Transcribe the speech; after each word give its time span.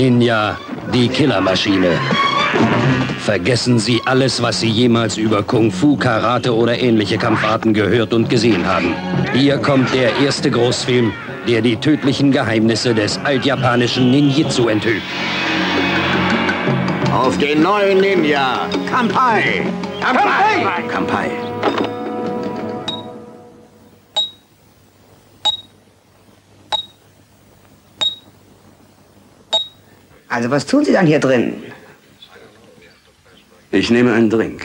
Ninja, 0.00 0.56
die 0.94 1.08
Killermaschine. 1.08 1.90
Vergessen 3.18 3.78
Sie 3.78 4.00
alles, 4.06 4.40
was 4.40 4.60
Sie 4.60 4.70
jemals 4.70 5.18
über 5.18 5.42
Kung 5.42 5.70
Fu, 5.70 5.94
Karate 5.94 6.56
oder 6.56 6.80
ähnliche 6.80 7.18
Kampfarten 7.18 7.74
gehört 7.74 8.14
und 8.14 8.30
gesehen 8.30 8.66
haben. 8.66 8.94
Hier 9.34 9.58
kommt 9.58 9.92
der 9.92 10.16
erste 10.24 10.50
Großfilm, 10.50 11.12
der 11.46 11.60
die 11.60 11.76
tödlichen 11.76 12.32
Geheimnisse 12.32 12.94
des 12.94 13.18
altjapanischen 13.24 14.10
Ninjitsu 14.10 14.68
enthüllt. 14.68 15.02
Auf 17.12 17.36
den 17.36 17.62
neuen 17.62 18.00
Ninja! 18.00 18.70
Kampai! 18.90 19.66
Kampai! 20.00 20.88
Kampai. 20.88 21.30
Also 30.30 30.48
was 30.48 30.64
tun 30.64 30.84
Sie 30.84 30.92
dann 30.92 31.06
hier 31.06 31.18
drin? 31.18 31.54
Ich 33.72 33.90
nehme 33.90 34.12
einen 34.12 34.30
Drink. 34.30 34.64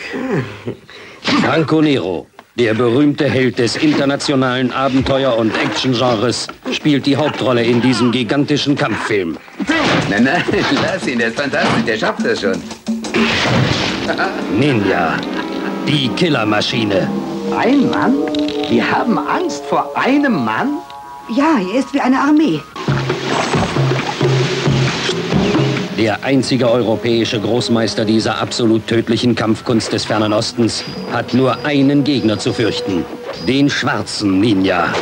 Franco 1.44 1.82
Nero, 1.82 2.28
der 2.54 2.76
berühmte 2.76 3.28
Held 3.28 3.58
des 3.58 3.76
internationalen 3.76 4.72
Abenteuer- 4.72 5.36
und 5.36 5.52
Actiongenres, 5.58 6.48
spielt 6.72 7.08
die 7.08 7.18
Hauptrolle 7.18 7.64
in 7.64 7.82
diesem 7.82 8.12
gigantischen 8.12 8.76
Kampffilm. 8.76 9.38
Nein, 10.08 10.24
nein, 10.26 10.44
lass 10.84 11.08
ihn, 11.08 11.18
der 11.18 11.30
ist 11.30 11.40
fantastisch, 11.40 11.84
der 11.88 11.98
schafft 11.98 12.24
das 12.24 12.41
schon. 12.41 12.62
Ninja, 14.60 15.18
die 15.88 16.10
Killermaschine. 16.10 17.10
Ein 17.58 17.90
Mann? 17.90 18.13
Wir 18.70 18.91
haben 18.91 19.18
Angst 19.18 19.63
vor 19.66 19.91
einem 19.98 20.46
Mann? 20.46 20.77
Ja, 21.36 21.58
er 21.60 21.80
ist 21.80 21.91
wie 21.91 22.02
eine 22.02 22.20
Armee. 22.20 22.60
Der 25.98 26.26
einzige 26.26 26.70
europäische 26.70 27.40
Großmeister 27.40 28.04
dieser 28.04 28.41
absolut 28.41 28.85
tödlichen 28.85 29.34
Kampfkunst 29.34 29.93
des 29.93 30.04
Fernen 30.04 30.34
Ostens 30.34 30.84
hat 31.13 31.34
nur 31.34 31.65
einen 31.65 32.04
Gegner 32.04 32.38
zu 32.38 32.51
fürchten. 32.51 33.05
Den 33.48 33.70
schwarzen 33.70 34.41
Ninja. 34.41 34.93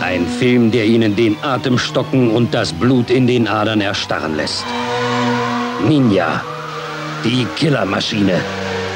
Ein 0.00 0.26
Film, 0.38 0.70
der 0.70 0.86
Ihnen 0.86 1.14
den 1.14 1.36
Atem 1.42 1.76
stocken 1.76 2.30
und 2.30 2.54
das 2.54 2.72
Blut 2.72 3.10
in 3.10 3.26
den 3.26 3.46
Adern 3.46 3.82
erstarren 3.82 4.36
lässt. 4.36 4.64
Ninja. 5.86 6.42
Die 7.24 7.46
Killermaschine. 7.56 8.40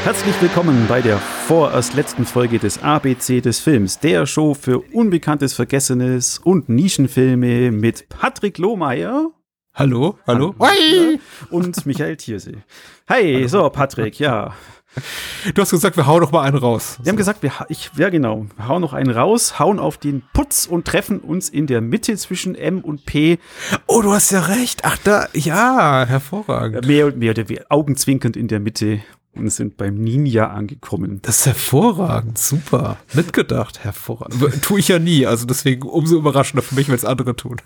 Herzlich 0.06 0.40
willkommen 0.40 0.86
bei 0.86 1.02
der 1.02 1.18
vorerst 1.18 1.94
letzten 1.94 2.24
Folge 2.26 2.60
des 2.60 2.80
ABC 2.80 3.40
des 3.40 3.58
Films, 3.58 3.98
der 3.98 4.24
Show 4.24 4.54
für 4.54 4.78
Unbekanntes, 4.92 5.52
Vergessenes 5.52 6.38
und 6.38 6.68
Nischenfilme 6.68 7.72
mit 7.72 8.08
Patrick 8.08 8.58
Lohmeier. 8.58 9.32
Hallo, 9.74 10.16
hallo. 10.24 10.54
Ja, 10.60 11.18
und 11.50 11.86
Michael 11.86 12.16
Thiersee. 12.18 12.58
Hi, 13.08 13.48
so 13.48 13.68
Patrick, 13.68 14.20
ja. 14.20 14.54
Du 15.52 15.60
hast 15.60 15.72
gesagt, 15.72 15.96
wir 15.96 16.06
hauen 16.06 16.20
noch 16.20 16.30
mal 16.30 16.42
einen 16.42 16.56
raus. 16.56 17.00
Wir 17.02 17.10
haben 17.10 17.16
gesagt, 17.16 17.42
wir, 17.42 17.50
ich, 17.68 17.90
ja 17.96 18.08
genau, 18.08 18.46
wir 18.56 18.68
hauen 18.68 18.82
noch 18.82 18.92
einen 18.92 19.10
raus, 19.10 19.58
hauen 19.58 19.80
auf 19.80 19.98
den 19.98 20.22
Putz 20.32 20.66
und 20.66 20.84
treffen 20.84 21.18
uns 21.18 21.48
in 21.48 21.66
der 21.66 21.80
Mitte 21.80 22.16
zwischen 22.16 22.54
M 22.54 22.80
und 22.80 23.06
P, 23.06 23.38
Oh, 23.88 24.02
du 24.02 24.12
hast 24.12 24.30
ja 24.30 24.42
recht. 24.42 24.84
Ach, 24.84 24.98
da, 25.02 25.26
ja, 25.32 26.04
hervorragend. 26.06 26.86
mehr 26.86 27.06
und 27.06 27.18
mehr 27.18 27.32
oder 27.32 27.48
weniger 27.48 27.66
augenzwinkernd 27.70 28.36
in 28.36 28.46
der 28.46 28.60
Mitte 28.60 29.00
und 29.36 29.50
sind 29.50 29.76
beim 29.76 29.94
Ninja 29.94 30.48
angekommen. 30.48 31.20
Das 31.22 31.38
ist 31.38 31.46
hervorragend, 31.46 32.38
super. 32.38 32.96
Mitgedacht, 33.14 33.84
hervorragend. 33.84 34.62
Tue 34.62 34.80
ich 34.80 34.88
ja 34.88 34.98
nie, 34.98 35.26
also 35.26 35.46
deswegen 35.46 35.82
umso 35.82 36.16
überraschender 36.16 36.62
für 36.62 36.74
mich, 36.74 36.88
wenn 36.88 36.94
es 36.94 37.04
andere 37.04 37.36
tun. 37.36 37.56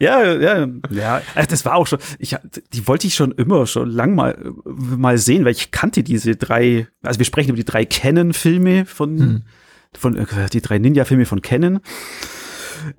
Ja, 0.00 0.24
ja, 0.34 0.68
ja. 0.90 1.22
Also 1.34 1.48
das 1.48 1.64
war 1.64 1.74
auch 1.76 1.86
schon, 1.86 1.98
ich, 2.18 2.36
die 2.72 2.86
wollte 2.86 3.06
ich 3.06 3.14
schon 3.14 3.32
immer, 3.32 3.66
schon 3.66 3.90
lang 3.90 4.14
mal, 4.14 4.36
mal 4.64 5.18
sehen, 5.18 5.44
weil 5.44 5.52
ich 5.52 5.70
kannte 5.70 6.02
diese 6.02 6.36
drei, 6.36 6.88
also 7.02 7.18
wir 7.18 7.26
sprechen 7.26 7.50
über 7.50 7.56
die 7.56 7.64
drei 7.64 7.84
Canon-Filme 7.84 8.86
von, 8.86 9.44
von, 9.92 10.16
äh, 10.16 10.48
die 10.52 10.60
drei 10.60 10.78
Ninja-Filme 10.78 11.26
von 11.26 11.42
Canon. 11.42 11.80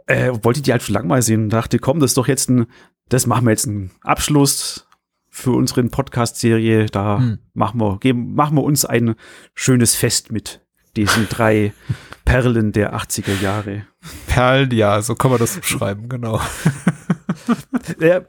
Äh, 0.08 0.32
wollte 0.42 0.62
die 0.62 0.72
halt 0.72 0.82
schon 0.82 0.96
lang 0.96 1.08
mal 1.08 1.22
sehen 1.22 1.44
und 1.44 1.50
dachte, 1.50 1.78
komm, 1.80 2.00
das 2.00 2.12
ist 2.12 2.18
doch 2.18 2.28
jetzt 2.28 2.50
ein, 2.50 2.66
das 3.10 3.28
machen 3.28 3.46
wir 3.46 3.52
jetzt 3.52 3.68
einen 3.68 3.92
Abschluss 4.02 4.85
für 5.36 5.52
unseren 5.52 5.90
Podcast-Serie. 5.92 6.86
Da 6.86 7.38
machen 7.54 7.82
wir, 7.82 7.98
geben, 8.00 8.36
machen 8.36 8.56
wir 8.56 8.64
uns 8.64 8.86
ein 8.86 9.16
schönes 9.54 9.94
Fest 9.94 10.32
mit 10.32 10.62
diesen 10.96 11.28
drei 11.28 11.74
Perlen 12.26 12.72
der 12.72 12.96
80er 12.96 13.42
Jahre. 13.42 13.86
Perlen, 14.28 14.72
ja, 14.72 15.02
so 15.02 15.14
kann 15.14 15.32
man 15.32 15.40
das 15.42 15.58
beschreiben, 15.58 16.10
genau. 16.10 16.40
Äh, 18.00 18.22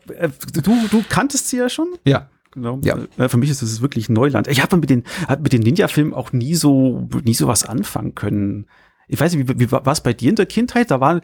du, 0.52 0.88
du 0.90 1.02
kanntest 1.08 1.48
sie 1.48 1.56
ja 1.56 1.70
schon? 1.70 1.88
Ja. 2.04 2.28
Genau. 2.50 2.80
Ja. 2.82 2.98
Äh, 3.16 3.28
Für 3.30 3.38
mich 3.38 3.48
ist 3.48 3.62
das 3.62 3.80
wirklich 3.80 4.10
Neuland. 4.10 4.48
Ich 4.48 4.62
habe 4.62 4.76
mit 4.76 4.90
den, 4.90 5.04
hab 5.26 5.40
mit 5.40 5.54
den 5.54 5.62
Ninja-Filmen 5.62 6.12
auch 6.12 6.32
nie 6.32 6.54
so, 6.54 7.08
nie 7.24 7.32
so 7.32 7.46
was 7.46 7.64
anfangen 7.64 8.14
können. 8.14 8.66
Ich 9.08 9.18
weiß 9.18 9.34
nicht, 9.34 9.48
wie, 9.48 9.58
wie 9.58 9.72
war 9.72 9.86
es 9.86 10.02
bei 10.02 10.12
dir 10.12 10.28
in 10.28 10.36
der 10.36 10.46
Kindheit? 10.46 10.90
Da 10.90 11.00
war, 11.00 11.20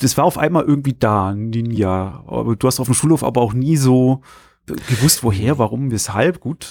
das 0.00 0.16
war 0.16 0.24
auf 0.24 0.38
einmal 0.38 0.64
irgendwie 0.64 0.94
da, 0.98 1.34
Ninja. 1.34 2.24
Du 2.58 2.66
hast 2.66 2.80
auf 2.80 2.86
dem 2.86 2.94
Schulhof 2.94 3.22
aber 3.22 3.42
auch 3.42 3.52
nie 3.52 3.76
so 3.76 4.22
gewusst, 4.66 5.22
woher, 5.22 5.58
warum, 5.58 5.90
weshalb. 5.90 6.40
Gut. 6.40 6.68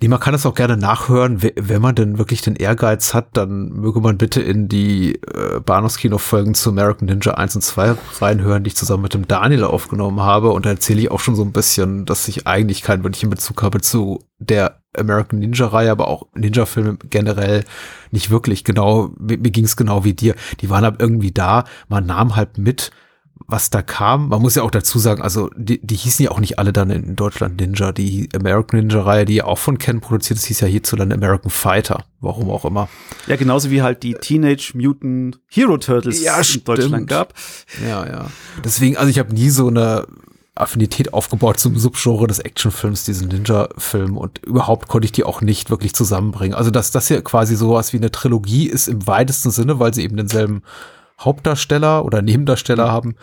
Nee, 0.00 0.08
man 0.08 0.18
kann 0.20 0.32
das 0.32 0.46
auch 0.46 0.54
gerne 0.54 0.78
nachhören. 0.78 1.42
We- 1.42 1.52
Wenn 1.56 1.82
man 1.82 1.94
denn 1.94 2.16
wirklich 2.16 2.40
den 2.40 2.56
Ehrgeiz 2.56 3.12
hat, 3.12 3.28
dann 3.36 3.68
möge 3.68 4.00
man 4.00 4.16
bitte 4.16 4.40
in 4.40 4.66
die 4.68 5.16
äh, 5.16 5.60
Bahnhofskino-Folgen 5.60 6.54
zu 6.54 6.70
American 6.70 7.06
Ninja 7.06 7.34
1 7.34 7.56
und 7.56 7.62
2 7.62 7.94
reinhören, 8.20 8.64
die 8.64 8.68
ich 8.68 8.76
zusammen 8.76 9.02
mit 9.02 9.12
dem 9.14 9.28
Daniel 9.28 9.64
aufgenommen 9.64 10.20
habe. 10.20 10.50
Und 10.52 10.64
da 10.64 10.70
erzähle 10.70 11.00
ich 11.02 11.10
auch 11.10 11.20
schon 11.20 11.34
so 11.36 11.42
ein 11.42 11.52
bisschen, 11.52 12.06
dass 12.06 12.26
ich 12.28 12.46
eigentlich 12.46 12.80
keinen 12.82 13.04
wirklichen 13.04 13.28
Bezug 13.30 13.62
habe 13.62 13.80
zu 13.82 14.24
der 14.38 14.80
American 14.96 15.40
Ninja-Reihe, 15.40 15.90
aber 15.90 16.08
auch 16.08 16.28
Ninja-Filme 16.34 16.96
generell 17.10 17.64
nicht 18.10 18.30
wirklich 18.30 18.64
genau. 18.64 19.10
Mir, 19.18 19.36
mir 19.38 19.50
ging 19.50 19.64
es 19.64 19.76
genau 19.76 20.04
wie 20.04 20.14
dir. 20.14 20.34
Die 20.60 20.70
waren 20.70 20.84
halt 20.84 20.96
irgendwie 21.00 21.32
da. 21.32 21.64
Man 21.88 22.06
nahm 22.06 22.36
halt 22.36 22.56
mit, 22.56 22.90
was 23.46 23.70
da 23.70 23.82
kam. 23.82 24.28
Man 24.28 24.40
muss 24.40 24.54
ja 24.54 24.62
auch 24.62 24.70
dazu 24.70 24.98
sagen, 24.98 25.20
also 25.22 25.50
die, 25.56 25.84
die 25.84 25.96
hießen 25.96 26.24
ja 26.24 26.30
auch 26.30 26.40
nicht 26.40 26.58
alle 26.58 26.72
dann 26.72 26.90
in 26.90 27.14
Deutschland 27.16 27.60
Ninja. 27.60 27.92
Die 27.92 28.28
American 28.34 28.80
Ninja-Reihe, 28.80 29.24
die 29.24 29.34
ja 29.34 29.44
auch 29.44 29.58
von 29.58 29.78
Ken 29.78 30.00
produziert 30.00 30.38
ist, 30.38 30.46
hieß 30.46 30.60
ja 30.60 30.66
hierzulande 30.66 31.14
American 31.14 31.50
Fighter. 31.50 32.04
Warum 32.20 32.50
auch 32.50 32.64
immer. 32.64 32.88
Ja, 33.26 33.36
genauso 33.36 33.70
wie 33.70 33.82
halt 33.82 34.02
die 34.02 34.14
Teenage 34.14 34.72
Mutant 34.74 35.40
Hero 35.48 35.76
Turtles 35.76 36.22
Ja, 36.22 36.38
in 36.38 36.44
stimmt. 36.44 36.68
Deutschland 36.68 37.06
gab. 37.06 37.34
Ja, 37.86 38.06
ja. 38.06 38.26
Deswegen, 38.64 38.96
also 38.96 39.10
ich 39.10 39.18
habe 39.18 39.34
nie 39.34 39.50
so 39.50 39.68
eine 39.68 40.06
Affinität 40.54 41.12
aufgebaut 41.12 41.58
zum 41.58 41.76
Subgenre 41.76 42.26
des 42.28 42.38
Actionfilms, 42.38 43.04
diesen 43.04 43.28
Ninja-Film 43.28 44.16
und 44.16 44.38
überhaupt 44.44 44.88
konnte 44.88 45.04
ich 45.04 45.12
die 45.12 45.24
auch 45.24 45.40
nicht 45.40 45.68
wirklich 45.68 45.94
zusammenbringen. 45.94 46.54
Also 46.56 46.70
dass 46.70 46.92
das 46.92 47.08
hier 47.08 47.22
quasi 47.22 47.56
sowas 47.56 47.92
wie 47.92 47.96
eine 47.96 48.12
Trilogie 48.12 48.68
ist 48.68 48.88
im 48.88 49.06
weitesten 49.06 49.50
Sinne, 49.50 49.80
weil 49.80 49.92
sie 49.92 50.02
eben 50.02 50.16
denselben 50.16 50.62
Hauptdarsteller 51.20 52.04
oder 52.04 52.22
Nebendarsteller 52.22 52.90
haben. 52.90 53.16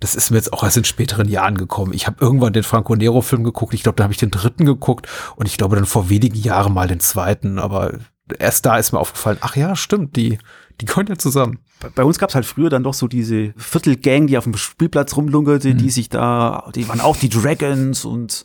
Das 0.00 0.14
ist 0.14 0.30
mir 0.30 0.36
jetzt 0.36 0.52
auch 0.52 0.62
erst 0.62 0.76
in 0.76 0.84
späteren 0.84 1.28
Jahren 1.28 1.56
gekommen. 1.56 1.92
Ich 1.92 2.06
habe 2.06 2.18
irgendwann 2.20 2.52
den 2.52 2.62
Franco 2.62 2.94
Nero 2.94 3.20
Film 3.20 3.44
geguckt. 3.44 3.74
Ich 3.74 3.82
glaube, 3.82 3.96
da 3.96 4.04
habe 4.04 4.12
ich 4.12 4.18
den 4.18 4.30
dritten 4.30 4.64
geguckt 4.64 5.08
und 5.36 5.46
ich 5.46 5.56
glaube 5.56 5.76
dann 5.76 5.86
vor 5.86 6.08
wenigen 6.10 6.36
Jahren 6.36 6.74
mal 6.74 6.88
den 6.88 7.00
zweiten. 7.00 7.58
Aber 7.58 7.92
erst 8.38 8.66
da 8.66 8.76
ist 8.78 8.92
mir 8.92 8.98
aufgefallen, 9.00 9.38
ach 9.40 9.56
ja, 9.56 9.74
stimmt, 9.76 10.16
die, 10.16 10.38
die 10.80 10.86
gehören 10.86 11.06
ja 11.08 11.16
zusammen. 11.16 11.58
bei- 11.94 12.02
uns 12.04 12.18
gab 12.18 12.28
es 12.30 12.34
halt 12.34 12.44
früher 12.46 12.70
dann 12.70 12.82
doch 12.82 12.94
so 12.94 13.06
diese 13.08 13.52
Viertelgang, 13.56 14.26
die 14.26 14.36
auf 14.36 14.44
dem 14.44 14.56
Spielplatz 14.56 15.16
rumlungerte, 15.16 15.68
Mhm. 15.74 15.78
die 15.78 15.90
sich 15.90 16.08
da, 16.08 16.70
die 16.74 16.88
waren 16.88 17.00
auch 17.00 17.16
die 17.16 17.28
Dragons 17.28 18.04
und 18.04 18.44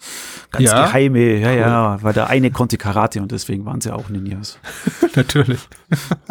ganz 0.51 0.66
Ja? 0.69 0.85
geheime, 0.85 1.38
ja, 1.39 1.51
ja, 1.51 1.97
weil 2.03 2.13
der 2.13 2.27
eine 2.29 2.51
konnte 2.51 2.77
Karate 2.77 3.22
und 3.22 3.31
deswegen 3.31 3.66
waren 3.66 3.81
sie 3.81 3.91
auch 3.93 4.09
Ninjas. 4.09 4.59
Natürlich. 5.16 5.67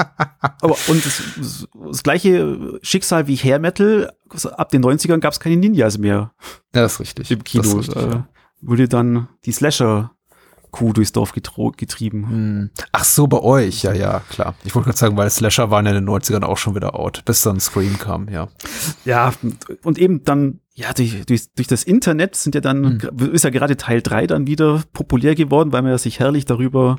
Aber 0.61 0.77
und 0.88 1.05
das, 1.05 1.23
das 1.91 2.03
gleiche 2.03 2.79
Schicksal 2.82 3.27
wie 3.27 3.37
Hair 3.37 3.59
Metal, 3.59 4.12
ab 4.56 4.71
den 4.71 4.82
90ern 4.85 5.19
gab 5.19 5.32
es 5.32 5.41
keine 5.41 5.56
Ninjas 5.56 5.99
mehr 5.99 6.32
Ja, 6.75 6.82
das 6.82 6.94
ist 6.94 7.00
richtig. 7.00 7.31
im 7.31 7.44
Kino. 7.44 7.71
Richtig, 7.79 7.97
äh, 7.97 8.00
ja. 8.11 8.29
Wurde 8.61 8.88
dann 8.88 9.29
die 9.44 9.53
Slasher-Kuh 10.73 10.93
durchs 10.93 11.13
Dorf 11.13 11.33
getrieben. 11.33 12.29
Hm. 12.29 12.71
Ach 12.93 13.05
so, 13.05 13.27
bei 13.27 13.41
euch, 13.41 13.83
ja, 13.83 13.93
ja, 13.93 14.21
klar. 14.31 14.55
Ich 14.65 14.75
wollte 14.75 14.87
gerade 14.87 14.99
sagen, 14.99 15.17
weil 15.17 15.31
Slasher 15.31 15.71
waren 15.71 15.87
ja 15.87 15.93
in 15.93 16.05
den 16.05 16.09
90ern 16.09 16.43
auch 16.45 16.57
schon 16.57 16.75
wieder 16.75 16.99
out, 16.99 17.25
bis 17.25 17.43
dann 17.43 17.61
Scream 17.61 17.99
kam, 17.99 18.29
ja. 18.29 18.49
Ja, 19.05 19.33
und 19.85 19.99
eben 19.99 20.25
dann, 20.25 20.61
ja, 20.75 20.93
durch, 20.93 21.25
durch, 21.27 21.53
durch 21.55 21.69
das 21.69 21.85
Internet 21.85 22.35
sind 22.37 22.55
ja 22.55 22.61
dann, 22.61 23.01
ist 23.33 23.45
ja 23.45 23.51
gerade 23.51 23.77
Teil 23.77 24.03
3 24.03 24.27
dann 24.27 24.47
wieder 24.47 24.83
populär 24.93 25.35
geworden, 25.35 25.73
weil 25.73 25.83
man 25.83 25.91
ja 25.93 25.99
sich 25.99 26.19
herrlich 26.21 26.45
darüber 26.45 26.97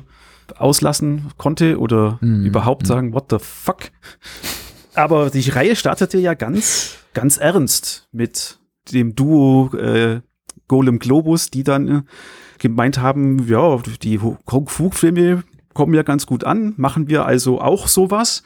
auslassen 0.56 1.30
konnte 1.38 1.78
oder 1.78 2.18
Mhm. 2.20 2.44
überhaupt 2.46 2.86
sagen, 2.86 3.12
what 3.14 3.26
the 3.30 3.38
fuck. 3.40 3.90
Aber 4.94 5.30
die 5.30 5.48
Reihe 5.50 5.74
startete 5.74 6.18
ja 6.18 6.34
ganz, 6.34 6.96
ganz 7.14 7.38
ernst 7.38 8.08
mit 8.12 8.58
dem 8.92 9.14
Duo 9.14 9.74
äh, 9.74 10.20
Golem 10.68 10.98
Globus, 10.98 11.50
die 11.50 11.64
dann 11.64 11.88
äh, 11.88 12.02
gemeint 12.58 12.98
haben, 12.98 13.46
ja, 13.48 13.78
die 14.02 14.18
Kung 14.18 14.68
Fu 14.68 14.90
Filme 14.90 15.44
kommen 15.72 15.94
ja 15.94 16.02
ganz 16.02 16.26
gut 16.26 16.44
an, 16.44 16.74
machen 16.76 17.08
wir 17.08 17.26
also 17.26 17.60
auch 17.60 17.88
sowas. 17.88 18.42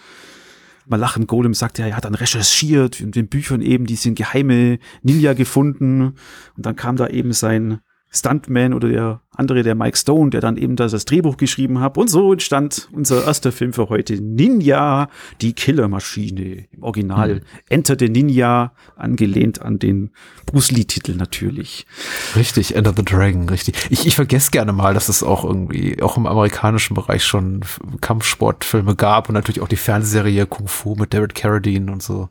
Malachim 0.86 1.26
Golem 1.26 1.52
sagt 1.52 1.78
ja, 1.78 1.86
er 1.86 1.96
hat 1.96 2.06
dann 2.06 2.14
recherchiert 2.14 3.00
in 3.00 3.12
den 3.12 3.28
Büchern 3.28 3.60
eben 3.60 3.86
diesen 3.86 4.14
geheime 4.14 4.78
Ninja 5.02 5.34
gefunden 5.34 6.14
und 6.56 6.66
dann 6.66 6.76
kam 6.76 6.96
da 6.96 7.08
eben 7.08 7.32
sein 7.32 7.80
Stuntman 8.10 8.72
oder 8.72 8.88
der 8.88 9.20
andere, 9.30 9.62
der 9.62 9.74
Mike 9.74 9.96
Stone, 9.96 10.30
der 10.30 10.40
dann 10.40 10.56
eben 10.56 10.74
das, 10.74 10.92
das 10.92 11.04
Drehbuch 11.04 11.36
geschrieben 11.36 11.80
hat. 11.80 11.96
Und 11.96 12.08
so 12.08 12.32
entstand 12.32 12.88
unser 12.92 13.24
erster 13.24 13.52
Film 13.52 13.72
für 13.72 13.88
heute, 13.88 14.14
Ninja, 14.14 15.08
die 15.40 15.52
Killermaschine. 15.52 16.66
Im 16.72 16.82
Original 16.82 17.36
mhm. 17.36 17.40
Enter 17.68 17.96
the 17.98 18.08
Ninja, 18.08 18.72
angelehnt 18.96 19.62
an 19.62 19.78
den 19.78 20.10
Bruce 20.46 20.70
Lee-Titel 20.70 21.14
natürlich. 21.14 21.86
Richtig, 22.36 22.74
Enter 22.74 22.94
the 22.96 23.04
Dragon, 23.04 23.48
richtig. 23.48 23.76
Ich, 23.90 24.06
ich 24.06 24.16
vergesse 24.16 24.50
gerne 24.50 24.72
mal, 24.72 24.94
dass 24.94 25.08
es 25.08 25.22
auch 25.22 25.44
irgendwie, 25.44 26.02
auch 26.02 26.16
im 26.16 26.26
amerikanischen 26.26 26.94
Bereich 26.94 27.24
schon 27.24 27.60
Kampfsportfilme 28.00 28.96
gab 28.96 29.28
und 29.28 29.34
natürlich 29.34 29.60
auch 29.60 29.68
die 29.68 29.76
Fernsehserie 29.76 30.46
Kung 30.46 30.68
Fu 30.68 30.94
mit 30.96 31.14
David 31.14 31.34
Carradine 31.34 31.92
und 31.92 32.02
so. 32.02 32.28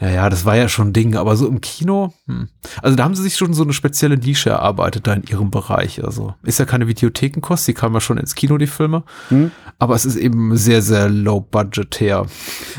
Ja, 0.00 0.10
ja, 0.10 0.30
das 0.30 0.44
war 0.44 0.56
ja 0.56 0.68
schon 0.68 0.88
ein 0.88 0.92
Ding, 0.92 1.16
aber 1.16 1.36
so 1.36 1.46
im 1.46 1.60
Kino, 1.60 2.12
hm. 2.26 2.48
also 2.82 2.96
da 2.96 3.04
haben 3.04 3.14
sie 3.14 3.22
sich 3.22 3.36
schon 3.36 3.54
so 3.54 3.62
eine 3.62 3.72
spezielle 3.72 4.16
Nische 4.16 4.50
erarbeitet 4.50 5.06
da 5.06 5.14
in 5.14 5.22
ihrem 5.22 5.50
Bereich. 5.50 6.02
Also 6.04 6.13
ist 6.42 6.58
ja 6.58 6.64
keine 6.64 6.88
Videothekenkost, 6.88 7.66
die 7.68 7.74
kamen 7.74 7.94
ja 7.94 8.00
schon 8.00 8.18
ins 8.18 8.34
Kino, 8.34 8.58
die 8.58 8.66
Filme. 8.66 9.04
Hm. 9.28 9.50
Aber 9.78 9.94
es 9.94 10.04
ist 10.04 10.16
eben 10.16 10.56
sehr, 10.56 10.82
sehr 10.82 11.08
low 11.08 11.40
budget 11.40 12.00
her. 12.00 12.26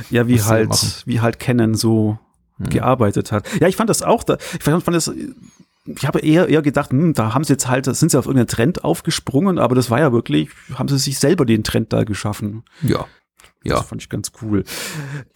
Ja, 0.09 0.27
wie 0.27 0.41
halt, 0.41 1.03
wie 1.05 1.21
halt 1.21 1.39
Canon 1.39 1.75
so 1.75 2.17
hm. 2.57 2.69
gearbeitet 2.69 3.31
hat. 3.31 3.47
Ja, 3.59 3.67
ich 3.67 3.75
fand 3.75 3.89
das 3.89 4.01
auch, 4.01 4.23
da, 4.23 4.37
ich 4.57 4.63
fand, 4.63 4.83
fand 4.83 4.95
das, 4.95 5.11
ich 5.85 6.05
habe 6.05 6.19
eher, 6.19 6.49
eher 6.49 6.61
gedacht, 6.61 6.91
hm, 6.91 7.13
da 7.13 7.33
haben 7.33 7.43
sie 7.43 7.53
jetzt 7.53 7.67
halt, 7.67 7.85
sind 7.85 8.11
sie 8.11 8.17
auf 8.17 8.25
irgendeinen 8.25 8.47
Trend 8.47 8.83
aufgesprungen, 8.83 9.59
aber 9.59 9.75
das 9.75 9.89
war 9.89 9.99
ja 9.99 10.11
wirklich, 10.11 10.49
haben 10.73 10.87
sie 10.87 10.97
sich 10.97 11.19
selber 11.19 11.45
den 11.45 11.63
Trend 11.63 11.93
da 11.93 12.03
geschaffen. 12.03 12.63
Ja. 12.81 13.05
Ja. 13.65 13.77
Das 13.77 13.87
fand 13.87 14.01
ich 14.01 14.09
ganz 14.09 14.31
cool. 14.41 14.63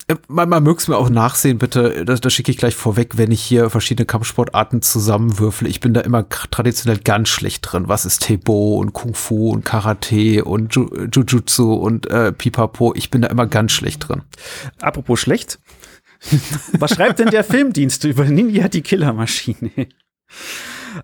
Äh, 0.07 0.15
man, 0.27 0.47
man 0.49 0.61
möge 0.61 0.77
es 0.77 0.87
mir 0.87 0.97
auch 0.97 1.09
nachsehen, 1.09 1.57
bitte. 1.57 2.05
Das, 2.05 2.21
das 2.21 2.31
schicke 2.31 2.51
ich 2.51 2.57
gleich 2.57 2.75
vorweg, 2.75 3.17
wenn 3.17 3.31
ich 3.31 3.41
hier 3.41 3.71
verschiedene 3.71 4.05
Kampfsportarten 4.05 4.83
zusammenwürfel. 4.83 5.67
Ich 5.67 5.79
bin 5.79 5.95
da 5.95 6.01
immer 6.01 6.29
traditionell 6.29 6.99
ganz 6.99 7.29
schlecht 7.29 7.71
drin. 7.71 7.87
Was 7.87 8.05
ist 8.05 8.19
Tebo 8.19 8.77
und 8.77 8.93
Kung 8.93 9.15
Fu 9.15 9.49
und 9.49 9.65
Karate 9.65 10.45
und 10.45 10.75
Jujutsu 10.75 11.73
und 11.73 12.05
äh, 12.07 12.31
Pipapo? 12.31 12.93
Ich 12.95 13.09
bin 13.09 13.23
da 13.23 13.29
immer 13.29 13.47
ganz 13.47 13.71
schlecht 13.71 14.07
drin. 14.07 14.21
Apropos 14.79 15.19
schlecht. 15.19 15.59
Was 16.73 16.91
schreibt 16.95 17.19
denn 17.19 17.29
der 17.29 17.43
Filmdienst 17.43 18.03
über 18.03 18.25
Ninja 18.25 18.67
die 18.67 18.81
Killermaschine? 18.81 19.71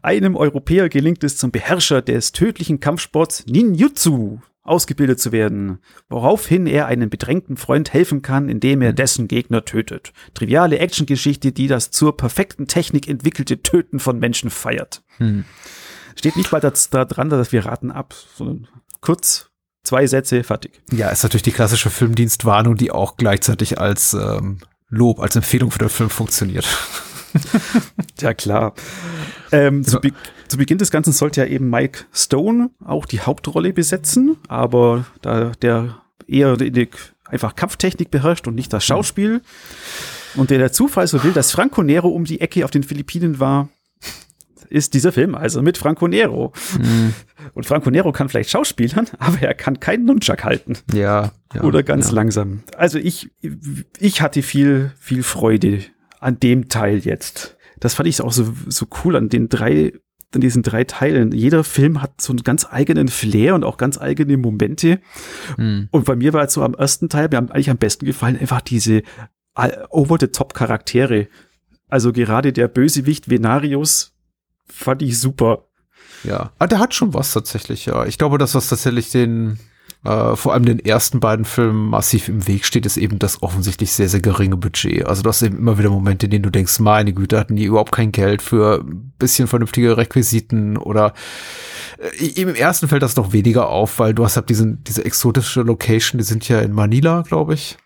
Einem 0.02 0.36
Europäer 0.36 0.90
gelingt 0.90 1.24
es 1.24 1.38
zum 1.38 1.52
Beherrscher 1.52 2.02
des 2.02 2.34
tödlichen 2.34 2.80
Kampfsports 2.80 3.46
Ninjutsu 3.48 4.40
ausgebildet 4.66 5.20
zu 5.20 5.32
werden, 5.32 5.80
woraufhin 6.10 6.68
er 6.68 6.88
einem 6.88 7.10
bedrängten 7.10 7.56
Freund 7.56 7.94
helfen 7.94 8.22
kann, 8.22 8.50
indem 8.50 8.82
er 8.82 8.94
dessen 8.94 9.28
Gegner 9.28 9.64
tötet. 9.64 10.12
Triviale 10.34 10.80
Actiongeschichte, 10.80 11.52
die 11.52 11.68
das 11.68 11.92
zur 11.92 12.18
perfekten 12.18 12.68
Technik 12.68 13.08
entwickelte 13.08 13.62
Töten 13.62 14.00
von 14.00 14.20
Menschen 14.20 14.50
feiert. 14.50 15.04
Hm. 15.18 15.46
Steht 16.16 16.36
nicht 16.36 16.52
mal 16.52 16.60
da, 16.60 16.74
da 16.92 17.06
dran, 17.06 17.30
dass 17.30 17.52
wir 17.52 17.66
raten 17.66 17.92
ab, 17.92 18.16
sondern 18.36 18.68
kurz 19.02 19.52
zwei 19.84 20.08
Sätze, 20.08 20.44
fertig. 20.44 20.82
Ja, 20.92 21.10
ist 21.10 21.24
natürlich 21.24 21.44
die 21.44 21.52
klassische 21.52 21.90
Filmdienstwarnung, 21.90 22.76
die 22.76 22.92
auch 22.92 23.18
gleichzeitig 23.18 23.80
als 23.80 24.14
ähm, 24.14 24.60
Lob, 24.90 25.20
als 25.20 25.36
Empfehlung 25.36 25.72
für 25.72 25.80
den 25.80 25.90
Film 25.90 26.10
funktioniert. 26.10 26.66
ja, 28.20 28.34
klar. 28.34 28.74
Ähm, 29.52 29.84
zu, 29.84 30.00
be 30.00 30.12
zu, 30.48 30.58
Beginn 30.58 30.78
des 30.78 30.92
Ganzen 30.92 31.14
sollte 31.14 31.42
ja 31.42 31.48
eben 31.48 31.70
Mike 31.70 32.06
Stone 32.14 32.70
auch 32.84 33.06
die 33.06 33.22
Hauptrolle 33.22 33.74
besetzen, 33.74 34.38
aber 34.48 35.06
da 35.22 35.52
der 35.62 36.02
eher 36.28 36.58
die, 36.58 36.90
einfach 37.26 37.56
Kampftechnik 37.56 38.12
beherrscht 38.12 38.48
und 38.48 38.56
nicht 38.56 38.72
das 38.74 38.86
Schauspiel 38.86 39.42
und 40.36 40.50
der, 40.50 40.58
der 40.58 40.72
Zufall 40.72 41.08
so 41.08 41.24
will, 41.24 41.32
dass 41.32 41.52
Franco 41.52 41.84
Nero 41.84 42.10
um 42.10 42.26
die 42.26 42.42
Ecke 42.42 42.66
auf 42.66 42.72
den 42.72 42.84
Philippinen 42.84 43.40
war, 43.40 43.70
ist 44.70 44.94
dieser 44.94 45.12
Film 45.12 45.36
also 45.36 45.62
mit 45.62 45.78
Franco 45.78 46.08
Nero. 46.08 46.52
Mhm. 46.80 47.14
Und 47.54 47.66
Franco 47.66 47.90
Nero 47.90 48.12
kann 48.12 48.30
vielleicht 48.30 48.50
schauspielern, 48.50 49.08
aber 49.20 49.42
er 49.42 49.54
kann 49.54 49.80
keinen 49.80 50.06
Nunchuck 50.06 50.44
halten. 50.44 50.78
Ja. 50.94 51.32
ja 51.54 51.62
Oder 51.62 51.84
ganz 51.84 52.08
ja. 52.08 52.14
langsam. 52.14 52.64
Also 52.76 52.98
ich, 52.98 53.30
ich 54.00 54.22
hatte 54.22 54.42
viel, 54.42 54.92
viel 55.00 55.24
Freude 55.24 55.84
an 56.26 56.40
dem 56.40 56.70
Teil 56.70 56.98
jetzt. 57.00 57.56
Das 57.80 57.94
fand 57.94 58.10
ich 58.10 58.20
auch 58.20 58.32
so, 58.32 58.52
so 58.68 58.88
cool 59.04 59.16
an 59.16 59.30
den 59.30 59.48
drei, 59.48 59.94
an 60.34 60.42
diesen 60.42 60.64
drei 60.64 60.84
Teilen. 60.84 61.32
Jeder 61.32 61.64
Film 61.64 62.02
hat 62.02 62.20
so 62.20 62.34
einen 62.34 62.42
ganz 62.42 62.66
eigenen 62.68 63.10
Flair 63.10 63.54
und 63.54 63.64
auch 63.64 63.78
ganz 63.78 64.00
eigene 64.02 64.36
Momente. 64.36 65.00
Hm. 65.56 65.88
Und 65.92 66.06
bei 66.06 66.16
mir 66.16 66.34
war 66.34 66.42
jetzt 66.42 66.56
so 66.56 66.64
am 66.64 66.74
ersten 66.74 67.10
Teil, 67.10 67.30
mir 67.30 67.38
haben 67.38 67.52
eigentlich 67.52 67.70
am 67.70 67.78
besten 67.78 68.08
gefallen, 68.08 68.40
einfach 68.40 68.62
diese 68.62 69.04
over-the-top-Charaktere. 69.54 71.28
Also 71.90 72.12
gerade 72.12 72.52
der 72.52 72.68
Bösewicht 72.70 73.30
Venarius 73.30 74.16
fand 74.66 75.04
ich 75.04 75.20
super. 75.20 75.68
Ja, 76.24 76.54
ah, 76.58 76.66
der 76.66 76.80
hat 76.80 76.96
schon 76.96 77.14
was 77.14 77.34
tatsächlich, 77.34 77.86
ja. 77.86 78.06
Ich 78.08 78.18
glaube, 78.18 78.40
das 78.40 78.56
was 78.56 78.68
tatsächlich 78.68 79.12
den, 79.12 79.60
äh, 80.06 80.36
vor 80.36 80.54
allem 80.54 80.66
den 80.66 80.80
ersten 80.80 81.20
beiden 81.20 81.46
Filmen 81.46 81.90
massiv 81.90 82.30
im 82.30 82.48
Weg 82.48 82.66
steht, 82.66 82.86
ist 82.86 82.98
eben 82.98 83.20
das 83.20 83.42
offensichtlich 83.44 83.92
sehr, 83.92 84.10
sehr 84.10 84.22
geringe 84.22 84.58
Budget. 84.58 85.06
Also 85.06 85.24
du 85.24 85.30
hast 85.30 85.42
eben 85.42 85.58
immer 85.58 85.78
wieder 85.78 85.90
Momente, 85.90 86.28
in 86.28 86.32
denen 86.32 86.44
du 86.44 86.52
denkst, 86.52 86.80
meine 86.80 87.14
Güte, 87.14 87.40
hatten 87.40 87.56
die 87.56 87.66
überhaupt 87.66 87.92
kein 87.92 88.12
Geld 88.12 88.42
für 88.42 88.82
ein 88.82 89.14
bisschen 89.18 89.48
vernünftige 89.48 89.98
Requisiten 89.98 90.78
oder 90.78 91.14
äh, 91.98 92.26
im 92.42 92.56
ersten 92.56 92.88
fällt 92.88 93.04
das 93.04 93.16
noch 93.16 93.34
weniger 93.34 93.70
auf, 93.70 94.00
weil 94.00 94.14
du 94.14 94.24
hast 94.24 94.36
halt 94.36 94.50
diesen, 94.50 94.84
diese 94.84 95.04
exotische 95.04 95.62
Location, 95.62 96.20
die 96.20 96.26
sind 96.26 96.48
ja 96.48 96.62
in 96.62 96.72
Manila, 96.72 97.22
glaube 97.22 97.56
ich 97.56 97.78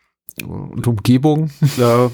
und 0.45 0.85
Umgebung. 0.87 1.49
Ja. 1.77 2.11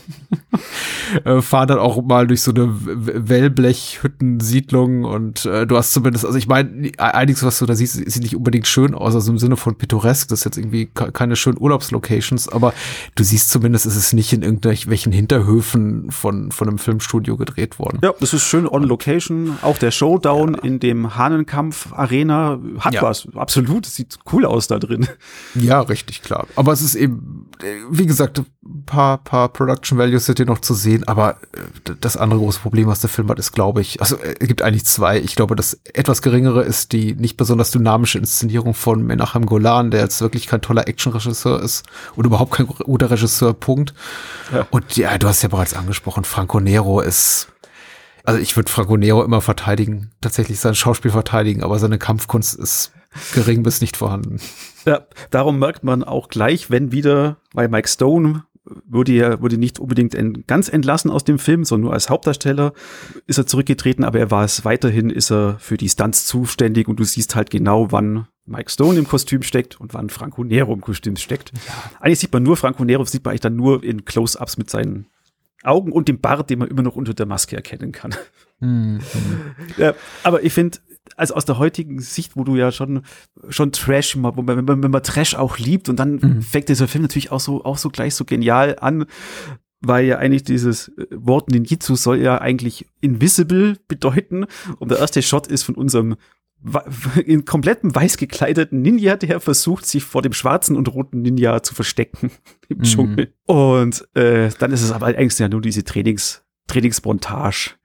äh, 1.26 1.42
fahren 1.42 1.68
dann 1.68 1.80
auch 1.80 2.02
mal 2.04 2.28
durch 2.28 2.42
so 2.42 2.52
eine 2.52 2.74
Wellblechhüttensiedlung 2.80 5.04
und 5.04 5.46
äh, 5.46 5.68
du 5.68 5.78
hast 5.78 5.94
zumindest, 5.94 6.26
also 6.26 6.38
ich 6.38 6.48
meine, 6.48 6.92
einiges, 6.98 7.44
was 7.44 7.60
du 7.60 7.66
da 7.66 7.76
siehst, 7.76 7.94
sieht 7.94 8.24
nicht 8.24 8.36
unbedingt 8.36 8.68
schön 8.68 8.96
aus, 8.96 9.16
also 9.16 9.32
im 9.32 9.38
Sinne 9.38 9.56
von 9.58 9.76
pittoresk, 9.76 10.30
das 10.30 10.40
ist 10.40 10.46
jetzt 10.46 10.58
irgendwie 10.58 10.88
keine 10.88 11.36
schönen 11.36 11.60
Urlaubslocations, 11.60 12.50
aber 12.50 12.74
du 13.16 13.24
siehst 13.24 13.52
zumindest, 13.52 13.86
ist 13.86 13.96
es 13.96 14.14
nicht 14.14 14.34
in 14.34 14.44
irgendwelchen 14.44 15.12
Hinterhöfen 15.12 16.12
von, 16.12 16.52
von 16.52 16.68
einem 16.68 16.78
Filmstudio 16.78 17.38
gedreht 17.38 17.80
worden. 17.80 18.00
Ja, 18.04 18.14
das 18.20 18.34
ist 18.34 18.44
schön 18.44 18.68
on 18.68 18.84
location. 18.84 19.58
Auch 19.62 19.78
der 19.78 19.92
Showdown 19.92 20.56
ja. 20.56 20.64
in 20.64 20.80
dem 20.80 21.16
Hahnenkampf-Arena 21.16 22.60
hat 22.80 22.94
ja. 22.94 23.02
was. 23.02 23.28
Absolut, 23.36 23.88
es 23.88 23.96
sieht 23.96 24.20
cool 24.32 24.46
aus 24.46 24.68
da 24.68 24.80
drin. 24.80 25.08
Ja, 25.56 25.82
richtig, 25.82 26.22
klar. 26.22 26.48
Aber 26.56 26.74
es 26.74 26.82
ist 26.82 26.96
eben, 26.96 27.45
wie 27.90 28.06
gesagt, 28.06 28.40
ein 28.40 28.86
paar, 28.86 29.18
paar 29.18 29.50
Production 29.50 29.98
Values 29.98 30.26
sind 30.26 30.38
hier 30.38 30.46
noch 30.46 30.60
zu 30.60 30.74
sehen, 30.74 31.08
aber 31.08 31.38
äh, 31.54 31.94
das 32.02 32.18
andere 32.18 32.40
große 32.40 32.60
Problem, 32.60 32.88
was 32.88 33.00
der 33.00 33.10
Film 33.10 33.30
hat, 33.30 33.40
ist, 33.40 33.52
glaube 33.52 33.82
ich, 33.82 34.02
also 34.02 34.18
äh, 34.18 34.36
es 34.40 34.48
gibt 34.48 34.62
eigentlich 34.62 34.86
zwei. 34.86 35.20
Ich 35.20 35.36
glaube, 35.36 35.56
das 35.56 35.80
etwas 35.94 36.22
geringere 36.22 36.64
ist 36.64 36.92
die 36.92 37.14
nicht 37.16 37.38
besonders 37.38 37.72
dynamische 37.72 38.18
Inszenierung 38.18 38.74
von 38.74 39.06
Menachem 39.06 39.46
Golan, 39.46 39.92
der 39.92 40.02
jetzt 40.02 40.22
wirklich 40.22 40.48
kein 40.48 40.62
toller 40.62 40.88
Actionregisseur 40.88 41.62
ist 41.62 41.86
und 42.16 42.26
überhaupt 42.26 42.54
kein 42.54 42.68
guter 42.68 43.12
Regisseur, 43.12 43.54
Punkt. 43.54 43.94
Ja. 44.54 44.68
Und 44.72 44.96
ja, 44.98 45.18
du 45.18 45.28
hast 45.28 45.42
ja 45.42 45.50
bereits 45.50 45.74
angesprochen, 45.74 46.24
Franco 46.24 46.60
Nero 46.60 47.02
ist 47.02 47.48
also 48.26 48.40
ich 48.40 48.56
würde 48.56 48.72
Franco 48.72 48.98
Nero 48.98 49.24
immer 49.24 49.40
verteidigen, 49.40 50.12
tatsächlich 50.20 50.60
sein 50.60 50.74
Schauspiel 50.74 51.12
verteidigen, 51.12 51.64
aber 51.64 51.78
seine 51.78 52.00
Kampfkunst 52.00 52.56
ist 52.56 52.92
gering 53.34 53.64
bis 53.64 53.82
nicht 53.82 53.98
vorhanden. 53.98 54.40
Ja, 54.86 55.06
darum 55.32 55.60
merkt 55.60 55.84
man 55.84 56.04
auch 56.04 56.28
gleich, 56.28 56.70
wenn 56.70 56.92
wieder 56.92 57.38
bei 57.54 57.68
Mike 57.68 57.88
Stone 57.88 58.44
wurde 58.88 59.12
ja 59.12 59.42
wurde 59.42 59.58
nicht 59.58 59.80
unbedingt 59.80 60.16
ent, 60.16 60.48
ganz 60.48 60.70
entlassen 60.70 61.12
aus 61.12 61.24
dem 61.24 61.40
Film, 61.40 61.64
sondern 61.64 61.86
nur 61.86 61.94
als 61.94 62.10
Hauptdarsteller 62.10 62.74
ist 63.28 63.38
er 63.38 63.46
zurückgetreten, 63.46 64.04
aber 64.04 64.20
er 64.20 64.32
war 64.32 64.44
es 64.44 64.66
weiterhin, 64.66 65.10
ist 65.10 65.32
er 65.32 65.58
für 65.60 65.78
die 65.78 65.90
Stunts 65.90 66.26
zuständig 66.26 66.88
und 66.88 67.00
du 67.00 67.04
siehst 67.04 67.36
halt 67.36 67.50
genau, 67.50 67.92
wann 67.92 68.28
Mike 68.46 68.72
Stone 68.72 68.98
im 68.98 69.08
Kostüm 69.08 69.44
steckt 69.44 69.80
und 69.80 69.94
wann 69.94 70.10
Franco 70.10 70.44
Nero 70.44 70.74
im 70.74 70.82
Kostüm 70.82 71.16
steckt. 71.16 71.52
Ja. 71.54 71.74
Eigentlich 72.00 72.20
sieht 72.20 72.34
man 72.34 72.44
nur 72.44 72.58
Franco 72.58 72.84
Nero, 72.84 73.04
sieht 73.06 73.24
man 73.24 73.32
eigentlich 73.32 73.42
dann 73.42 73.56
nur 73.56 73.84
in 73.84 74.06
Close-ups 74.06 74.58
mit 74.58 74.70
seinen 74.70 75.08
Augen 75.64 75.92
und 75.92 76.08
dem 76.08 76.20
Bart, 76.20 76.50
den 76.50 76.60
man 76.60 76.68
immer 76.68 76.84
noch 76.84 76.96
unter 76.96 77.14
der 77.14 77.26
Maske 77.26 77.56
erkennen 77.56 77.92
kann. 77.92 78.14
Mhm. 78.60 79.00
Ja, 79.78 79.94
aber 80.24 80.44
ich 80.44 80.54
finde, 80.54 80.78
also 81.16 81.36
aus 81.36 81.46
der 81.46 81.58
heutigen 81.58 82.00
Sicht, 82.00 82.36
wo 82.36 82.44
du 82.44 82.56
ja 82.56 82.72
schon, 82.72 83.02
schon 83.50 83.72
Trash, 83.72 84.16
wo 84.18 84.20
man, 84.20 84.48
wenn 84.48 84.66
man, 84.66 84.84
wenn 84.84 84.92
man 84.92 85.04
Trash 85.04 85.36
auch 85.36 85.58
liebt 85.58 85.90
und 85.90 85.98
dann 85.98 86.16
mhm. 86.16 86.42
fängt 86.42 86.70
dieser 86.70 86.88
Film 86.88 87.04
natürlich 87.04 87.32
auch 87.32 87.40
so, 87.40 87.64
auch 87.64 87.78
so 87.78 87.90
gleich 87.90 88.16
so 88.16 88.26
genial 88.26 88.78
an, 88.80 89.06
weil 89.82 90.06
ja 90.06 90.18
eigentlich 90.18 90.44
dieses 90.44 90.90
äh, 90.90 91.08
Wort 91.12 91.50
Ninjitsu 91.50 91.96
soll 91.96 92.20
ja 92.20 92.40
eigentlich 92.40 92.88
invisible 93.02 93.78
bedeuten 93.88 94.46
und 94.80 94.92
der 94.92 95.00
erste 95.00 95.22
Shot 95.22 95.48
ist 95.48 95.64
von 95.64 95.76
unserem 95.76 96.16
in 97.26 97.46
komplettem 97.46 97.94
weiß 97.94 98.18
gekleideten 98.18 98.82
Ninja, 98.82 99.16
der 99.16 99.40
versucht, 99.40 99.86
sich 99.86 100.04
vor 100.04 100.22
dem 100.22 100.34
schwarzen 100.34 100.76
und 100.76 100.94
roten 100.94 101.22
Ninja 101.22 101.62
zu 101.62 101.76
verstecken 101.76 102.32
im 102.70 102.78
mhm. 102.78 102.84
Dschungel. 102.84 103.34
Und 103.46 104.08
äh, 104.16 104.50
dann 104.60 104.72
ist 104.72 104.82
es 104.82 104.92
aber 104.92 105.08
eigentlich 105.08 105.38
ja 105.38 105.50
nur 105.50 105.62
diese 105.62 105.84
Trainings, 105.84 106.44
Trainingsmontage 106.68 107.76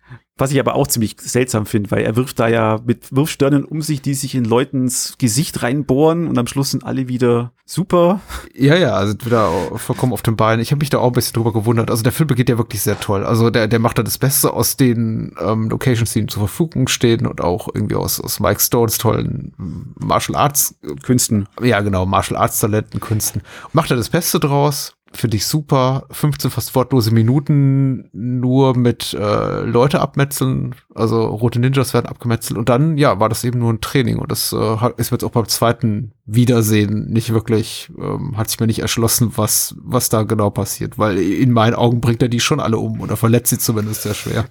Was 0.41 0.53
ich 0.53 0.59
aber 0.59 0.75
auch 0.75 0.87
ziemlich 0.87 1.17
seltsam 1.19 1.67
finde, 1.67 1.91
weil 1.91 2.03
er 2.03 2.17
wirft 2.17 2.41
da 2.41 2.49
ja 2.49 2.81
mit 2.85 3.15
Wurfsternen 3.15 3.65
um 3.65 3.83
sich, 3.83 4.01
die 4.01 4.15
sich 4.15 4.35
in 4.35 4.45
Leutens 4.45 5.17
Gesicht 5.19 5.63
reinbohren 5.63 6.27
und 6.29 6.39
am 6.39 6.47
Schluss 6.47 6.71
sind 6.71 6.83
alle 6.83 7.09
wieder 7.09 7.53
super. 7.67 8.21
Ja, 8.55 8.75
ja, 8.75 8.95
also 8.95 9.15
wieder 9.25 9.51
vollkommen 9.77 10.13
auf 10.13 10.23
den 10.23 10.37
Beinen. 10.37 10.61
Ich 10.61 10.73
habe 10.73 10.81
mich 10.81 10.91
da 10.91 10.99
auch 10.99 11.09
ein 11.09 11.13
bisschen 11.13 11.35
drüber 11.35 11.53
gewundert. 11.53 11.91
Also 11.91 12.03
der 12.03 12.13
Film 12.13 12.27
begeht 12.27 12.49
ja 12.49 12.59
wirklich 12.59 12.83
sehr 12.83 12.99
toll. 12.99 13.25
Also 13.25 13.51
der, 13.51 13.69
der 13.69 13.79
macht 13.79 13.99
da 13.99 14.03
das 14.03 14.19
Beste 14.19 14.53
aus 14.53 14.77
den 14.77 15.35
ähm, 15.41 15.69
Locations, 15.69 16.13
die 16.13 16.21
ihm 16.21 16.29
zur 16.29 16.47
Verfügung 16.47 16.89
stehen 16.89 17.27
und 17.27 17.41
auch 17.41 17.69
irgendwie 17.73 17.97
aus, 17.97 18.21
aus 18.21 18.41
Mike 18.41 18.61
Stones 18.61 18.99
tollen 18.99 19.53
Martial 19.99 20.37
Arts 20.37 20.75
Künsten. 21.03 21.49
Ja, 21.63 21.81
genau, 21.81 22.07
Martial 22.07 22.41
Arts 22.41 22.61
Talenten, 22.61 22.99
Künsten. 23.01 23.43
Macht 23.73 23.91
er 23.91 23.97
das 23.97 24.09
Beste 24.09 24.41
draus 24.41 24.95
finde 25.13 25.37
ich 25.37 25.47
super. 25.47 26.05
15 26.11 26.51
fast 26.51 26.75
wortlose 26.75 27.13
Minuten 27.13 28.09
nur 28.13 28.77
mit 28.77 29.13
äh, 29.13 29.63
Leute 29.63 30.01
abmetzeln, 30.01 30.75
also 30.95 31.27
rote 31.27 31.59
Ninjas 31.59 31.95
werden 31.95 32.07
abgemetzelt 32.07 32.59
und 32.59 32.69
dann, 32.69 32.97
ja, 32.97 33.19
war 33.19 33.29
das 33.29 33.45
eben 33.45 33.59
nur 33.59 33.73
ein 33.73 33.81
Training 33.81 34.19
und 34.19 34.31
das 34.31 34.53
äh, 34.53 34.77
ist 34.97 35.11
mir 35.11 35.17
jetzt 35.17 35.25
auch 35.25 35.33
beim 35.33 35.49
zweiten 35.49 36.13
Wiedersehen 36.27 37.11
nicht 37.11 37.33
wirklich, 37.33 37.91
ähm, 37.99 38.37
hat 38.37 38.51
sich 38.51 38.61
mir 38.61 38.67
nicht 38.67 38.81
erschlossen, 38.81 39.33
was, 39.37 39.75
was 39.79 40.09
da 40.09 40.23
genau 40.23 40.51
passiert, 40.51 40.99
weil 40.99 41.19
in 41.19 41.51
meinen 41.51 41.75
Augen 41.75 42.01
bringt 42.01 42.23
er 42.23 42.29
die 42.29 42.41
schon 42.41 42.61
alle 42.61 42.79
um 42.79 43.01
oder 43.01 43.17
verletzt 43.17 43.51
sie 43.51 43.59
zumindest 43.59 44.03
sehr 44.03 44.15
schwer. 44.15 44.47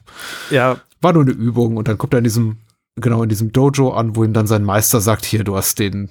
Ja. 0.51 0.78
War 1.01 1.13
nur 1.13 1.24
eine 1.24 1.32
Übung 1.32 1.78
und 1.78 1.88
dann 1.88 1.98
kommt 1.98 2.13
er 2.13 2.18
in 2.18 2.25
diesem, 2.25 2.58
genau 2.98 3.24
in 3.24 3.30
diesem 3.30 3.54
Dojo 3.54 3.92
an, 3.92 4.18
wo 4.18 4.25
ihm 4.25 4.34
dann 4.34 4.48
sein 4.48 4.63
Meister 4.63 5.00
sagt, 5.00 5.24
hier, 5.24 5.46
du 5.46 5.56
hast 5.56 5.80
den 5.80 6.10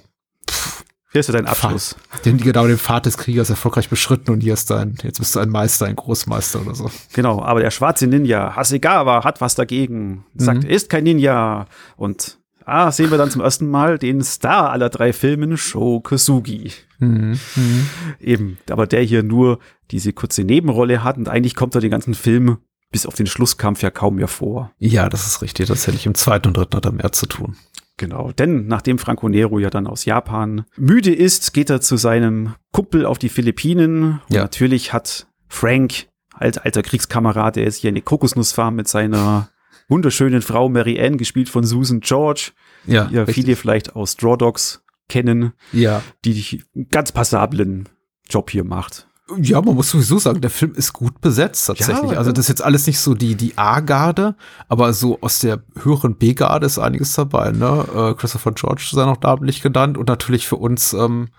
hier 1.11 1.21
ist 1.21 1.27
ja 1.27 1.33
dein 1.33 1.47
Abschluss. 1.47 1.95
Den, 2.23 2.37
genau 2.37 2.67
den 2.67 2.77
Pfad 2.77 3.07
des 3.07 3.17
Kriegers 3.17 3.49
erfolgreich 3.49 3.89
beschritten 3.89 4.31
und 4.31 4.41
hier 4.41 4.53
ist 4.53 4.69
dein, 4.69 4.95
jetzt 5.01 5.17
bist 5.17 5.35
du 5.35 5.39
ein 5.39 5.49
Meister, 5.49 5.87
ein 5.87 5.95
Großmeister 5.95 6.61
oder 6.61 6.75
so. 6.75 6.91
Genau, 7.13 7.41
aber 7.41 7.61
der 7.61 7.71
schwarze 7.71 8.05
Ninja, 8.05 8.55
Hasegawa, 8.55 9.23
hat 9.23 9.41
was 9.41 9.55
dagegen. 9.55 10.25
Sagt, 10.35 10.63
mhm. 10.63 10.69
er 10.69 10.75
ist 10.75 10.89
kein 10.89 11.05
Ninja. 11.05 11.65
Und 11.97 12.37
ah, 12.63 12.91
sehen 12.91 13.09
wir 13.09 13.17
dann 13.17 13.31
zum 13.31 13.41
ersten 13.41 13.67
Mal 13.67 13.97
den 13.97 14.21
Star 14.23 14.69
aller 14.69 14.89
drei 14.89 15.11
Filmen, 15.11 15.57
Sho 15.57 15.99
Kosugi. 15.99 16.71
Mhm. 16.99 17.39
Mhm. 17.55 17.89
Eben, 18.19 18.57
aber 18.69 18.85
der 18.85 19.01
hier 19.01 19.23
nur 19.23 19.57
diese 19.89 20.13
kurze 20.13 20.43
Nebenrolle 20.43 21.03
hat 21.03 21.17
und 21.17 21.27
eigentlich 21.27 21.55
kommt 21.55 21.73
er 21.73 21.81
den 21.81 21.91
ganzen 21.91 22.13
Film 22.13 22.57
bis 22.91 23.05
auf 23.05 23.15
den 23.15 23.27
Schlusskampf 23.27 23.81
ja 23.81 23.89
kaum 23.89 24.15
mehr 24.15 24.27
vor. 24.27 24.71
Ja, 24.77 25.09
das 25.09 25.25
ist 25.25 25.41
richtig. 25.41 25.67
Das 25.67 25.87
hätte 25.87 25.97
ich 25.97 26.05
im 26.05 26.15
zweiten 26.15 26.47
und 26.49 26.57
dritten 26.57 26.75
hat 26.75 26.85
er 26.85 26.91
mehr 26.91 27.11
zu 27.11 27.25
tun. 27.25 27.55
Genau, 27.99 28.31
denn 28.31 28.65
nachdem 28.65 28.97
Franco 28.97 29.27
Nero 29.27 29.59
ja 29.59 29.69
dann 29.69 29.85
aus 29.85 30.05
Japan 30.05 30.63
müde 30.77 31.13
ist, 31.13 31.53
geht 31.53 31.69
er 31.69 31.81
zu 31.81 31.97
seinem 31.97 32.55
Kumpel 32.71 33.05
auf 33.05 33.19
die 33.19 33.27
Philippinen. 33.27 34.21
Und 34.29 34.35
ja. 34.35 34.41
natürlich 34.41 34.93
hat 34.93 35.27
Frank 35.49 36.07
als 36.33 36.57
alter 36.57 36.81
Kriegskamerad, 36.81 37.57
der 37.57 37.65
ist 37.65 37.75
hier 37.75 37.89
in 37.89 37.95
die 37.95 38.01
Kokosnussfarm 38.01 38.73
mit 38.73 38.87
seiner 38.87 39.49
wunderschönen 39.89 40.41
Frau 40.41 40.69
Mary 40.69 40.97
Ann, 40.97 41.17
gespielt 41.17 41.49
von 41.49 41.65
Susan 41.65 41.99
George, 41.99 42.51
ja, 42.85 43.03
die 43.07 43.15
ja 43.15 43.25
viele 43.25 43.57
vielleicht 43.57 43.97
aus 43.97 44.15
Draw 44.15 44.37
Dogs 44.37 44.81
kennen, 45.09 45.51
ja. 45.73 46.01
die 46.23 46.61
einen 46.73 46.87
ganz 46.87 47.11
passablen 47.11 47.89
Job 48.29 48.49
hier 48.49 48.63
macht. 48.63 49.08
Ja, 49.37 49.61
man 49.61 49.75
muss 49.75 49.89
sowieso 49.91 50.17
sagen, 50.17 50.41
der 50.41 50.49
Film 50.49 50.73
ist 50.73 50.93
gut 50.93 51.21
besetzt 51.21 51.67
tatsächlich. 51.67 52.11
Ja, 52.11 52.17
also 52.17 52.31
das 52.31 52.45
ist 52.45 52.49
jetzt 52.49 52.63
alles 52.63 52.87
nicht 52.87 52.99
so 52.99 53.13
die 53.13 53.35
die 53.35 53.57
A-Garde, 53.57 54.35
aber 54.67 54.93
so 54.93 55.19
aus 55.21 55.39
der 55.39 55.61
höheren 55.81 56.15
B-Garde 56.15 56.65
ist 56.65 56.79
einiges 56.79 57.13
dabei. 57.13 57.51
Ne? 57.51 57.85
Äh, 57.93 58.13
Christopher 58.15 58.51
George 58.53 58.87
sei 58.91 59.05
noch 59.05 59.21
namentlich 59.21 59.61
genannt 59.61 59.97
und 59.97 60.07
natürlich 60.07 60.47
für 60.47 60.55
uns 60.55 60.93
ähm, 60.93 61.29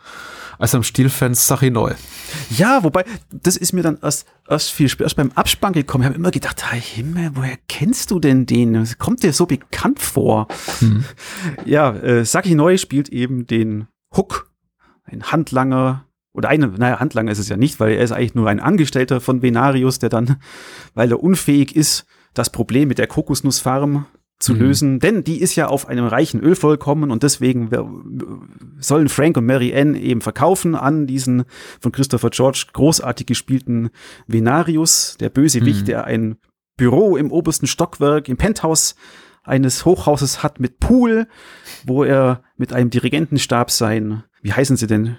als 0.59 0.75
am 0.75 0.82
Stilfans 0.82 1.47
Sachi 1.47 1.70
Neu. 1.70 1.94
Ja, 2.50 2.85
wobei 2.85 3.04
das 3.30 3.56
ist 3.56 3.73
mir 3.73 3.82
dann 3.82 3.99
erst 4.02 4.26
erst 4.49 4.70
viel 4.70 4.90
erst 5.00 5.16
beim 5.16 5.32
Abspann 5.35 5.73
gekommen. 5.73 6.02
Ich 6.02 6.09
habe 6.09 6.16
immer 6.16 6.30
gedacht, 6.30 6.70
hey 6.70 6.80
Himmel, 6.80 7.30
woher 7.35 7.56
kennst 7.68 8.11
du 8.11 8.20
denn 8.20 8.47
den? 8.47 8.87
Kommt 8.99 9.23
der 9.23 9.32
so 9.32 9.47
bekannt 9.47 9.99
vor? 10.00 10.49
Hm. 10.80 11.04
Ja, 11.64 11.92
äh, 11.92 12.25
Saki 12.25 12.54
Neu 12.54 12.76
spielt 12.76 13.09
eben 13.09 13.47
den 13.47 13.88
Hook, 14.14 14.50
ein 15.04 15.25
Handlanger 15.25 16.04
oder 16.32 16.49
eine, 16.49 16.68
naja, 16.68 17.00
Handlanger 17.00 17.32
ist 17.32 17.38
es 17.38 17.49
ja 17.49 17.56
nicht, 17.56 17.80
weil 17.80 17.92
er 17.92 18.04
ist 18.04 18.12
eigentlich 18.12 18.34
nur 18.34 18.49
ein 18.49 18.60
Angestellter 18.60 19.20
von 19.20 19.42
Venarius, 19.42 19.99
der 19.99 20.08
dann, 20.08 20.37
weil 20.94 21.10
er 21.10 21.22
unfähig 21.22 21.75
ist, 21.75 22.06
das 22.34 22.50
Problem 22.50 22.88
mit 22.88 22.99
der 22.99 23.08
Kokosnussfarm 23.08 24.06
zu 24.38 24.54
mhm. 24.54 24.60
lösen, 24.60 25.00
denn 25.00 25.22
die 25.22 25.40
ist 25.40 25.54
ja 25.54 25.66
auf 25.66 25.87
einem 25.87 26.06
reichen 26.06 26.40
Öl 26.40 26.54
vollkommen 26.54 27.10
und 27.10 27.22
deswegen 27.22 27.68
sollen 28.78 29.08
Frank 29.08 29.37
und 29.37 29.44
Mary 29.44 29.75
Ann 29.76 29.94
eben 29.94 30.22
verkaufen 30.22 30.75
an 30.75 31.06
diesen 31.06 31.44
von 31.80 31.92
Christopher 31.92 32.30
George 32.30 32.66
großartig 32.72 33.26
gespielten 33.26 33.90
Venarius, 34.26 35.16
der 35.20 35.28
Bösewicht, 35.28 35.82
mhm. 35.82 35.87
der 35.87 36.04
ein 36.04 36.37
Büro 36.76 37.18
im 37.18 37.30
obersten 37.30 37.66
Stockwerk, 37.66 38.28
im 38.28 38.38
Penthouse 38.38 38.94
eines 39.42 39.84
Hochhauses 39.84 40.42
hat 40.42 40.58
mit 40.58 40.80
Pool, 40.80 41.26
wo 41.84 42.04
er 42.04 42.42
mit 42.56 42.72
einem 42.72 42.88
Dirigentenstab 42.88 43.70
sein, 43.70 44.25
wie 44.42 44.54
heißen 44.54 44.76
sie 44.76 44.87
denn, 44.87 45.18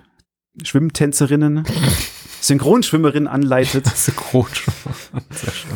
Schwimmtänzerinnen, 0.63 1.63
Synchronschwimmerinnen 2.41 3.27
anleitet. 3.27 3.85
Synchronschwimmerin, 3.95 5.25
sehr 5.29 5.51
schön. 5.51 5.71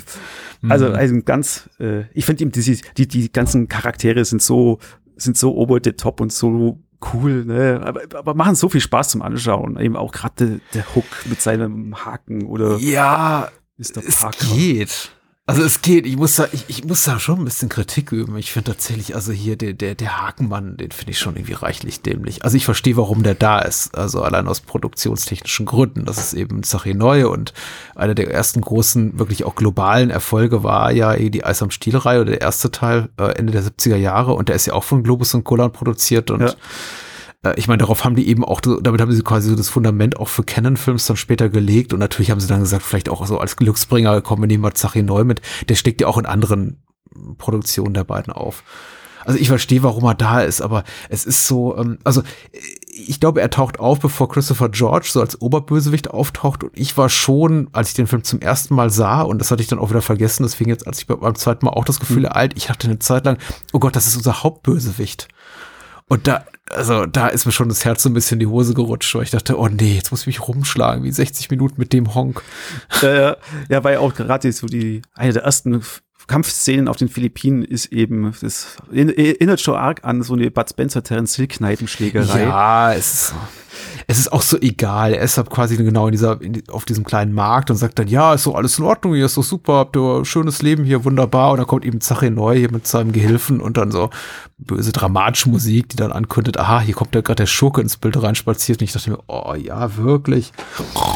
Also, 0.69 0.89
mhm. 0.89 0.95
also 0.95 1.21
ganz, 1.23 1.69
äh, 1.79 2.05
ich 2.13 2.25
finde 2.25 2.45
die, 2.47 2.81
die, 2.97 3.07
die 3.07 3.31
ganzen 3.31 3.67
Charaktere 3.67 4.25
sind 4.25 4.41
so, 4.41 4.79
sind 5.15 5.37
so 5.37 5.55
over 5.55 5.79
the 5.83 5.91
top 5.93 6.21
und 6.21 6.33
so 6.33 6.79
cool, 7.13 7.45
ne? 7.45 7.81
aber, 7.83 8.01
aber 8.13 8.33
machen 8.33 8.55
so 8.55 8.69
viel 8.69 8.81
Spaß 8.81 9.09
zum 9.09 9.21
Anschauen. 9.21 9.79
Eben 9.79 9.95
auch 9.95 10.11
gerade 10.11 10.33
der, 10.45 10.59
der 10.73 10.95
Hook 10.95 11.05
mit 11.25 11.41
seinem 11.41 12.05
Haken 12.05 12.45
oder 12.45 12.77
ja, 12.77 13.49
Mr. 13.77 14.01
Parker. 14.01 14.37
Es 14.41 14.53
geht. 14.55 15.11
Also 15.47 15.61
es 15.61 15.83
geht, 15.83 16.07
ich 16.07 16.17
muss 16.17 16.37
da, 16.37 16.47
ich, 16.51 16.65
ich 16.69 16.85
muss 16.85 17.03
da 17.03 17.19
schon 17.19 17.37
ein 17.37 17.45
bisschen 17.45 17.69
Kritik 17.69 18.11
üben. 18.11 18.35
Ich 18.35 18.51
finde 18.51 18.71
tatsächlich, 18.71 19.13
also 19.13 19.31
hier 19.31 19.55
der, 19.55 19.73
der, 19.73 19.93
der 19.93 20.19
Hakenmann, 20.19 20.75
den 20.75 20.89
finde 20.89 21.11
ich 21.11 21.19
schon 21.19 21.35
irgendwie 21.35 21.53
reichlich 21.53 22.01
dämlich. 22.01 22.43
Also 22.43 22.57
ich 22.57 22.65
verstehe, 22.65 22.97
warum 22.97 23.21
der 23.21 23.35
da 23.35 23.59
ist. 23.59 23.95
Also 23.95 24.23
allein 24.23 24.47
aus 24.47 24.61
produktionstechnischen 24.61 25.67
Gründen. 25.67 26.05
Das 26.05 26.17
ist 26.17 26.33
eben 26.33 26.63
Sache 26.63 26.95
neu 26.95 27.29
und 27.29 27.53
einer 27.93 28.15
der 28.15 28.31
ersten 28.31 28.61
großen, 28.61 29.19
wirklich 29.19 29.43
auch 29.43 29.53
globalen 29.53 30.09
Erfolge 30.09 30.63
war 30.63 30.91
ja 30.91 31.13
eh 31.13 31.29
die 31.29 31.45
Eis 31.45 31.61
am 31.61 31.69
Stiel-Reihe 31.69 32.21
oder 32.21 32.31
der 32.31 32.41
erste 32.41 32.71
Teil 32.71 33.09
äh, 33.19 33.37
Ende 33.37 33.53
der 33.53 33.61
70er 33.61 33.97
Jahre 33.97 34.33
und 34.33 34.49
der 34.49 34.55
ist 34.55 34.65
ja 34.65 34.73
auch 34.73 34.83
von 34.83 35.03
Globus 35.03 35.35
und 35.35 35.43
Golan 35.43 35.71
produziert 35.71 36.31
und 36.31 36.41
ja 36.41 36.55
ich 37.55 37.67
meine, 37.67 37.79
darauf 37.79 38.03
haben 38.03 38.15
die 38.15 38.27
eben 38.27 38.43
auch, 38.43 38.61
damit 38.61 39.01
haben 39.01 39.11
sie 39.11 39.21
quasi 39.21 39.49
so 39.49 39.55
das 39.55 39.69
Fundament 39.69 40.17
auch 40.17 40.27
für 40.27 40.43
Canon-Films 40.43 41.07
dann 41.07 41.17
später 41.17 41.49
gelegt 41.49 41.93
und 41.93 41.99
natürlich 41.99 42.31
haben 42.31 42.39
sie 42.39 42.47
dann 42.47 42.61
gesagt, 42.61 42.83
vielleicht 42.83 43.09
auch 43.09 43.25
so 43.25 43.39
als 43.39 43.55
Glücksbringer 43.55 44.21
kommen 44.21 44.43
wir 44.43 44.47
nehmen 44.47 44.63
mal 44.63 44.73
Zachi 44.73 45.03
neu 45.03 45.23
mit, 45.23 45.41
der 45.69 45.75
steckt 45.75 46.01
ja 46.01 46.07
auch 46.07 46.17
in 46.17 46.25
anderen 46.25 46.83
Produktionen 47.37 47.93
der 47.93 48.03
beiden 48.03 48.33
auf. 48.33 48.63
Also 49.25 49.39
ich 49.39 49.47
verstehe, 49.47 49.81
warum 49.81 50.03
er 50.03 50.13
da 50.13 50.41
ist, 50.41 50.61
aber 50.61 50.83
es 51.09 51.25
ist 51.25 51.47
so, 51.47 51.75
ähm, 51.77 51.97
also 52.03 52.21
ich 52.51 53.19
glaube, 53.19 53.41
er 53.41 53.49
taucht 53.49 53.79
auf, 53.79 53.99
bevor 53.99 54.29
Christopher 54.29 54.69
George 54.69 55.07
so 55.11 55.19
als 55.19 55.41
Oberbösewicht 55.41 56.11
auftaucht 56.11 56.63
und 56.63 56.71
ich 56.75 56.95
war 56.95 57.09
schon, 57.09 57.67
als 57.73 57.89
ich 57.89 57.95
den 57.95 58.07
Film 58.07 58.23
zum 58.23 58.39
ersten 58.39 58.75
Mal 58.75 58.91
sah 58.91 59.21
und 59.21 59.39
das 59.39 59.49
hatte 59.49 59.63
ich 59.63 59.67
dann 59.67 59.79
auch 59.79 59.89
wieder 59.89 60.03
vergessen, 60.03 60.43
deswegen 60.43 60.69
jetzt, 60.69 60.85
als 60.85 60.99
ich 60.99 61.07
beim 61.07 61.35
zweiten 61.35 61.65
Mal 61.65 61.71
auch 61.71 61.85
das 61.85 61.99
Gefühl 61.99 62.23
mhm. 62.23 62.27
alt, 62.27 62.53
ich 62.55 62.69
hatte 62.69 62.87
eine 62.87 62.99
Zeit 62.99 63.25
lang, 63.25 63.37
oh 63.73 63.79
Gott, 63.79 63.95
das 63.95 64.05
ist 64.07 64.15
unser 64.15 64.43
Hauptbösewicht. 64.43 65.27
Und 66.07 66.27
da, 66.27 66.45
also 66.69 67.05
da 67.05 67.27
ist 67.27 67.45
mir 67.45 67.51
schon 67.51 67.69
das 67.69 67.83
Herz 67.83 68.03
so 68.03 68.09
ein 68.09 68.13
bisschen 68.13 68.35
in 68.35 68.41
die 68.41 68.47
Hose 68.47 68.73
gerutscht, 68.73 69.13
weil 69.15 69.23
ich 69.23 69.31
dachte, 69.31 69.57
oh 69.57 69.67
nee, 69.67 69.95
jetzt 69.95 70.11
muss 70.11 70.21
ich 70.21 70.27
mich 70.27 70.47
rumschlagen, 70.47 71.03
wie 71.03 71.11
60 71.11 71.49
Minuten 71.49 71.75
mit 71.77 71.93
dem 71.93 72.13
Honk. 72.13 72.43
Ja, 73.01 73.37
ja, 73.69 73.83
weil 73.83 73.97
auch 73.97 74.13
gerade 74.13 74.51
so 74.51 74.67
die, 74.67 75.01
eine 75.13 75.33
der 75.33 75.43
ersten 75.43 75.81
Kampfszenen 76.27 76.87
auf 76.87 76.97
den 76.97 77.09
Philippinen 77.09 77.63
ist 77.63 77.87
eben, 77.87 78.33
das 78.41 78.77
erinnert 78.91 79.61
schon 79.61 79.75
arg 79.75 80.03
an 80.03 80.23
so 80.23 80.33
eine 80.33 80.49
Bud 80.49 80.69
Spencer 80.69 81.03
Terence 81.03 81.35
Hill 81.35 81.47
Kneipenschlägerei. 81.47 82.43
Ja, 82.43 82.93
es 82.93 83.13
ist 83.13 83.27
so 83.27 83.35
es 84.07 84.19
ist 84.19 84.31
auch 84.31 84.41
so 84.41 84.57
egal. 84.59 85.13
Er 85.13 85.21
ist 85.21 85.37
halt 85.37 85.49
quasi 85.49 85.77
genau 85.77 86.07
in 86.07 86.11
dieser, 86.11 86.41
in, 86.41 86.63
auf 86.69 86.85
diesem 86.85 87.03
kleinen 87.03 87.33
Markt 87.33 87.69
und 87.69 87.77
sagt 87.77 87.99
dann, 87.99 88.07
ja, 88.07 88.33
ist 88.33 88.43
so 88.43 88.55
alles 88.55 88.77
in 88.79 88.85
Ordnung, 88.85 89.15
hier 89.15 89.25
ist 89.25 89.33
so 89.33 89.41
super, 89.41 89.73
habt 89.73 89.95
ihr 89.95 90.25
schönes 90.25 90.61
Leben 90.61 90.83
hier, 90.83 91.03
wunderbar. 91.05 91.51
Und 91.51 91.57
dann 91.57 91.67
kommt 91.67 91.85
eben 91.85 92.01
Zache 92.01 92.29
neu 92.31 92.57
hier 92.57 92.71
mit 92.71 92.87
seinem 92.87 93.11
Gehilfen 93.11 93.61
und 93.61 93.77
dann 93.77 93.91
so 93.91 94.09
böse 94.57 94.91
dramatische 94.91 95.49
Musik, 95.49 95.89
die 95.89 95.97
dann 95.97 96.11
ankündigt, 96.11 96.59
aha, 96.59 96.81
hier 96.81 96.95
kommt 96.95 97.15
ja 97.15 97.21
gerade 97.21 97.43
der 97.43 97.47
Schurke 97.47 97.81
ins 97.81 97.97
Bild 97.97 98.21
reinspaziert. 98.21 98.79
Und 98.79 98.85
ich 98.85 98.93
dachte 98.93 99.11
mir, 99.11 99.19
oh 99.27 99.55
ja, 99.55 99.97
wirklich. 99.97 100.51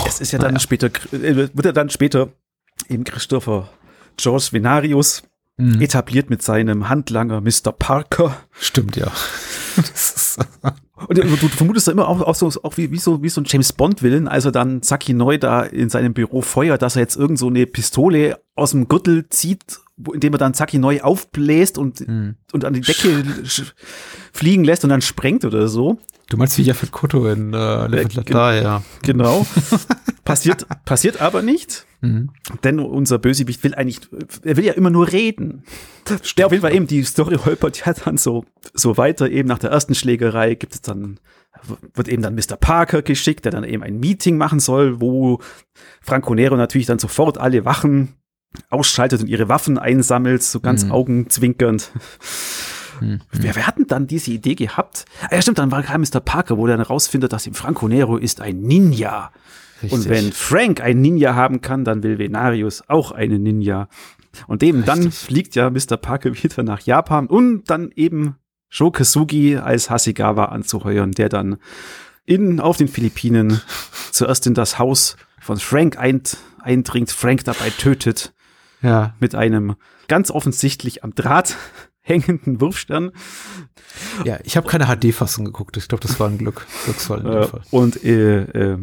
Es 0.05 0.19
ist 0.19 0.31
ja 0.31 0.39
dann 0.39 0.53
naja. 0.53 0.59
später, 0.59 0.87
äh, 1.11 1.35
wird 1.53 1.65
er 1.65 1.73
dann 1.73 1.89
später 1.89 2.29
eben 2.87 3.03
Christopher 3.03 3.69
George 4.17 4.49
Venarius 4.51 5.23
mhm. 5.59 5.81
etabliert 5.81 6.29
mit 6.29 6.41
seinem 6.41 6.89
Handlanger 6.89 7.41
Mr. 7.41 7.71
Parker. 7.71 8.37
Stimmt, 8.51 8.95
ja. 8.95 9.11
Und 11.07 11.17
du, 11.17 11.23
du 11.23 11.47
vermutest 11.47 11.87
da 11.87 11.91
immer 11.91 12.07
auch, 12.07 12.21
auch, 12.21 12.35
so, 12.35 12.47
auch 12.63 12.77
wie, 12.77 12.91
wie, 12.91 12.97
so, 12.97 13.23
wie 13.23 13.29
so 13.29 13.41
ein 13.41 13.45
James 13.47 13.71
Bond-Willen, 13.73 14.27
also 14.27 14.51
dann 14.51 14.81
Saki 14.81 15.13
Neu 15.13 15.37
da 15.37 15.63
in 15.63 15.89
seinem 15.89 16.13
Büro 16.13 16.41
feuert, 16.41 16.81
dass 16.81 16.95
er 16.95 17.01
jetzt 17.01 17.15
irgend 17.15 17.39
so 17.39 17.47
eine 17.47 17.65
Pistole 17.65 18.39
aus 18.55 18.71
dem 18.71 18.87
Gürtel 18.87 19.27
zieht, 19.29 19.79
indem 20.13 20.33
er 20.33 20.39
dann 20.39 20.53
Saki 20.53 20.77
Neu 20.77 21.01
aufbläst 21.01 21.77
und, 21.77 21.99
hm. 21.99 22.35
und 22.51 22.65
an 22.65 22.73
die 22.73 22.81
Decke 22.81 23.23
fliegen 24.33 24.63
lässt 24.63 24.83
und 24.83 24.89
dann 24.89 25.01
sprengt 25.01 25.45
oder 25.45 25.67
so. 25.67 25.99
Du 26.29 26.37
meinst 26.37 26.57
wie 26.57 26.63
Jafet 26.63 26.91
Koto 26.91 27.27
in 27.27 27.53
äh, 27.53 27.87
Live 27.87 28.15
äh, 28.15 28.61
ja. 28.61 28.83
Genau. 29.01 29.47
passiert, 30.25 30.67
passiert 30.85 31.21
aber 31.21 31.41
nicht. 31.41 31.85
Mhm. 32.01 32.29
Denn 32.63 32.79
unser 32.79 33.17
Bösewicht 33.19 33.63
will 33.63 33.75
eigentlich, 33.75 33.99
er 34.43 34.55
will 34.57 34.65
ja 34.65 34.73
immer 34.73 34.89
nur 34.89 35.11
reden. 35.11 35.63
Der 36.37 36.45
auf 36.45 36.51
jeden 36.51 36.61
Fall 36.61 36.73
eben, 36.73 36.87
die 36.87 37.03
Story 37.03 37.35
holpert 37.43 37.85
ja 37.85 37.93
dann 37.93 38.17
so, 38.17 38.45
so 38.73 38.97
weiter. 38.97 39.29
Eben 39.29 39.47
nach 39.49 39.59
der 39.59 39.71
ersten 39.71 39.95
Schlägerei 39.95 40.55
gibt 40.55 40.73
es 40.75 40.81
dann, 40.81 41.19
wird 41.93 42.07
eben 42.07 42.21
dann 42.23 42.35
Mr. 42.35 42.55
Parker 42.59 43.01
geschickt, 43.01 43.43
der 43.45 43.51
dann 43.51 43.63
eben 43.65 43.83
ein 43.83 43.99
Meeting 43.99 44.37
machen 44.37 44.59
soll, 44.59 45.01
wo 45.01 45.39
Franco 46.01 46.33
Nero 46.33 46.55
natürlich 46.55 46.87
dann 46.87 46.99
sofort 46.99 47.37
alle 47.37 47.65
Wachen 47.65 48.13
ausschaltet 48.69 49.21
und 49.21 49.27
ihre 49.27 49.49
Waffen 49.49 49.77
einsammelt, 49.77 50.41
so 50.41 50.59
ganz 50.59 50.85
Mhm. 50.85 50.91
augenzwinkernd. 50.91 51.91
Mhm. 53.01 53.19
Wer, 53.31 53.55
wer 53.55 53.67
hat 53.67 53.77
denn 53.77 53.87
dann 53.87 54.07
diese 54.07 54.31
Idee 54.31 54.55
gehabt? 54.55 55.05
Ah, 55.21 55.35
ja, 55.35 55.41
stimmt, 55.41 55.59
dann 55.59 55.71
war 55.71 55.83
gerade 55.83 55.99
Mr. 55.99 56.19
Parker, 56.19 56.57
wo 56.57 56.65
er 56.67 56.75
dann 56.77 56.85
rausfindet, 56.85 57.31
dass 57.31 57.45
ihm 57.47 57.53
Franco 57.53 57.87
Nero 57.87 58.17
ist 58.17 58.41
ein 58.41 58.61
Ninja. 58.61 59.31
Und 59.89 60.09
wenn 60.09 60.31
Frank 60.33 60.81
ein 60.81 61.01
Ninja 61.01 61.35
haben 61.35 61.61
kann, 61.61 61.85
dann 61.85 62.03
will 62.03 62.17
Venarius 62.17 62.83
auch 62.87 63.11
einen 63.11 63.43
Ninja. 63.43 63.87
Und 64.47 64.61
eben 64.63 64.85
dann 64.85 65.03
Richtig. 65.03 65.15
fliegt 65.19 65.55
ja 65.55 65.69
Mr. 65.69 65.97
Parker 65.97 66.33
wieder 66.43 66.63
nach 66.63 66.81
Japan 66.81 67.27
und 67.27 67.69
dann 67.69 67.91
eben 67.95 68.35
Sho 68.69 68.91
Kasugi 68.91 69.57
als 69.57 69.89
Hasegawa 69.89 70.45
anzuheuern, 70.45 71.11
der 71.11 71.29
dann 71.29 71.57
in, 72.25 72.59
auf 72.59 72.77
den 72.77 72.87
Philippinen 72.87 73.61
zuerst 74.11 74.45
in 74.47 74.53
das 74.53 74.77
Haus 74.77 75.17
von 75.41 75.57
Frank 75.57 75.97
eint, 75.97 76.37
eindringt, 76.59 77.09
Frank 77.11 77.43
dabei 77.45 77.69
tötet 77.71 78.33
Ja. 78.81 79.15
mit 79.19 79.33
einem 79.33 79.75
ganz 80.07 80.29
offensichtlich 80.29 81.03
am 81.03 81.15
Draht 81.15 81.55
hängenden 82.01 82.59
Wurfstern. 82.61 83.11
Ja, 84.25 84.37
ich 84.43 84.57
habe 84.57 84.67
keine 84.67 84.85
HD-Fassung 84.85 85.45
geguckt. 85.45 85.77
Ich 85.77 85.87
glaube, 85.87 86.05
das 86.05 86.19
war 86.19 86.27
ein 86.29 86.37
Glück. 86.37 86.65
Glücksfall 86.85 87.19
in 87.19 87.25
dem 87.25 87.33
Äh, 87.41 87.47
Fall. 87.47 87.61
und 87.71 88.03
äh, 88.03 88.41
äh, 88.73 88.77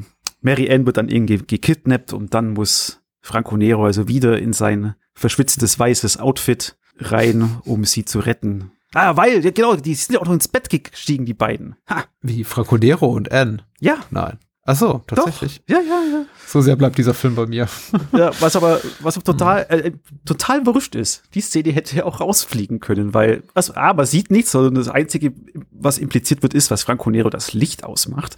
Mary 0.46 0.72
Ann 0.72 0.86
wird 0.86 0.96
dann 0.96 1.08
irgendwie 1.08 1.38
gekidnappt 1.38 2.12
und 2.12 2.32
dann 2.32 2.52
muss 2.52 3.02
Franco 3.20 3.56
Nero 3.56 3.84
also 3.84 4.06
wieder 4.06 4.38
in 4.38 4.52
sein 4.52 4.94
verschwitztes 5.12 5.76
weißes 5.76 6.18
Outfit 6.18 6.76
rein, 6.98 7.58
um 7.64 7.84
sie 7.84 8.04
zu 8.04 8.20
retten. 8.20 8.70
Ah, 8.94 9.16
weil, 9.16 9.40
genau, 9.52 9.74
die 9.74 9.94
sind 9.96 10.14
ja 10.14 10.20
auch 10.20 10.26
noch 10.26 10.32
ins 10.32 10.46
Bett 10.46 10.70
gestiegen, 10.70 11.26
die 11.26 11.34
beiden. 11.34 11.74
Ha, 11.90 12.04
Wie 12.22 12.44
Fracodero 12.44 13.06
und 13.06 13.32
Anne. 13.32 13.58
ja, 13.80 13.98
Nein. 14.10 14.38
Ach 14.66 14.74
so, 14.76 15.02
tatsächlich. 15.06 15.62
doch. 15.66 15.76
Ja, 15.76 15.80
ja, 15.80 16.02
ja. 16.12 16.24
So 16.44 16.60
sehr 16.60 16.74
bleibt 16.74 16.98
dieser 16.98 17.14
Film 17.14 17.36
bei 17.36 17.46
mir. 17.46 17.68
ja 18.12 18.32
was 18.40 18.56
aber, 18.56 18.80
was 19.00 19.14
total, 19.14 19.66
äh, 19.68 19.92
total 20.24 20.64
verrückt 20.64 20.94
ist. 20.96 21.22
Die 21.34 21.40
Szene 21.40 21.70
hätte 21.70 21.96
ja 21.96 22.04
auch 22.04 22.20
rausfliegen 22.20 22.80
können, 22.80 23.14
weil, 23.14 23.44
also, 23.54 23.74
A, 23.74 23.94
man 23.94 24.06
sieht 24.06 24.30
nichts, 24.30 24.50
sondern 24.50 24.74
das 24.74 24.88
Einzige, 24.88 25.32
was 25.70 25.98
impliziert 25.98 26.42
wird, 26.42 26.52
ist, 26.52 26.70
was 26.70 26.82
Franco 26.82 27.10
Nero 27.10 27.30
das 27.30 27.52
Licht 27.52 27.84
ausmacht. 27.84 28.36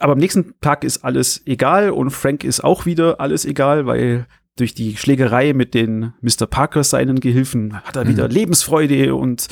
Aber 0.00 0.12
am 0.12 0.18
nächsten 0.18 0.54
Tag 0.60 0.84
ist 0.84 1.04
alles 1.04 1.42
egal 1.46 1.90
und 1.90 2.10
Frank 2.10 2.44
ist 2.44 2.64
auch 2.64 2.86
wieder 2.86 3.20
alles 3.20 3.44
egal, 3.44 3.86
weil 3.86 4.26
durch 4.60 4.74
die 4.74 4.96
Schlägerei 4.96 5.52
mit 5.52 5.74
den 5.74 6.12
Mr. 6.20 6.46
Parker 6.46 6.84
seinen 6.84 7.20
Gehilfen 7.20 7.74
hat 7.82 7.96
er 7.96 8.08
wieder 8.08 8.28
Lebensfreude 8.28 9.14
und 9.14 9.48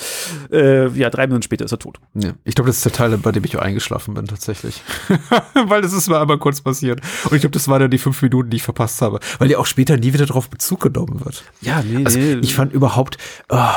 äh, 0.50 0.88
ja, 0.88 1.10
drei 1.10 1.26
Minuten 1.26 1.42
später 1.42 1.64
ist 1.64 1.72
er 1.72 1.78
tot. 1.78 1.98
Ja. 2.14 2.32
Ich 2.44 2.54
glaube, 2.54 2.68
das 2.68 2.78
ist 2.78 2.84
der 2.84 2.92
Teil, 2.92 3.16
bei 3.18 3.32
dem 3.32 3.44
ich 3.44 3.56
auch 3.56 3.62
eingeschlafen 3.62 4.14
bin, 4.14 4.26
tatsächlich. 4.26 4.82
Weil 5.66 5.82
das 5.82 5.92
ist 5.92 6.08
mir 6.08 6.20
einmal 6.20 6.38
kurz 6.38 6.60
passiert. 6.60 7.00
Und 7.24 7.34
ich 7.34 7.40
glaube, 7.40 7.52
das 7.52 7.68
waren 7.68 7.80
dann 7.80 7.90
die 7.90 7.98
fünf 7.98 8.20
Minuten, 8.22 8.50
die 8.50 8.56
ich 8.56 8.62
verpasst 8.62 9.00
habe. 9.02 9.20
Weil 9.38 9.50
ja 9.50 9.58
auch 9.58 9.66
später 9.66 9.96
nie 9.96 10.12
wieder 10.12 10.26
drauf 10.26 10.50
Bezug 10.50 10.80
genommen 10.80 11.24
wird. 11.24 11.44
Ja, 11.60 11.82
nee, 11.82 12.04
Also 12.04 12.18
ich 12.18 12.54
fand 12.54 12.72
überhaupt, 12.72 13.18
ah, 13.48 13.76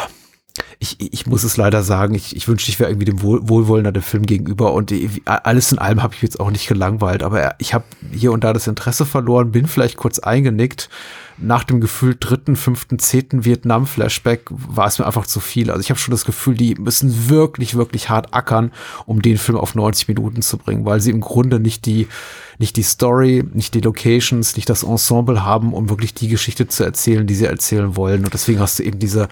ich, 0.80 0.98
ich 1.00 1.26
muss 1.26 1.44
es 1.44 1.58
leider 1.58 1.84
sagen, 1.84 2.16
ich, 2.16 2.36
ich 2.36 2.48
wünschte, 2.48 2.72
ich 2.72 2.80
wäre 2.80 2.90
irgendwie 2.90 3.06
dem 3.06 3.22
Wohl, 3.22 3.48
Wohlwollender 3.48 3.92
dem 3.92 4.04
Film 4.04 4.26
gegenüber 4.26 4.74
und 4.74 4.94
alles 5.26 5.72
in 5.72 5.80
allem 5.80 6.02
habe 6.04 6.16
ich 6.16 6.22
jetzt 6.22 6.40
auch 6.40 6.52
nicht 6.52 6.68
gelangweilt, 6.68 7.24
aber 7.24 7.56
ich 7.60 7.74
habe 7.74 7.86
hier 8.12 8.32
und 8.32 8.44
da 8.44 8.54
das 8.54 8.68
Interesse 8.68 9.06
verloren, 9.06 9.52
bin 9.52 9.68
vielleicht 9.68 9.98
kurz 9.98 10.20
eingenickt. 10.20 10.90
Nach 11.42 11.64
dem 11.64 11.80
Gefühl 11.80 12.16
dritten, 12.20 12.56
fünften, 12.56 13.00
zehnten 13.00 13.46
Vietnam-Flashback 13.46 14.42
war 14.50 14.88
es 14.88 15.00
mir 15.00 15.06
einfach 15.06 15.26
zu 15.26 15.40
viel. 15.40 15.72
Also 15.72 15.82
ich 15.82 15.90
habe 15.90 16.00
schon 16.00 16.12
das 16.12 16.26
Gefühl, 16.26 16.56
die 16.56 16.76
müssen 16.76 17.30
wirklich, 17.30 17.76
wirklich 17.76 18.10
hart 18.10 18.34
ackern, 18.34 18.72
um 19.06 19.22
den 19.22 19.38
Film 19.38 19.58
auf 19.58 19.76
90 19.76 20.08
Minuten 20.08 20.42
zu 20.42 20.58
bringen, 20.58 20.86
weil 20.86 21.00
sie 21.00 21.12
im 21.12 21.22
Grunde 21.22 21.60
nicht 21.60 21.86
die, 21.86 22.08
nicht 22.60 22.76
die 22.76 22.84
Story, 22.84 23.44
nicht 23.54 23.74
die 23.74 23.80
Locations, 23.80 24.58
nicht 24.58 24.70
das 24.70 24.84
Ensemble 24.84 25.46
haben, 25.46 25.74
um 25.74 25.90
wirklich 25.90 26.14
die 26.14 26.28
Geschichte 26.28 26.68
zu 26.68 26.84
erzählen, 26.84 27.26
die 27.26 27.36
sie 27.36 27.46
erzählen 27.46 27.96
wollen. 27.96 28.26
Und 28.26 28.34
deswegen 28.34 28.60
hast 28.60 28.80
du 28.80 28.84
eben 28.84 29.00
diese, 29.00 29.30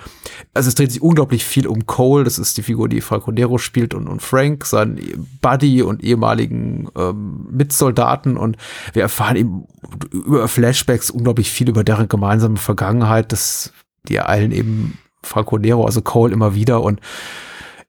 also 0.54 0.70
es 0.70 0.76
dreht 0.76 0.94
sich 0.94 1.02
unglaublich 1.02 1.44
viel 1.44 1.68
um 1.68 1.86
Cole, 1.86 2.24
das 2.24 2.40
ist 2.40 2.58
die 2.58 2.64
Figur, 2.64 2.88
die 2.88 3.02
Falco 3.02 3.32
Nero 3.32 3.58
spielt, 3.58 3.94
und, 3.94 4.08
und 4.08 4.22
Frank, 4.22 4.66
seinen 4.66 5.28
Buddy 5.42 5.82
und 5.82 6.02
ehemaligen 6.02 6.88
ähm, 6.98 7.48
Mitsoldaten. 7.52 8.38
Und 8.38 8.56
wir 8.94 9.02
erfahren 9.02 9.36
eben 9.36 9.64
über 10.12 10.48
Flashbacks 10.48 11.10
unglaublich 11.10 11.52
viel 11.52 11.68
über 11.68 11.84
deren 11.98 12.10
gemeinsame 12.10 12.58
Vergangenheit, 12.58 13.32
das, 13.32 13.74
die 14.08 14.16
ereilen 14.16 14.52
eben 14.52 14.98
Falco 15.24 15.58
Nero, 15.58 15.86
also 15.86 16.02
Cole 16.02 16.34
immer 16.34 16.56
wieder. 16.56 16.82
Und 16.82 17.00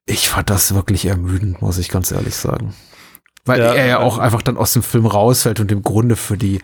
ich 0.05 0.29
fand 0.29 0.49
das 0.49 0.73
wirklich 0.73 1.05
ermüdend, 1.05 1.61
muss 1.61 1.77
ich 1.77 1.89
ganz 1.89 2.11
ehrlich 2.11 2.35
sagen. 2.35 2.73
Weil 3.45 3.59
Ja, 3.59 3.73
er 3.73 3.85
ja 3.85 3.97
ähm, 3.99 4.03
auch 4.03 4.17
einfach 4.17 4.41
dann 4.41 4.57
aus 4.57 4.73
dem 4.73 4.83
Film 4.83 5.05
rausfällt 5.05 5.59
und 5.59 5.71
im 5.71 5.81
Grunde 5.83 6.15
für 6.15 6.37
die 6.37 6.61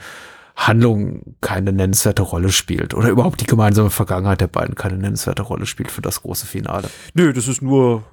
Handlung 0.56 1.36
keine 1.42 1.74
nennenswerte 1.74 2.22
Rolle 2.22 2.52
spielt. 2.52 2.94
Oder 2.94 3.10
überhaupt 3.10 3.42
die 3.42 3.46
gemeinsame 3.46 3.90
Vergangenheit 3.90 4.42
der 4.42 4.48
beiden 4.48 4.76
keine 4.76 4.98
nennenswerte 4.98 5.42
Rolle 5.42 5.66
spielt 5.66 5.92
für 5.92 6.02
das 6.02 6.22
große 6.22 6.46
Finale. 6.46 6.90
Nö, 7.14 7.34
das 7.34 7.48
ist 7.48 7.62
nur 7.62 8.04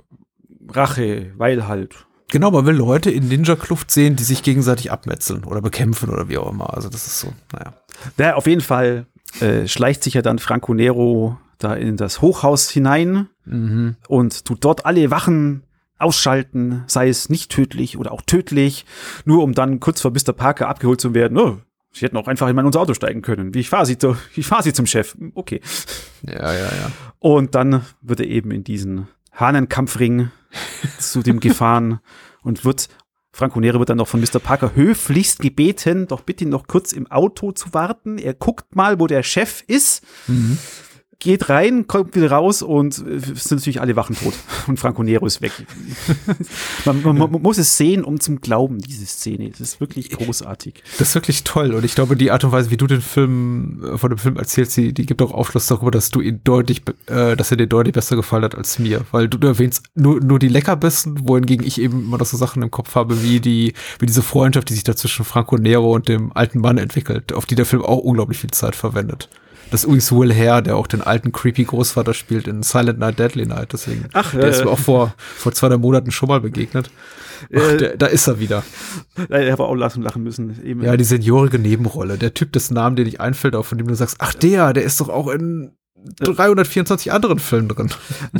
Rache, 0.68 1.32
weil 1.36 1.66
halt. 1.66 2.06
Genau, 2.30 2.50
man 2.50 2.64
will 2.64 2.74
Leute 2.74 3.10
in 3.10 3.28
Ninja-Kluft 3.28 3.90
sehen, 3.90 4.16
die 4.16 4.24
sich 4.24 4.42
gegenseitig 4.42 4.90
abmetzeln 4.90 5.44
oder 5.44 5.60
bekämpfen 5.60 6.08
oder 6.08 6.28
wie 6.28 6.38
auch 6.38 6.50
immer. 6.50 6.72
Also 6.74 6.88
das 6.88 7.06
ist 7.06 7.20
so, 7.20 7.32
naja. 7.52 7.74
Ja, 8.18 8.34
auf 8.36 8.46
jeden 8.46 8.62
Fall 8.62 9.06
äh, 9.40 9.66
schleicht 9.68 10.02
sich 10.04 10.14
ja 10.14 10.22
dann 10.22 10.38
Franco 10.38 10.74
Nero 10.74 11.38
da 11.58 11.74
in 11.74 11.96
das 11.96 12.20
Hochhaus 12.20 12.68
hinein 12.70 13.28
Mhm. 13.44 13.96
und 14.08 14.44
tut 14.44 14.64
dort 14.64 14.86
alle 14.86 15.10
Wachen 15.10 15.62
ausschalten, 15.98 16.84
sei 16.86 17.08
es 17.08 17.28
nicht 17.28 17.50
tödlich 17.50 17.96
oder 17.96 18.12
auch 18.12 18.22
tödlich, 18.22 18.84
nur 19.24 19.42
um 19.42 19.52
dann 19.52 19.80
kurz 19.80 20.00
vor 20.00 20.10
Mr. 20.10 20.32
Parker 20.32 20.68
abgeholt 20.68 21.00
zu 21.00 21.14
werden. 21.14 21.38
Oh, 21.38 21.58
sie 21.92 22.04
hätten 22.04 22.16
auch 22.16 22.26
einfach 22.28 22.48
in 22.48 22.56
mein 22.56 22.66
unser 22.66 22.80
Auto 22.80 22.94
steigen 22.94 23.22
können. 23.22 23.52
Ich 23.54 23.68
fahre 23.68 23.86
sie, 23.86 23.98
zu- 23.98 24.16
ich 24.34 24.46
fahr 24.46 24.62
sie 24.62 24.72
zum 24.72 24.86
Chef. 24.86 25.16
Okay. 25.34 25.60
Ja, 26.22 26.52
ja, 26.52 26.64
ja. 26.66 26.90
Und 27.20 27.54
dann 27.54 27.82
wird 28.00 28.20
er 28.20 28.26
eben 28.26 28.50
in 28.50 28.64
diesen 28.64 29.06
Hahnenkampfring 29.32 30.30
zu 30.98 31.22
dem 31.22 31.38
gefahren 31.40 32.00
und 32.42 32.64
wird 32.64 32.88
Franco 33.34 33.60
Nero 33.60 33.78
wird 33.78 33.88
dann 33.88 33.96
noch 33.96 34.08
von 34.08 34.20
Mr. 34.20 34.40
Parker 34.40 34.74
höflichst 34.74 35.40
gebeten, 35.40 36.06
doch 36.06 36.20
bitte 36.20 36.46
noch 36.46 36.66
kurz 36.66 36.92
im 36.92 37.10
Auto 37.10 37.52
zu 37.52 37.72
warten. 37.72 38.18
Er 38.18 38.34
guckt 38.34 38.76
mal, 38.76 39.00
wo 39.00 39.06
der 39.06 39.22
Chef 39.22 39.62
ist, 39.66 40.04
geht 41.22 41.48
rein, 41.48 41.86
kommt 41.86 42.16
wieder 42.16 42.32
raus 42.32 42.62
und 42.62 42.98
äh, 42.98 43.18
sind 43.18 43.52
natürlich 43.52 43.80
alle 43.80 43.94
Wachen 43.94 44.16
tot. 44.16 44.34
Und 44.66 44.78
Franco 44.78 45.02
Nero 45.02 45.26
ist 45.26 45.40
weg. 45.40 45.52
man, 46.84 47.02
man, 47.02 47.16
man 47.16 47.42
muss 47.42 47.58
es 47.58 47.76
sehen, 47.76 48.04
um 48.04 48.20
zum 48.20 48.40
Glauben, 48.40 48.78
diese 48.78 49.06
Szene. 49.06 49.50
Das 49.50 49.60
ist 49.60 49.80
wirklich 49.80 50.10
großartig. 50.10 50.82
Das 50.98 51.08
ist 51.08 51.14
wirklich 51.14 51.44
toll. 51.44 51.74
Und 51.74 51.84
ich 51.84 51.94
glaube, 51.94 52.16
die 52.16 52.30
Art 52.30 52.44
und 52.44 52.52
Weise, 52.52 52.70
wie 52.70 52.76
du 52.76 52.86
den 52.86 53.00
Film, 53.00 53.82
äh, 53.84 53.98
von 53.98 54.10
dem 54.10 54.18
Film 54.18 54.36
erzählst, 54.36 54.76
die, 54.76 54.92
die 54.92 55.06
gibt 55.06 55.22
auch 55.22 55.32
Aufschluss 55.32 55.66
darüber, 55.66 55.90
dass 55.90 56.10
du 56.10 56.20
ihn 56.20 56.40
deutlich, 56.44 56.82
äh, 57.06 57.36
dass 57.36 57.50
er 57.50 57.56
dir 57.56 57.66
deutlich 57.66 57.94
besser 57.94 58.16
gefallen 58.16 58.44
hat 58.44 58.54
als 58.54 58.78
mir. 58.78 59.02
Weil 59.12 59.28
du, 59.28 59.38
du 59.38 59.46
erwähnst 59.46 59.84
nur, 59.94 60.20
nur 60.20 60.38
die 60.38 60.48
Leckerbissen, 60.48 61.28
wohingegen 61.28 61.66
ich 61.66 61.80
eben 61.80 62.04
immer 62.04 62.18
noch 62.18 62.26
so 62.26 62.36
Sachen 62.36 62.62
im 62.62 62.70
Kopf 62.70 62.94
habe, 62.94 63.22
wie 63.22 63.40
die, 63.40 63.74
wie 63.98 64.06
diese 64.06 64.22
Freundschaft, 64.22 64.68
die 64.68 64.74
sich 64.74 64.84
da 64.84 64.96
zwischen 64.96 65.24
Franco 65.24 65.56
Nero 65.56 65.92
und 65.92 66.08
dem 66.08 66.32
alten 66.34 66.60
Mann 66.60 66.78
entwickelt, 66.78 67.32
auf 67.32 67.46
die 67.46 67.54
der 67.54 67.66
Film 67.66 67.82
auch 67.82 67.98
unglaublich 67.98 68.38
viel 68.38 68.50
Zeit 68.50 68.74
verwendet. 68.74 69.28
Das 69.72 69.80
ist 69.80 69.84
übrigens 69.86 70.12
Will 70.12 70.34
Hare, 70.34 70.62
der 70.62 70.76
auch 70.76 70.86
den 70.86 71.02
alten 71.02 71.32
creepy 71.32 71.64
Großvater 71.64 72.14
spielt 72.14 72.46
in 72.46 72.62
Silent 72.62 72.98
Night, 73.00 73.18
Deadly 73.18 73.46
Night. 73.46 73.72
Deswegen, 73.72 74.04
Ach, 74.12 74.30
der 74.32 74.42
ja, 74.42 74.46
ist 74.48 74.58
ja. 74.60 74.66
mir 74.66 74.70
auch 74.70 74.78
vor, 74.78 75.14
vor 75.18 75.52
zwei, 75.52 75.68
drei 75.68 75.78
Monaten 75.78 76.10
schon 76.12 76.28
mal 76.28 76.40
begegnet. 76.40 76.90
Ach, 77.46 77.48
Äh, 77.50 77.76
der, 77.78 77.96
da 77.96 78.06
ist 78.06 78.28
er 78.28 78.38
wieder. 78.38 78.62
Äh, 79.30 79.46
Er 79.46 79.52
habe 79.52 79.64
auch 79.64 79.74
lachen, 79.74 80.02
lachen 80.02 80.22
müssen. 80.22 80.62
Eben. 80.64 80.82
Ja, 80.84 80.96
die 80.96 81.04
seniorige 81.04 81.58
Nebenrolle. 81.58 82.16
Der 82.18 82.34
Typ, 82.34 82.52
dessen 82.52 82.74
Namen 82.74 82.94
dir 82.96 83.04
nicht 83.04 83.20
einfällt, 83.20 83.56
auch 83.56 83.64
von 83.66 83.78
dem 83.78 83.88
du 83.88 83.94
sagst, 83.94 84.16
ach 84.20 84.34
der, 84.34 84.72
der 84.72 84.84
ist 84.84 85.00
doch 85.00 85.08
auch 85.08 85.28
in 85.28 85.72
324 86.20 87.10
anderen 87.12 87.38
Filmen 87.38 87.68
drin. 87.68 87.90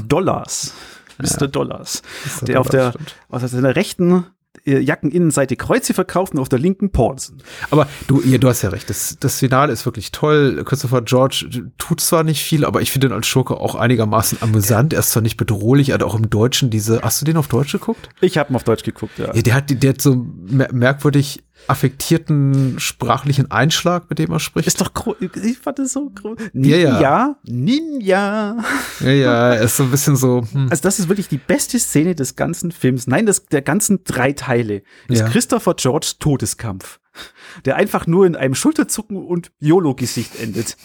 Dollars. 0.07 0.75
Mr. 1.19 1.49
Dollars. 1.49 2.03
Mr. 2.41 2.45
Der 2.47 2.61
auf 2.61 2.69
der, 2.69 2.91
stimmt. 2.93 3.15
auf 3.29 3.43
seiner 3.47 3.75
rechten 3.77 4.27
äh, 4.65 4.79
Jackeninnenseite 4.79 5.57
Kreuze 5.57 5.95
verkauft 5.95 6.35
und 6.35 6.39
auf 6.39 6.49
der 6.49 6.59
linken 6.59 6.91
Paulsen. 6.91 7.43
Aber 7.71 7.89
du, 8.07 8.23
ja, 8.23 8.39
du 8.39 8.49
hast 8.49 8.63
ja 8.63 8.71
recht. 8.71 8.89
Das, 8.91 9.17
das 9.19 9.39
Finale 9.39 9.73
ist 9.73 9.85
wirklich 9.87 10.13
toll. 10.13 10.63
Christopher 10.65 11.03
George 11.03 11.65
tut 11.79 12.01
zwar 12.01 12.23
nicht 12.23 12.43
viel, 12.43 12.65
aber 12.65 12.81
ich 12.81 12.91
finde 12.93 13.09
ihn 13.09 13.13
als 13.13 13.27
Schurke 13.27 13.57
auch 13.59 13.75
einigermaßen 13.75 14.39
amüsant. 14.41 14.93
Er 14.93 15.01
ist 15.01 15.11
zwar 15.11 15.23
nicht 15.23 15.37
bedrohlich, 15.37 15.91
er 15.91 15.95
hat 15.95 16.03
auch 16.03 16.15
im 16.15 16.31
Deutschen 16.31 16.71
diese. 16.71 17.03
Hast 17.03 17.21
du 17.21 17.25
den 17.25 17.37
auf 17.37 17.49
Deutsch 17.49 17.73
geguckt? 17.73 18.09
Ich 18.21 18.39
habe 18.39 18.53
ihn 18.53 18.57
auf 18.57 18.65
Deutsch 18.65 18.85
geguckt, 18.85 19.19
ja. 19.19 19.35
Ja, 19.35 19.43
der 19.43 19.55
hat, 19.55 19.83
der 19.83 19.91
hat 19.91 20.01
so 20.01 20.27
mer 20.47 20.73
merkwürdig 20.73 21.43
affektierten 21.69 22.79
sprachlichen 22.79 23.51
Einschlag, 23.51 24.09
mit 24.11 24.19
dem 24.19 24.31
er 24.33 24.41
spricht. 24.41 24.67
Ist 24.67 24.81
doch 24.81 24.93
gro 24.95 25.17
ich 25.21 25.59
fand 25.59 25.79
das 25.79 25.93
so 25.93 26.11
groß. 26.11 26.37
Ja, 26.53 26.77
ja. 27.01 27.37
Ninja. 27.45 28.57
ja, 29.01 29.11
ja, 29.11 29.53
ist 29.55 29.77
so 29.77 29.85
ein 29.85 29.91
bisschen 29.91 30.17
so. 30.17 30.43
Hm. 30.53 30.69
Also 30.71 30.83
das 30.83 30.99
ist 30.99 31.09
wirklich 31.09 31.29
die 31.29 31.39
beste 31.39 31.79
Szene 31.79 32.15
des 32.15 32.37
ganzen 32.37 32.73
Films. 32.73 33.07
Nein, 33.07 33.27
das, 33.27 33.47
der 33.47 33.63
ganzen 33.63 34.05
drei 34.05 34.33
Teile. 34.33 34.83
Ist 35.09 35.21
Ja. 35.21 35.29
Christopher 35.29 35.75
George 35.75 36.13
Todeskampf. 36.19 36.99
der 37.67 37.77
einfach 37.77 38.07
nur 38.07 38.25
in 38.27 38.37
einem 38.37 38.55
Schulterzucken 38.55 39.19
und 39.19 39.53
YOLO-Gesicht 39.61 40.41
endet. 40.41 40.77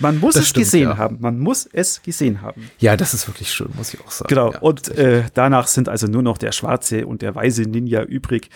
Man 0.00 0.18
muss 0.18 0.34
Das 0.34 0.44
es 0.44 0.48
stimmt, 0.50 0.64
gesehen 0.66 0.88
ja. 0.90 0.96
haben. 0.96 1.18
Man 1.20 1.38
muss 1.38 1.68
es 1.72 2.02
gesehen 2.02 2.40
haben. 2.42 2.68
Ja, 2.78 2.96
das 2.96 3.14
ist 3.14 3.28
wirklich 3.28 3.52
schön, 3.52 3.68
muss 3.76 3.94
ich 3.94 4.00
auch 4.00 4.10
sagen. 4.10 4.28
Genau. 4.28 4.52
Ja. 4.52 4.58
und 4.58 4.88
äh, 4.96 5.24
danach 5.34 5.68
sind 5.68 5.88
also 5.88 6.06
nur 6.08 6.22
noch 6.22 6.36
der 6.38 6.50
schwarze 6.52 7.06
und 7.06 7.22
der 7.22 7.34
weiße 7.34 7.62
Ninja 7.62 8.02
übrig. 8.02 8.48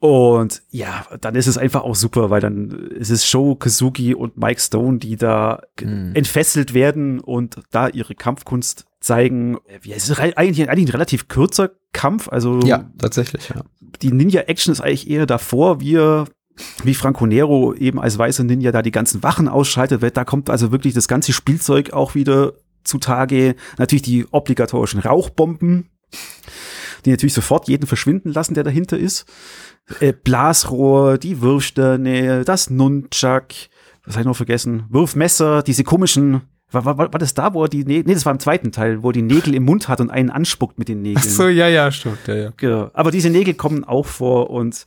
Und 0.00 0.62
ja, 0.70 1.04
dann 1.20 1.34
ist 1.34 1.46
es 1.46 1.58
einfach 1.58 1.82
auch 1.82 1.94
super, 1.94 2.30
weil 2.30 2.40
dann 2.40 2.70
ist 2.70 3.10
es 3.10 3.26
Show 3.26 3.54
Kazuki 3.54 4.14
und 4.14 4.38
Mike 4.38 4.60
Stone, 4.60 4.98
die 4.98 5.16
da 5.16 5.62
Mhm. 5.80 6.12
entfesselt 6.14 6.72
werden 6.74 7.20
und 7.20 7.60
da 7.70 7.86
ihre 7.88 8.14
Kampfkunst 8.14 8.86
zeigen. 9.00 9.58
Ja, 9.82 9.96
es 9.96 10.08
ist 10.08 10.18
eigentlich, 10.18 10.68
eigentlich 10.70 10.88
ein 10.88 10.92
relativ 10.92 11.28
kurzer 11.28 11.70
Kampf. 11.92 12.28
Also 12.28 12.60
ja, 12.60 12.90
tatsächlich, 12.98 13.50
ja. 13.50 13.62
die 14.00 14.10
Ninja-Action 14.12 14.72
ist 14.72 14.80
eigentlich 14.80 15.08
eher 15.08 15.26
davor, 15.26 15.80
wie 15.80 15.96
er 15.96 16.26
wie 16.82 16.94
Franco 16.94 17.26
Nero 17.26 17.74
eben 17.74 18.00
als 18.00 18.18
weißer 18.18 18.44
Ninja 18.44 18.72
da 18.72 18.82
die 18.82 18.90
ganzen 18.90 19.22
Wachen 19.22 19.48
ausschaltet, 19.48 20.02
weil 20.02 20.10
da 20.10 20.24
kommt 20.24 20.50
also 20.50 20.72
wirklich 20.72 20.92
das 20.94 21.08
ganze 21.08 21.32
Spielzeug 21.32 21.92
auch 21.92 22.14
wieder 22.14 22.54
zutage. 22.84 23.54
Natürlich 23.78 24.02
die 24.02 24.26
obligatorischen 24.30 25.00
Rauchbomben, 25.00 25.88
die 27.04 27.10
natürlich 27.10 27.34
sofort 27.34 27.68
jeden 27.68 27.86
verschwinden 27.86 28.32
lassen, 28.32 28.54
der 28.54 28.64
dahinter 28.64 28.98
ist. 28.98 29.24
Äh, 30.00 30.12
Blasrohr, 30.12 31.18
die 31.18 31.40
Wirfsterne, 31.40 32.44
das 32.44 32.70
Nunchuck, 32.70 33.46
was 34.04 34.14
habe 34.14 34.20
ich 34.22 34.26
noch 34.26 34.36
vergessen? 34.36 34.84
Wurfmesser, 34.88 35.62
diese 35.62 35.84
komischen, 35.84 36.42
war, 36.70 36.84
war, 36.84 36.96
war 36.98 37.08
das 37.10 37.34
da, 37.34 37.52
wo 37.54 37.64
er 37.64 37.68
die 37.68 37.84
Nägel, 37.84 38.04
nee, 38.06 38.14
das 38.14 38.24
war 38.24 38.32
im 38.32 38.38
zweiten 38.38 38.70
Teil, 38.72 39.02
wo 39.02 39.10
er 39.10 39.12
die 39.12 39.22
Nägel 39.22 39.54
im 39.54 39.64
Mund 39.64 39.88
hat 39.88 40.00
und 40.00 40.10
einen 40.10 40.30
anspuckt 40.30 40.78
mit 40.78 40.88
den 40.88 41.02
Nägeln. 41.02 41.22
ja, 41.48 41.68
ja, 41.68 41.90
stimmt, 41.90 42.26
ja, 42.26 42.34
ja. 42.34 42.52
Genau. 42.56 42.90
Aber 42.94 43.10
diese 43.10 43.30
Nägel 43.30 43.54
kommen 43.54 43.84
auch 43.84 44.06
vor 44.06 44.50
und 44.50 44.84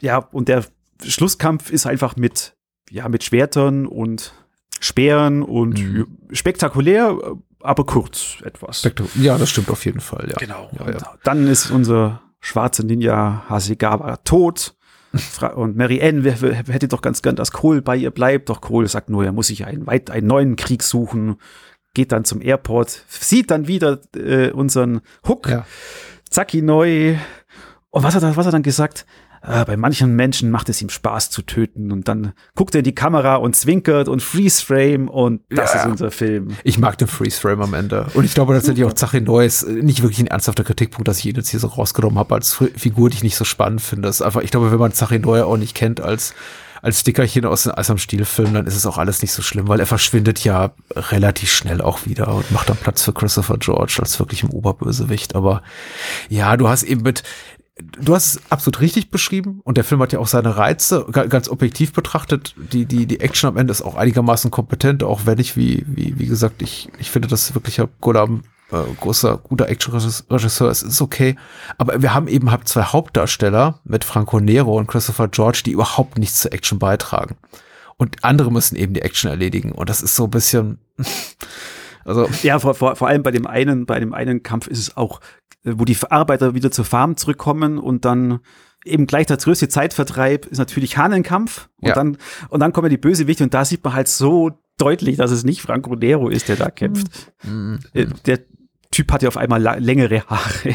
ja, 0.00 0.18
und 0.18 0.48
der 0.48 0.64
Schlusskampf 1.04 1.70
ist 1.70 1.86
einfach 1.86 2.16
mit, 2.16 2.54
ja, 2.90 3.08
mit 3.08 3.24
Schwertern 3.24 3.86
und 3.86 4.32
Speeren 4.80 5.42
und 5.42 5.78
Mhm. 5.78 6.06
spektakulär, 6.32 7.16
aber 7.62 7.84
kurz 7.84 8.36
etwas. 8.44 8.82
Ja, 9.14 9.38
das 9.38 9.50
stimmt 9.50 9.70
auf 9.70 9.84
jeden 9.84 10.00
Fall, 10.00 10.28
ja. 10.28 10.36
Genau. 10.36 10.70
Ja, 10.78 10.90
ja. 10.90 10.98
dann 11.24 11.46
ist 11.46 11.70
unser 11.70 12.22
schwarzer 12.40 12.84
Ninja 12.84 13.44
Hasegawa 13.48 14.16
tot. 14.18 14.74
Und 15.54 15.76
Mary 15.76 16.00
Ann 16.02 16.24
hätte 16.24 16.88
doch 16.88 17.02
ganz 17.02 17.20
gern, 17.20 17.36
dass 17.36 17.52
Cole 17.52 17.82
bei 17.82 17.96
ihr 17.96 18.10
bleibt. 18.10 18.48
Doch 18.48 18.62
Cole 18.62 18.88
sagt 18.88 19.10
nur, 19.10 19.24
er 19.24 19.32
muss 19.32 19.48
sich 19.48 19.66
einen, 19.66 19.86
weit, 19.86 20.10
einen 20.10 20.26
neuen 20.26 20.56
Krieg 20.56 20.82
suchen. 20.82 21.36
Geht 21.94 22.12
dann 22.12 22.24
zum 22.24 22.40
Airport, 22.40 23.04
sieht 23.08 23.50
dann 23.50 23.66
wieder 23.68 24.00
äh, 24.16 24.50
unseren 24.50 25.02
Hook, 25.28 25.48
Ja. 25.48 25.66
Zacki 26.30 26.62
neu. 26.62 27.16
Und 27.90 28.02
was 28.02 28.14
hat 28.14 28.22
er, 28.22 28.30
was 28.30 28.38
hat 28.38 28.46
er 28.46 28.52
dann 28.52 28.62
gesagt? 28.62 29.04
Ah, 29.44 29.64
bei 29.64 29.76
manchen 29.76 30.14
Menschen 30.14 30.50
macht 30.52 30.68
es 30.68 30.80
ihm 30.80 30.88
Spaß 30.88 31.30
zu 31.30 31.42
töten. 31.42 31.90
Und 31.90 32.06
dann 32.06 32.32
guckt 32.54 32.74
er 32.74 32.78
in 32.78 32.84
die 32.84 32.94
Kamera 32.94 33.34
und 33.36 33.56
zwinkert 33.56 34.08
und 34.08 34.22
Freeze 34.22 34.64
Frame 34.64 35.08
und 35.08 35.42
das 35.50 35.74
Ja. 35.74 35.80
ist 35.80 35.86
unser 35.86 36.10
Film. 36.12 36.56
Ich 36.62 36.78
mag 36.78 36.96
den 36.98 37.08
Freeze 37.08 37.40
Frame 37.40 37.62
am 37.62 37.74
Ende. 37.74 38.06
Und 38.14 38.24
ich 38.24 38.34
glaube 38.34 38.54
tatsächlich 38.54 38.84
auch 38.84 38.92
Zachi 38.92 39.20
Neues 39.20 39.64
äh, 39.64 39.72
nicht 39.72 40.02
wirklich 40.02 40.20
ein 40.20 40.28
ernsthafter 40.28 40.62
Kritikpunkt, 40.64 41.08
dass 41.08 41.18
ich 41.18 41.26
ihn 41.26 41.34
jetzt 41.36 41.48
hier 41.48 41.60
so 41.60 41.66
rausgenommen 41.66 42.18
habe 42.18 42.34
als 42.36 42.54
Figur, 42.76 43.10
die 43.10 43.16
ich 43.16 43.22
nicht 43.24 43.36
so 43.36 43.44
spannend 43.44 43.80
finde. 43.82 44.06
Das 44.08 44.16
ist 44.16 44.22
einfach, 44.22 44.42
ich 44.42 44.50
glaube, 44.52 44.70
wenn 44.70 44.78
man 44.78 44.92
Zachi 44.92 45.18
Neu 45.18 45.42
auch 45.42 45.56
nicht 45.56 45.74
kennt 45.74 46.00
als 46.00 46.34
als 46.84 46.98
Stickerchen 46.98 47.44
aus 47.44 47.62
dem 47.62 47.72
Eis 47.78 47.90
am 47.90 47.98
Stiel-Film, 47.98 48.54
dann 48.54 48.66
ist 48.66 48.74
es 48.74 48.86
auch 48.86 48.98
alles 48.98 49.22
nicht 49.22 49.30
so 49.30 49.40
schlimm, 49.40 49.68
weil 49.68 49.78
er 49.78 49.86
verschwindet 49.86 50.42
ja 50.42 50.72
relativ 50.96 51.48
schnell 51.52 51.80
auch 51.80 52.06
wieder 52.06 52.34
und 52.34 52.50
macht 52.50 52.70
dann 52.70 52.76
Platz 52.76 53.04
für 53.04 53.12
Christopher 53.12 53.56
George 53.58 53.98
als 54.00 54.18
wirklich 54.18 54.42
im 54.42 54.50
Oberbösewicht. 54.50 55.36
Aber 55.36 55.62
ja, 56.28 56.56
du 56.56 56.68
hast 56.68 56.82
eben 56.82 57.02
mit, 57.02 57.22
du 57.80 58.14
hast 58.14 58.26
es 58.34 58.40
absolut 58.50 58.80
richtig 58.80 59.10
beschrieben 59.10 59.60
und 59.64 59.76
der 59.76 59.84
Film 59.84 60.00
hat 60.02 60.12
ja 60.12 60.18
auch 60.18 60.26
seine 60.26 60.56
Reize, 60.56 61.06
ga- 61.10 61.26
ganz 61.26 61.48
objektiv 61.48 61.92
betrachtet. 61.92 62.54
Die, 62.72 62.84
die, 62.86 63.06
die 63.06 63.20
Action 63.20 63.48
am 63.48 63.56
Ende 63.56 63.70
ist 63.70 63.82
auch 63.82 63.94
einigermaßen 63.94 64.50
kompetent, 64.50 65.02
auch 65.02 65.22
wenn 65.24 65.38
ich, 65.38 65.56
wie, 65.56 65.84
wie, 65.86 66.18
wie 66.18 66.26
gesagt, 66.26 66.62
ich, 66.62 66.90
ich 66.98 67.10
finde, 67.10 67.28
dass 67.28 67.54
wirklich 67.54 67.80
Golam 68.00 68.42
äh, 68.70 68.76
großer, 69.00 69.38
guter 69.38 69.68
Action-Regisseur 69.68 70.70
ist, 70.70 70.82
ist 70.82 71.00
okay. 71.00 71.36
Aber 71.78 72.00
wir 72.02 72.12
haben 72.14 72.28
eben 72.28 72.50
halt 72.50 72.68
zwei 72.68 72.82
Hauptdarsteller 72.82 73.80
mit 73.84 74.04
Franco 74.04 74.38
Nero 74.40 74.76
und 74.78 74.86
Christopher 74.86 75.28
George, 75.28 75.62
die 75.64 75.72
überhaupt 75.72 76.18
nichts 76.18 76.40
zur 76.40 76.52
Action 76.52 76.78
beitragen. 76.78 77.36
Und 77.96 78.22
andere 78.24 78.50
müssen 78.52 78.76
eben 78.76 78.94
die 78.94 79.02
Action 79.02 79.30
erledigen. 79.30 79.72
Und 79.72 79.88
das 79.88 80.02
ist 80.02 80.16
so 80.16 80.24
ein 80.24 80.30
bisschen, 80.30 80.78
also, 82.04 82.28
Ja, 82.42 82.58
vor, 82.58 82.74
vor, 82.74 82.96
vor 82.96 83.08
allem 83.08 83.22
bei 83.22 83.30
dem 83.30 83.46
einen, 83.46 83.86
bei 83.86 84.00
dem 84.00 84.12
einen 84.14 84.42
Kampf 84.42 84.66
ist 84.66 84.78
es 84.78 84.96
auch, 84.96 85.20
wo 85.64 85.84
die 85.84 85.96
Arbeiter 86.10 86.54
wieder 86.54 86.70
zur 86.70 86.84
Farm 86.84 87.16
zurückkommen 87.16 87.78
und 87.78 88.04
dann 88.04 88.40
eben 88.84 89.06
gleich 89.06 89.26
der 89.26 89.36
größte 89.36 89.68
Zeitvertreib 89.68 90.46
ist 90.46 90.58
natürlich 90.58 90.96
Hahnenkampf 90.96 91.68
und 91.80 91.88
Ja. 91.88 91.94
dann 91.94 92.16
und 92.48 92.60
dann 92.60 92.72
kommen 92.72 92.90
die 92.90 92.96
Bösewichte 92.98 93.44
und 93.44 93.54
da 93.54 93.64
sieht 93.64 93.84
man 93.84 93.94
halt 93.94 94.08
so 94.08 94.50
deutlich, 94.78 95.16
dass 95.16 95.30
es 95.30 95.44
nicht 95.44 95.62
Franco 95.62 95.94
Nero 95.94 96.28
ist, 96.28 96.48
der 96.48 96.56
da 96.56 96.70
kämpft. 96.70 97.32
Mhm. 97.44 97.78
Äh, 97.94 98.06
Der 98.26 98.40
Typ 98.90 99.12
hat 99.12 99.22
ja 99.22 99.28
auf 99.28 99.36
einmal 99.36 99.62
längere 99.80 100.22
Haare. 100.26 100.74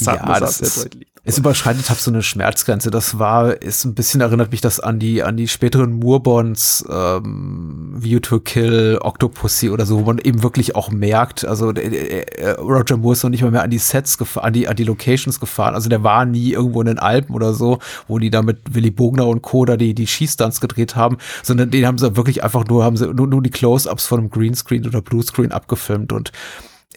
Ja, 0.00 0.40
das 0.40 0.60
ist- 0.60 0.84
deutlich. 0.84 1.06
Es 1.22 1.36
überschreitet 1.36 1.90
halt 1.90 2.00
so 2.00 2.10
eine 2.10 2.22
Schmerzgrenze. 2.22 2.90
Das 2.90 3.18
war, 3.18 3.60
ist 3.60 3.84
ein 3.84 3.94
bisschen 3.94 4.22
erinnert 4.22 4.52
mich 4.52 4.62
das 4.62 4.80
an 4.80 4.98
die, 4.98 5.22
an 5.22 5.36
die 5.36 5.48
späteren 5.48 5.92
Moorbonds, 5.92 6.82
ähm, 6.90 7.92
View 7.94 8.20
to 8.20 8.40
Kill, 8.40 8.98
Octopussy 9.02 9.68
oder 9.68 9.84
so, 9.84 9.98
wo 10.00 10.04
man 10.04 10.16
eben 10.18 10.42
wirklich 10.42 10.76
auch 10.76 10.90
merkt, 10.90 11.44
also 11.44 11.72
der, 11.72 11.90
der, 11.90 12.38
äh, 12.38 12.50
Roger 12.52 12.96
Moore 12.96 13.12
ist 13.12 13.22
noch 13.22 13.28
nicht 13.28 13.42
mal 13.42 13.50
mehr 13.50 13.62
an 13.62 13.68
die 13.68 13.76
Sets 13.78 14.16
gefahren, 14.16 14.46
an 14.46 14.52
die, 14.54 14.66
an 14.66 14.76
die 14.76 14.84
Locations 14.84 15.38
gefahren. 15.38 15.74
Also 15.74 15.90
der 15.90 16.02
war 16.02 16.24
nie 16.24 16.52
irgendwo 16.52 16.80
in 16.80 16.86
den 16.86 16.98
Alpen 16.98 17.34
oder 17.34 17.52
so, 17.52 17.80
wo 18.08 18.18
die 18.18 18.30
da 18.30 18.40
mit 18.40 18.58
Willy 18.74 18.90
Bogner 18.90 19.26
und 19.26 19.42
Co. 19.42 19.66
da 19.66 19.76
die, 19.76 19.94
die 19.94 20.06
Schießstunts 20.06 20.62
gedreht 20.62 20.96
haben, 20.96 21.18
sondern 21.42 21.70
den 21.70 21.86
haben 21.86 21.98
sie 21.98 22.16
wirklich 22.16 22.42
einfach 22.42 22.64
nur, 22.66 22.82
haben 22.82 22.96
sie 22.96 23.12
nur, 23.12 23.26
nur 23.26 23.42
die 23.42 23.50
Close-Ups 23.50 24.06
von 24.06 24.20
einem 24.20 24.30
Greenscreen 24.30 24.86
oder 24.86 25.02
Bluescreen 25.02 25.52
abgefilmt 25.52 26.14
und 26.14 26.32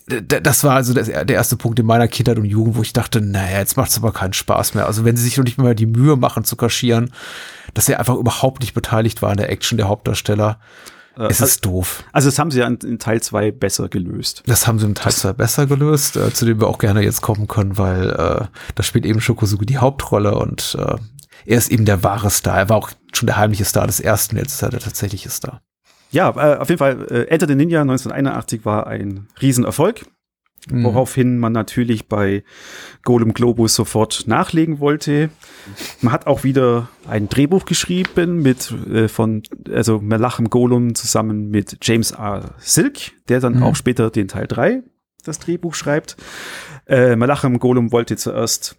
das 0.07 0.63
war 0.63 0.75
also 0.75 0.93
der 0.93 1.29
erste 1.29 1.55
Punkt 1.55 1.79
in 1.79 1.85
meiner 1.85 2.07
Kindheit 2.07 2.37
und 2.37 2.45
Jugend, 2.45 2.75
wo 2.75 2.81
ich 2.81 2.93
dachte, 2.93 3.21
naja, 3.21 3.59
jetzt 3.59 3.77
macht 3.77 3.89
es 3.89 3.97
aber 3.97 4.11
keinen 4.11 4.33
Spaß 4.33 4.73
mehr. 4.73 4.85
Also 4.85 5.05
wenn 5.05 5.15
sie 5.15 5.23
sich 5.23 5.37
noch 5.37 5.45
nicht 5.45 5.57
mal 5.57 5.75
die 5.75 5.85
Mühe 5.85 6.17
machen 6.17 6.43
zu 6.43 6.55
kaschieren, 6.55 7.11
dass 7.73 7.87
er 7.87 7.99
einfach 7.99 8.15
überhaupt 8.15 8.61
nicht 8.61 8.73
beteiligt 8.73 9.21
war 9.21 9.31
an 9.31 9.37
der 9.37 9.49
Action 9.49 9.77
der 9.77 9.87
Hauptdarsteller, 9.87 10.59
Äh, 11.17 11.27
es 11.27 11.41
ist 11.41 11.65
doof. 11.65 12.03
Also 12.11 12.29
das 12.29 12.39
haben 12.39 12.51
sie 12.51 12.59
ja 12.59 12.67
in, 12.67 12.77
in 12.77 12.99
Teil 12.99 13.21
2 13.21 13.51
besser 13.51 13.87
gelöst. 13.89 14.43
Das 14.47 14.67
haben 14.67 14.79
sie 14.79 14.85
im 14.85 14.95
Teil 14.95 15.13
2 15.13 15.33
besser 15.33 15.67
gelöst, 15.67 16.15
äh, 16.15 16.33
zu 16.33 16.45
dem 16.45 16.59
wir 16.59 16.67
auch 16.67 16.79
gerne 16.79 17.01
jetzt 17.01 17.21
kommen 17.21 17.47
können, 17.47 17.77
weil 17.77 18.09
äh, 18.09 18.45
da 18.75 18.83
spielt 18.83 19.05
eben 19.05 19.21
Shokosuke 19.21 19.65
die 19.65 19.77
Hauptrolle 19.77 20.35
und 20.35 20.75
äh, 20.79 20.95
er 21.45 21.57
ist 21.57 21.71
eben 21.71 21.85
der 21.85 22.03
wahre 22.03 22.29
Star. 22.29 22.57
Er 22.57 22.69
war 22.69 22.77
auch 22.77 22.89
schon 23.13 23.27
der 23.27 23.37
heimliche 23.37 23.65
Star 23.65 23.85
des 23.85 23.99
ersten, 23.99 24.37
jetzt 24.37 24.53
ist 24.53 24.63
er 24.63 24.69
der 24.69 24.79
tatsächliche 24.79 25.29
Star. 25.29 25.61
Ja, 26.13 26.29
äh, 26.29 26.57
auf 26.57 26.69
jeden 26.69 26.79
Fall, 26.79 27.05
äh, 27.11 27.23
Enter 27.27 27.47
the 27.47 27.55
Ninja 27.55 27.81
1981 27.81 28.63
war 28.65 28.87
ein 28.87 29.27
Riesenerfolg. 29.41 30.05
Mhm. 30.71 30.85
woraufhin 30.85 31.39
man 31.39 31.51
natürlich 31.51 32.07
bei 32.07 32.41
Golem 33.03 33.33
Globus 33.33 33.75
sofort 33.75 34.23
nachlegen 34.27 34.79
wollte. 34.79 35.29
Man 35.99 36.13
hat 36.13 36.25
auch 36.25 36.45
wieder 36.45 36.87
ein 37.05 37.27
Drehbuch 37.27 37.65
geschrieben 37.65 38.41
mit 38.41 38.73
äh, 38.89 39.09
von 39.09 39.43
also 39.73 39.99
Melachem 39.99 40.49
Golem 40.49 40.95
zusammen 40.95 41.49
mit 41.49 41.79
James 41.81 42.11
R. 42.11 42.51
Silk, 42.59 43.11
der 43.27 43.41
dann 43.41 43.55
Mhm. 43.57 43.63
auch 43.63 43.75
später 43.75 44.09
den 44.09 44.29
Teil 44.29 44.47
3 44.47 44.83
das 45.25 45.39
Drehbuch 45.39 45.75
schreibt. 45.75 46.15
Äh, 46.87 47.17
Melachem 47.17 47.59
Golem 47.59 47.91
wollte 47.91 48.15
zuerst 48.15 48.77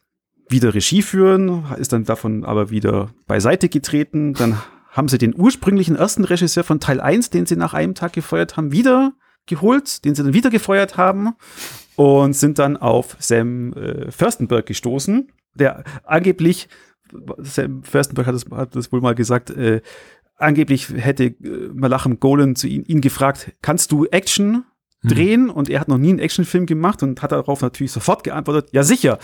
wieder 0.48 0.72
Regie 0.72 1.02
führen, 1.02 1.64
ist 1.76 1.92
dann 1.92 2.04
davon 2.04 2.46
aber 2.46 2.70
wieder 2.70 3.10
beiseite 3.26 3.68
getreten. 3.68 4.32
Dann 4.32 4.58
haben 4.94 5.08
sie 5.08 5.18
den 5.18 5.34
ursprünglichen 5.36 5.96
ersten 5.96 6.24
Regisseur 6.24 6.64
von 6.64 6.80
Teil 6.80 7.00
1, 7.00 7.30
den 7.30 7.46
sie 7.46 7.56
nach 7.56 7.74
einem 7.74 7.94
Tag 7.94 8.12
gefeuert 8.12 8.56
haben, 8.56 8.72
wieder 8.72 9.12
geholt, 9.46 10.04
den 10.04 10.14
sie 10.14 10.22
dann 10.22 10.32
wieder 10.32 10.50
gefeuert 10.50 10.96
haben 10.96 11.34
und 11.96 12.34
sind 12.34 12.58
dann 12.58 12.76
auf 12.76 13.16
Sam 13.18 13.72
äh, 13.74 14.10
Furstenberg 14.10 14.66
gestoßen, 14.66 15.30
der 15.54 15.84
angeblich, 16.04 16.68
Sam 17.38 17.82
Furstenberg 17.82 18.26
hat 18.26 18.34
das, 18.34 18.46
hat 18.50 18.76
das 18.76 18.92
wohl 18.92 19.00
mal 19.00 19.14
gesagt, 19.14 19.50
äh, 19.50 19.82
angeblich 20.36 20.88
hätte 20.88 21.24
äh, 21.24 21.70
Malachem 21.74 22.20
Golan 22.20 22.56
zu 22.56 22.68
ihn, 22.68 22.84
ihn 22.84 23.00
gefragt, 23.00 23.52
kannst 23.62 23.92
du 23.92 24.06
Action 24.06 24.64
drehen? 25.02 25.50
Und 25.50 25.68
er 25.68 25.80
hat 25.80 25.88
noch 25.88 25.98
nie 25.98 26.10
einen 26.10 26.18
Actionfilm 26.18 26.66
gemacht 26.66 27.02
und 27.02 27.20
hat 27.20 27.32
darauf 27.32 27.60
natürlich 27.60 27.92
sofort 27.92 28.24
geantwortet, 28.24 28.70
ja 28.72 28.82
sicher. 28.82 29.18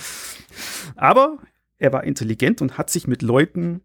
Aber 0.97 1.39
er 1.79 1.93
war 1.93 2.05
intelligent 2.05 2.61
und 2.61 2.77
hat 2.77 2.91
sich 2.91 3.07
mit 3.07 3.23
Leuten 3.23 3.81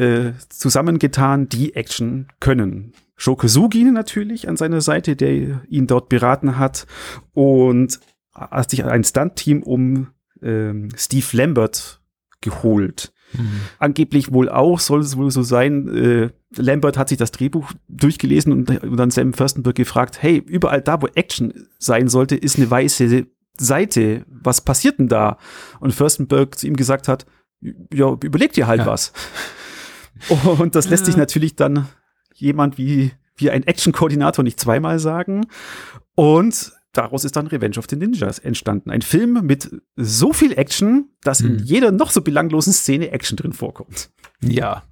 äh, 0.00 0.32
zusammengetan, 0.48 1.48
die 1.48 1.74
Action 1.74 2.28
können. 2.40 2.92
Shokosugi 3.16 3.84
natürlich 3.84 4.48
an 4.48 4.56
seiner 4.56 4.80
Seite, 4.80 5.14
der 5.14 5.62
ihn 5.68 5.86
dort 5.86 6.08
beraten 6.08 6.58
hat 6.58 6.86
und 7.32 8.00
hat 8.32 8.70
sich 8.70 8.84
ein 8.84 9.04
Stunt-Team 9.04 9.62
um 9.62 10.08
ähm, 10.42 10.88
Steve 10.96 11.26
Lambert 11.32 12.00
geholt. 12.40 13.12
Angeblich 13.78 14.32
wohl 14.32 14.48
auch, 14.48 14.80
soll 14.80 15.00
es 15.00 15.16
wohl 15.16 15.30
so 15.30 15.42
sein, 15.42 15.86
äh, 15.94 16.30
Lambert 16.56 16.98
hat 16.98 17.10
sich 17.10 17.18
das 17.18 17.30
Drehbuch 17.30 17.70
durchgelesen 17.88 18.52
und, 18.52 18.82
und 18.82 18.96
dann 18.96 19.10
Sam 19.12 19.34
Furstenberg 19.34 19.76
gefragt, 19.76 20.20
hey, 20.20 20.38
überall 20.38 20.80
da, 20.82 21.00
wo 21.00 21.06
Action 21.14 21.68
sein 21.78 22.08
sollte, 22.08 22.34
ist 22.34 22.56
eine 22.56 22.68
weiße 22.68 23.26
Seite. 23.56 24.24
Was 24.26 24.62
passiert 24.62 24.98
denn 24.98 25.06
da? 25.08 25.36
Und 25.78 25.94
Furstenberg 25.94 26.58
zu 26.58 26.66
ihm 26.66 26.74
gesagt 26.74 27.06
hat, 27.06 27.24
ja, 27.94 28.16
überleg 28.24 28.52
dir 28.52 28.66
halt 28.66 28.80
Ja. 28.80 28.86
was. 28.86 29.12
Und 30.58 30.74
das 30.74 30.88
lässt 30.88 31.06
sich 31.06 31.16
natürlich 31.16 31.56
dann 31.56 31.88
jemand 32.34 32.78
wie, 32.78 33.12
wie 33.36 33.50
ein 33.50 33.62
Action-Koordinator 33.62 34.42
nicht 34.42 34.60
zweimal 34.60 34.98
sagen. 34.98 35.46
Und 36.14 36.72
daraus 36.92 37.24
ist 37.24 37.36
dann 37.36 37.46
Revenge 37.46 37.78
of 37.78 37.86
the 37.88 37.96
Ninjas 37.96 38.38
entstanden. 38.38 38.90
Ein 38.90 39.02
Film 39.02 39.40
mit 39.44 39.70
so 39.96 40.32
viel 40.32 40.52
Action, 40.58 41.08
dass 41.22 41.40
in 41.40 41.54
Mhm. 41.56 41.62
jeder 41.64 41.92
noch 41.92 42.10
so 42.10 42.20
belanglosen 42.20 42.72
Szene 42.72 43.10
Action 43.10 43.36
drin 43.36 43.52
vorkommt. 43.52 44.10
Ja. 44.42 44.84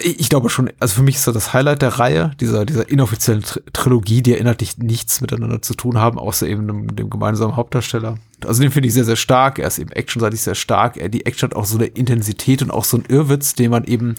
Ich, 0.00 0.28
glaube 0.28 0.50
schon, 0.50 0.70
also 0.78 0.96
für 0.96 1.02
mich 1.02 1.14
ist 1.14 1.26
das 1.26 1.32
das 1.32 1.52
Highlight 1.54 1.80
der 1.80 1.98
Reihe, 1.98 2.32
dieser, 2.38 2.66
dieser 2.66 2.88
inoffiziellen 2.90 3.42
Tr 3.42 3.62
Trilogie, 3.72 4.20
die 4.22 4.32
ja 4.32 4.36
inhaltlich 4.36 4.76
nichts 4.76 5.22
miteinander 5.22 5.62
zu 5.62 5.74
tun 5.74 5.98
haben, 5.98 6.18
außer 6.18 6.46
eben 6.46 6.66
dem, 6.66 6.94
dem 6.94 7.08
gemeinsamen 7.08 7.56
Hauptdarsteller. 7.56 8.18
Also 8.44 8.62
den 8.62 8.70
finde 8.70 8.88
ich 8.88 8.94
sehr, 8.94 9.04
sehr 9.04 9.16
stark. 9.16 9.58
Er 9.58 9.68
ist 9.68 9.78
eben 9.78 9.90
actionseitig 9.92 10.42
sehr 10.42 10.54
stark. 10.54 10.98
Er, 10.98 11.08
die 11.08 11.24
Action 11.24 11.48
hat 11.50 11.56
auch 11.56 11.64
so 11.64 11.78
eine 11.78 11.86
Intensität 11.86 12.60
und 12.62 12.70
auch 12.70 12.84
so 12.84 12.98
einen 12.98 13.06
Irrwitz, 13.06 13.54
den 13.54 13.70
man 13.70 13.84
eben 13.84 14.16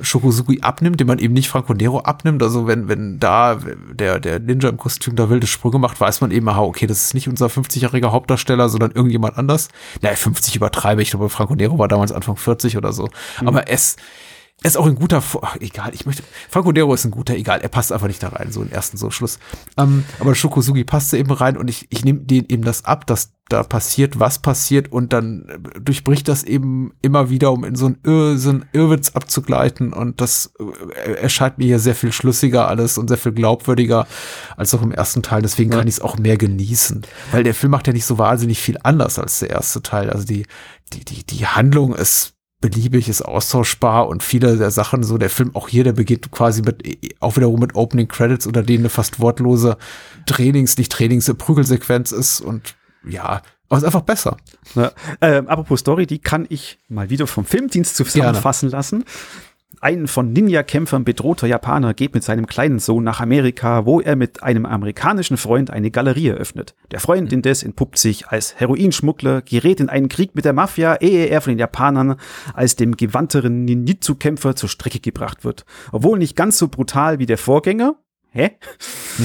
Shokosugi 0.00 0.60
abnimmt, 0.60 1.00
den 1.00 1.06
man 1.06 1.18
eben 1.18 1.34
nicht 1.34 1.48
Franco 1.48 1.72
Nero 1.74 2.00
abnimmt. 2.00 2.42
Also 2.42 2.66
wenn, 2.66 2.88
wenn 2.88 3.18
da 3.18 3.58
der, 3.92 4.20
der 4.20 4.38
Ninja 4.40 4.68
im 4.68 4.76
Kostüm 4.76 5.16
da 5.16 5.30
wilde 5.30 5.46
Sprünge 5.46 5.78
macht, 5.78 6.00
weiß 6.00 6.20
man 6.20 6.30
eben, 6.30 6.48
aha, 6.48 6.62
okay, 6.62 6.86
das 6.86 7.04
ist 7.04 7.14
nicht 7.14 7.28
unser 7.28 7.46
50-jähriger 7.46 8.10
Hauptdarsteller, 8.10 8.68
sondern 8.68 8.92
irgendjemand 8.92 9.38
anders. 9.38 9.68
Ja, 10.02 10.14
50 10.14 10.56
übertreibe 10.56 11.02
ich, 11.02 11.10
glaube, 11.10 11.28
Franco 11.28 11.54
Nero 11.54 11.78
war 11.78 11.88
damals 11.88 12.12
Anfang 12.12 12.36
40 12.36 12.76
oder 12.76 12.92
so. 12.92 13.08
Aber 13.44 13.68
es, 13.70 13.96
er 14.62 14.68
ist 14.68 14.76
auch 14.78 14.86
ein 14.86 14.94
guter, 14.94 15.22
ach, 15.42 15.56
egal, 15.60 15.92
ich 15.94 16.06
möchte, 16.06 16.22
Franco 16.48 16.72
Nero 16.72 16.94
ist 16.94 17.04
ein 17.04 17.10
guter, 17.10 17.34
egal, 17.34 17.60
er 17.60 17.68
passt 17.68 17.92
einfach 17.92 18.06
nicht 18.08 18.22
da 18.22 18.28
rein, 18.28 18.52
so 18.52 18.62
im 18.62 18.70
ersten 18.70 18.96
so 18.96 19.10
Schluss. 19.10 19.38
Ähm, 19.76 20.04
aber 20.18 20.34
Shokosugi 20.34 20.82
passte 20.82 21.18
eben 21.18 21.30
rein 21.30 21.58
und 21.58 21.68
ich, 21.68 21.86
ich 21.90 22.04
nehme 22.04 22.20
den 22.20 22.46
eben 22.48 22.64
das 22.64 22.84
ab, 22.84 23.06
dass 23.06 23.32
da 23.48 23.62
passiert, 23.62 24.18
was 24.18 24.40
passiert 24.40 24.90
und 24.90 25.12
dann 25.12 25.46
äh, 25.48 25.80
durchbricht 25.80 26.26
das 26.26 26.42
eben 26.42 26.94
immer 27.02 27.28
wieder, 27.28 27.52
um 27.52 27.64
in 27.64 27.76
so 27.76 27.86
einen, 27.86 27.98
Irr, 28.02 28.38
so 28.38 28.48
einen 28.48 28.64
Irrwitz 28.72 29.10
abzugleiten 29.10 29.92
und 29.92 30.20
das 30.22 30.52
äh, 30.58 31.12
erscheint 31.12 31.58
mir 31.58 31.66
hier 31.66 31.78
sehr 31.78 31.94
viel 31.94 32.10
schlüssiger 32.10 32.66
alles 32.66 32.98
und 32.98 33.08
sehr 33.08 33.18
viel 33.18 33.32
glaubwürdiger 33.32 34.06
als 34.56 34.74
auch 34.74 34.82
im 34.82 34.90
ersten 34.90 35.22
Teil, 35.22 35.42
deswegen 35.42 35.70
kann 35.70 35.86
ich 35.86 35.96
es 35.96 36.00
auch 36.00 36.18
mehr 36.18 36.38
genießen, 36.38 37.02
weil 37.30 37.44
der 37.44 37.54
Film 37.54 37.70
macht 37.70 37.86
ja 37.86 37.92
nicht 37.92 38.06
so 38.06 38.18
wahnsinnig 38.18 38.58
viel 38.58 38.78
anders 38.82 39.18
als 39.18 39.38
der 39.38 39.50
erste 39.50 39.82
Teil, 39.82 40.10
also 40.10 40.24
die, 40.24 40.46
die, 40.92 41.04
die, 41.04 41.24
die 41.24 41.46
Handlung 41.46 41.94
ist 41.94 42.35
beliebig, 42.68 43.08
ist 43.08 43.22
austauschbar 43.22 44.08
und 44.08 44.22
viele 44.22 44.56
der 44.56 44.70
Sachen, 44.70 45.02
so 45.02 45.18
der 45.18 45.30
Film, 45.30 45.54
auch 45.54 45.68
hier, 45.68 45.84
der 45.84 45.92
beginnt 45.92 46.30
quasi 46.30 46.62
mit, 46.62 46.82
auch 47.20 47.36
wiederum 47.36 47.60
mit 47.60 47.74
Opening 47.74 48.08
Credits, 48.08 48.46
unter 48.46 48.62
denen 48.62 48.80
eine 48.80 48.88
fast 48.88 49.20
wortlose 49.20 49.76
Trainings, 50.26 50.76
nicht 50.76 50.92
Trainings, 50.92 51.28
eine 51.28 51.36
Prügelsequenz 51.36 52.12
ist 52.12 52.40
und 52.40 52.74
ja, 53.08 53.42
aber 53.68 53.78
es 53.78 53.78
ist 53.78 53.86
einfach 53.86 54.02
besser. 54.02 54.36
Ja. 54.74 54.92
Ähm, 55.20 55.48
apropos 55.48 55.80
Story, 55.80 56.06
die 56.06 56.18
kann 56.18 56.46
ich 56.48 56.78
mal 56.88 57.10
wieder 57.10 57.26
vom 57.26 57.44
Filmdienst 57.44 57.96
zusammenfassen 57.96 58.70
lassen. 58.70 59.04
Ein 59.80 60.06
von 60.06 60.32
Ninja-Kämpfern 60.32 61.04
bedrohter 61.04 61.46
Japaner 61.46 61.92
geht 61.92 62.14
mit 62.14 62.24
seinem 62.24 62.46
kleinen 62.46 62.78
Sohn 62.78 63.04
nach 63.04 63.20
Amerika, 63.20 63.84
wo 63.84 64.00
er 64.00 64.16
mit 64.16 64.42
einem 64.42 64.64
amerikanischen 64.64 65.36
Freund 65.36 65.70
eine 65.70 65.90
Galerie 65.90 66.28
eröffnet. 66.28 66.74
Der 66.90 67.00
Freund 67.00 67.32
indes 67.32 67.62
entpuppt 67.62 67.98
sich 67.98 68.28
als 68.28 68.58
Heroinschmuggler, 68.58 69.42
gerät 69.42 69.80
in 69.80 69.88
einen 69.88 70.08
Krieg 70.08 70.34
mit 70.34 70.44
der 70.46 70.54
Mafia, 70.54 70.96
ehe 70.96 71.26
er 71.26 71.40
von 71.42 71.52
den 71.52 71.58
Japanern 71.58 72.16
als 72.54 72.76
dem 72.76 72.96
gewandteren 72.96 73.64
Ninjutsu-Kämpfer 73.64 74.56
zur 74.56 74.68
Strecke 74.68 75.00
gebracht 75.00 75.44
wird. 75.44 75.66
Obwohl 75.92 76.18
nicht 76.18 76.36
ganz 76.36 76.56
so 76.58 76.68
brutal 76.68 77.18
wie 77.18 77.26
der 77.26 77.38
Vorgänger. 77.38 77.96
Hä? 78.30 78.50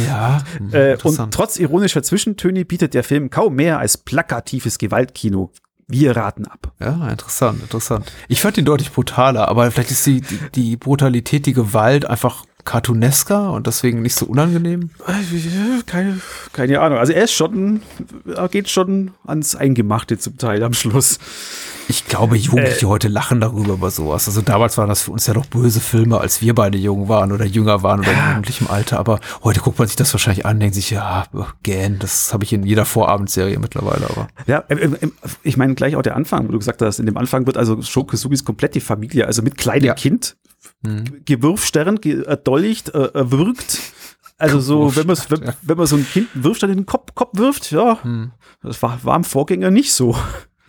Ja, 0.07 0.41
Äh, 0.71 0.97
und 1.03 1.31
trotz 1.31 1.59
ironischer 1.59 2.03
Zwischentöne 2.03 2.63
bietet 2.65 2.93
der 2.93 3.03
Film 3.03 3.29
kaum 3.29 3.55
mehr 3.55 3.79
als 3.79 3.97
plakatives 3.97 4.77
Gewaltkino. 4.77 5.51
Wir 5.87 6.15
raten 6.15 6.45
ab. 6.45 6.71
Ja, 6.79 7.09
interessant, 7.09 7.61
interessant. 7.61 8.11
Ich 8.27 8.41
fand 8.41 8.57
ihn 8.57 8.65
deutlich 8.65 8.91
brutaler, 8.91 9.47
aber 9.47 9.69
vielleicht 9.71 9.91
ist 9.91 10.05
die, 10.05 10.21
die, 10.21 10.39
die 10.55 10.77
Brutalität, 10.77 11.45
die 11.45 11.53
Gewalt 11.53 12.05
einfach 12.05 12.45
cartoonesker 12.65 13.51
und 13.51 13.67
deswegen 13.67 14.01
nicht 14.01 14.15
so 14.15 14.25
unangenehm. 14.25 14.91
Keine, 15.85 16.21
keine 16.53 16.79
Ahnung. 16.79 16.99
Also 16.99 17.13
er 17.13 17.23
ist 17.23 17.33
schon, 17.33 17.81
er 18.33 18.49
geht 18.49 18.69
schon 18.69 19.11
ans 19.25 19.55
Eingemachte 19.55 20.17
zum 20.17 20.37
Teil 20.37 20.63
am 20.63 20.73
Schluss. 20.73 21.19
Ich 21.87 22.05
glaube, 22.05 22.37
Jugendliche 22.37 22.87
heute 22.87 23.07
lachen 23.07 23.41
darüber 23.41 23.73
über 23.73 23.91
sowas. 23.91 24.27
Also 24.27 24.41
damals 24.41 24.77
waren 24.77 24.89
das 24.89 25.03
für 25.03 25.11
uns 25.11 25.27
ja 25.27 25.33
noch 25.33 25.45
böse 25.45 25.79
Filme, 25.79 26.19
als 26.19 26.41
wir 26.41 26.55
beide 26.55 26.77
jung 26.77 27.09
waren 27.09 27.31
oder 27.31 27.45
jünger 27.45 27.83
waren 27.83 27.99
oder 27.99 28.11
in 28.11 28.17
jugendlichem 28.29 28.67
Alter. 28.67 28.99
Aber 28.99 29.19
heute 29.43 29.59
guckt 29.59 29.79
man 29.79 29.87
sich 29.87 29.97
das 29.97 30.13
wahrscheinlich 30.13 30.45
an, 30.45 30.59
denkt 30.59 30.75
sich, 30.75 30.89
ja, 30.91 31.25
gähn, 31.63 31.99
das 31.99 32.33
habe 32.33 32.43
ich 32.43 32.53
in 32.53 32.63
jeder 32.63 32.85
Vorabendserie 32.85 33.59
mittlerweile. 33.59 34.09
Aber 34.09 34.27
Ja, 34.47 34.63
äh, 34.69 34.75
äh, 34.75 35.09
ich 35.43 35.57
meine 35.57 35.75
gleich 35.75 35.95
auch 35.95 36.01
der 36.01 36.15
Anfang, 36.15 36.47
wo 36.47 36.51
du 36.51 36.59
gesagt 36.59 36.81
hast, 36.81 36.99
in 36.99 37.05
dem 37.05 37.17
Anfang 37.17 37.45
wird 37.45 37.57
also 37.57 37.81
Shokuzugis 37.81 38.45
komplett 38.45 38.75
die 38.75 38.79
Familie, 38.81 39.25
also 39.27 39.41
mit 39.41 39.57
kleinem 39.57 39.85
Ja. 39.85 39.93
Kind, 39.93 40.37
Gewürfstern, 41.25 42.01
ge 42.01 42.23
erdolcht, 42.23 42.89
äh, 42.93 43.09
erwürgt. 43.13 43.79
Also 44.37 44.59
so, 44.59 44.95
wenn 44.95 45.05
man 45.05 45.17
wenn, 45.29 45.53
wenn 45.61 45.77
man 45.77 45.85
so 45.85 45.95
ein 45.95 46.07
Kind 46.11 46.29
einen 46.33 46.43
Wirfstein 46.43 46.71
in 46.71 46.77
den 46.77 46.85
Kopf, 46.87 47.13
Kopf 47.13 47.37
wirft, 47.37 47.71
ja, 47.71 47.99
das 48.63 48.81
war, 48.81 48.99
war 49.03 49.15
im 49.15 49.23
Vorgänger 49.23 49.69
nicht 49.69 49.93
so. 49.93 50.15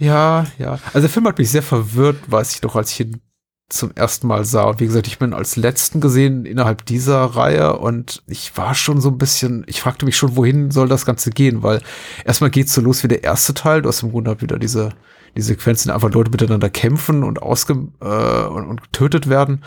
Ja, 0.02 0.46
ja. 0.58 0.80
Also 0.86 1.02
der 1.02 1.08
Film 1.08 1.28
hat 1.28 1.38
mich 1.38 1.50
sehr 1.50 1.62
verwirrt, 1.62 2.18
weiß 2.26 2.54
ich 2.54 2.60
doch, 2.60 2.74
als 2.74 2.90
ich 2.90 3.00
ihn 3.00 3.20
zum 3.68 3.92
ersten 3.94 4.26
Mal 4.26 4.44
sah. 4.44 4.64
Und 4.64 4.80
wie 4.80 4.86
gesagt, 4.86 5.06
ich 5.06 5.20
bin 5.20 5.32
als 5.32 5.54
letzten 5.54 6.00
gesehen 6.00 6.44
innerhalb 6.44 6.84
dieser 6.86 7.22
Reihe 7.22 7.78
und 7.78 8.24
ich 8.26 8.56
war 8.56 8.74
schon 8.74 9.00
so 9.00 9.10
ein 9.10 9.18
bisschen, 9.18 9.64
ich 9.68 9.80
fragte 9.80 10.04
mich 10.04 10.16
schon, 10.16 10.36
wohin 10.36 10.72
soll 10.72 10.88
das 10.88 11.06
Ganze 11.06 11.30
gehen, 11.30 11.62
weil 11.62 11.80
erstmal 12.24 12.50
geht's 12.50 12.74
so 12.74 12.80
los 12.80 13.04
wie 13.04 13.08
der 13.08 13.22
erste 13.22 13.54
Teil. 13.54 13.82
Du 13.82 13.88
hast 13.88 14.02
im 14.02 14.10
Grunde 14.10 14.40
wieder 14.40 14.58
diese, 14.58 14.90
die 15.36 15.42
Sequenzen, 15.42 15.88
in 15.88 15.94
einfach 15.94 16.10
Leute 16.10 16.32
miteinander 16.32 16.68
kämpfen 16.68 17.22
und 17.22 17.40
ausge, 17.40 17.74
äh, 18.00 18.46
und, 18.46 18.66
und 18.66 18.82
getötet 18.82 19.28
werden. 19.28 19.62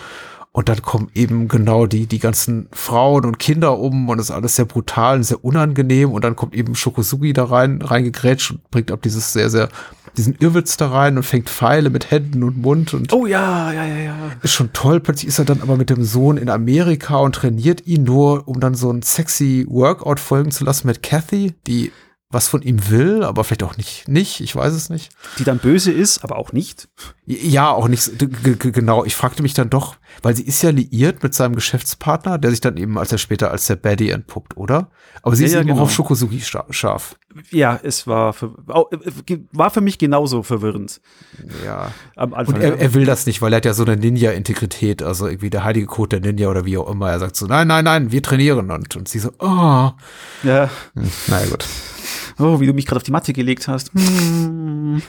Und 0.55 0.69
dann 0.69 0.81
kommen 0.81 1.09
eben 1.13 1.49
genau 1.49 1.85
die, 1.85 2.07
die 2.07 2.19
ganzen 2.19 2.69
Frauen 2.71 3.25
und 3.25 3.39
Kinder 3.39 3.77
um 3.77 4.07
und 4.07 4.17
das 4.19 4.29
ist 4.29 4.35
alles 4.35 4.55
sehr 4.55 4.63
brutal 4.63 5.17
und 5.17 5.23
sehr 5.23 5.43
unangenehm. 5.43 6.11
Und 6.11 6.23
dann 6.23 6.37
kommt 6.37 6.55
eben 6.55 6.75
Shokosugi 6.75 7.33
da 7.33 7.43
rein, 7.43 7.81
reingegrätscht 7.81 8.51
und 8.51 8.71
bringt 8.71 8.89
ab 8.89 9.01
dieses 9.01 9.33
sehr, 9.33 9.49
sehr, 9.49 9.67
diesen 10.15 10.33
Irrwitz 10.39 10.77
da 10.77 10.87
rein 10.87 11.17
und 11.17 11.23
fängt 11.23 11.49
Pfeile 11.49 11.89
mit 11.89 12.09
Händen 12.09 12.41
und 12.41 12.57
Mund 12.57 12.93
und 12.93 13.11
Oh 13.11 13.25
ja, 13.25 13.73
ja, 13.73 13.85
ja, 13.85 13.97
ja. 13.97 14.15
ist 14.43 14.53
schon 14.53 14.71
toll. 14.71 15.01
Plötzlich 15.01 15.27
ist 15.27 15.39
er 15.39 15.45
dann 15.45 15.61
aber 15.61 15.75
mit 15.75 15.89
dem 15.89 16.05
Sohn 16.05 16.37
in 16.37 16.49
Amerika 16.49 17.17
und 17.17 17.35
trainiert 17.35 17.85
ihn 17.85 18.05
nur, 18.05 18.47
um 18.47 18.61
dann 18.61 18.75
so 18.75 18.89
ein 18.89 19.01
sexy 19.01 19.65
Workout 19.67 20.21
folgen 20.21 20.51
zu 20.51 20.63
lassen 20.63 20.87
mit 20.87 21.03
Kathy, 21.03 21.53
die 21.67 21.91
was 22.35 22.47
von 22.47 22.61
ihm 22.61 22.89
will, 22.91 23.23
aber 23.23 23.43
vielleicht 23.43 23.63
auch 23.63 23.75
nicht, 23.77 24.07
nicht, 24.07 24.39
ich 24.41 24.55
weiß 24.55 24.73
es 24.73 24.89
nicht. 24.91 25.09
Die 25.39 25.43
dann 25.43 25.57
böse 25.57 25.91
ist, 25.91 26.23
aber 26.23 26.37
auch 26.37 26.51
nicht. 26.53 26.87
Ja, 27.25 27.71
auch 27.71 27.87
nicht 27.87 28.11
genau. 28.59 29.03
Ich 29.05 29.15
fragte 29.15 29.41
mich 29.41 29.55
dann 29.55 29.71
doch, 29.71 29.95
weil 30.21 30.35
sie 30.35 30.43
ist 30.43 30.61
ja 30.61 30.69
liiert 30.69 31.23
mit 31.23 31.33
seinem 31.33 31.55
Geschäftspartner, 31.55 32.37
der 32.37 32.51
sich 32.51 32.61
dann 32.61 32.77
eben 32.77 32.99
als 32.99 33.11
er 33.11 33.17
später 33.17 33.49
als 33.49 33.65
der 33.65 33.77
Baddie 33.77 34.11
entpuppt, 34.11 34.55
oder? 34.57 34.91
Aber 35.23 35.35
sie 35.35 35.41
Ja, 35.43 35.47
ist 35.47 35.53
ja, 35.53 35.59
eben 35.61 35.69
genau. 35.69 35.79
auch 35.79 35.83
auf 35.85 35.91
Shokosugi 35.91 36.37
scha- 36.43 36.71
scharf. 36.71 37.15
Ja, 37.49 37.77
es 37.83 38.05
war, 38.07 38.31
für, 38.31 38.53
äh, 38.91 39.11
ge- 39.25 39.41
war 39.51 39.69
für 39.71 39.81
mich 39.81 39.97
genauso 39.97 40.43
verwirrend 40.43 41.01
Ja. 41.65 41.91
am 42.15 42.33
Anfang. 42.33 42.55
Und 42.55 42.61
er, 42.61 42.77
er 42.79 42.93
will 42.93 43.05
das 43.05 43.25
nicht, 43.25 43.41
weil 43.41 43.51
er 43.51 43.57
hat 43.57 43.65
ja 43.65 43.73
so 43.73 43.83
eine 43.83 43.97
Ninja-Integrität, 43.97 45.01
also 45.01 45.27
irgendwie 45.27 45.49
der 45.49 45.63
heilige 45.63 45.87
Code 45.87 46.19
der 46.19 46.31
Ninja 46.31 46.47
oder 46.49 46.65
wie 46.65 46.77
auch 46.77 46.89
immer. 46.89 47.09
Er 47.09 47.19
sagt 47.19 47.35
so, 47.35 47.45
nein, 47.47 47.67
nein, 47.67 47.83
nein, 47.85 48.11
wir 48.11 48.21
trainieren. 48.21 48.69
Und, 48.71 48.95
und 48.95 49.07
sie 49.07 49.19
so, 49.19 49.31
oh. 49.39 49.91
ja. 50.43 50.69
Naja, 51.27 51.45
gut. 51.49 51.65
Oh, 52.37 52.59
wie 52.59 52.65
du 52.65 52.73
mich 52.73 52.85
gerade 52.85 52.97
auf 52.97 53.03
die 53.03 53.11
Matte 53.11 53.33
gelegt 53.33 53.67
hast. 53.67 53.91
Hm. 53.93 55.01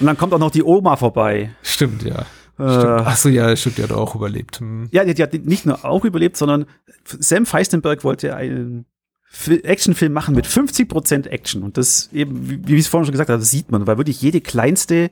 Und 0.00 0.06
dann 0.06 0.16
kommt 0.16 0.32
auch 0.32 0.38
noch 0.38 0.50
die 0.50 0.62
Oma 0.62 0.96
vorbei. 0.96 1.50
Stimmt, 1.62 2.02
ja. 2.02 2.20
Äh, 2.58 2.68
Stimmt. 2.80 3.02
Ach 3.06 3.16
so, 3.16 3.28
ja, 3.28 3.54
stimmt, 3.56 3.78
die 3.78 3.82
hat 3.82 3.92
auch 3.92 4.14
überlebt. 4.14 4.60
Hm. 4.60 4.88
Ja, 4.90 5.04
die, 5.04 5.14
die 5.14 5.22
hat 5.22 5.32
nicht 5.34 5.66
nur 5.66 5.84
auch 5.84 6.04
überlebt, 6.04 6.36
sondern 6.36 6.66
Sam 7.04 7.46
Feistenberg 7.46 8.04
wollte 8.04 8.34
einen 8.36 8.86
Fi- 9.32 9.60
Actionfilm 9.62 10.12
machen 10.12 10.34
mit 10.34 10.46
50% 10.46 11.26
Action. 11.28 11.62
Und 11.62 11.76
das 11.78 12.10
eben, 12.12 12.48
wie, 12.50 12.66
wie 12.66 12.74
ich 12.74 12.80
es 12.80 12.88
vorhin 12.88 13.06
schon 13.06 13.12
gesagt 13.12 13.30
habe, 13.30 13.42
sieht 13.42 13.70
man, 13.70 13.86
weil 13.86 13.96
wirklich 13.98 14.20
jede 14.20 14.40
kleinste, 14.40 15.10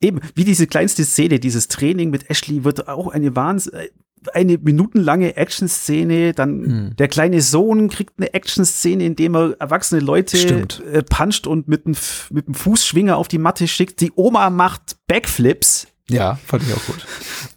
eben 0.00 0.20
wie 0.34 0.44
diese 0.44 0.66
kleinste 0.66 1.04
Szene, 1.04 1.40
dieses 1.40 1.68
Training 1.68 2.10
mit 2.10 2.28
Ashley 2.30 2.64
wird 2.64 2.86
auch 2.88 3.08
eine 3.08 3.34
Wahns 3.34 3.70
eine 4.32 4.58
minutenlange 4.58 5.36
Action-Szene, 5.36 6.32
dann 6.32 6.64
Hm. 6.64 6.96
der 6.96 7.08
kleine 7.08 7.40
Sohn 7.40 7.88
kriegt 7.88 8.14
eine 8.18 8.32
Action-Szene, 8.34 9.04
in 9.04 9.16
dem 9.16 9.34
er 9.34 9.56
erwachsene 9.60 10.00
Leute 10.00 10.36
Stimmt. 10.36 10.82
äh, 10.92 11.02
puncht 11.02 11.46
und 11.46 11.68
mit 11.68 11.84
dem, 11.84 11.94
mit 12.30 12.46
dem 12.46 12.54
Fußschwinger 12.54 13.16
auf 13.16 13.28
die 13.28 13.38
Matte 13.38 13.68
schickt. 13.68 14.00
Die 14.00 14.12
Oma 14.14 14.50
macht 14.50 14.96
Backflips. 15.06 15.86
Ja, 16.08 16.38
fand 16.46 16.62
ich 16.64 16.74
auch 16.74 16.84
gut. 16.86 17.06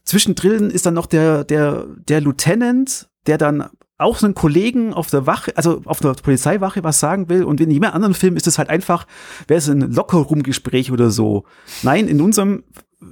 Zwischendrin 0.03 0.69
ist 0.69 0.86
dann 0.86 0.93
noch 0.93 1.06
der, 1.06 1.43
der, 1.43 1.86
der 2.08 2.21
Lieutenant, 2.21 3.08
der 3.25 3.38
dann 3.38 3.65
auch 3.97 4.17
so 4.17 4.25
einen 4.27 4.36
Kollegen 4.36 4.93
auf 4.93 5.10
der 5.10 5.25
Wache, 5.25 5.51
also 5.58 5.82
auf 5.86 5.99
der 5.99 6.13
Polizeiwache 6.13 6.84
was 6.84 6.99
sagen 6.99 7.30
will. 7.30 7.43
Und 7.43 7.60
in 7.60 7.71
jedem 7.71 7.89
anderen 7.91 8.13
Film 8.13 8.38
ist 8.38 8.47
es 8.47 8.58
halt 8.58 8.69
einfach, 8.69 9.08
wäre 9.47 9.58
es 9.58 9.67
ein 9.67 9.82
Lockerroom-Gespräch 9.91 10.91
oder 10.91 11.10
so. 11.10 11.43
Nein, 11.84 12.08
in 12.08 12.21
unserem 12.21 12.63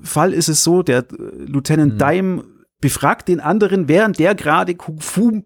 Fall 0.03 0.33
ist 0.33 0.47
es 0.47 0.63
so, 0.63 0.83
der 0.83 0.99
äh, 0.99 1.05
Lieutenant 1.45 1.99
Dime 1.99 2.43
befragt 2.81 3.27
den 3.27 3.39
anderen, 3.39 3.87
während 3.87 4.19
der 4.19 4.35
gerade 4.35 4.75
Kung 4.75 4.99
Fu 4.99 5.43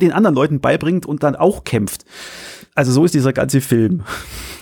den 0.00 0.12
anderen 0.12 0.34
Leuten 0.34 0.60
beibringt 0.60 1.06
und 1.06 1.22
dann 1.22 1.36
auch 1.36 1.64
kämpft. 1.64 2.04
also 2.74 2.92
so 2.92 3.04
ist 3.04 3.14
dieser 3.14 3.32
ganze 3.32 3.60
Film. 3.60 4.04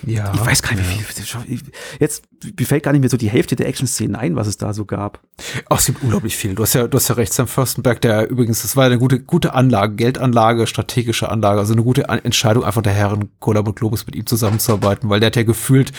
Ja. 0.06 0.32
Ich 0.34 0.40
weiß 0.40 0.62
gar 0.62 0.74
nicht, 0.74 0.88
wie 0.88 1.02
viel. 1.02 1.60
Jetzt 1.98 2.24
fällt 2.62 2.82
gar 2.82 2.92
nicht 2.92 3.02
mehr 3.02 3.10
so 3.10 3.18
die 3.18 3.28
Hälfte 3.28 3.54
der 3.54 3.68
Action-Szenen 3.68 4.16
ein, 4.16 4.34
was 4.34 4.46
es 4.46 4.56
da 4.56 4.72
so 4.72 4.86
gab. 4.86 5.20
Ach, 5.68 5.78
es 5.78 5.86
gibt 5.86 6.02
unglaublich 6.02 6.36
viel. 6.36 6.54
Du 6.54 6.62
hast 6.62 6.72
ja, 6.72 6.88
du 6.88 6.96
hast 6.96 7.08
ja 7.08 7.16
recht, 7.16 7.34
Sam 7.34 7.46
Fürstenberg, 7.46 8.00
der 8.00 8.30
übrigens, 8.30 8.62
das 8.62 8.76
war 8.76 8.86
eine 8.86 8.98
gute, 8.98 9.20
gute 9.20 9.52
Anlage, 9.52 9.96
Geldanlage, 9.96 10.66
strategische 10.66 11.28
Anlage, 11.28 11.60
also 11.60 11.74
eine 11.74 11.82
gute 11.82 12.04
Entscheidung, 12.04 12.64
einfach 12.64 12.82
der 12.82 12.94
Herren 12.94 13.28
Cola 13.40 13.60
und 13.60 13.76
Globus 13.76 14.06
mit 14.06 14.16
ihm 14.16 14.26
zusammenzuarbeiten, 14.26 15.10
weil 15.10 15.20
der 15.20 15.26
hat 15.26 15.36
ja 15.36 15.42
gefühlt 15.42 15.92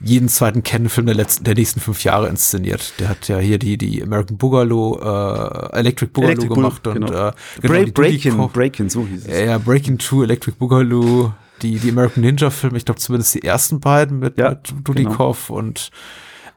jeden 0.00 0.28
zweiten 0.28 0.62
Canon-Film 0.62 1.06
der 1.06 1.14
letzten, 1.14 1.44
der 1.44 1.54
nächsten 1.54 1.80
fünf 1.80 2.04
Jahre 2.04 2.28
inszeniert. 2.28 2.94
Der 2.98 3.08
hat 3.08 3.28
ja 3.28 3.38
hier 3.38 3.58
die, 3.58 3.78
die 3.78 4.02
American 4.02 4.36
Boogaloo, 4.36 4.98
äh, 4.98 5.78
Electric 5.78 6.12
Boogaloo 6.12 6.30
Electric 6.32 6.48
Bull- 6.48 6.56
gemacht 6.56 6.82
genau. 6.84 7.06
und 7.06 7.14
äh, 7.14 7.32
Break, 7.66 7.86
die 7.86 7.92
Breakin, 7.92 8.48
Breakin, 8.48 8.90
so 8.90 9.06
hieß 9.06 9.26
es. 9.26 9.46
Ja, 9.46 9.58
Breaking 9.58 9.98
Two, 9.98 10.22
Electric 10.22 10.56
Boogaloo, 10.58 11.32
die, 11.62 11.78
die 11.78 11.90
American 11.90 12.22
Ninja 12.22 12.50
Filme, 12.50 12.76
ich 12.76 12.84
glaube 12.84 13.00
zumindest 13.00 13.34
die 13.34 13.44
ersten 13.44 13.80
beiden 13.80 14.18
mit, 14.18 14.38
Ja, 14.38 14.50
mit 14.50 14.72
Dudikoff 14.86 15.50
und 15.50 15.90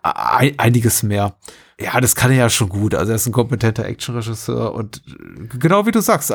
ein, 0.04 0.58
einiges 0.58 1.04
mehr. 1.04 1.36
Ja, 1.80 2.02
das 2.02 2.16
kann 2.16 2.32
er 2.32 2.38
ja 2.38 2.50
schon 2.50 2.70
gut. 2.70 2.96
Also 2.96 3.12
er 3.12 3.18
ist 3.18 3.28
ein 3.28 3.32
kompetenter 3.32 3.86
Actionregisseur 3.86 4.74
und 4.74 5.04
genau 5.60 5.86
wie 5.86 5.92
du 5.92 6.02
sagst, 6.02 6.34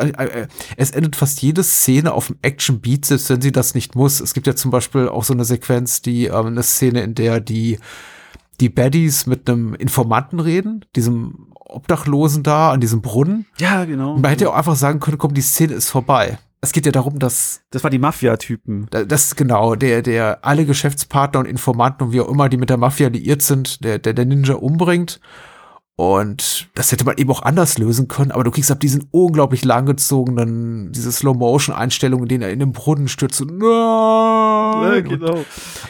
es 0.77 0.91
endet 0.93 1.17
fast 1.17 1.43
jede 1.43 1.65
Szene 1.65 2.13
auf 2.13 2.29
dem 2.29 2.37
Action-Beat, 2.43 3.07
selbst 3.07 3.29
wenn 3.29 3.41
sie 3.41 3.51
das 3.51 3.75
nicht 3.75 3.97
muss. 3.97 4.21
Es 4.21 4.35
gibt 4.35 4.47
ja 4.47 4.55
zum 4.55 4.71
Beispiel 4.71 5.09
auch 5.09 5.25
so 5.25 5.33
eine 5.33 5.45
Sequenz, 5.45 6.01
die 6.01 6.27
ähm, 6.27 6.47
eine 6.47 6.63
Szene, 6.63 7.03
in 7.03 7.17
der 7.17 7.41
die 7.41 7.79
die 8.61 8.69
Baddies 8.69 9.27
mit 9.27 9.51
einem 9.51 9.75
Informanten 9.75 10.39
reden, 10.39 10.85
diesem 10.95 11.49
Obdachlosen 11.55 12.45
da 12.45 12.71
an 12.71 12.81
diesem 12.81 13.03
Brunnen. 13.03 13.47
Ja, 13.59 13.85
genau. 13.85 14.15
Und 14.15 14.23
man 14.23 14.31
hätte 14.31 14.45
ja 14.45 14.51
auch 14.51 14.57
einfach 14.57 14.77
sagen 14.77 15.01
können, 15.01 15.19
komm, 15.19 15.35
die 15.35 15.41
Szene 15.41 15.73
ist 15.75 15.91
vorbei. 15.91 16.39
Es 16.65 16.71
geht 16.73 16.87
ja 16.87 16.93
darum, 16.93 17.19
dass 17.19 17.63
Das 17.71 17.83
war 17.83 17.91
die 17.91 17.99
Mafia-Typen. 17.99 18.87
da- 18.91 19.05
das 19.05 19.27
ist 19.27 19.37
genau, 19.37 19.75
der, 19.75 20.01
der 20.01 20.45
alle 20.45 20.65
Geschäftspartner 20.65 21.41
und 21.41 21.47
Informanten 21.47 22.05
und 22.07 22.13
wie 22.13 22.21
auch 22.21 22.29
immer, 22.29 22.49
die 22.49 22.57
mit 22.57 22.71
der 22.71 22.77
Mafia 22.77 23.09
liiert 23.09 23.43
sind, 23.43 23.85
der, 23.85 23.99
der, 23.99 24.15
der 24.15 24.25
Ninja 24.25 24.55
umbringt. 24.55 25.21
Und 25.97 26.71
das 26.75 26.91
hätte 26.93 27.05
man 27.05 27.19
eben 27.19 27.31
auch 27.31 27.43
anders 27.43 27.79
lösen 27.79 28.07
können, 28.09 28.31
aber 28.31 28.45
du 28.45 28.51
kriegst 28.51 28.71
ab 28.71 28.81
diesen 28.81 29.09
unglaublich 29.11 29.65
langgezogenen, 29.65 30.91
diese 30.93 31.13
Slow-Motion-Einstellungen, 31.13 32.25
in 32.25 32.29
denen 32.29 32.43
er 32.43 32.51
in 32.53 32.61
den 32.61 32.73
Brunnen 32.73 33.09
stürzt 33.09 33.41
und 33.43 33.59
nein! 33.59 35.07
Und 35.07 35.45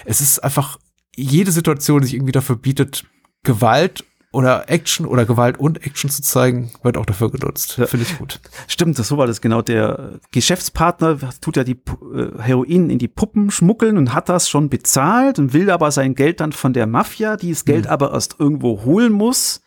es 0.06 0.20
ist 0.20 0.38
einfach 0.40 0.78
jede 1.14 1.52
Situation, 1.52 2.00
die 2.00 2.06
sich 2.06 2.14
irgendwie 2.14 2.32
dafür 2.32 2.56
bietet, 2.56 3.04
Gewalt 3.44 4.04
oder 4.32 4.68
Action 4.70 5.06
oder 5.06 5.24
Gewalt 5.26 5.58
und 5.60 5.84
Action 5.86 6.08
zu 6.10 6.22
zeigen, 6.22 6.72
wird 6.82 6.96
auch 6.96 7.04
dafür 7.06 7.30
genutzt. 7.30 7.76
Ja. 7.76 7.86
Finde 7.86 8.06
ich 8.10 8.18
gut. 8.18 8.40
Stimmt, 8.66 8.98
das 8.98 9.08
so 9.08 9.18
war 9.18 9.26
das 9.26 9.40
genau. 9.42 9.60
Der 9.62 10.20
Geschäftspartner 10.30 11.18
tut 11.40 11.56
ja 11.56 11.64
die 11.64 11.72
äh, 12.14 12.38
Heroin 12.40 12.88
in 12.90 12.98
die 12.98 13.08
Puppen 13.08 13.50
schmuggeln 13.50 13.98
und 13.98 14.14
hat 14.14 14.28
das 14.30 14.48
schon 14.48 14.70
bezahlt 14.70 15.38
und 15.38 15.52
will 15.52 15.70
aber 15.70 15.90
sein 15.90 16.14
Geld 16.14 16.40
dann 16.40 16.52
von 16.52 16.72
der 16.72 16.86
Mafia, 16.86 17.36
die 17.36 17.50
das 17.50 17.64
Geld 17.66 17.86
aber 17.86 18.12
erst 18.12 18.36
irgendwo 18.38 18.82
holen 18.84 19.12
muss, 19.12 19.60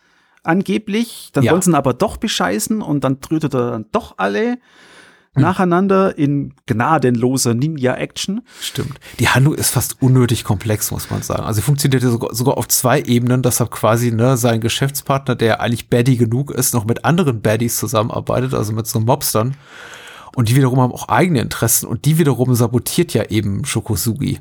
angeblich. 0.43 1.29
Dann 1.33 1.43
Ja. 1.43 1.51
wollen 1.51 1.61
sie 1.61 1.71
ihn 1.71 1.75
aber 1.75 1.93
doch 1.93 2.17
bescheißen 2.17 2.81
und 2.81 3.03
dann 3.03 3.21
trötet 3.21 3.53
er 3.53 3.71
dann 3.71 3.85
doch 3.91 4.15
alle 4.17 4.57
nacheinander 5.35 6.17
in 6.17 6.53
gnadenloser 6.65 7.53
Ninja-Action. 7.53 8.41
Stimmt. 8.61 8.99
Die 9.19 9.29
Handlung 9.29 9.55
ist 9.55 9.71
fast 9.71 10.01
unnötig 10.01 10.43
komplex, 10.43 10.91
muss 10.91 11.09
man 11.09 11.21
sagen. 11.21 11.43
Also 11.43 11.57
sie 11.57 11.61
funktioniert 11.63 12.03
ja 12.03 12.09
sogar, 12.09 12.33
sogar 12.33 12.57
auf 12.57 12.67
zwei 12.67 13.01
Ebenen, 13.01 13.41
deshalb 13.41 13.71
quasi 13.71 14.11
ne, 14.11 14.37
sein 14.37 14.61
Geschäftspartner, 14.61 15.35
der 15.35 15.61
eigentlich 15.61 15.89
Baddie 15.89 16.17
genug 16.17 16.51
ist, 16.51 16.73
noch 16.73 16.85
mit 16.85 17.05
anderen 17.05 17.41
Baddies 17.41 17.77
zusammenarbeitet, 17.77 18.53
also 18.53 18.73
mit 18.73 18.87
so 18.87 18.99
Mobstern. 18.99 19.55
Und 20.35 20.49
die 20.49 20.55
wiederum 20.55 20.81
haben 20.81 20.91
auch 20.91 21.07
eigene 21.07 21.39
Interessen 21.39 21.87
und 21.87 22.03
die 22.03 22.17
wiederum 22.17 22.53
sabotiert 22.55 23.13
ja 23.13 23.23
eben 23.23 23.63
Shokosugi. 23.63 24.39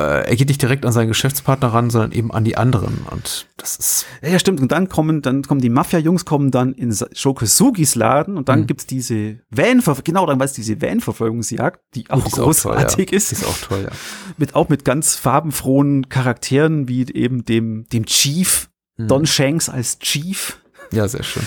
Äh, 0.00 0.28
er 0.30 0.36
geht 0.36 0.48
nicht 0.48 0.62
direkt 0.62 0.86
an 0.86 0.92
seinen 0.92 1.08
Geschäftspartner 1.08 1.68
ran, 1.68 1.90
sondern 1.90 2.12
eben 2.12 2.32
an 2.32 2.44
die 2.44 2.56
anderen. 2.56 3.06
Und 3.10 3.46
das 3.56 3.76
ist 3.76 4.06
Ja, 4.22 4.30
ja, 4.30 4.38
stimmt. 4.38 4.60
Und 4.60 4.72
dann 4.72 4.88
kommen, 4.88 5.20
dann 5.20 5.42
kommen 5.42 5.60
die 5.60 5.68
Mafia-Jungs 5.68 6.24
kommen 6.24 6.50
dann 6.50 6.72
in 6.72 6.96
Shokosugis 7.12 7.94
Laden 7.94 8.36
und 8.36 8.48
dann 8.48 8.66
gibt's 8.66 8.86
diese 8.86 9.40
van 9.50 9.82
genau, 10.04 10.26
dann 10.26 10.40
es 10.40 10.52
diese 10.52 10.80
Van-Verfolgungsjagd, 10.80 11.80
die 11.94 12.08
auch 12.10 12.22
die 12.22 12.28
ist 12.28 12.38
auch 12.38 12.44
großartig 12.44 12.94
toll, 12.94 13.04
ja. 13.10 13.16
ist. 13.16 13.30
Die 13.30 13.34
ist 13.34 13.44
auch 13.44 13.58
toll, 13.58 13.82
ja. 13.84 13.90
mit 14.38 14.54
auch 14.54 14.68
mit 14.68 14.84
ganz 14.84 15.16
farbenfrohen 15.16 16.08
Charakteren 16.08 16.88
wie 16.88 17.06
eben 17.12 17.44
dem 17.44 17.86
dem 17.92 18.06
Chief 18.06 18.70
Don 18.96 19.26
Shanks 19.26 19.68
als 19.68 19.98
Chief. 19.98 20.58
Ja, 20.92 21.08
sehr 21.08 21.22
schön. 21.22 21.44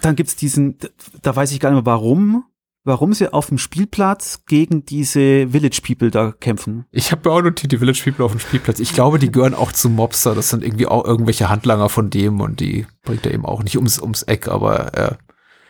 Dann 0.00 0.16
gibt's 0.16 0.36
diesen, 0.36 0.78
da 1.22 1.34
weiß 1.34 1.52
ich 1.52 1.60
gar 1.60 1.70
nicht 1.70 1.84
mehr 1.84 1.92
warum, 1.92 2.44
warum 2.84 3.12
sie 3.12 3.32
auf 3.32 3.48
dem 3.48 3.58
Spielplatz 3.58 4.44
gegen 4.46 4.84
diese 4.84 5.48
Village 5.48 5.80
People 5.86 6.10
da 6.10 6.32
kämpfen. 6.32 6.86
Ich 6.90 7.12
habe 7.12 7.28
mir 7.28 7.34
auch 7.34 7.42
notiert, 7.42 7.72
die 7.72 7.78
Village 7.78 8.00
People 8.04 8.24
auf 8.24 8.32
dem 8.32 8.40
Spielplatz. 8.40 8.80
Ich 8.80 8.94
glaube, 8.94 9.18
die 9.18 9.30
gehören 9.30 9.54
auch 9.54 9.72
zu 9.72 9.88
Mobster. 9.88 10.34
Das 10.34 10.48
sind 10.50 10.64
irgendwie 10.64 10.86
auch 10.86 11.04
irgendwelche 11.04 11.48
Handlanger 11.48 11.88
von 11.88 12.10
dem 12.10 12.40
und 12.40 12.60
die 12.60 12.86
bringt 13.02 13.26
er 13.26 13.32
eben 13.34 13.44
auch 13.44 13.62
nicht 13.62 13.76
ums, 13.76 13.98
ums 14.00 14.22
Eck, 14.22 14.48
aber 14.48 14.76
er, 14.94 15.18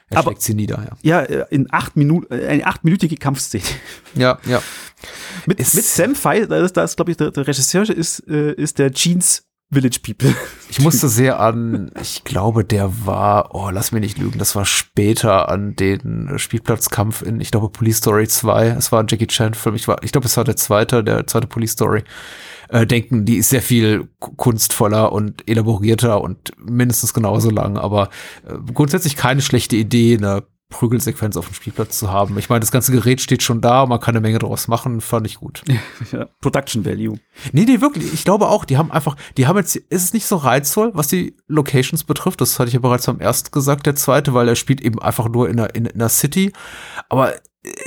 er 0.09 0.19
Aber- 0.19 0.31
schlägt 0.31 0.43
sie 0.43 0.55
nieder, 0.55 0.85
ja. 1.03 1.21
Ja, 1.21 1.23
äh, 1.23 1.47
in 1.51 1.67
acht 1.73 1.97
Minuten, 1.97 2.33
äh, 2.33 2.47
eine 2.47 2.67
achtminütige 2.67 3.17
Kampfszene. 3.17 3.65
Ja, 4.15 4.39
ja. 4.47 4.63
Mit, 5.47 5.59
mit 5.59 5.69
Sam 5.69 6.15
Fei, 6.15 6.41
das, 6.47 6.63
ist- 6.67 6.77
das 6.77 6.97
glaube 6.97 7.11
ich, 7.13 7.17
der, 7.17 7.31
der 7.31 7.47
Regisseur 7.47 7.89
ist, 7.89 8.27
äh, 8.29 8.53
ist 8.55 8.79
der 8.79 8.93
Jeans 8.93 9.45
Village 9.73 10.01
People. 10.03 10.35
Ich 10.69 10.81
musste 10.81 11.09
sehr 11.11 11.39
an, 11.41 11.93
ich 12.01 12.25
glaube, 12.25 12.65
der 12.65 13.07
war, 13.07 13.55
oh, 13.55 13.71
lass 13.71 13.93
mich 13.93 14.01
nicht 14.01 14.19
lügen, 14.19 14.39
das 14.39 14.57
war 14.57 14.65
später 14.65 15.49
an 15.49 15.77
den 15.77 16.33
Spielplatzkampf 16.39 17.23
in, 17.23 17.41
ich 17.41 17.51
glaube, 17.51 17.69
Police 17.69 17.99
Story 17.99 18.27
2. 18.27 18.69
Es 18.69 18.91
war 18.93 19.01
ein 19.03 19.07
Jackie 19.09 19.27
Chan-Film. 19.29 19.75
Ich, 19.77 19.87
war- 19.89 20.03
ich 20.03 20.13
glaube, 20.13 20.27
es 20.27 20.37
war 20.37 20.45
der 20.45 20.57
zweite, 20.57 21.05
der 21.05 21.27
zweite 21.27 21.47
Police 21.47 21.73
Story. 21.73 22.03
Äh, 22.69 22.87
denken, 22.87 23.25
die 23.25 23.37
ist 23.37 23.49
sehr 23.51 23.63
viel 23.63 24.09
ku- 24.21 24.33
kunstvoller 24.37 25.13
und 25.13 25.49
elaborierter 25.49 26.21
und 26.21 26.53
mindestens 26.57 27.13
genauso 27.15 27.51
lang, 27.51 27.77
aber 27.79 28.11
äh, 28.47 28.55
grundsätzlich 28.73 29.17
keine 29.17 29.41
schlechte 29.43 29.75
Idee, 29.77 30.17
eine 30.17 30.45
Prügelsequenz 30.71 31.37
auf 31.37 31.47
dem 31.47 31.55
Spielplatz 31.55 31.99
zu 31.99 32.11
haben. 32.11 32.39
Ich 32.39 32.49
meine, 32.49 32.61
das 32.61 32.71
ganze 32.71 32.93
Gerät 32.93 33.21
steht 33.21 33.43
schon 33.43 33.61
da, 33.61 33.85
man 33.87 34.01
kann 34.01 34.15
eine 34.15 34.21
Menge 34.23 34.39
draus 34.39 34.69
machen, 34.69 35.01
fand 35.01 35.27
ich 35.27 35.37
gut. 35.37 35.63
ja, 36.13 36.27
Production 36.41 36.85
Value. 36.85 37.19
Nee, 37.53 37.65
nee, 37.65 37.81
wirklich. 37.81 38.13
Ich 38.15 38.25
glaube 38.25 38.49
auch, 38.49 38.65
die 38.65 38.79
haben 38.79 38.91
einfach, 38.91 39.17
die 39.37 39.47
haben 39.47 39.57
jetzt, 39.59 39.77
ist 39.77 40.05
es 40.05 40.13
nicht 40.13 40.27
so 40.27 40.37
reizvoll, 40.37 40.93
was 40.95 41.09
die 41.09 41.37
Locations 41.49 42.05
betrifft. 42.05 42.41
Das 42.41 42.59
hatte 42.59 42.69
ich 42.69 42.75
ja 42.75 42.81
bereits 42.81 43.07
beim 43.07 43.21
ersten 43.21 43.51
gesagt, 43.51 43.85
der 43.87 43.97
zweite, 43.97 44.33
weil 44.33 44.49
er 44.49 44.57
spielt 44.57 44.81
eben 44.81 45.01
einfach 45.01 45.29
nur 45.29 45.49
in 45.49 45.59
einer, 45.59 45.75
in, 45.75 45.87
in 45.87 46.01
einer 46.01 46.09
City. 46.09 46.53
Aber 47.09 47.35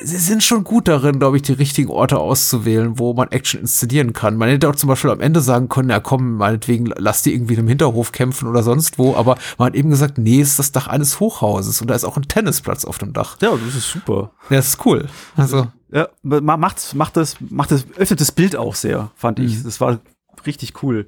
sie 0.04 0.18
sind 0.18 0.44
schon 0.44 0.64
gut 0.64 0.88
darin, 0.88 1.18
glaube 1.20 1.38
ich, 1.38 1.42
die 1.44 1.54
richtigen 1.54 1.90
Orte 1.90 2.20
auszuwählen, 2.20 3.00
wo 3.00 3.14
man 3.14 3.32
Action 3.32 3.62
inszenieren 3.62 4.14
kann. 4.14 4.38
Man 4.38 4.50
hätte 4.50 4.70
auch 4.70 4.76
zum 4.76 4.88
Beispiel 4.90 5.10
am 5.10 5.20
Ende 5.20 5.42
sagen 5.42 5.68
können, 5.70 5.90
ja 5.90 6.00
komm, 6.00 6.36
meinetwegen, 6.36 6.92
lass 6.98 7.24
die 7.24 7.34
irgendwie 7.34 7.56
im 7.56 7.68
Hinterhof 7.68 8.12
kämpfen 8.12 8.48
oder 8.48 8.62
sonst 8.62 9.00
wo. 9.00 9.16
Aber 9.16 9.36
man 9.58 9.68
hat 9.68 9.76
eben 9.76 9.90
gesagt, 9.90 10.18
nee, 10.20 10.40
ist 10.42 10.60
das 10.60 10.72
Dach 10.72 10.88
eines 10.88 11.20
Hochhauses 11.20 11.82
und 11.82 11.88
da 11.90 11.96
ist 11.96 12.04
auch 12.04 12.18
ein 12.18 12.28
Tennisplatz 12.28 12.86
auf 12.86 13.00
dem 13.00 13.14
Dach. 13.14 13.38
Ja, 13.42 13.52
das 13.56 13.76
ist 13.76 13.90
super. 13.90 14.32
Ja, 14.50 14.58
das 14.58 14.68
ist 14.70 14.86
cool. 14.86 15.08
Also, 15.36 15.68
Ja, 15.92 16.08
ma- 16.22 16.58
macht, 16.58 16.94
macht 16.94 17.18
das, 17.18 17.38
macht 17.50 17.72
das, 17.72 17.86
öffnet 17.98 18.22
das 18.22 18.32
Bild 18.32 18.56
auch 18.56 18.76
sehr, 18.76 19.10
fand 19.16 19.40
ich. 19.40 19.64
Das 19.64 19.82
war 19.82 20.00
richtig 20.46 20.84
cool. 20.84 21.08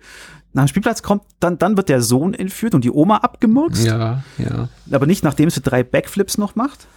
Nach 0.56 0.64
dem 0.64 0.68
Spielplatz 0.70 1.04
kommt, 1.04 1.24
dann, 1.42 1.58
dann 1.58 1.76
wird 1.76 1.90
der 1.90 2.02
Sohn 2.02 2.34
entführt 2.34 2.74
und 2.76 2.84
die 2.86 2.90
Oma 2.92 3.18
abgemurkst. 3.18 3.86
ja, 3.86 4.24
ja. 4.38 4.70
Aber 4.90 5.06
nicht, 5.06 5.22
nachdem 5.24 5.50
sie 5.50 5.60
drei 5.62 5.84
Backflips 5.84 6.38
noch 6.38 6.56
macht. 6.56 6.88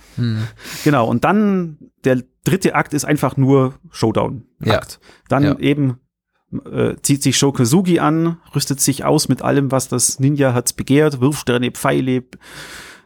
Genau, 0.84 1.06
und 1.08 1.24
dann 1.24 1.78
der 2.04 2.22
dritte 2.44 2.74
Akt 2.74 2.92
ist 2.94 3.04
einfach 3.04 3.36
nur 3.36 3.74
Showdown-Akt. 3.90 5.00
Dann 5.28 5.42
Ja. 5.44 5.58
eben 5.58 5.98
äh, 6.72 6.94
zieht 7.02 7.22
sich 7.22 7.36
Shokosugi 7.36 7.98
an, 7.98 8.38
rüstet 8.54 8.80
sich 8.80 9.04
aus 9.04 9.28
mit 9.28 9.42
allem, 9.42 9.70
was 9.70 9.88
das 9.88 10.18
Ninja 10.18 10.54
hat 10.54 10.74
begehrt, 10.76 11.20
Wurfsterne, 11.20 11.70
Pfeile, 11.72 12.24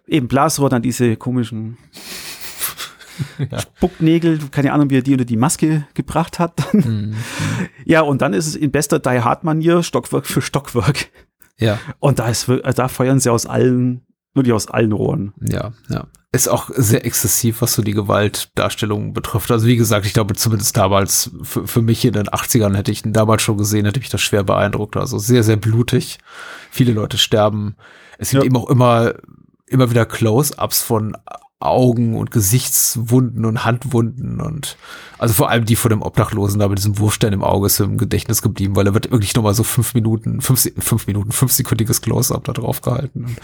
eben 0.06 0.28
Blasrohr, 0.28 0.70
dann 0.70 0.80
diese 0.82 1.16
komischen 1.16 1.76
Spucknägel, 3.60 4.38
keine 4.50 4.72
Ahnung, 4.72 4.90
wie 4.90 4.96
er 4.98 5.02
die 5.02 5.12
unter 5.12 5.24
die 5.24 5.36
Maske 5.36 5.86
gebracht 5.94 6.38
hat. 6.38 6.54
Ja, 7.84 8.02
und 8.02 8.22
dann 8.22 8.32
ist 8.34 8.46
es 8.46 8.54
in 8.56 8.70
bester 8.70 8.98
Die 8.98 9.20
Hard 9.20 9.44
Manier 9.44 9.82
Stockwerk 9.82 10.26
für 10.26 10.42
Stockwerk. 10.42 11.10
Ja. 11.58 11.78
Und 11.98 12.18
da 12.18 12.28
ist, 12.28 12.48
wir- 12.48 12.58
da 12.62 12.88
feuern 12.88 13.20
sie 13.20 13.30
aus 13.30 13.46
allen, 13.46 14.02
wirklich 14.34 14.52
aus 14.54 14.68
allen 14.68 14.92
Rohren. 14.92 15.32
Ja, 15.40 15.72
ja. 15.88 16.06
Ist 16.34 16.48
auch 16.48 16.70
sehr 16.74 17.04
exzessiv, 17.04 17.60
was 17.60 17.74
so 17.74 17.82
die 17.82 17.92
Gewaltdarstellung 17.92 19.12
betrifft. 19.12 19.50
Also 19.50 19.66
wie 19.66 19.76
gesagt, 19.76 20.06
ich 20.06 20.14
glaube 20.14 20.34
zumindest 20.34 20.74
damals, 20.78 21.30
für, 21.42 21.66
für 21.66 21.82
mich 21.82 22.04
in 22.06 22.14
den 22.14 22.28
80ern 22.28 22.74
hätte 22.74 22.90
ich 22.90 23.04
ihn 23.04 23.12
damals 23.12 23.42
schon 23.42 23.58
gesehen, 23.58 23.84
hätte 23.84 24.00
mich 24.00 24.08
das 24.08 24.22
schwer 24.22 24.42
beeindruckt. 24.42 24.96
Also 24.96 25.18
sehr, 25.18 25.42
sehr 25.42 25.56
blutig. 25.56 26.18
Viele 26.70 26.92
Leute 26.92 27.18
sterben. 27.18 27.76
Es 28.16 28.30
gibt 28.30 28.42
Ja. 28.44 28.46
eben 28.46 28.56
auch 28.56 28.70
immer, 28.70 29.12
immer 29.66 29.90
wieder 29.90 30.06
Close-Ups 30.06 30.80
von 30.82 31.14
Augen 31.62 32.16
und 32.16 32.30
Gesichtswunden 32.30 33.44
und 33.44 33.64
Handwunden 33.64 34.40
und 34.40 34.76
also 35.18 35.34
vor 35.34 35.50
allem 35.50 35.64
die 35.64 35.76
von 35.76 35.90
dem 35.90 36.02
Obdachlosen 36.02 36.58
da 36.58 36.68
mit 36.68 36.78
diesem 36.78 36.98
Wurfstein 36.98 37.32
im 37.32 37.44
Auge 37.44 37.66
ist 37.66 37.80
im 37.80 37.98
Gedächtnis 37.98 38.42
geblieben, 38.42 38.76
weil 38.76 38.86
er 38.86 38.94
wird 38.94 39.10
wirklich 39.10 39.34
nochmal 39.34 39.54
so 39.54 39.62
fünf 39.62 39.94
Minuten, 39.94 40.40
fünf, 40.40 40.68
fünf 40.78 41.06
Minuten, 41.06 41.32
fünfsekündiges 41.32 42.02
Close-Up 42.02 42.44
da 42.44 42.52
drauf 42.52 42.80
gehalten. 42.80 43.24
Und 43.24 43.36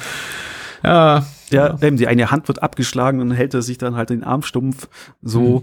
Ja, 0.83 1.27
Ja, 1.51 1.79
eben 1.83 1.97
die 1.97 2.07
eine 2.07 2.31
Hand 2.31 2.49
wird 2.49 2.63
abgeschlagen 2.63 3.21
und 3.21 3.31
hält 3.31 3.55
er 3.55 3.63
sich 3.63 3.79
dann 3.79 3.97
halt 3.97 4.11
den 4.11 4.23
Arm 4.23 4.43
stumpf. 4.43 4.89
So. 5.23 5.63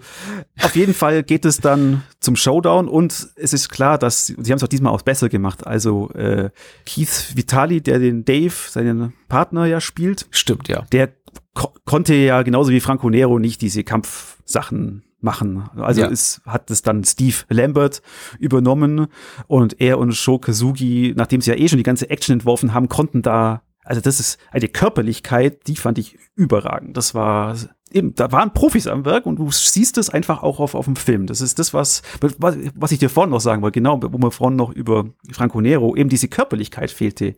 Auf 0.61 0.75
jeden 0.75 0.93
Fall 0.93 1.23
geht 1.23 1.45
es 1.45 1.59
dann 1.59 2.03
zum 2.19 2.35
Showdown 2.35 2.87
und 2.87 3.29
es 3.35 3.53
ist 3.53 3.69
klar, 3.69 3.97
dass 3.97 4.27
sie 4.27 4.33
haben 4.51 4.57
es 4.57 4.63
auch 4.63 4.67
diesmal 4.67 4.93
auch 4.93 5.03
besser 5.03 5.29
gemacht. 5.29 5.67
Also 5.67 6.09
äh, 6.11 6.49
Keith 6.85 7.35
Vitali, 7.35 7.81
der 7.81 7.99
den 7.99 8.25
Dave, 8.25 8.53
seinen 8.69 9.13
Partner 9.29 9.65
ja 9.65 9.79
spielt, 9.79 10.25
stimmt, 10.31 10.67
ja. 10.69 10.85
der 10.91 11.09
ko 11.53 11.73
konnte 11.85 12.13
ja 12.15 12.41
genauso 12.41 12.71
wie 12.71 12.79
Franco 12.79 13.09
Nero 13.09 13.39
nicht 13.39 13.61
diese 13.61 13.83
Kampfsachen 13.83 15.03
machen. 15.21 15.69
Also 15.75 16.01
Ja. 16.01 16.09
es 16.09 16.41
hat 16.45 16.69
es 16.71 16.81
dann 16.81 17.03
Steve 17.03 17.35
Lambert 17.49 18.01
übernommen 18.39 19.07
und 19.47 19.81
er 19.81 19.97
und 19.99 20.13
Sho 20.13 20.39
Kazugi, 20.39 21.13
nachdem 21.15 21.41
sie 21.41 21.51
ja 21.51 21.57
eh 21.57 21.67
schon 21.67 21.77
die 21.77 21.83
ganze 21.83 22.09
Action 22.09 22.33
entworfen 22.33 22.73
haben, 22.73 22.89
konnten 22.89 23.21
da, 23.21 23.63
also 23.83 24.01
das 24.01 24.19
ist 24.19 24.39
eine 24.51 24.67
Körperlichkeit, 24.67 25.67
die 25.67 25.75
fand 25.75 25.97
ich 25.97 26.17
überragend. 26.35 26.95
Das 26.95 27.13
war 27.15 27.55
eben, 27.91 28.13
da 28.15 28.31
waren 28.31 28.53
Profis 28.53 28.87
am 28.87 29.05
Werk 29.05 29.25
und 29.25 29.37
du 29.37 29.51
siehst 29.51 29.97
es 29.97 30.09
einfach 30.09 30.43
auch 30.43 30.59
auf, 30.59 30.75
auf 30.75 30.85
dem 30.85 30.95
Film. 30.95 31.27
Das 31.27 31.41
ist 31.41 31.59
das, 31.59 31.73
was, 31.73 32.01
was, 32.21 32.57
was 32.75 32.91
ich 32.91 32.99
dir 32.99 33.09
vorhin 33.09 33.31
noch 33.31 33.41
sagen 33.41 33.61
wollte, 33.61 33.79
genau, 33.79 34.01
wo 34.01 34.17
wir 34.17 34.31
vorhin 34.31 34.55
noch 34.57 34.71
über 34.71 35.05
Franco 35.31 35.61
Nero, 35.61 35.95
eben 35.95 36.09
diese 36.09 36.27
Körperlichkeit 36.27 36.91
fehlte. 36.91 37.35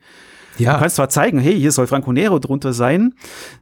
Du 0.57 0.63
Ja, 0.63 0.77
kannst 0.79 0.95
zwar 0.95 1.09
zeigen, 1.09 1.39
hey, 1.39 1.55
hier 1.59 1.71
soll 1.71 1.87
Franco 1.87 2.11
Nero 2.11 2.39
drunter 2.39 2.73
sein, 2.73 3.13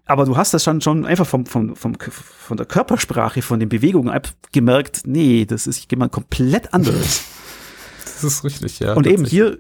aber 0.06 0.26
du 0.26 0.38
hast 0.38 0.54
das 0.54 0.64
schon, 0.64 0.82
schon 0.82 1.06
einfach 1.06 1.28
vom, 1.28 1.46
vom, 1.46 1.76
vom, 1.76 1.94
von 2.00 2.58
der 2.58 2.66
Körpersprache, 2.66 3.42
von 3.42 3.60
den 3.60 3.70
Bewegungen 3.70 4.10
ab- 4.10 4.34
gemerkt, 4.52 5.02
nee, 5.06 5.46
das 5.46 5.68
ist 5.68 5.90
jemand 5.92 6.12
komplett 6.12 6.74
anderes. 6.74 7.24
das 8.06 8.24
ist 8.24 8.44
richtig, 8.44 8.80
ja. 8.80 8.94
Und 8.94 9.08
eben 9.08 9.26
hier, 9.26 9.58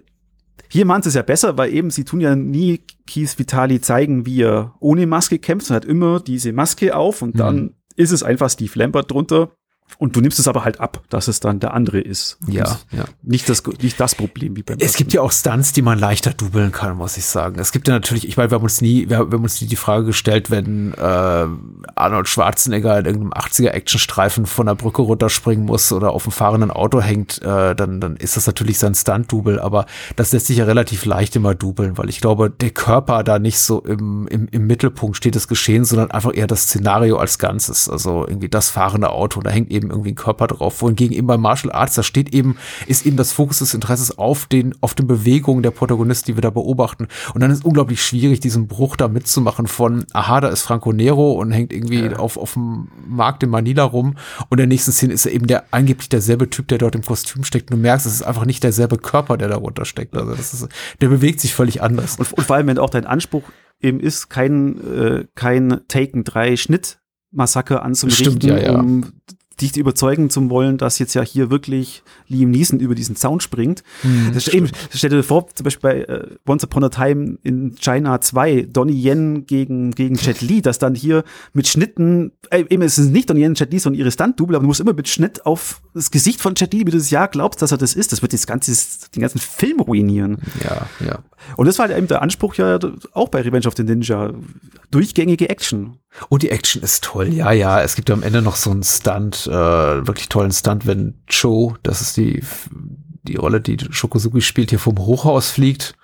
hier 0.69 0.85
meint 0.85 1.05
es 1.05 1.13
ja 1.13 1.21
besser, 1.21 1.57
weil 1.57 1.73
eben 1.73 1.89
sie 1.91 2.05
tun 2.05 2.21
ja 2.21 2.35
nie 2.35 2.81
Keith 3.07 3.37
Vitali 3.37 3.81
zeigen, 3.81 4.25
wie 4.25 4.41
er 4.41 4.73
ohne 4.79 5.05
Maske 5.05 5.37
kämpft, 5.39 5.67
sondern 5.67 5.83
hat 5.83 5.89
immer 5.89 6.19
diese 6.19 6.53
Maske 6.53 6.95
auf 6.95 7.21
und 7.21 7.37
dann 7.39 7.55
Mhm. 7.57 7.73
ist 7.97 8.11
es 8.11 8.23
einfach 8.23 8.49
Steve 8.49 8.71
Lambert 8.79 9.11
drunter. 9.11 9.51
Und 9.97 10.15
du 10.15 10.21
nimmst 10.21 10.39
es 10.39 10.47
aber 10.47 10.65
halt 10.65 10.79
ab, 10.81 11.03
dass 11.09 11.27
es 11.27 11.39
dann 11.39 11.59
der 11.59 11.73
andere 11.73 11.99
ist. 11.99 12.37
Ja, 12.47 12.79
ja. 12.91 13.05
Nicht 13.21 13.47
das, 13.47 13.63
nicht 13.81 13.99
das 13.99 14.15
Problem 14.15 14.55
wie 14.57 14.63
beim 14.63 14.77
Es 14.79 14.95
gibt 14.95 15.13
ja 15.13 15.21
auch 15.21 15.31
Stunts, 15.31 15.71
die 15.71 15.81
man 15.81 15.97
leichter 15.97 16.33
dubeln 16.33 16.71
kann, 16.71 16.97
muss 16.97 17.17
ich 17.17 17.25
sagen. 17.25 17.59
Es 17.59 17.71
gibt 17.71 17.87
ja 17.87 17.93
natürlich, 17.93 18.27
ich 18.27 18.35
meine, 18.35 18.51
wir 18.51 18.55
haben 18.55 18.63
uns 18.63 18.81
nie, 18.81 19.09
wir, 19.09 19.31
wir 19.31 19.37
haben 19.37 19.43
uns 19.43 19.61
nie 19.61 19.67
die 19.67 19.75
Frage 19.75 20.05
gestellt, 20.05 20.51
wenn 20.51 20.93
äh, 20.93 20.97
Arnold 21.95 22.27
Schwarzenegger 22.27 22.99
in 22.99 23.05
irgendeinem 23.05 23.33
80er 23.33 23.69
Actionstreifen 23.69 24.45
von 24.45 24.65
der 24.65 24.75
Brücke 24.75 25.01
runterspringen 25.01 25.65
muss 25.65 25.91
oder 25.91 26.11
auf 26.11 26.23
dem 26.23 26.31
fahrenden 26.33 26.71
Auto 26.71 26.99
hängt, 26.99 27.41
äh, 27.41 27.73
dann, 27.73 28.01
dann 28.01 28.17
ist 28.17 28.35
das 28.35 28.47
natürlich 28.47 28.79
sein 28.79 28.95
Stunt-Double, 28.95 29.59
aber 29.59 29.85
das 30.17 30.33
lässt 30.33 30.47
sich 30.47 30.57
ja 30.57 30.65
relativ 30.65 31.05
leicht 31.05 31.35
immer 31.35 31.55
dubeln, 31.55 31.97
weil 31.97 32.09
ich 32.09 32.19
glaube, 32.19 32.49
der 32.49 32.71
Körper 32.71 33.23
da 33.23 33.39
nicht 33.39 33.59
so 33.59 33.79
im, 33.81 34.27
im, 34.27 34.47
im 34.51 34.67
Mittelpunkt 34.67 35.15
steht 35.15 35.35
des 35.35 35.47
Geschehens, 35.47 35.89
sondern 35.89 36.11
einfach 36.11 36.35
eher 36.35 36.47
das 36.47 36.63
Szenario 36.63 37.17
als 37.17 37.39
Ganzes. 37.39 37.87
Also 37.87 38.27
irgendwie 38.27 38.49
das 38.49 38.69
fahrende 38.69 39.09
Auto, 39.11 39.41
da 39.41 39.51
hängt 39.51 39.71
eben 39.75 39.89
irgendwie 39.89 40.11
ein 40.11 40.15
Körper 40.15 40.47
drauf. 40.47 40.81
Wohingegen 40.81 41.15
eben 41.15 41.27
bei 41.27 41.37
Martial 41.37 41.71
Arts, 41.71 41.95
da 41.95 42.03
steht 42.03 42.33
eben, 42.33 42.57
ist 42.87 43.05
eben 43.05 43.17
das 43.17 43.31
Fokus 43.31 43.59
des 43.59 43.73
Interesses 43.73 44.17
auf 44.17 44.45
den, 44.45 44.73
auf 44.81 44.93
den 44.93 45.07
Bewegungen 45.07 45.63
der 45.63 45.71
Protagonisten, 45.71 46.31
die 46.31 46.37
wir 46.37 46.41
da 46.41 46.49
beobachten. 46.49 47.07
Und 47.33 47.41
dann 47.41 47.51
ist 47.51 47.59
es 47.59 47.63
unglaublich 47.65 48.01
schwierig, 48.01 48.39
diesen 48.39 48.67
Bruch 48.67 48.95
da 48.95 49.07
mitzumachen 49.07 49.67
von, 49.67 50.05
aha, 50.13 50.41
da 50.41 50.47
ist 50.47 50.61
Franco 50.63 50.91
Nero 50.91 51.33
und 51.33 51.51
hängt 51.51 51.73
irgendwie 51.73 52.13
auf, 52.15 52.37
auf 52.37 52.53
dem 52.53 52.87
Markt 53.07 53.43
in 53.43 53.49
Manila 53.49 53.83
rum. 53.83 54.15
Und 54.49 54.53
in 54.53 54.57
der 54.57 54.67
nächsten 54.67 54.91
Szene 54.91 55.13
ist 55.13 55.25
er 55.25 55.33
eben 55.33 55.47
der 55.47 55.65
angeblich 55.71 56.09
derselbe 56.09 56.49
Typ, 56.49 56.67
der 56.67 56.77
dort 56.77 56.95
im 56.95 57.03
Kostüm 57.03 57.43
steckt. 57.43 57.71
Und 57.71 57.77
du 57.77 57.81
merkst, 57.81 58.05
es 58.05 58.13
ist 58.13 58.23
einfach 58.23 58.45
nicht 58.45 58.63
derselbe 58.63 58.97
Körper, 58.97 59.37
der 59.37 59.49
darunter 59.49 59.85
steckt. 59.85 60.15
Also 60.15 60.33
das 60.35 60.53
ist, 60.53 60.67
der 61.01 61.09
bewegt 61.09 61.39
sich 61.39 61.53
völlig 61.53 61.81
anders. 61.81 62.17
Und, 62.17 62.33
und 62.33 62.43
vor 62.45 62.55
allem, 62.55 62.67
wenn 62.67 62.79
auch 62.79 62.89
dein 62.89 63.05
Anspruch 63.05 63.43
eben 63.81 63.99
ist, 63.99 64.29
kein, 64.29 64.79
äh, 64.79 65.25
kein 65.35 65.81
Taken 65.87 66.23
3 66.23 66.57
Schnittmassaker 66.57 67.83
anzurichten, 67.83 68.25
Stimmt, 68.25 68.43
ja, 68.43 68.57
ja. 68.57 68.79
um 68.79 69.13
dich 69.61 69.77
überzeugen 69.77 70.29
zu 70.29 70.49
wollen, 70.49 70.77
dass 70.77 70.99
jetzt 70.99 71.13
ja 71.13 71.21
hier 71.21 71.49
wirklich 71.49 72.03
Liam 72.27 72.51
Neeson 72.51 72.79
über 72.79 72.95
diesen 72.95 73.15
Zaun 73.15 73.39
springt. 73.39 73.83
das 74.33 74.47
eben, 74.47 74.69
stell 74.93 75.09
dir 75.09 75.23
vor, 75.23 75.47
zum 75.53 75.63
Beispiel 75.63 75.89
bei 75.89 76.01
äh, 76.01 76.27
Once 76.47 76.63
Upon 76.63 76.83
a 76.83 76.89
Time 76.89 77.37
in 77.43 77.75
China 77.75 78.19
2, 78.19 78.67
Donnie 78.71 79.01
Yen 79.01 79.45
gegen, 79.45 79.91
gegen 79.91 80.15
Jet 80.15 80.41
Li, 80.41 80.61
dass 80.61 80.79
dann 80.79 80.95
hier 80.95 81.23
mit 81.53 81.67
Schnitten, 81.67 82.31
äh, 82.49 82.65
eben 82.69 82.81
es 82.81 82.97
ist 82.97 83.11
nicht 83.11 83.29
Donnie 83.29 83.41
Yen 83.41 83.49
und 83.49 83.59
Jet 83.59 83.71
Li, 83.71 83.79
sondern 83.79 83.99
ihre 83.99 84.11
Stunt-Double, 84.11 84.55
aber 84.55 84.63
du 84.63 84.67
musst 84.67 84.81
immer 84.81 84.93
mit 84.93 85.07
Schnitt 85.07 85.45
auf 85.45 85.81
das 85.93 86.11
Gesicht 86.11 86.41
von 86.41 86.55
Jet 86.55 86.73
Li, 86.73 86.81
wie 86.81 86.91
du 86.91 86.97
das 86.97 87.09
ja 87.09 87.27
glaubst, 87.27 87.61
dass 87.61 87.71
er 87.71 87.77
das 87.77 87.93
ist. 87.93 88.11
Das 88.11 88.21
wird 88.21 88.33
das 88.33 88.47
ganze, 88.47 88.73
den 89.15 89.21
ganzen 89.21 89.39
Film 89.39 89.79
ruinieren. 89.79 90.37
Ja, 90.63 90.87
ja. 91.05 91.19
Und 91.55 91.67
das 91.67 91.79
war 91.79 91.89
eben 91.89 92.07
der 92.07 92.21
Anspruch 92.21 92.55
ja 92.55 92.79
auch 93.13 93.29
bei 93.29 93.41
Revenge 93.41 93.67
of 93.67 93.73
the 93.77 93.83
Ninja. 93.83 94.33
Durchgängige 94.91 95.49
Action. 95.49 95.97
Und 96.29 96.43
die 96.43 96.49
Action 96.49 96.81
ist 96.81 97.03
toll, 97.03 97.27
ja, 97.27 97.51
ja. 97.51 97.81
Es 97.81 97.95
gibt 97.95 98.09
ja 98.09 98.15
am 98.15 98.23
Ende 98.23 98.41
noch 98.41 98.55
so 98.55 98.71
einen 98.71 98.83
Stunt, 98.83 99.44
äh, 99.47 100.07
wirklich 100.07 100.29
tollen 100.29 100.51
Stunt, 100.51 100.85
wenn 100.85 101.15
Cho, 101.27 101.75
das 101.83 102.01
ist 102.01 102.17
die, 102.17 102.43
die 103.23 103.35
Rolle, 103.35 103.61
die 103.61 103.77
Shokosugi 103.89 104.41
spielt, 104.41 104.69
hier 104.69 104.79
vom 104.79 104.97
Hochhaus 104.97 105.49
fliegt. 105.49 105.95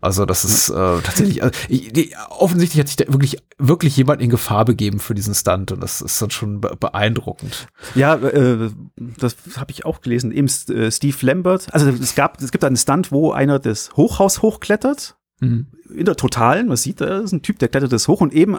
Also 0.00 0.26
das 0.26 0.44
ist 0.44 0.68
äh, 0.68 0.74
tatsächlich, 0.74 1.42
also, 1.42 1.58
ich, 1.68 1.90
die, 1.90 2.14
offensichtlich 2.28 2.78
hat 2.78 2.88
sich 2.88 2.96
da 2.96 3.10
wirklich, 3.10 3.38
wirklich 3.56 3.96
jemand 3.96 4.20
in 4.20 4.28
Gefahr 4.28 4.66
begeben 4.66 4.98
für 4.98 5.14
diesen 5.14 5.34
Stunt 5.34 5.72
und 5.72 5.82
das 5.82 6.02
ist 6.02 6.20
dann 6.20 6.30
schon 6.30 6.60
be 6.60 6.76
beeindruckend. 6.78 7.68
Ja, 7.94 8.16
äh, 8.16 8.70
das 8.96 9.36
habe 9.56 9.70
ich 9.70 9.86
auch 9.86 10.02
gelesen. 10.02 10.30
Eben 10.30 10.46
äh, 10.46 10.90
Steve 10.90 11.16
Lambert. 11.22 11.72
Also 11.72 11.88
es 11.88 12.14
gab, 12.14 12.38
es 12.42 12.52
gibt 12.52 12.64
einen 12.64 12.76
Stunt, 12.76 13.12
wo 13.12 13.32
einer 13.32 13.58
das 13.58 13.92
Hochhaus 13.96 14.42
hochklettert. 14.42 15.16
In 15.40 15.66
der 16.06 16.16
Totalen, 16.16 16.68
man 16.68 16.76
sieht, 16.76 17.00
da 17.00 17.18
ist 17.18 17.32
ein 17.32 17.42
Typ, 17.42 17.58
der 17.58 17.68
klettert 17.68 17.92
das 17.92 18.08
hoch 18.08 18.20
und 18.20 18.32
eben 18.32 18.58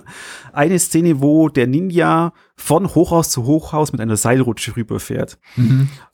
eine 0.52 0.78
Szene, 0.78 1.22
wo 1.22 1.50
der 1.50 1.68
Ninja 1.68 2.34
von 2.58 2.96
Hochhaus 2.96 3.30
zu 3.30 3.46
Hochhaus 3.46 3.92
mit 3.92 4.00
einer 4.00 4.16
Seilrutsche 4.16 4.76
rüberfährt. 4.78 5.38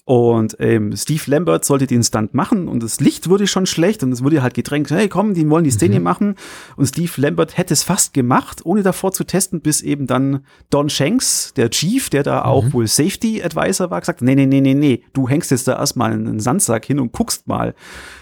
Und 0.06 0.58
ähm, 0.60 0.96
Steve 0.98 1.22
Lambert 1.28 1.64
sollte 1.64 1.86
den 1.86 2.04
Stunt 2.04 2.34
machen 2.34 2.68
und 2.68 2.82
das 2.82 3.00
Licht 3.00 3.30
wurde 3.30 3.46
schon 3.46 3.68
schlecht 3.68 4.04
und 4.04 4.12
es 4.12 4.24
wurde 4.24 4.42
halt 4.42 4.56
gedrängt, 4.56 4.89
hey 4.89 5.08
komm, 5.08 5.36
die 5.36 5.48
wollen 5.50 5.64
die 5.64 5.72
Szene 5.72 6.00
machen. 6.00 6.36
Und 6.76 6.88
Steve 6.88 7.12
Lambert 7.18 7.58
hätte 7.58 7.74
es 7.74 7.84
fast 7.84 8.14
gemacht, 8.14 8.62
ohne 8.66 8.82
davor 8.82 9.12
zu 9.12 9.24
testen, 9.24 9.62
bis 9.62 9.82
eben 9.82 10.08
dann 10.08 10.44
Don 10.72 10.89
Shanks, 10.89 11.54
der 11.56 11.70
Chief, 11.70 12.10
der 12.10 12.24
da 12.24 12.44
auch 12.44 12.74
wohl 12.74 12.88
Safety 12.88 13.44
Advisor 13.44 13.92
war, 13.92 14.00
gesagt, 14.00 14.22
nee, 14.22 14.36
nee, 14.36 14.48
nee, 14.48 14.62
nee, 14.62 14.74
nee, 14.74 15.04
du 15.14 15.30
hängst 15.30 15.52
jetzt 15.52 15.68
da 15.68 15.78
erstmal 15.78 16.12
einen 16.12 16.39
Sandsack 16.39 16.86
hin 16.86 17.00
und 17.00 17.12
guckst 17.12 17.48
mal. 17.48 17.76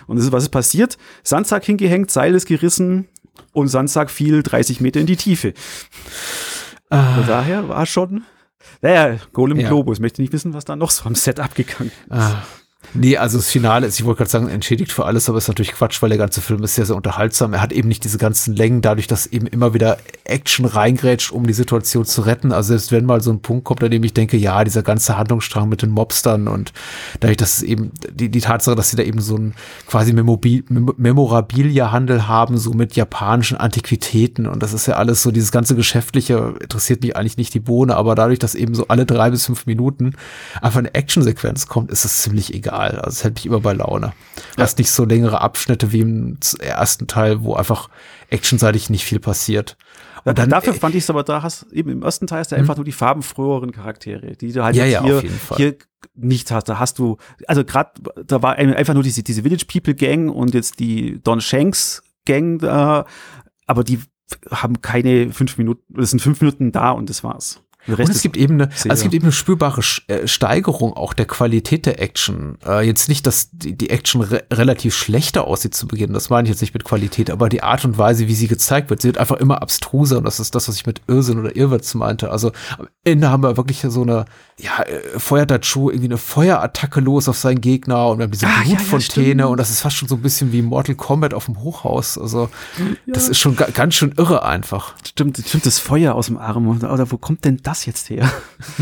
Und 0.08 0.18
das 0.18 0.26
ist, 0.26 0.32
was 0.32 0.44
ist 0.44 0.50
passiert? 0.50 0.98
Sandsack 1.24 1.64
hingehängt, 1.64 2.12
Seil 2.12 2.36
ist 2.36 2.46
gerissen 2.46 3.08
und 3.54 3.70
Sandsack 3.70 4.12
fiel 4.12 4.44
30 4.44 4.82
Meter 4.82 5.00
in 5.00 5.06
die 5.08 5.16
Tiefe. 5.16 5.54
Von 6.90 7.28
daher 7.28 7.70
war 7.70 7.86
schon, 7.86 8.24
naja, 8.82 9.18
Golem 9.34 9.60
Ja. 9.60 9.68
Globus, 9.68 10.00
möchte 10.00 10.22
nicht 10.22 10.34
wissen, 10.34 10.54
was 10.54 10.66
da 10.66 10.76
noch 10.76 10.92
so 10.92 11.06
am 11.06 11.16
Set 11.16 11.40
abgegangen 11.40 11.92
ist. 11.92 12.12
Ah. 12.12 12.44
Nee, 12.94 13.18
also 13.18 13.38
das 13.38 13.50
Finale 13.50 13.86
ist, 13.86 14.00
ich 14.00 14.06
wollte 14.06 14.20
gerade 14.20 14.32
sagen, 14.32 14.48
entschädigt 14.48 14.92
für 14.92 15.06
alles, 15.06 15.30
aber 15.30 15.38
ist 15.38 15.48
natürlich 15.48 15.74
Quatsch, 15.74 16.02
weil 16.02 16.10
der 16.10 16.18
ganze 16.18 16.42
Film 16.42 16.64
ist 16.64 16.76
sehr, 16.76 16.88
sehr 16.88 16.96
unterhaltsam. 16.96 17.54
Er 17.54 17.62
hat 17.62 17.72
eben 17.72 17.88
nicht 17.88 18.04
diese 18.04 18.18
ganzen 18.18 18.56
Längen, 18.56 18.82
dadurch, 18.82 19.06
dass 19.06 19.28
eben 19.28 19.46
immer 19.48 19.74
wieder 19.74 19.98
Action 20.24 20.66
reingrätscht, 20.66 21.32
um 21.32 21.46
die 21.46 21.54
Situation 21.54 22.06
zu 22.06 22.22
retten. 22.22 22.52
Also 22.52 22.70
selbst 22.70 22.92
wenn 22.92 23.06
mal 23.06 23.22
so 23.22 23.32
ein 23.32 23.42
Punkt 23.42 23.66
kommt, 23.66 23.84
an 23.84 23.92
dem 23.92 24.04
ich 24.04 24.14
denke, 24.14 24.38
ja, 24.38 24.64
dieser 24.64 24.82
ganze 24.82 25.18
Handlungsstrang 25.18 25.70
mit 25.70 25.84
den 25.84 25.92
Mobstern 25.92 26.48
und 26.48 26.74
dadurch, 27.20 27.38
dass 27.38 27.58
es 27.58 27.64
eben 27.64 27.92
die, 28.10 28.30
die 28.30 28.42
Tatsache, 28.42 28.76
dass 28.76 28.90
sie 28.90 28.96
da 28.96 29.04
eben 29.04 29.20
so 29.20 29.38
ein 29.38 29.54
quasi 29.86 30.14
Memorabilia-Handel 30.14 32.28
haben, 32.28 32.58
so 32.58 32.72
mit 32.72 32.96
japanischen 32.96 33.58
Antiquitäten 33.58 34.48
und 34.48 34.64
das 34.64 34.74
ist 34.74 34.88
ja 34.88 34.96
alles 34.96 35.22
so, 35.22 35.32
dieses 35.32 35.52
ganze 35.52 35.76
Geschäftliche 35.76 36.56
interessiert 36.60 37.04
mich 37.04 37.16
eigentlich 37.16 37.38
nicht 37.38 37.54
die 37.54 37.60
Bohne, 37.60 37.96
aber 37.98 38.16
dadurch, 38.16 38.40
dass 38.40 38.56
eben 38.56 38.74
so 38.74 38.88
alle 38.88 39.06
drei 39.06 39.30
bis 39.30 39.46
fünf 39.46 39.68
Minuten 39.68 40.14
einfach 40.62 40.80
eine 40.80 40.96
Actionsequenz 40.96 41.68
kommt, 41.68 41.92
ist 41.92 42.06
es 42.06 42.24
ziemlich 42.24 42.54
egal. 42.54 42.69
Also 42.74 43.10
es 43.10 43.24
hält 43.24 43.36
mich 43.36 43.46
immer 43.46 43.60
bei 43.60 43.74
Laune. 43.74 44.14
Du 44.56 44.62
hast 44.64 44.78
nicht 44.78 44.92
so 44.92 45.06
längere 45.06 45.42
Abschnitte 45.42 45.92
wie 45.92 46.02
im 46.02 46.38
ersten 46.60 47.08
Teil, 47.08 47.42
wo 47.44 47.56
einfach 47.56 47.90
actionseitig 48.30 48.90
nicht 48.90 49.06
viel 49.06 49.20
passiert. 49.20 49.78
Und 50.26 50.38
dann, 50.38 50.50
Dafür 50.50 50.74
äh, 50.74 50.78
fand 50.78 50.96
ich 50.96 51.04
es 51.04 51.10
aber, 51.10 51.24
da 51.24 51.42
hast 51.42 51.72
eben 51.72 51.90
im 51.90 52.04
ersten 52.04 52.28
Teil 52.28 52.40
hast 52.40 52.52
du 52.52 52.56
einfach 52.56 52.76
nur 52.76 52.86
die 52.86 52.92
farbenfroheren 52.92 53.72
Charaktere, 53.72 54.36
die 54.36 54.52
du 54.52 54.64
halt 54.64 54.76
Ja, 54.76 54.86
ja, 54.86 55.02
hier, 55.04 55.24
hier 55.56 55.78
nicht 56.16 56.52
hast. 56.52 56.66
Da 56.66 56.78
hast 56.78 57.00
du, 57.00 57.18
also 57.48 57.64
gerade, 57.64 57.92
da 58.26 58.42
war 58.42 58.56
ein- 58.56 58.74
einfach 58.74 58.94
nur 58.94 59.04
diese, 59.04 59.24
diese 59.24 59.44
Village 59.44 59.66
People 59.66 59.96
Gang 59.96 60.30
und 60.30 60.54
jetzt 60.54 60.80
die 60.80 61.20
Don 61.24 61.40
Shanks 61.42 62.04
Gang 62.26 62.60
da, 62.60 63.06
aber 63.66 63.84
die 63.84 64.00
haben 64.52 64.82
keine 64.82 65.32
fünf 65.32 65.58
Minuten, 65.58 65.82
das 65.96 66.12
sind 66.12 66.22
fünf 66.22 66.42
Minuten 66.42 66.72
da 66.72 66.92
und 66.92 67.10
das 67.10 67.24
war's. 67.24 67.62
Und 67.98 68.10
es 68.10 68.22
gibt 68.22 68.38
eben 68.38 68.56
eine, 68.56 68.70
also 68.70 68.90
es 68.90 69.02
gibt 69.02 69.14
eben 69.14 69.26
eine 69.26 69.32
spürbare 69.32 69.82
äh, 70.08 70.28
Steigerung 70.28 70.94
auch 70.94 71.14
der 71.14 71.26
Qualität 71.26 71.86
der 71.86 72.02
Action. 72.02 72.58
Äh, 72.66 72.86
jetzt 72.86 73.10
nicht, 73.10 73.26
dass 73.28 73.50
die, 73.52 73.76
die 73.76 73.90
Action 73.90 74.22
re 74.22 74.44
relativ 74.52 74.96
schlechter 74.96 75.46
aussieht 75.46 75.76
zu 75.76 75.88
Beginn, 75.88 76.14
das 76.14 76.30
meine 76.30 76.48
ich 76.48 76.50
jetzt 76.50 76.62
nicht 76.62 76.74
mit 76.74 76.84
Qualität, 76.84 77.30
aber 77.30 77.50
die 77.50 77.64
Art 77.64 77.86
und 77.86 77.98
Weise, 77.98 78.28
wie 78.28 78.36
sie 78.36 78.48
gezeigt 78.48 78.90
wird, 78.90 79.02
sie 79.02 79.08
wird 79.08 79.18
einfach 79.18 79.38
immer 79.38 79.62
abstruser 79.62 80.18
und 80.18 80.24
das 80.26 80.40
ist 80.40 80.56
das, 80.56 80.68
was 80.68 80.76
ich 80.76 80.86
mit 80.86 81.02
Irrsinn 81.08 81.40
oder 81.40 81.56
Irrwitz 81.56 81.94
meinte. 81.94 82.32
Also 82.32 82.52
am 82.78 82.88
Ende 83.04 83.30
haben 83.30 83.44
wir 83.44 83.58
wirklich 83.58 83.82
so 83.82 84.02
eine, 84.02 84.26
ja, 84.60 84.84
äh, 84.84 85.20
feuert 85.20 85.52
Dachu 85.52 85.90
irgendwie 85.90 86.10
eine 86.10 86.18
Feuerattacke 86.18 87.00
los 87.00 87.28
auf 87.28 87.38
seinen 87.38 87.62
Gegner 87.62 88.08
und 88.08 88.20
wir 88.20 88.24
haben 88.24 88.32
diese 88.32 88.48
Ah, 88.48 88.64
ja, 88.64 88.72
ja, 88.72 88.76
Blutfontäne 88.76 89.48
und 89.48 89.58
das 89.58 89.70
ist 89.70 89.82
fast 89.82 89.96
schon 89.96 90.08
so 90.08 90.16
ein 90.16 90.22
bisschen 90.22 90.52
wie 90.52 90.62
Mortal 90.62 90.96
Kombat 90.96 91.34
auf 91.34 91.46
dem 91.46 91.62
Hochhaus. 91.62 92.18
Also 92.18 92.50
das 93.06 93.30
ist 93.30 93.40
schon 93.40 93.56
ga 93.56 93.68
ganz 93.74 93.96
schön 93.96 94.14
irre 94.18 94.44
einfach. 94.44 94.96
Stimmt, 95.08 95.38
stimmt 95.46 95.66
das 95.66 95.80
Feuer 95.80 96.16
aus 96.16 96.28
dem 96.28 96.38
Arm. 96.38 96.68
Oder 96.68 97.12
wo 97.12 97.18
kommt 97.18 97.46
denn 97.46 97.58
das 97.64 97.79
jetzt 97.86 98.10
her? 98.10 98.30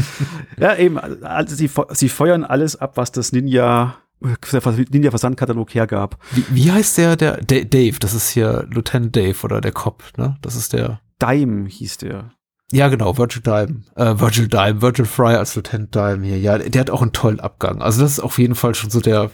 ja, 0.59 0.75
eben. 0.75 0.97
Also 0.97 1.55
sie, 1.55 1.67
fe- 1.67 1.87
sie 1.91 2.09
feuern 2.09 2.43
alles 2.43 2.75
ab, 2.75 2.97
was 2.97 3.11
das 3.11 3.31
Ninja, 3.31 3.95
Ninja 4.19 5.09
Versandkatalog 5.11 5.73
hergab. 5.73 6.17
Wie, 6.31 6.45
wie 6.49 6.71
heißt 6.71 6.97
der, 6.97 7.15
der, 7.15 7.37
Da- 7.37 7.63
Dave, 7.63 7.97
das 7.99 8.13
ist 8.13 8.29
hier 8.29 8.65
Lieutenant 8.71 9.15
Dave 9.15 9.37
oder 9.43 9.61
der 9.61 9.71
Cop, 9.71 10.03
ne? 10.17 10.37
Das 10.41 10.55
ist 10.55 10.73
der, 10.73 10.99
Dime 11.21 11.67
hieß 11.67 11.97
der. 11.97 12.31
ja 12.71 12.87
genau, 12.89 13.17
Virgil 13.17 13.41
Dime, 13.41 13.81
äh, 13.95 14.19
Virgil 14.19 14.47
Dime, 14.47 14.81
Virgil 14.81 15.05
Fry 15.05 15.35
als 15.35 15.55
Lieutenant 15.55 15.95
Dime 15.95 16.25
hier, 16.25 16.39
ja, 16.39 16.57
der 16.57 16.79
hat 16.81 16.89
auch 16.91 17.01
einen 17.01 17.11
tollen 17.13 17.39
Abgang. 17.39 17.81
Also 17.81 18.01
das 18.01 18.11
ist 18.13 18.19
auf 18.19 18.37
jeden 18.37 18.55
Fall 18.55 18.75
schon 18.75 18.89
so 18.91 18.99
der, 18.99 19.31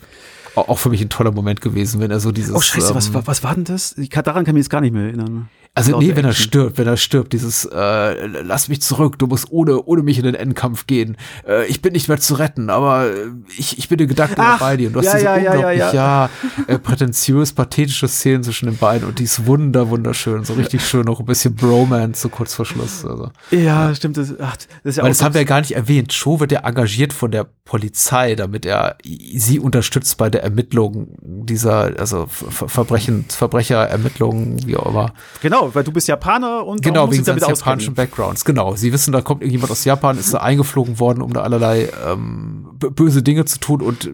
au- 0.56 0.62
auch 0.62 0.78
für 0.80 0.90
mich 0.90 1.02
ein 1.02 1.10
toller 1.10 1.32
Moment 1.32 1.60
gewesen, 1.62 2.00
wenn 2.00 2.12
er 2.12 2.20
so 2.22 2.32
dieses, 2.32 2.56
Oh 2.56 2.62
scheiße, 2.62 2.96
was, 2.96 3.08
ähm, 3.08 3.16
wa- 3.16 3.24
was 3.26 3.44
war 3.44 3.54
denn 3.56 3.66
das? 3.66 3.98
Ich 3.98 4.10
kann, 4.10 4.24
daran 4.24 4.46
kann 4.46 4.52
ich 4.52 4.60
mich 4.60 4.64
jetzt 4.66 4.70
gar 4.70 4.82
nicht 4.82 4.94
mehr 4.94 5.04
erinnern. 5.04 5.50
Also 5.76 5.94
Laut 5.94 6.04
nee, 6.04 6.16
wenn 6.16 6.26
er 6.26 6.34
stirbt, 6.34 6.78
wenn 6.78 6.86
er 6.86 6.98
stirbt, 6.98 7.34
dieses 7.34 7.66
äh, 7.66 8.28
lass 8.28 8.70
mich 8.70 8.84
zurück, 8.84 9.18
du 9.18 9.26
musst 9.26 9.48
ohne 9.50 9.82
ohne 9.86 10.04
mich 10.04 10.20
in 10.20 10.24
den 10.24 10.36
Endkampf 10.36 10.86
gehen. 10.86 11.18
Äh, 11.48 11.66
ich 11.66 11.82
bin 11.82 11.94
nicht 11.94 12.08
mehr 12.08 12.20
zu 12.20 12.36
retten, 12.36 12.70
aber 12.70 13.08
äh, 13.08 13.32
ich, 13.58 13.80
ich 13.80 13.90
bin 13.90 13.98
in 13.98 14.08
Gedanken 14.08 14.36
Ach, 14.38 14.60
bei 14.60 14.78
dir. 14.78 14.88
Und 14.88 14.94
du 14.94 15.00
hast 15.00 15.08
ja, 15.08 15.14
diese 15.14 15.26
ja, 15.26 15.38
ja, 15.38 15.52
unglaublich 15.52 15.80
ja, 15.80 15.94
ja, 15.94 16.30
äh, 16.68 16.78
prätentiös 16.78 17.54
pathetische 17.54 18.08
Szenen 18.08 18.44
zwischen 18.44 18.68
den 18.68 18.78
beiden 18.78 19.08
und 19.08 19.18
die 19.18 19.24
ist 19.24 19.48
wunder 19.48 19.90
wunderschön, 19.90 20.44
so 20.44 20.54
richtig 20.54 20.86
schön, 20.86 21.10
auch 21.10 21.20
ein 21.20 21.26
bisschen 21.26 21.56
Bromance 21.56 22.22
so 22.22 22.30
kurz 22.30 22.54
vor 22.54 22.66
Schluss. 22.66 23.04
Also. 23.04 23.32
Ja, 23.50 23.96
stimmt. 23.96 24.18
Das, 24.18 24.40
ach, 24.40 24.56
das 24.56 24.68
ist 24.84 24.98
ja 24.98 25.04
Weil 25.04 25.10
auch 25.10 25.16
das 25.16 25.24
haben 25.24 25.34
wir 25.34 25.42
ja 25.42 25.48
gar 25.48 25.62
nicht 25.62 25.72
erwähnt. 25.72 26.10
Cho 26.10 26.40
wird 26.40 26.52
ja 26.52 26.60
engagiert 26.60 27.14
von 27.14 27.32
der 27.32 27.48
Polizei, 27.66 28.36
damit 28.36 28.66
er 28.66 28.98
sie 29.04 29.58
unterstützt 29.58 30.18
bei 30.18 30.30
der 30.30 30.44
Ermittlung 30.44 31.16
dieser, 31.22 31.98
also 31.98 32.28
Ver 32.28 32.68
Verbrechen, 32.70 33.26
Verbrecherermittlungen, 33.30 34.68
wie 34.68 34.78
auch 34.78 34.88
immer. 34.88 35.14
Genau, 35.42 35.63
weil 35.74 35.84
du 35.84 35.92
bist 35.92 36.08
Japaner 36.08 36.66
und 36.66 36.82
Genau, 36.82 37.12
wegen 37.12 37.24
seines 37.24 37.48
japanischen. 37.48 37.94
Backgrounds. 37.94 38.46
Genau. 38.46 38.76
Sie 38.76 38.92
wissen, 38.94 39.12
da 39.12 39.22
kommt 39.22 39.42
irgendjemand 39.42 39.72
aus 39.72 39.86
Japan, 39.86 40.18
ist 40.18 40.34
da 40.34 40.40
eingeflogen 40.40 41.00
worden, 41.00 41.22
um 41.22 41.34
da 41.34 41.42
allerlei 41.44 41.90
ähm, 42.08 42.70
böse 42.80 43.24
Dinge 43.24 43.46
zu 43.46 43.60
tun 43.60 43.82
und 43.82 44.10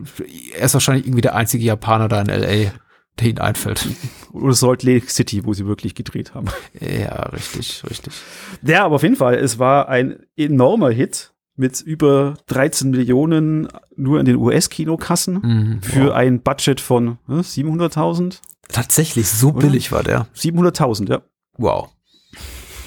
er 0.56 0.66
ist 0.66 0.74
wahrscheinlich 0.74 1.06
irgendwie 1.06 1.22
der 1.22 1.36
einzige 1.36 1.64
Japaner 1.66 2.08
da 2.08 2.22
in 2.22 2.30
L.A., 2.30 2.72
der 3.20 3.28
ihnen 3.28 3.40
einfällt. 3.40 3.86
Oder 4.32 4.54
Salt 4.54 4.84
Lake 4.84 5.10
City, 5.10 5.44
wo 5.46 5.54
sie 5.54 5.66
wirklich 5.66 5.94
gedreht 5.96 6.34
haben. 6.36 6.48
ja, 6.80 7.24
richtig, 7.30 7.84
richtig. 7.90 8.14
Ja, 8.62 8.86
aber 8.86 8.96
auf 8.96 9.04
jeden 9.04 9.16
Fall, 9.18 9.36
es 9.36 9.60
war 9.60 9.90
ein 9.90 10.20
enormer 10.38 10.90
Hit 10.92 11.34
mit 11.58 11.82
über 11.82 12.36
13 12.48 12.92
Millionen 12.92 13.68
nur 13.98 14.20
in 14.22 14.26
den 14.26 14.38
US-Kinokassen 14.38 15.34
Mhm. 15.44 15.82
für 15.82 16.16
ein 16.16 16.42
Budget 16.42 16.80
von 16.80 17.18
ne, 17.28 17.42
700.000. 17.42 18.40
Tatsächlich, 18.72 19.28
so 19.28 19.50
Oder? 19.50 19.60
billig 19.68 19.92
war 19.92 20.04
der. 20.04 20.28
700.000, 20.38 21.10
ja. 21.10 21.22
Wow. 21.60 21.90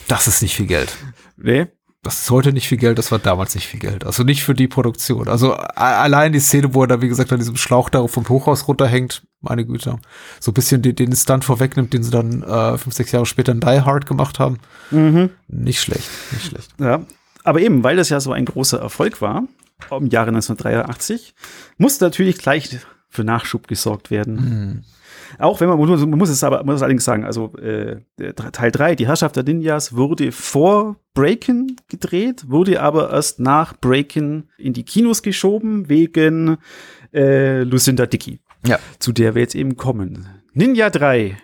Das 0.08 0.26
ist 0.26 0.42
nicht 0.42 0.56
viel 0.56 0.66
Geld. 0.66 0.96
Nee. 1.36 1.66
Das 2.02 2.22
ist 2.22 2.30
heute 2.30 2.52
nicht 2.52 2.66
viel 2.66 2.78
Geld, 2.78 2.98
das 2.98 3.12
war 3.12 3.20
damals 3.20 3.54
nicht 3.54 3.68
viel 3.68 3.78
Geld. 3.78 4.04
Also 4.04 4.24
nicht 4.24 4.42
für 4.42 4.54
die 4.54 4.66
Produktion. 4.66 5.28
Also 5.28 5.52
allein 5.52 6.32
die 6.32 6.40
Szene, 6.40 6.74
wo 6.74 6.82
er 6.82 6.88
da, 6.88 7.00
wie 7.00 7.06
gesagt, 7.06 7.30
an 7.32 7.38
diesem 7.38 7.54
Schlauch 7.54 7.90
da 7.90 8.04
vom 8.08 8.28
Hochhaus 8.28 8.66
runterhängt, 8.66 9.22
meine 9.40 9.64
Güte. 9.64 10.00
So 10.40 10.50
ein 10.50 10.54
bisschen 10.54 10.82
den, 10.82 10.96
den 10.96 11.14
Stunt 11.14 11.44
vorwegnimmt, 11.44 11.92
den 11.92 12.02
sie 12.02 12.10
dann 12.10 12.42
äh, 12.42 12.76
fünf, 12.76 12.96
sechs 12.96 13.12
Jahre 13.12 13.26
später 13.26 13.52
in 13.52 13.60
Die 13.60 13.82
Hard 13.82 14.06
gemacht 14.06 14.40
haben. 14.40 14.58
Nicht 15.46 15.80
schlecht, 15.80 16.08
nicht 16.32 16.46
schlecht. 16.46 16.70
Ja. 16.80 17.06
Aber 17.44 17.60
eben, 17.60 17.84
weil 17.84 17.96
das 17.96 18.08
ja 18.08 18.18
so 18.18 18.32
ein 18.32 18.46
großer 18.46 18.80
Erfolg 18.80 19.20
war, 19.20 19.44
im 19.90 20.06
Jahre 20.06 20.28
1983, 20.28 21.34
musste 21.76 22.04
natürlich 22.04 22.38
gleich 22.38 22.78
für 23.10 23.22
Nachschub 23.22 23.68
gesorgt 23.68 24.10
werden. 24.10 24.84
Auch 25.38 25.60
wenn 25.60 25.68
man, 25.68 25.78
man 25.78 25.88
muss- 25.88 26.00
man 26.00 26.18
muss 26.18 26.28
es 26.30 26.42
aber 26.44 26.58
man 26.58 26.66
muss 26.66 26.76
es 26.76 26.82
allerdings 26.82 27.04
sagen, 27.04 27.24
also 27.24 27.54
äh, 27.56 28.00
Teil 28.52 28.70
3, 28.70 28.94
die 28.94 29.06
Herrschaft 29.06 29.36
der 29.36 29.42
Ninjas, 29.44 29.94
wurde 29.96 30.32
vor 30.32 30.96
Breakin 31.14 31.76
gedreht, 31.88 32.44
wurde 32.48 32.80
aber 32.80 33.10
erst 33.10 33.40
nach 33.40 33.74
Breakin 33.78 34.44
in 34.58 34.72
die 34.72 34.84
Kinos 34.84 35.22
geschoben, 35.22 35.88
wegen 35.88 36.56
äh, 37.14 37.62
Lucinda 37.62 38.06
Dickey, 38.06 38.40
Ja. 38.66 38.78
zu 38.98 39.12
der 39.12 39.34
wir 39.34 39.42
jetzt 39.42 39.54
eben 39.54 39.76
kommen. 39.76 40.26
Ninja 40.54 40.90
3, 40.90 41.36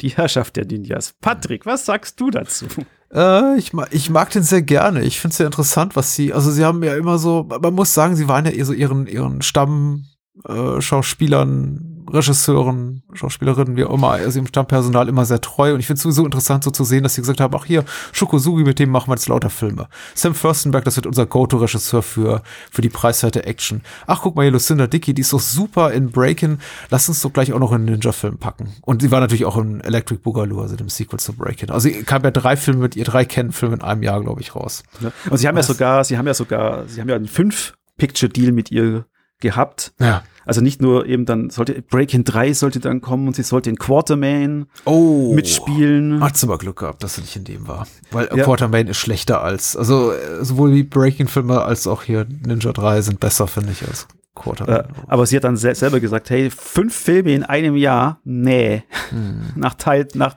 die 0.00 0.08
Herrschaft 0.10 0.56
der 0.56 0.66
Ninjas. 0.66 1.14
Patrick, 1.20 1.66
was 1.66 1.86
sagst 1.86 2.20
du 2.20 2.30
dazu? 2.30 2.66
Äh, 3.12 3.56
ich, 3.58 3.72
mag, 3.72 3.88
ich 3.92 4.10
mag 4.10 4.30
den 4.30 4.42
sehr 4.42 4.62
gerne. 4.62 5.02
Ich 5.02 5.20
finde 5.20 5.30
es 5.32 5.36
sehr 5.36 5.46
interessant, 5.46 5.94
was 5.96 6.14
sie, 6.16 6.32
also 6.32 6.50
sie 6.50 6.64
haben 6.64 6.82
ja 6.82 6.96
immer 6.96 7.18
so, 7.18 7.44
man 7.62 7.72
muss 7.74 7.94
sagen, 7.94 8.16
sie 8.16 8.26
waren 8.28 8.44
ja 8.44 8.50
eher 8.50 8.64
so 8.64 8.72
ihren, 8.72 9.06
ihren 9.06 9.40
Stamm, 9.42 10.06
äh, 10.48 10.80
Schauspielern, 10.80 11.93
Regisseuren, 12.12 13.02
Schauspielerinnen, 13.12 13.76
wie 13.76 13.84
auch 13.84 13.94
immer, 13.94 14.10
also 14.10 14.38
ihrem 14.38 14.46
Stammpersonal 14.46 15.08
immer 15.08 15.24
sehr 15.24 15.40
treu. 15.40 15.74
Und 15.74 15.80
ich 15.80 15.86
finde 15.86 15.98
es 15.98 16.02
sowieso 16.02 16.24
interessant, 16.24 16.64
so 16.64 16.70
zu 16.70 16.84
sehen, 16.84 17.02
dass 17.02 17.14
sie 17.14 17.22
gesagt 17.22 17.40
haben, 17.40 17.54
ach 17.56 17.64
hier, 17.64 17.84
Shokosugi, 18.12 18.64
mit 18.64 18.78
dem 18.78 18.90
machen 18.90 19.08
wir 19.08 19.14
jetzt 19.14 19.28
lauter 19.28 19.50
Filme. 19.50 19.88
Sam 20.14 20.34
Furstenberg, 20.34 20.84
das 20.84 20.96
wird 20.96 21.06
unser 21.06 21.26
Go-To-Regisseur 21.26 22.02
für, 22.02 22.42
für 22.70 22.82
die 22.82 22.88
preiswerte 22.88 23.46
Action. 23.46 23.82
Ach, 24.06 24.22
guck 24.22 24.36
mal 24.36 24.42
hier, 24.42 24.52
Lucinda 24.52 24.86
Dickey, 24.86 25.14
die 25.14 25.22
ist 25.22 25.32
doch 25.32 25.40
super 25.40 25.92
in 25.92 26.10
Breakin. 26.10 26.58
Lass 26.90 27.08
uns 27.08 27.22
doch 27.22 27.32
gleich 27.32 27.52
auch 27.52 27.58
noch 27.58 27.72
in 27.72 27.76
einen 27.76 27.86
Ninja-Film 27.86 28.38
packen. 28.38 28.74
Und 28.82 29.02
sie 29.02 29.10
war 29.10 29.20
natürlich 29.20 29.44
auch 29.44 29.56
in 29.56 29.80
Electric 29.80 30.20
Boogaloo, 30.22 30.60
also 30.60 30.76
dem 30.76 30.88
Sequel 30.88 31.18
zu 31.18 31.32
Breakin. 31.32 31.70
Also 31.70 31.88
sie 31.88 32.02
kam 32.02 32.22
ja 32.22 32.30
drei 32.30 32.56
Filme 32.56 32.80
mit 32.80 32.96
ihr, 32.96 33.04
drei 33.04 33.24
Ken-Filme 33.24 33.76
in 33.76 33.82
einem 33.82 34.02
Jahr, 34.02 34.20
glaube 34.20 34.40
ich, 34.40 34.54
raus. 34.54 34.82
Und 35.30 35.38
sie 35.38 35.48
haben 35.48 35.56
ja 35.56 35.62
sogar, 35.62 36.04
sie 36.04 36.18
haben 36.18 36.26
ja 36.26 36.34
sogar, 36.34 36.86
sie 36.88 37.00
haben 37.00 37.08
ja 37.08 37.16
einen 37.16 37.28
Fünf-Picture-Deal 37.28 38.52
mit 38.52 38.70
ihr 38.70 39.06
gehabt. 39.40 39.92
Ja. 40.00 40.22
Also 40.46 40.60
nicht 40.60 40.80
nur 40.82 41.06
eben 41.06 41.24
dann 41.26 41.50
sollte 41.50 41.80
Breaking 41.82 42.24
3 42.24 42.52
sollte 42.52 42.80
dann 42.80 43.00
kommen 43.00 43.26
und 43.26 43.36
sie 43.36 43.42
sollte 43.42 43.70
in 43.70 43.76
Quartermain 43.76 44.66
Oh. 44.84 45.32
mitspielen. 45.34 46.20
Hat 46.22 46.36
sie 46.36 46.46
aber 46.46 46.58
Glück 46.58 46.78
gehabt, 46.80 47.02
dass 47.02 47.14
sie 47.16 47.22
nicht 47.22 47.36
in 47.36 47.44
dem 47.44 47.66
war. 47.68 47.86
Weil 48.10 48.28
Ja. 48.34 48.44
Quartermain 48.44 48.86
ist 48.88 48.98
schlechter 48.98 49.42
als, 49.42 49.76
also 49.76 50.12
äh, 50.12 50.44
sowohl 50.44 50.72
die 50.72 50.82
Breaking-Filme 50.82 51.62
als 51.62 51.86
auch 51.86 52.02
hier 52.02 52.26
Ninja 52.46 52.72
3 52.72 53.00
sind 53.02 53.20
besser, 53.20 53.46
finde 53.46 53.72
ich, 53.72 53.86
als 53.86 54.06
Quartermain. 54.34 54.76
Äh, 54.80 54.84
aber 55.06 55.26
sie 55.26 55.36
hat 55.36 55.44
dann 55.44 55.56
sel 55.56 55.74
selber 55.74 56.00
gesagt, 56.00 56.28
hey, 56.30 56.50
fünf 56.50 56.94
Filme 56.94 57.32
in 57.34 57.42
einem 57.44 57.76
Jahr? 57.76 58.20
Nee. 58.24 58.82
Hm. 59.10 59.42
Nach 59.56 59.74
Teil, 59.74 60.08
nach 60.14 60.34
äh, 60.34 60.36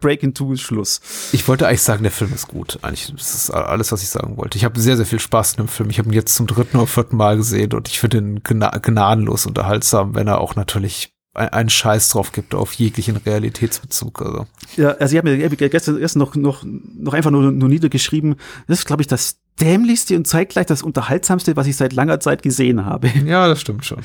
Breaking 0.00 0.34
2 0.34 0.52
ist 0.54 0.62
Schluss. 0.62 1.00
Ich 1.32 1.46
wollte 1.46 1.66
eigentlich 1.68 1.82
sagen, 1.82 2.02
der 2.02 2.12
Film 2.12 2.32
ist 2.34 2.48
gut. 2.48 2.78
Eigentlich, 2.82 3.12
das 3.16 3.34
ist 3.34 3.50
alles, 3.50 3.92
was 3.92 4.02
ich 4.02 4.08
sagen 4.08 4.36
wollte. 4.36 4.56
Ich 4.56 4.64
habe 4.64 4.80
sehr, 4.80 4.96
sehr 4.96 5.06
viel 5.06 5.20
Spaß 5.20 5.52
in 5.52 5.56
dem 5.58 5.68
Film. 5.68 5.90
Ich 5.90 5.98
habe 5.98 6.08
ihn 6.08 6.14
jetzt 6.14 6.34
zum 6.34 6.46
dritten 6.46 6.78
oder 6.78 6.86
vierten 6.86 7.16
Mal 7.16 7.36
gesehen 7.36 7.72
und 7.74 7.88
ich 7.88 8.00
finde 8.00 8.18
ihn 8.18 8.42
gna 8.42 8.70
gnadenlos 8.70 9.46
unterhaltsam, 9.46 10.14
wenn 10.14 10.26
er 10.26 10.40
auch 10.40 10.56
natürlich 10.56 11.12
ein- 11.34 11.50
einen 11.50 11.68
Scheiß 11.68 12.08
drauf 12.08 12.32
gibt 12.32 12.54
auf 12.54 12.72
jeglichen 12.72 13.16
Realitätsbezug. 13.18 14.22
Also. 14.22 14.46
Ja, 14.76 14.92
also 14.92 15.12
ich 15.14 15.18
habe 15.18 15.30
mir 15.30 15.48
gestern 15.68 15.98
erst 16.00 16.16
noch, 16.16 16.34
noch, 16.34 16.64
noch 16.64 17.12
einfach 17.14 17.30
nur, 17.30 17.52
nur 17.52 17.68
niedergeschrieben, 17.68 18.36
das 18.66 18.80
ist, 18.80 18.86
glaube 18.86 19.02
ich, 19.02 19.06
das 19.08 19.36
dämlichste 19.60 20.16
und 20.16 20.26
zeitgleich 20.26 20.66
das 20.66 20.82
unterhaltsamste, 20.82 21.56
was 21.56 21.66
ich 21.66 21.76
seit 21.76 21.92
langer 21.92 22.20
Zeit 22.20 22.42
gesehen 22.42 22.84
habe. 22.86 23.08
Ja, 23.26 23.46
das 23.48 23.60
stimmt 23.60 23.84
schon. 23.84 23.98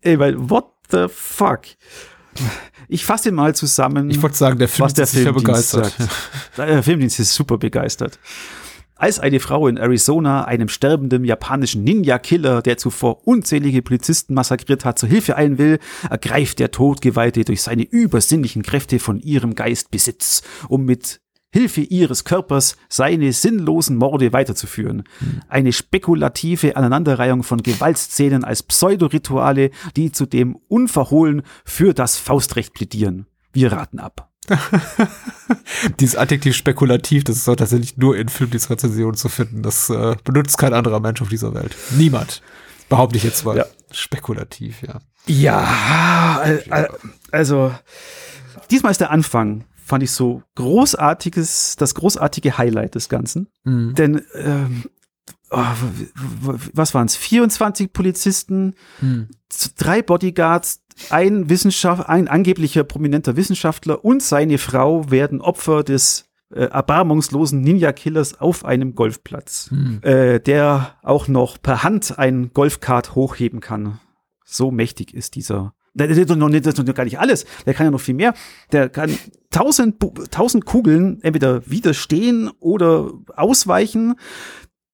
Ey, 0.00 0.18
weil, 0.18 0.48
what 0.50 0.66
the 0.90 1.06
fuck? 1.12 1.60
Ich 2.88 3.04
fasse 3.04 3.32
mal 3.32 3.54
zusammen. 3.54 4.10
Ich 4.10 4.20
wollte 4.22 4.36
sagen, 4.36 4.58
der 4.58 4.68
Film 4.68 4.84
was 4.84 4.94
der 4.94 5.04
ist 5.04 5.12
Filmdienst 5.14 5.44
begeistert. 5.44 5.92
sagt. 5.96 6.58
Der 6.58 6.82
Filmdienst 6.82 7.20
ist 7.20 7.34
super 7.34 7.58
begeistert. 7.58 8.18
Als 8.96 9.18
eine 9.18 9.40
Frau 9.40 9.66
in 9.66 9.76
Arizona 9.76 10.44
einem 10.44 10.68
sterbenden 10.68 11.24
japanischen 11.24 11.82
Ninja-Killer, 11.82 12.62
der 12.62 12.76
zuvor 12.76 13.26
unzählige 13.26 13.82
Polizisten 13.82 14.34
massakriert 14.34 14.84
hat, 14.84 14.98
zur 15.00 15.08
Hilfe 15.08 15.36
eilen 15.36 15.58
will, 15.58 15.80
ergreift 16.08 16.60
der 16.60 16.70
Todgeweihte 16.70 17.44
durch 17.44 17.62
seine 17.62 17.82
übersinnlichen 17.82 18.62
Kräfte 18.62 19.00
von 19.00 19.18
ihrem 19.18 19.56
Geist 19.56 19.90
Besitz, 19.90 20.42
um 20.68 20.84
mit 20.84 21.20
Hilfe 21.54 21.82
ihres 21.82 22.24
Körpers 22.24 22.76
seine 22.88 23.32
sinnlosen 23.32 23.96
Morde 23.96 24.32
weiterzuführen. 24.32 25.04
Eine 25.48 25.72
spekulative 25.72 26.74
Aneinanderreihung 26.76 27.44
von 27.44 27.62
Gewaltszenen 27.62 28.42
als 28.42 28.64
Pseudorituale, 28.64 29.70
die 29.96 30.10
zudem 30.10 30.58
unverhohlen 30.66 31.42
für 31.64 31.94
das 31.94 32.16
Faustrecht 32.16 32.74
plädieren. 32.74 33.26
Wir 33.52 33.70
raten 33.70 34.00
ab. 34.00 34.32
Dieses 36.00 36.16
Adjektiv 36.16 36.56
spekulativ, 36.56 37.22
das 37.22 37.36
ist 37.36 37.46
doch 37.48 37.54
tatsächlich 37.54 37.96
nur 37.96 38.16
in 38.16 38.28
Filmdienstrezensionen 38.28 39.14
zu 39.16 39.28
finden. 39.28 39.62
Das 39.62 39.88
äh, 39.90 40.16
benutzt 40.24 40.58
kein 40.58 40.74
anderer 40.74 40.98
Mensch 40.98 41.22
auf 41.22 41.28
dieser 41.28 41.54
Welt. 41.54 41.76
Niemand. 41.96 42.42
Behaupte 42.88 43.16
ich 43.16 43.22
jetzt 43.22 43.44
mal. 43.44 43.56
Ja. 43.56 43.66
Spekulativ, 43.92 44.82
ja. 44.82 44.98
Ja, 45.26 46.40
al- 46.42 46.64
al- 46.70 46.90
also 47.30 47.72
diesmal 48.72 48.90
ist 48.92 49.00
der 49.00 49.10
Anfang, 49.12 49.64
fand 49.84 50.02
ich 50.02 50.10
so 50.10 50.42
großartiges, 50.54 51.76
das 51.76 51.94
großartige 51.94 52.56
Highlight 52.58 52.94
des 52.94 53.08
Ganzen. 53.08 53.48
Denn 53.94 54.22
ähm, 54.34 54.84
oh, 55.50 55.58
was 56.72 56.94
waren 56.94 57.06
es, 57.06 57.16
24 57.16 57.92
Polizisten, 57.92 58.74
z- 59.48 59.72
drei 59.76 60.02
Bodyguards, 60.02 60.80
ein 61.10 61.48
Wissenschaft, 61.48 62.08
ein 62.08 62.28
angeblicher 62.28 62.84
prominenter 62.84 63.36
Wissenschaftler 63.36 64.04
und 64.04 64.22
seine 64.22 64.58
Frau 64.58 65.10
werden 65.10 65.40
Opfer 65.40 65.82
des 65.82 66.26
äh, 66.52 66.66
erbarmungslosen 66.66 67.60
Ninja-Killers 67.62 68.38
auf 68.40 68.64
einem 68.64 68.94
Golfplatz, 68.94 69.70
äh, 70.02 70.38
der 70.40 70.94
auch 71.02 71.26
noch 71.26 71.60
per 71.60 71.82
Hand 71.82 72.16
ein 72.18 72.52
Golfkart 72.52 73.14
hochheben 73.16 73.60
kann. 73.60 73.98
So 74.44 74.70
mächtig 74.70 75.14
ist 75.14 75.34
dieser. 75.34 75.74
Das 75.94 76.16
ist 76.16 76.28
noch 76.28 76.48
nicht, 76.48 76.66
das 76.66 76.74
ist 76.74 76.86
noch 76.86 76.94
gar 76.94 77.04
nicht 77.04 77.20
alles. 77.20 77.46
Der 77.66 77.74
kann 77.74 77.86
ja 77.86 77.90
noch 77.90 78.00
viel 78.00 78.14
mehr. 78.14 78.34
Der 78.72 78.88
kann 78.88 79.16
tausend, 79.50 79.96
tausend 80.30 80.64
Kugeln 80.66 81.20
entweder 81.22 81.68
widerstehen 81.70 82.50
oder 82.58 83.12
ausweichen. 83.36 84.14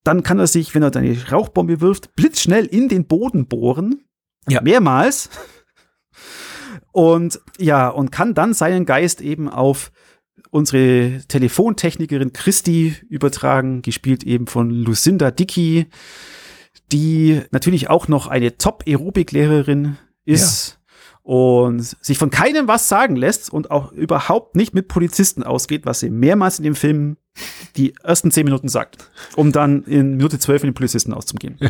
Dann 0.05 0.22
kann 0.22 0.38
er 0.38 0.46
sich, 0.46 0.74
wenn 0.74 0.82
er 0.82 0.94
eine 0.94 1.16
Rauchbombe 1.30 1.80
wirft, 1.80 2.14
blitzschnell 2.16 2.66
in 2.66 2.88
den 2.88 3.07
Boden 3.07 3.46
bohren. 3.46 4.05
Ja. 4.48 4.61
Mehrmals. 4.61 5.30
Und 6.92 7.40
ja, 7.59 7.88
und 7.88 8.11
kann 8.11 8.34
dann 8.34 8.53
seinen 8.53 8.84
Geist 8.84 9.20
eben 9.20 9.48
auf 9.48 9.92
unsere 10.51 11.22
Telefontechnikerin 11.28 12.32
Christi 12.32 12.96
übertragen, 13.09 13.82
gespielt 13.82 14.24
eben 14.24 14.46
von 14.48 14.70
Lucinda 14.70 15.30
Dickey, 15.30 15.86
die 16.92 17.40
natürlich 17.53 17.88
auch 17.88 18.09
noch 18.09 18.26
eine 18.26 18.59
Top-Aerobic-Lehrerin 18.59 19.96
ist 20.24 20.80
und 21.23 21.81
sich 21.83 22.18
von 22.18 22.31
keinem 22.31 22.66
was 22.68 22.89
sagen 22.89 23.14
lässt 23.16 23.53
und 23.53 23.71
auch 23.71 23.93
überhaupt 23.93 24.57
nicht 24.57 24.75
mit 24.75 24.89
Polizisten 24.89 25.43
ausgeht, 25.43 25.87
was 25.87 26.01
sie 26.01 26.11
mehrmals 26.11 26.59
in 26.59 26.64
dem 26.64 26.75
Film 26.75 27.16
die 27.77 27.95
ersten 28.03 28.31
zehn 28.33 28.45
Minuten 28.45 28.68
sagt, 28.68 29.09
um 29.37 29.53
dann 29.53 29.85
in 29.85 30.16
Minute 30.16 30.39
zwölf 30.41 30.62
in 30.64 30.71
den 30.71 30.75
Polizisten 30.75 31.14
auszugehen. 31.14 31.57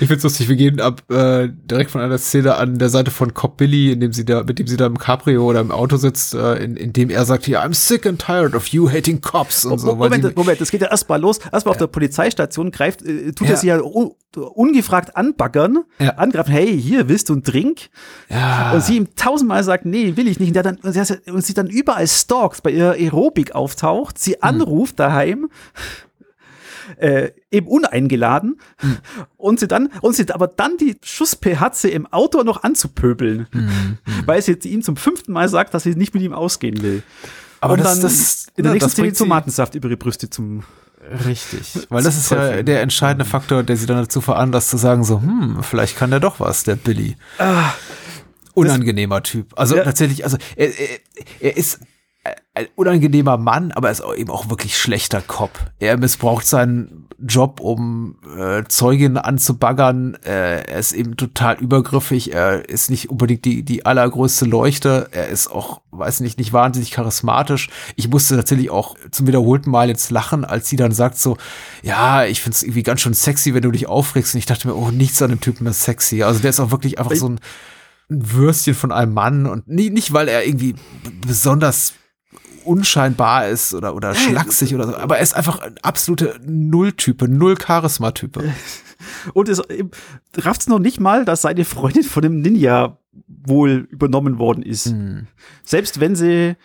Ich 0.00 0.08
find's 0.08 0.22
lustig, 0.24 0.48
wir 0.48 0.56
gehen 0.56 0.80
ab 0.80 1.02
äh, 1.10 1.48
direkt 1.50 1.90
von 1.90 2.00
einer 2.00 2.18
Szene 2.18 2.56
an 2.56 2.78
der 2.78 2.88
Seite 2.88 3.10
von 3.10 3.34
Cop 3.34 3.56
Billy, 3.56 3.92
in 3.92 4.00
dem 4.00 4.12
sie 4.12 4.24
da, 4.24 4.42
mit 4.42 4.58
dem 4.58 4.66
sie 4.66 4.76
da 4.76 4.86
im 4.86 4.98
Cabrio 4.98 5.44
oder 5.46 5.60
im 5.60 5.70
Auto 5.70 5.96
sitzt, 5.96 6.34
äh, 6.34 6.56
in, 6.56 6.76
in 6.76 6.92
dem 6.92 7.10
er 7.10 7.24
sagt, 7.24 7.46
ja, 7.48 7.62
I'm 7.62 7.74
sick 7.74 8.06
and 8.06 8.20
tired 8.20 8.54
of 8.54 8.66
you 8.68 8.90
hating 8.90 9.20
cops 9.20 9.64
und 9.64 9.78
so. 9.78 9.88
weil 9.98 10.10
Moment, 10.10 10.36
Moment, 10.36 10.60
das 10.60 10.70
geht 10.70 10.80
ja 10.82 10.90
erstmal 10.90 11.20
los. 11.20 11.38
Erstmal 11.52 11.72
auf 11.72 11.78
der 11.78 11.86
Polizeistation 11.86 12.70
greift, 12.70 13.02
äh, 13.02 13.32
tut 13.32 13.46
Ja. 13.48 13.54
er 13.54 13.56
sie 13.58 13.66
ja 13.68 13.80
un, 13.80 14.12
ungefragt 14.36 15.16
anbaggern, 15.16 15.84
Ja. 15.98 16.10
angreifen, 16.10 16.50
hey, 16.52 16.80
hier, 16.80 17.08
willst 17.08 17.28
du 17.28 17.32
einen 17.34 17.42
Drink? 17.42 17.88
ja, 18.28 18.72
Und 18.72 18.82
sie 18.84 18.96
ihm 18.96 19.14
tausendmal 19.16 19.64
sagt, 19.64 19.84
nee, 19.86 20.16
will 20.16 20.28
ich 20.28 20.38
nicht. 20.38 20.48
Und, 20.48 20.54
der 20.54 20.62
dann, 20.62 20.76
und, 20.76 20.92
sie, 20.92 21.30
und 21.30 21.44
sie 21.44 21.54
dann 21.54 21.68
überall 21.68 22.06
stalks, 22.06 22.60
bei 22.60 22.70
ihrer 22.70 22.92
Aerobik 22.92 23.52
auftaucht, 23.54 24.18
sie 24.18 24.42
anruft 24.42 24.98
daheim, 25.00 25.48
äh, 26.96 27.30
eben 27.50 27.66
uneingeladen, 27.66 28.58
und 29.36 29.60
sie 29.60 29.68
dann, 29.68 29.90
und 30.00 30.14
sie 30.16 30.28
aber 30.30 30.46
dann 30.46 30.76
die 30.78 30.96
Schusspe 31.02 31.60
hat, 31.60 31.76
sie 31.76 31.90
im 31.90 32.06
Auto 32.06 32.42
noch 32.42 32.62
anzupöbeln, 32.62 33.46
weil 34.26 34.40
sie 34.42 34.52
ihm 34.64 34.82
zum 34.82 34.96
fünften 34.96 35.32
Mal 35.32 35.48
sagt, 35.48 35.74
dass 35.74 35.82
sie 35.82 35.94
nicht 35.94 36.14
mit 36.14 36.22
ihm 36.22 36.32
ausgehen 36.32 36.80
will. 36.82 37.02
Aber 37.60 37.74
und 37.74 37.80
das- 37.80 37.92
dann 37.94 38.02
das- 38.02 38.46
in 38.56 38.62
der 38.62 38.72
ne, 38.72 38.74
nächsten 38.74 38.90
Szene 38.90 39.12
Tomatensaft 39.12 39.74
über 39.74 39.88
ihre 39.88 39.96
Brüste 39.96 40.30
zum 40.30 40.62
Richtig. 41.24 41.86
Weil 41.88 42.02
das 42.02 42.16
ist 42.16 42.30
ja 42.30 42.62
der 42.62 42.82
entscheidende 42.82 43.24
Faktor, 43.24 43.62
der 43.62 43.76
sie 43.76 43.86
dann 43.86 43.98
dazu 43.98 44.20
veranlasst 44.20 44.70
zu 44.70 44.76
sagen, 44.76 45.04
so, 45.04 45.20
hm, 45.20 45.58
vielleicht 45.62 45.96
kann 45.96 46.10
der 46.10 46.20
doch 46.20 46.40
was, 46.40 46.64
der 46.64 46.76
Billy. 46.76 47.16
Unangenehmer 48.54 49.22
Typ. 49.22 49.52
Also 49.56 49.76
Ja. 49.76 49.84
tatsächlich, 49.84 50.24
also 50.24 50.36
er, 50.56 50.68
er, 50.68 50.98
er 51.40 51.56
ist 51.56 51.80
ein 52.58 52.66
unangenehmer 52.74 53.38
Mann, 53.38 53.70
aber 53.70 53.88
er 53.88 53.92
ist 53.92 54.02
eben 54.16 54.30
auch 54.30 54.50
wirklich 54.50 54.76
schlechter 54.76 55.20
Cop. 55.20 55.50
Er 55.78 55.96
missbraucht 55.96 56.44
seinen 56.44 57.06
Job, 57.20 57.60
um 57.60 58.16
äh, 58.36 58.64
Zeuginnen 58.66 59.16
anzubaggern. 59.16 60.14
Äh, 60.24 60.62
er 60.64 60.78
ist 60.78 60.92
eben 60.92 61.16
total 61.16 61.56
übergriffig. 61.58 62.32
Er 62.32 62.68
ist 62.68 62.90
nicht 62.90 63.10
unbedingt 63.10 63.44
die, 63.44 63.62
die 63.62 63.86
allergrößte 63.86 64.44
Leuchte. 64.44 65.08
Er 65.12 65.28
ist 65.28 65.48
auch, 65.48 65.82
weiß 65.92 66.18
nicht, 66.18 66.38
nicht 66.38 66.52
wahnsinnig 66.52 66.90
charismatisch. 66.90 67.70
Ich 67.94 68.08
musste 68.08 68.34
tatsächlich 68.34 68.70
auch 68.70 68.96
zum 69.12 69.28
wiederholten 69.28 69.70
Mal 69.70 69.88
jetzt 69.88 70.10
lachen, 70.10 70.44
als 70.44 70.68
sie 70.68 70.76
dann 70.76 70.90
sagt 70.90 71.16
so, 71.16 71.36
ja, 71.84 72.24
ich 72.24 72.40
find's 72.40 72.64
irgendwie 72.64 72.82
ganz 72.82 73.02
schön 73.02 73.14
sexy, 73.14 73.54
wenn 73.54 73.62
du 73.62 73.70
dich 73.70 73.86
aufregst. 73.86 74.34
Und 74.34 74.38
ich 74.38 74.46
dachte 74.46 74.66
mir, 74.66 74.74
oh, 74.74 74.90
nichts 74.90 75.22
an 75.22 75.30
dem 75.30 75.40
Typen 75.40 75.66
ist 75.68 75.84
sexy. 75.84 76.24
Also 76.24 76.40
der 76.40 76.50
ist 76.50 76.58
auch 76.58 76.72
wirklich 76.72 76.98
einfach 76.98 77.14
so 77.14 77.28
ein, 77.28 77.40
ein 78.10 78.32
Würstchen 78.32 78.74
von 78.74 78.90
einem 78.90 79.14
Mann 79.14 79.46
und 79.46 79.68
nicht, 79.68 79.92
nicht 79.92 80.12
weil 80.12 80.26
er 80.26 80.44
irgendwie 80.44 80.74
besonders 81.24 81.94
unscheinbar 82.68 83.48
ist 83.48 83.74
oder, 83.74 83.94
oder 83.94 84.14
schlaksig 84.14 84.74
oder 84.74 84.86
so, 84.86 84.96
aber 84.96 85.16
er 85.16 85.22
ist 85.22 85.34
einfach 85.34 85.60
ein 85.60 85.76
absolute 85.82 86.38
Nulltype, 86.46 87.28
Null-Charisma-Type. 87.28 88.44
Und 89.32 89.48
es 89.48 89.62
rafft 90.36 90.60
es 90.60 90.66
noch 90.68 90.78
nicht 90.78 91.00
mal, 91.00 91.24
dass 91.24 91.42
seine 91.42 91.64
Freundin 91.64 92.02
von 92.02 92.22
dem 92.22 92.40
Ninja 92.40 92.98
wohl 93.26 93.88
übernommen 93.90 94.38
worden 94.38 94.62
ist. 94.62 94.86
Hm. 94.86 95.26
Selbst 95.64 96.00
wenn 96.00 96.14
sie 96.14 96.56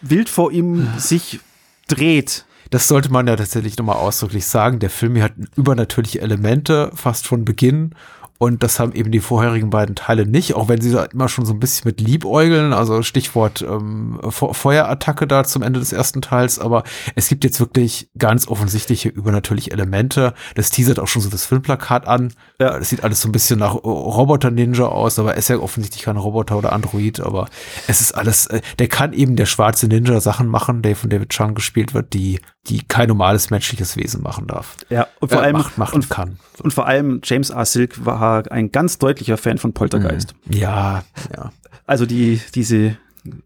wild 0.00 0.28
vor 0.28 0.52
ihm 0.52 0.88
sich 0.98 1.40
dreht. 1.88 2.44
Das 2.70 2.86
sollte 2.86 3.10
man 3.10 3.26
ja 3.26 3.34
tatsächlich 3.34 3.76
nochmal 3.76 3.96
ausdrücklich 3.96 4.46
sagen. 4.46 4.78
Der 4.78 4.90
Film 4.90 5.16
hier 5.16 5.24
hat 5.24 5.34
übernatürliche 5.56 6.20
Elemente 6.20 6.92
fast 6.94 7.26
von 7.26 7.44
Beginn. 7.44 7.96
Und 8.42 8.62
das 8.62 8.80
haben 8.80 8.94
eben 8.94 9.10
die 9.12 9.20
vorherigen 9.20 9.68
beiden 9.68 9.94
Teile 9.96 10.24
nicht, 10.24 10.54
auch 10.54 10.66
wenn 10.66 10.80
sie 10.80 10.90
da 10.90 11.04
immer 11.04 11.28
schon 11.28 11.44
so 11.44 11.52
ein 11.52 11.60
bisschen 11.60 11.86
mit 11.86 12.00
liebäugeln, 12.00 12.72
also 12.72 13.02
Stichwort 13.02 13.60
ähm, 13.60 14.18
Fe- 14.30 14.54
Feuerattacke 14.54 15.26
da 15.26 15.44
zum 15.44 15.62
Ende 15.62 15.78
des 15.78 15.92
ersten 15.92 16.22
Teils, 16.22 16.58
aber 16.58 16.84
es 17.14 17.28
gibt 17.28 17.44
jetzt 17.44 17.60
wirklich 17.60 18.08
ganz 18.16 18.48
offensichtliche 18.48 19.10
übernatürliche 19.10 19.72
Elemente. 19.72 20.32
Das 20.54 20.70
teasert 20.70 20.98
auch 21.00 21.06
schon 21.06 21.20
so 21.20 21.28
das 21.28 21.44
Filmplakat 21.44 22.08
an. 22.08 22.32
Ja. 22.58 22.78
Das 22.78 22.88
sieht 22.88 23.04
alles 23.04 23.20
so 23.20 23.28
ein 23.28 23.32
bisschen 23.32 23.58
nach 23.58 23.74
Roboter-Ninja 23.74 24.86
aus, 24.86 25.18
aber 25.18 25.32
er 25.32 25.38
ist 25.38 25.50
ja 25.50 25.58
offensichtlich 25.58 26.04
kein 26.04 26.16
Roboter 26.16 26.56
oder 26.56 26.72
Android, 26.72 27.20
aber 27.20 27.46
es 27.88 28.00
ist 28.00 28.12
alles, 28.12 28.46
äh, 28.46 28.62
der 28.78 28.88
kann 28.88 29.12
eben 29.12 29.36
der 29.36 29.44
schwarze 29.44 29.86
Ninja 29.86 30.18
Sachen 30.20 30.46
machen, 30.46 30.80
der 30.80 30.96
von 30.96 31.10
David 31.10 31.28
Chung 31.28 31.54
gespielt 31.54 31.92
wird, 31.92 32.14
die, 32.14 32.40
die 32.68 32.82
kein 32.86 33.08
normales 33.08 33.50
menschliches 33.50 33.96
Wesen 33.96 34.22
machen 34.22 34.46
darf. 34.46 34.76
Ja, 34.90 35.06
und 35.20 35.30
vor 35.30 35.40
Äh, 35.40 35.44
allem 35.46 35.56
macht, 35.56 35.78
macht 35.78 35.94
und, 35.94 36.10
kann. 36.10 36.38
und 36.62 36.72
vor 36.74 36.86
allem 36.86 37.20
James 37.24 37.50
R. 37.50 37.64
Silk 37.64 38.04
war 38.04 38.50
ein 38.52 38.70
ganz 38.70 38.98
deutlicher 38.98 39.36
Fan 39.38 39.58
von 39.58 39.72
Poltergeist. 39.72 40.34
Ja, 40.48 41.04
ja. 41.34 41.52
Also 41.86 42.06
die 42.06 42.40
diese 42.54 42.96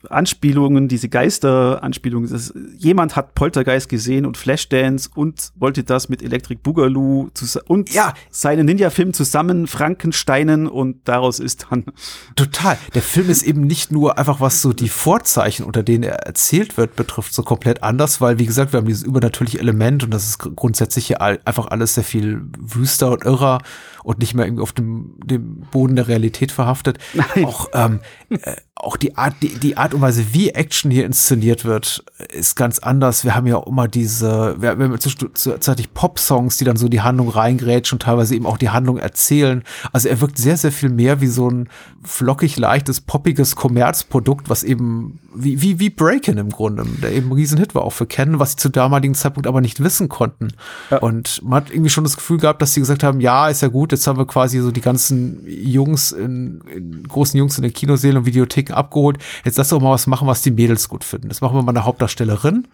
Anspielungen, 0.09 0.89
diese 0.89 1.09
Geister-Anspielungen, 1.09 2.31
das- 2.31 2.53
jemand 2.77 3.17
hat 3.17 3.35
Poltergeist 3.35 3.89
gesehen 3.89 4.27
und 4.27 4.37
Flashdance 4.37 5.11
und 5.15 5.51
wollte 5.57 5.85
das 5.85 6.09
mit 6.09 6.23
Electric 6.23 6.61
Boogaloo 6.63 7.31
und 7.67 7.91
Ja. 7.93 8.15
seinen 8.31 8.67
Ninja-Film 8.67 9.13
zusammen 9.13 9.67
Frankensteinen 9.67 10.67
und 10.67 11.09
daraus 11.09 11.39
ist 11.41 11.67
dann 11.71 11.85
Total. 12.37 12.77
Der 12.95 13.03
Film 13.03 13.31
ist 13.31 13.43
eben 13.43 13.63
nicht 13.63 13.93
nur 13.93 14.19
einfach, 14.19 14.41
was 14.41 14.63
so 14.63 14.73
die 14.73 14.89
Vorzeichen, 14.89 15.65
unter 15.65 15.83
denen 15.83 16.05
er 16.05 16.17
erzählt 16.27 16.77
wird, 16.77 16.97
betrifft, 16.97 17.35
so 17.35 17.43
komplett 17.43 17.83
anders, 17.83 18.21
weil, 18.21 18.39
wie 18.39 18.47
gesagt, 18.47 18.73
wir 18.73 18.79
haben 18.79 18.87
dieses 18.87 19.03
übernatürliche 19.03 19.59
Element 19.59 20.05
und 20.05 20.11
das 20.13 20.29
ist 20.29 20.39
gr- 20.39 20.51
grundsätzlich 20.51 21.07
hier 21.07 21.21
einfach 21.21 21.67
alles 21.69 21.95
sehr 21.95 22.05
viel 22.05 22.43
wüster 22.59 23.11
und 23.13 23.25
irrer 23.25 23.59
und 24.03 24.19
nicht 24.19 24.35
mehr 24.35 24.45
irgendwie 24.45 24.63
auf 24.63 24.73
dem, 24.73 25.15
dem 25.25 25.61
Boden 25.71 25.97
der 25.97 26.09
Realität 26.09 26.53
verhaftet. 26.53 26.99
Nein. 27.15 27.45
Auch, 27.47 27.69
ähm, 27.73 28.01
äh, 28.31 28.57
auch 28.77 28.97
die 28.97 29.17
Art, 29.17 29.35
die, 29.41 29.49
die 29.49 29.77
Art 29.77 29.95
und 29.95 30.01
Weise, 30.01 30.27
wie 30.33 30.51
Action 30.51 30.91
hier 30.91 31.07
inszeniert 31.07 31.65
wird, 31.65 32.05
ist 32.33 32.57
ganz 32.57 32.81
anders. 32.81 33.25
Wir 33.25 33.35
haben 33.37 33.47
ja 33.47 33.57
auch 33.57 33.69
immer 33.69 33.87
diese, 33.87 34.57
wir, 34.59 34.79
wir 34.79 34.87
haben 34.87 34.95
zwisch- 34.97 35.33
zwischenzeitlich 35.33 35.95
Pop-Songs, 35.95 36.57
die 36.57 36.65
dann 36.65 36.77
so 36.77 36.89
die 36.89 37.01
Handlung 37.01 37.29
reingrätschen 37.29 37.97
und 37.97 38.03
teilweise 38.03 38.35
eben 38.35 38.47
auch 38.47 38.59
die 38.59 38.71
Handlung 38.71 38.99
erzählen. 38.99 39.63
Also 39.93 40.09
er 40.09 40.21
wirkt 40.21 40.39
sehr, 40.39 40.57
sehr 40.57 40.73
viel 40.73 40.91
mehr 40.91 41.21
wie 41.21 41.29
so 41.29 41.49
ein 41.49 41.69
flockig 42.03 42.59
leichtes, 42.59 43.01
poppiges 43.01 43.55
Kommerzprodukt, 43.55 44.51
was 44.51 44.65
eben 44.65 45.21
wie, 45.35 45.61
wie, 45.61 45.79
wie 45.79 45.91
Breakin 45.91 46.39
im 46.39 46.51
Grunde, 46.51 46.85
der 47.03 47.13
eben 47.13 47.29
ein 47.29 47.33
Riesenhit 47.33 47.75
war 47.75 47.83
auch 47.83 47.93
für 47.93 48.07
Ken, 48.07 48.39
was 48.39 48.53
sie 48.53 48.57
zu 48.57 48.69
damaligen 48.69 49.15
Zeitpunkt 49.15 49.47
aber 49.47 49.61
nicht 49.61 49.83
wissen 49.83 50.09
konnten. 50.09 50.49
Ja. 50.91 50.99
Und 50.99 51.43
man 51.43 51.63
hat 51.63 51.71
irgendwie 51.71 51.91
schon 51.91 52.05
das 52.05 52.17
Gefühl 52.17 52.39
gehabt, 52.39 52.61
dass 52.61 52.75
sie 52.75 52.81
gesagt 52.81 53.03
haben, 53.03 53.21
ja, 53.21 53.49
ist 53.49 53.63
ja 53.63 53.69
gut, 53.69 53.93
jetzt 53.93 54.07
haben 54.07 54.19
wir 54.19 54.27
quasi 54.27 54.61
so 54.61 54.71
die 54.71 54.81
ganzen 54.81 55.45
Jungs 55.47 56.13
in, 56.13 56.61
in 56.73 57.03
großen 57.09 57.39
Jungs 57.39 57.57
in 57.57 57.63
den 57.63 57.73
Kinosälen 57.73 58.19
und 58.19 58.27
Videotheken 58.65 58.75
abgeholt. 58.75 59.19
Jetzt 59.45 59.59
lass 59.59 59.69
doch 59.69 59.81
mal 59.81 59.91
was 59.91 60.07
machen, 60.07 60.27
was 60.29 60.43
die 60.43 60.51
Mädels 60.51 60.89
gut 60.89 61.05
finden. 61.05 61.29
Das 61.29 61.41
machen 61.41 61.57
wir 61.57 61.63
mal 61.63 61.73
eine 61.73 61.85
Hauptdarstellerin. 61.85 62.69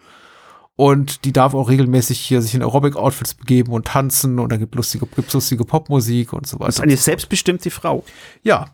Und 0.77 1.25
die 1.25 1.33
darf 1.33 1.53
auch 1.53 1.69
regelmäßig 1.69 2.19
hier 2.19 2.41
sich 2.41 2.55
in 2.55 2.61
Aerobic-Outfits 2.61 3.33
begeben 3.35 3.73
und 3.73 3.87
tanzen 3.87 4.39
und 4.39 4.51
dann 4.51 4.59
gibt 4.59 4.73
lustige, 4.75 5.05
gibt's 5.05 5.33
lustige 5.33 5.65
Popmusik 5.65 6.33
und 6.33 6.47
so 6.47 6.57
weiter. 6.57 6.67
das 6.67 6.75
ist 6.75 6.81
eine 6.81 6.97
selbstbestimmte 6.97 7.69
Frau. 7.69 8.03
Ja. 8.41 8.67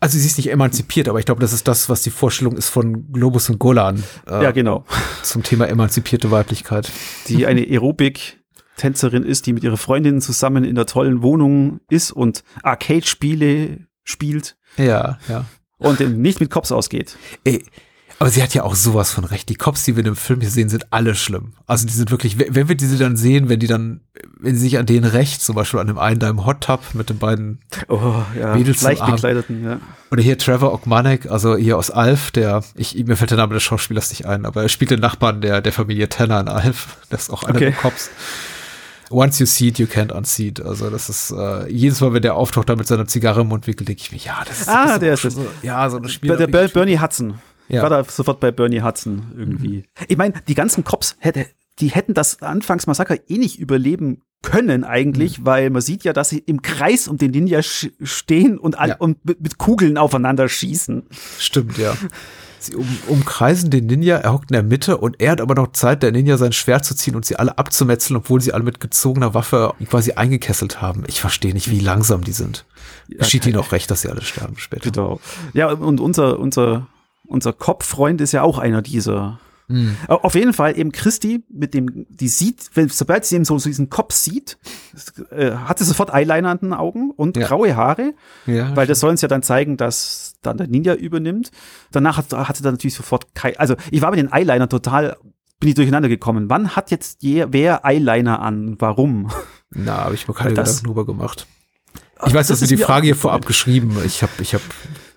Also 0.00 0.18
sie 0.18 0.26
ist 0.26 0.36
nicht 0.36 0.50
emanzipiert, 0.50 1.08
aber 1.08 1.20
ich 1.20 1.24
glaube, 1.24 1.40
das 1.40 1.52
ist 1.52 1.68
das, 1.68 1.88
was 1.88 2.02
die 2.02 2.10
Vorstellung 2.10 2.56
ist 2.56 2.68
von 2.68 3.12
Globus 3.12 3.48
und 3.48 3.60
Golan 3.60 4.02
äh, 4.28 4.42
Ja, 4.42 4.50
genau. 4.50 4.84
zum 5.22 5.44
Thema 5.44 5.68
emanzipierte 5.68 6.32
Weiblichkeit. 6.32 6.90
Die 7.28 7.46
eine 7.46 7.60
Aerobik-Tänzerin 7.60 9.22
ist, 9.22 9.46
die 9.46 9.52
mit 9.52 9.62
ihrer 9.62 9.76
Freundin 9.76 10.20
zusammen 10.20 10.64
in 10.64 10.74
der 10.74 10.86
tollen 10.86 11.22
Wohnung 11.22 11.78
ist 11.88 12.10
und 12.10 12.42
Arcade-Spiele 12.64 13.86
spielt 14.02 14.56
Ja, 14.76 15.18
ja. 15.28 15.44
Und 15.82 16.00
nicht 16.18 16.40
mit 16.40 16.50
Cops 16.50 16.72
ausgeht. 16.72 17.16
Ey, 17.44 17.64
Aber 18.18 18.30
sie 18.30 18.42
hat 18.42 18.54
ja 18.54 18.62
auch 18.62 18.74
sowas 18.76 19.10
von 19.10 19.24
recht. 19.24 19.48
Die 19.48 19.56
Cops, 19.56 19.82
die 19.84 19.96
wir 19.96 20.00
in 20.00 20.04
dem 20.06 20.16
Film 20.16 20.40
hier 20.40 20.50
sehen, 20.50 20.68
sind 20.68 20.92
alle 20.92 21.14
schlimm. 21.14 21.54
Also 21.66 21.86
die 21.86 21.92
sind 21.92 22.10
wirklich, 22.12 22.38
wenn 22.38 22.68
wir 22.68 22.76
diese 22.76 22.96
dann 22.98 23.16
sehen, 23.16 23.48
wenn 23.48 23.58
die 23.58 23.66
dann, 23.66 24.00
wenn 24.38 24.54
sie 24.54 24.60
sich 24.62 24.78
an 24.78 24.86
denen 24.86 25.04
rächt, 25.04 25.42
zum 25.42 25.56
Beispiel 25.56 25.80
an 25.80 25.88
dem 25.88 25.98
einen 25.98 26.20
da 26.20 26.28
im 26.30 26.46
Hot 26.46 26.60
Tub 26.60 26.80
mit 26.94 27.10
den 27.10 27.18
beiden 27.18 27.58
Oh, 27.88 28.14
ja. 28.38 28.54
Mädels 28.54 28.82
leicht 28.82 29.04
gekleideten, 29.04 29.64
ja. 29.64 29.80
Oder 30.12 30.22
hier 30.22 30.38
Trevor 30.38 30.72
Ogmanek, 30.72 31.30
also 31.30 31.56
hier 31.56 31.76
aus 31.78 31.90
Alf, 31.90 32.30
der, 32.30 32.62
ich, 32.76 32.94
mir 33.06 33.16
fällt 33.16 33.30
der 33.30 33.38
Name 33.38 33.54
des 33.54 33.62
Schauspielers 33.64 34.10
nicht 34.10 34.26
ein, 34.26 34.44
aber 34.46 34.62
er 34.62 34.68
spielt 34.68 34.90
den 34.92 35.00
Nachbarn 35.00 35.40
der, 35.40 35.60
der 35.62 35.72
Familie 35.72 36.08
Tanner 36.08 36.38
in 36.40 36.48
Alf. 36.48 36.98
Das 37.10 37.22
ist 37.22 37.30
auch 37.30 37.42
einer 37.44 37.56
Okay. 37.56 37.70
der 37.70 37.72
Cops. 37.72 38.10
Once 39.12 39.38
you 39.40 39.46
see 39.46 39.68
it, 39.68 39.78
you 39.78 39.86
can't 39.86 40.12
unsee 40.12 40.48
it. 40.48 40.60
Also 40.60 40.90
das 40.90 41.08
ist, 41.08 41.30
äh, 41.32 41.68
jedes 41.70 42.00
Mal, 42.00 42.12
wenn 42.14 42.22
der 42.22 42.34
auftaucht, 42.34 42.68
da 42.68 42.76
mit 42.76 42.86
seiner 42.86 43.06
Zigarre 43.06 43.42
im 43.42 43.48
Mund 43.48 43.66
wickelt, 43.66 43.88
denke 43.88 44.00
ich 44.02 44.12
mir, 44.12 44.18
ja, 44.18 44.42
das 44.46 44.62
ist, 44.62 44.68
Ah, 44.68 44.86
das 44.86 44.98
der 45.00 45.14
ist 45.14 45.24
es. 45.24 45.34
so, 45.34 45.46
ja, 45.62 45.88
so 45.90 45.96
eine 45.98 46.06
Bei 46.06 46.12
Spiel. 46.12 46.36
der 46.36 46.46
Ber 46.46 46.68
Bernie 46.68 46.98
Hudson. 46.98 47.34
Ja. 47.68 47.78
Ich 47.78 47.82
war 47.82 47.90
da 47.90 48.04
sofort 48.04 48.40
bei 48.40 48.50
Bernie 48.50 48.82
Hudson 48.82 49.32
irgendwie. 49.36 49.84
Ich 50.08 50.16
meine, 50.16 50.34
die 50.48 50.54
ganzen 50.54 50.84
Cops 50.84 51.16
hätte, 51.18 51.46
die 51.78 51.88
hätten 51.88 52.12
das 52.14 52.42
Anfangsmassaker 52.42 53.16
eh 53.28 53.38
nicht 53.38 53.58
überleben 53.58 54.22
können 54.42 54.82
eigentlich, 54.84 55.38
Mhm. 55.38 55.46
weil 55.46 55.70
man 55.70 55.80
sieht 55.82 56.02
ja, 56.04 56.12
dass 56.12 56.28
sie 56.28 56.38
im 56.38 56.60
Kreis 56.62 57.06
um 57.08 57.16
den 57.16 57.30
Ninja 57.30 57.62
stehen 57.62 58.58
und, 58.58 58.76
all, 58.78 58.88
Ja. 58.90 58.96
und 58.96 59.24
mit, 59.24 59.40
mit 59.40 59.56
Kugeln 59.58 59.96
aufeinander 59.96 60.48
schießen. 60.48 61.04
Stimmt, 61.38 61.78
ja. 61.78 61.94
Sie 62.62 62.76
um, 62.76 62.86
umkreisen 63.08 63.70
den 63.70 63.86
Ninja, 63.86 64.16
er 64.16 64.32
hockt 64.32 64.50
in 64.50 64.54
der 64.54 64.62
Mitte 64.62 64.96
und 64.98 65.20
er 65.20 65.32
hat 65.32 65.40
aber 65.40 65.54
noch 65.54 65.72
Zeit, 65.72 66.02
der 66.02 66.12
Ninja 66.12 66.36
sein 66.36 66.52
Schwert 66.52 66.84
zu 66.84 66.94
ziehen 66.94 67.16
und 67.16 67.24
sie 67.24 67.36
alle 67.36 67.58
abzumetzeln, 67.58 68.16
obwohl 68.16 68.40
sie 68.40 68.52
alle 68.52 68.62
mit 68.62 68.80
gezogener 68.80 69.34
Waffe 69.34 69.74
quasi 69.88 70.12
eingekesselt 70.12 70.80
haben. 70.80 71.04
Ich 71.06 71.20
verstehe 71.20 71.52
nicht, 71.52 71.70
wie 71.70 71.80
langsam 71.80 72.24
die 72.24 72.32
sind. 72.32 72.64
Geschieht 73.08 73.46
ihnen 73.46 73.56
auch 73.56 73.72
recht, 73.72 73.90
dass 73.90 74.02
sie 74.02 74.08
alle 74.08 74.22
sterben 74.22 74.56
später. 74.58 74.90
Genau. 74.90 75.20
Ja, 75.52 75.72
und 75.72 76.00
unser, 76.00 76.38
unser, 76.38 76.86
unser 77.26 77.52
Kopffreund 77.52 78.20
ist 78.20 78.32
ja 78.32 78.42
auch 78.42 78.58
einer 78.58 78.82
dieser. 78.82 79.38
Hm. 79.72 79.96
Auf 80.08 80.34
jeden 80.34 80.52
Fall 80.52 80.78
eben 80.78 80.92
Christi, 80.92 81.44
mit 81.50 81.74
dem, 81.74 82.06
die 82.08 82.28
sieht, 82.28 82.70
wenn, 82.74 82.88
sobald 82.88 83.24
sie 83.24 83.36
eben 83.36 83.44
so, 83.44 83.58
so 83.58 83.68
diesen 83.68 83.90
Kopf 83.90 84.14
sieht, 84.14 84.58
äh, 85.30 85.52
hat 85.52 85.78
sie 85.78 85.84
sofort 85.84 86.12
Eyeliner 86.14 86.50
an 86.50 86.58
den 86.58 86.72
Augen 86.74 87.10
und 87.10 87.36
Ja. 87.36 87.46
graue 87.46 87.74
Haare, 87.76 88.14
Ja, 88.46 88.74
weil 88.76 88.86
das 88.86 89.00
soll 89.00 89.10
uns 89.10 89.20
ja 89.22 89.28
dann 89.28 89.42
zeigen, 89.42 89.76
dass 89.76 90.34
dann 90.42 90.56
der 90.58 90.66
Ninja 90.68 90.94
übernimmt. 90.94 91.50
Danach 91.90 92.16
hat, 92.18 92.32
hat 92.32 92.56
sie 92.56 92.62
dann 92.62 92.74
natürlich 92.74 92.94
sofort 92.94 93.34
kein, 93.34 93.56
also 93.58 93.74
ich 93.90 94.02
war 94.02 94.10
mit 94.10 94.18
den 94.20 94.32
Eyeliner 94.32 94.68
total, 94.68 95.16
bin 95.60 95.68
ich 95.68 95.74
durcheinander 95.76 96.08
gekommen. 96.08 96.50
Wann 96.50 96.74
hat 96.76 96.90
jetzt 96.90 97.22
je, 97.22 97.46
wer 97.50 97.84
Eyeliner 97.84 98.40
an? 98.42 98.76
Warum? 98.80 99.30
Na, 99.70 100.04
habe 100.04 100.14
ich 100.14 100.26
mir 100.28 100.34
keine 100.34 100.54
Das- 100.54 100.68
Gedanken 100.82 100.86
drüber 100.88 101.06
gemacht. 101.06 101.46
Ich 102.26 102.34
weiß, 102.34 102.46
das 102.46 102.60
dass 102.60 102.62
ist 102.62 102.70
du 102.70 102.76
die 102.76 102.82
Frage 102.82 103.06
hier 103.06 103.16
vorab 103.16 103.46
geschrieben. 103.46 103.96
Ich 104.04 104.22
habe, 104.22 104.32
ich 104.40 104.54
habe, 104.54 104.62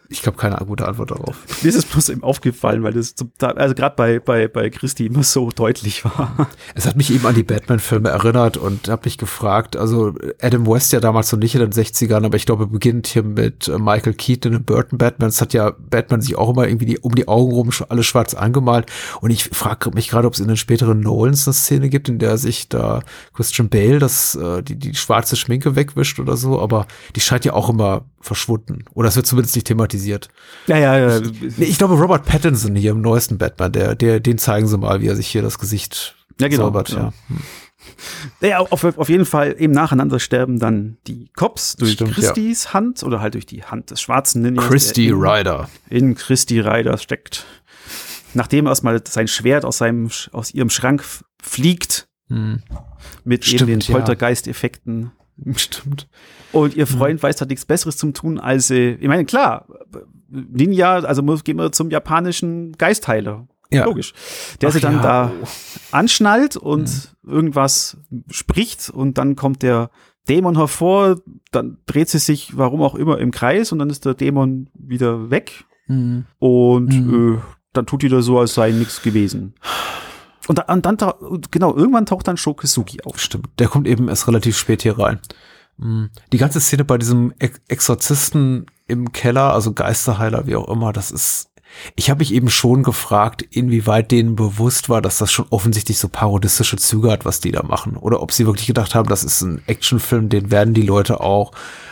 ich 0.10 0.26
habe 0.26 0.38
keine 0.38 0.56
gute 0.66 0.88
Antwort 0.88 1.12
darauf. 1.12 1.38
Mir 1.64 1.70
ist 1.70 1.76
es 1.76 1.86
bloß 1.86 2.10
eben 2.10 2.24
aufgefallen, 2.24 2.84
weil 2.84 2.94
das 2.94 3.16
zum 3.16 3.32
Teil, 3.38 3.58
also 3.58 3.76
gerade 3.76 3.96
bei, 3.96 4.20
bei, 4.20 4.48
bei 4.48 4.70
Christi 4.70 5.08
immer 5.08 5.24
so 5.24 5.50
deutlich 5.50 6.06
war. 6.06 6.50
Es 6.76 6.86
hat 6.86 6.96
mich 6.96 7.12
eben 7.14 7.26
an 7.26 7.36
die 7.36 7.44
Batman-Filme 7.44 8.10
erinnert 8.10 8.58
und 8.58 8.88
habe 8.90 9.04
mich 9.06 9.18
gefragt, 9.18 9.76
also 9.76 10.14
Adam 10.42 10.68
West 10.68 10.94
ja 10.94 11.00
damals 11.00 11.32
noch 11.32 11.40
nicht 11.40 11.56
in 11.56 11.62
den 11.62 11.72
60ern, 11.72 12.26
aber 12.26 12.36
ich 12.36 12.46
glaube, 12.46 12.68
beginnt 12.68 13.08
hier 13.08 13.24
mit 13.24 13.68
äh, 13.68 13.78
Michael 13.78 14.14
Keaton 14.14 14.54
in 14.54 14.64
Burton 14.64 14.98
Batman. 14.98 15.30
Es 15.30 15.42
hat 15.42 15.54
ja 15.54 15.74
Batman 15.78 16.22
sich 16.22 16.36
auch 16.36 16.50
immer 16.50 16.68
irgendwie 16.68 16.86
die, 16.86 17.00
um 17.00 17.16
die 17.16 17.28
Augen 17.28 17.52
rum 17.52 17.70
alles 17.90 18.06
schwarz 18.06 18.34
angemalt. 18.34 18.92
Und 19.22 19.32
ich 19.32 19.46
frage 19.46 19.92
mich 19.92 20.10
gerade, 20.10 20.28
ob 20.28 20.34
es 20.34 20.40
in 20.40 20.48
den 20.48 20.58
späteren 20.58 21.00
Nolans 21.00 21.48
eine 21.48 21.54
Szene 21.54 21.90
gibt, 21.90 22.10
in 22.10 22.20
der 22.20 22.38
sich 22.38 22.70
da 22.70 23.02
Christian 23.34 23.70
Bale 23.70 24.00
das, 24.00 24.36
äh, 24.36 24.62
die, 24.64 24.76
die 24.76 24.96
schwarze 24.96 25.36
Schminke 25.36 25.76
wegwischt 25.76 26.20
oder 26.20 26.38
so, 26.38 26.60
aber 26.60 26.88
die 27.16 27.22
scheint 27.22 27.46
ja 27.46 27.54
auch 27.54 27.70
immer 27.70 28.06
verschwunden. 28.22 28.86
Oder 28.94 29.10
es 29.10 29.16
wird 29.16 29.28
zumindest 29.28 29.56
nicht 29.56 29.68
thematisiert. 29.68 29.95
Ja, 30.68 30.78
ja, 30.78 30.98
ja. 30.98 31.22
Nee, 31.58 31.66
ich 31.66 31.78
glaube, 31.78 31.96
Robert 31.96 32.26
Pattinson 32.26 32.76
hier 32.76 32.92
im 32.92 33.02
neuesten 33.02 33.38
Batman, 33.38 33.72
der, 33.72 33.96
der, 33.96 34.20
den 34.20 34.38
zeigen 34.38 34.68
sie 34.68 34.78
mal, 34.78 35.02
wie 35.02 35.08
er 35.08 35.16
sich 35.16 35.28
hier 35.28 35.42
das 35.42 35.60
Gesicht 35.60 36.16
Ja, 36.40 36.48
genau, 36.48 36.66
säubert, 36.66 36.90
ja. 36.90 36.98
ja. 36.98 37.14
Ja, 38.42 38.60
auf, 38.60 38.84
auf 38.84 39.10
jeden 39.10 39.26
Fall 39.26 39.56
eben 39.60 39.74
nacheinander 39.74 40.20
sterben 40.20 40.60
dann 40.60 40.98
die 41.08 41.30
Cops 41.36 41.76
durch 41.76 41.94
Stimmt, 41.94 42.14
Christis 42.14 42.74
Hand 42.74 43.04
oder 43.04 43.22
halt 43.22 43.36
durch 43.36 43.46
die 43.46 43.64
Hand 43.64 43.92
des 43.92 44.02
schwarzen 44.02 44.42
Ninjas. 44.42 44.68
Christy 44.68 45.08
in, 45.08 45.16
Ryder. 45.16 45.70
in 45.90 46.16
Christy 46.16 46.60
Ryder 46.60 46.98
steckt. 46.98 47.46
Nachdem 48.34 48.66
erstmal 48.66 49.02
sein 49.08 49.28
Schwert 49.28 49.66
aus 49.66 49.78
seinem 49.78 50.10
aus 50.32 50.54
ihrem 50.54 50.70
Schrank 50.70 51.04
fliegt 51.42 52.08
Hm. 52.28 52.64
mit 53.24 53.46
Stimmt, 53.46 53.62
eben 53.62 53.68
den 53.68 53.80
ja. 55.02 55.14
Stimmt. 55.56 56.08
Und 56.52 56.76
ihr 56.76 56.88
Freund 56.88 57.22
weiß 57.22 57.40
halt 57.42 57.50
nichts 57.50 57.66
Besseres 57.66 57.98
zum 57.98 58.14
tun, 58.14 58.40
als 58.40 58.68
sie, 58.68 58.98
ich 59.00 59.08
meine, 59.08 59.26
klar, 59.26 59.68
Ninja, 60.30 60.96
also 61.00 61.22
muss, 61.22 61.44
gehen 61.44 61.58
wir 61.58 61.72
zum 61.72 61.90
japanischen 61.90 62.74
Geistheiler. 62.74 63.48
Ja. 63.72 63.86
Logisch. 63.86 64.14
Der 64.62 64.70
Ach 64.70 64.74
sie 64.74 64.80
dann 64.80 64.96
ja. 64.98 65.02
da 65.02 65.32
anschnallt 65.92 66.56
und 66.56 67.16
irgendwas 67.26 67.98
spricht 68.30 68.90
und 68.90 69.18
dann 69.18 69.36
kommt 69.36 69.64
der 69.64 69.90
Dämon 70.30 70.56
hervor, 70.58 71.20
dann 71.52 71.78
dreht 71.86 72.10
sie 72.10 72.20
sich, 72.20 72.58
warum 72.58 72.82
auch 72.82 72.96
immer, 72.96 73.18
im 73.20 73.32
Kreis 73.32 73.72
und 73.72 73.80
dann 73.80 73.90
ist 73.90 74.06
der 74.06 74.14
Dämon 74.14 74.70
wieder 74.74 75.30
weg 75.30 75.66
Hm. 75.88 76.26
und 76.40 76.88
Mhm. 76.88 77.36
äh, 77.36 77.42
dann 77.74 77.86
tut 77.86 78.02
die 78.02 78.10
da 78.10 78.22
so, 78.22 78.40
als 78.40 78.54
sei 78.56 78.72
nichts 78.72 79.02
gewesen. 79.04 79.54
Und, 80.48 80.60
da, 80.60 80.64
und 80.74 80.86
dann, 80.86 80.98
genau, 81.52 81.76
irgendwann 81.76 82.06
taucht 82.06 82.28
dann 82.28 82.38
Shokesugi 82.38 83.02
auf. 83.02 83.20
Stimmt. 83.20 83.50
Der 83.60 83.68
kommt 83.68 83.88
eben 83.88 84.10
erst 84.10 84.28
relativ 84.28 84.58
spät 84.58 84.84
hier 84.84 85.00
rein. 85.00 85.20
Hm. 85.80 86.10
Die 86.32 86.38
ganze 86.38 86.62
Szene 86.62 86.86
bei 86.86 86.98
diesem 86.98 87.34
Ex 87.40 87.60
Exorzisten 87.68 88.68
im 88.88 89.12
Keller, 89.12 89.54
also 89.54 89.74
Geisterheiler, 89.74 90.48
wie 90.48 90.56
auch 90.56 90.70
immer, 90.70 90.94
das 90.94 91.12
ist. 91.12 91.50
Ich 91.96 92.10
habe 92.10 92.20
mich 92.20 92.34
eben 92.34 92.50
schon 92.50 92.84
gefragt, 92.84 93.42
inwieweit 93.42 94.12
denen 94.12 94.38
bewusst 94.38 94.88
war, 94.88 95.02
dass 95.02 95.18
das 95.18 95.32
schon 95.32 95.48
offensichtlich 95.50 95.98
so 96.00 96.08
parodistische 96.08 96.78
Züge 96.78 97.12
hat, 97.12 97.26
was 97.26 97.42
die 97.42 97.52
da 97.52 97.64
machen. 97.64 97.98
Oder 97.98 98.22
ob 98.22 98.32
sie 98.32 98.46
wirklich 98.46 98.68
gedacht 98.68 98.96
haben, 98.96 99.10
das 99.10 99.26
ist 99.26 99.42
ein 99.42 99.62
Actionfilm, 99.68 100.30
den 100.30 100.52
werden 100.52 100.74
die 100.74 100.84
Leute 100.84 101.20
auch 101.20 101.52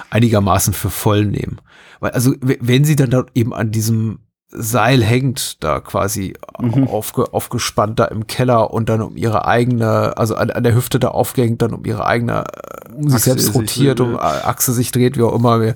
einigermaßen 0.09 0.73
für 0.73 0.89
voll 0.89 1.25
nehmen. 1.25 1.59
Weil, 1.99 2.11
also, 2.11 2.33
wenn 2.39 2.85
sie 2.85 2.95
dann 2.95 3.09
da 3.09 3.25
eben 3.33 3.53
an 3.53 3.71
diesem 3.71 4.19
Seil 4.55 5.03
hängt, 5.03 5.63
da 5.63 5.79
quasi 5.79 6.33
Mhm. 6.59 6.87
aufge, 6.87 7.33
aufgespannt 7.33 7.99
da 7.99 8.05
im 8.05 8.27
Keller 8.27 8.71
und 8.71 8.89
dann 8.89 9.01
um 9.01 9.17
ihre 9.17 9.45
eigene, 9.45 10.15
also 10.17 10.35
an, 10.35 10.51
an 10.51 10.63
der 10.63 10.75
Hüfte 10.75 10.99
da 10.99 11.09
aufgehängt, 11.09 11.61
dann 11.61 11.73
um 11.73 11.83
ihre 11.85 12.05
eigene, 12.05 12.43
äh, 12.45 12.91
um 12.93 13.03
sich 13.09 13.15
Achse 13.15 13.23
selbst 13.29 13.45
sich, 13.47 13.55
rotiert, 13.55 13.99
äh, 13.99 14.03
um 14.03 14.15
äh, 14.15 14.19
Achse 14.19 14.73
sich 14.73 14.91
dreht, 14.91 15.17
wie 15.17 15.23
auch 15.23 15.33
immer. 15.35 15.73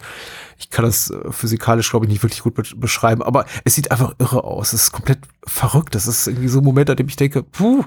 Ich 0.60 0.70
kann 0.70 0.86
das 0.86 1.10
äh, 1.10 1.32
physikalisch, 1.32 1.90
glaube 1.90 2.06
ich, 2.06 2.12
nicht 2.12 2.24
wirklich 2.24 2.44
gut 2.44 2.56
be 2.56 2.64
beschreiben, 2.76 3.22
aber 3.24 3.46
es 3.64 3.76
sieht 3.76 3.92
einfach 3.92 4.14
irre 4.20 4.44
aus. 4.44 4.74
Es 4.74 4.84
ist 4.84 4.92
komplett 4.92 5.20
verrückt. 5.46 5.94
Das 5.96 6.08
ist 6.08 6.28
irgendwie 6.28 6.48
so 6.48 6.60
ein 6.60 6.66
Moment, 6.66 6.90
an 6.90 6.96
dem 6.98 7.08
ich 7.08 7.16
denke, 7.16 7.44
puh, 7.44 7.84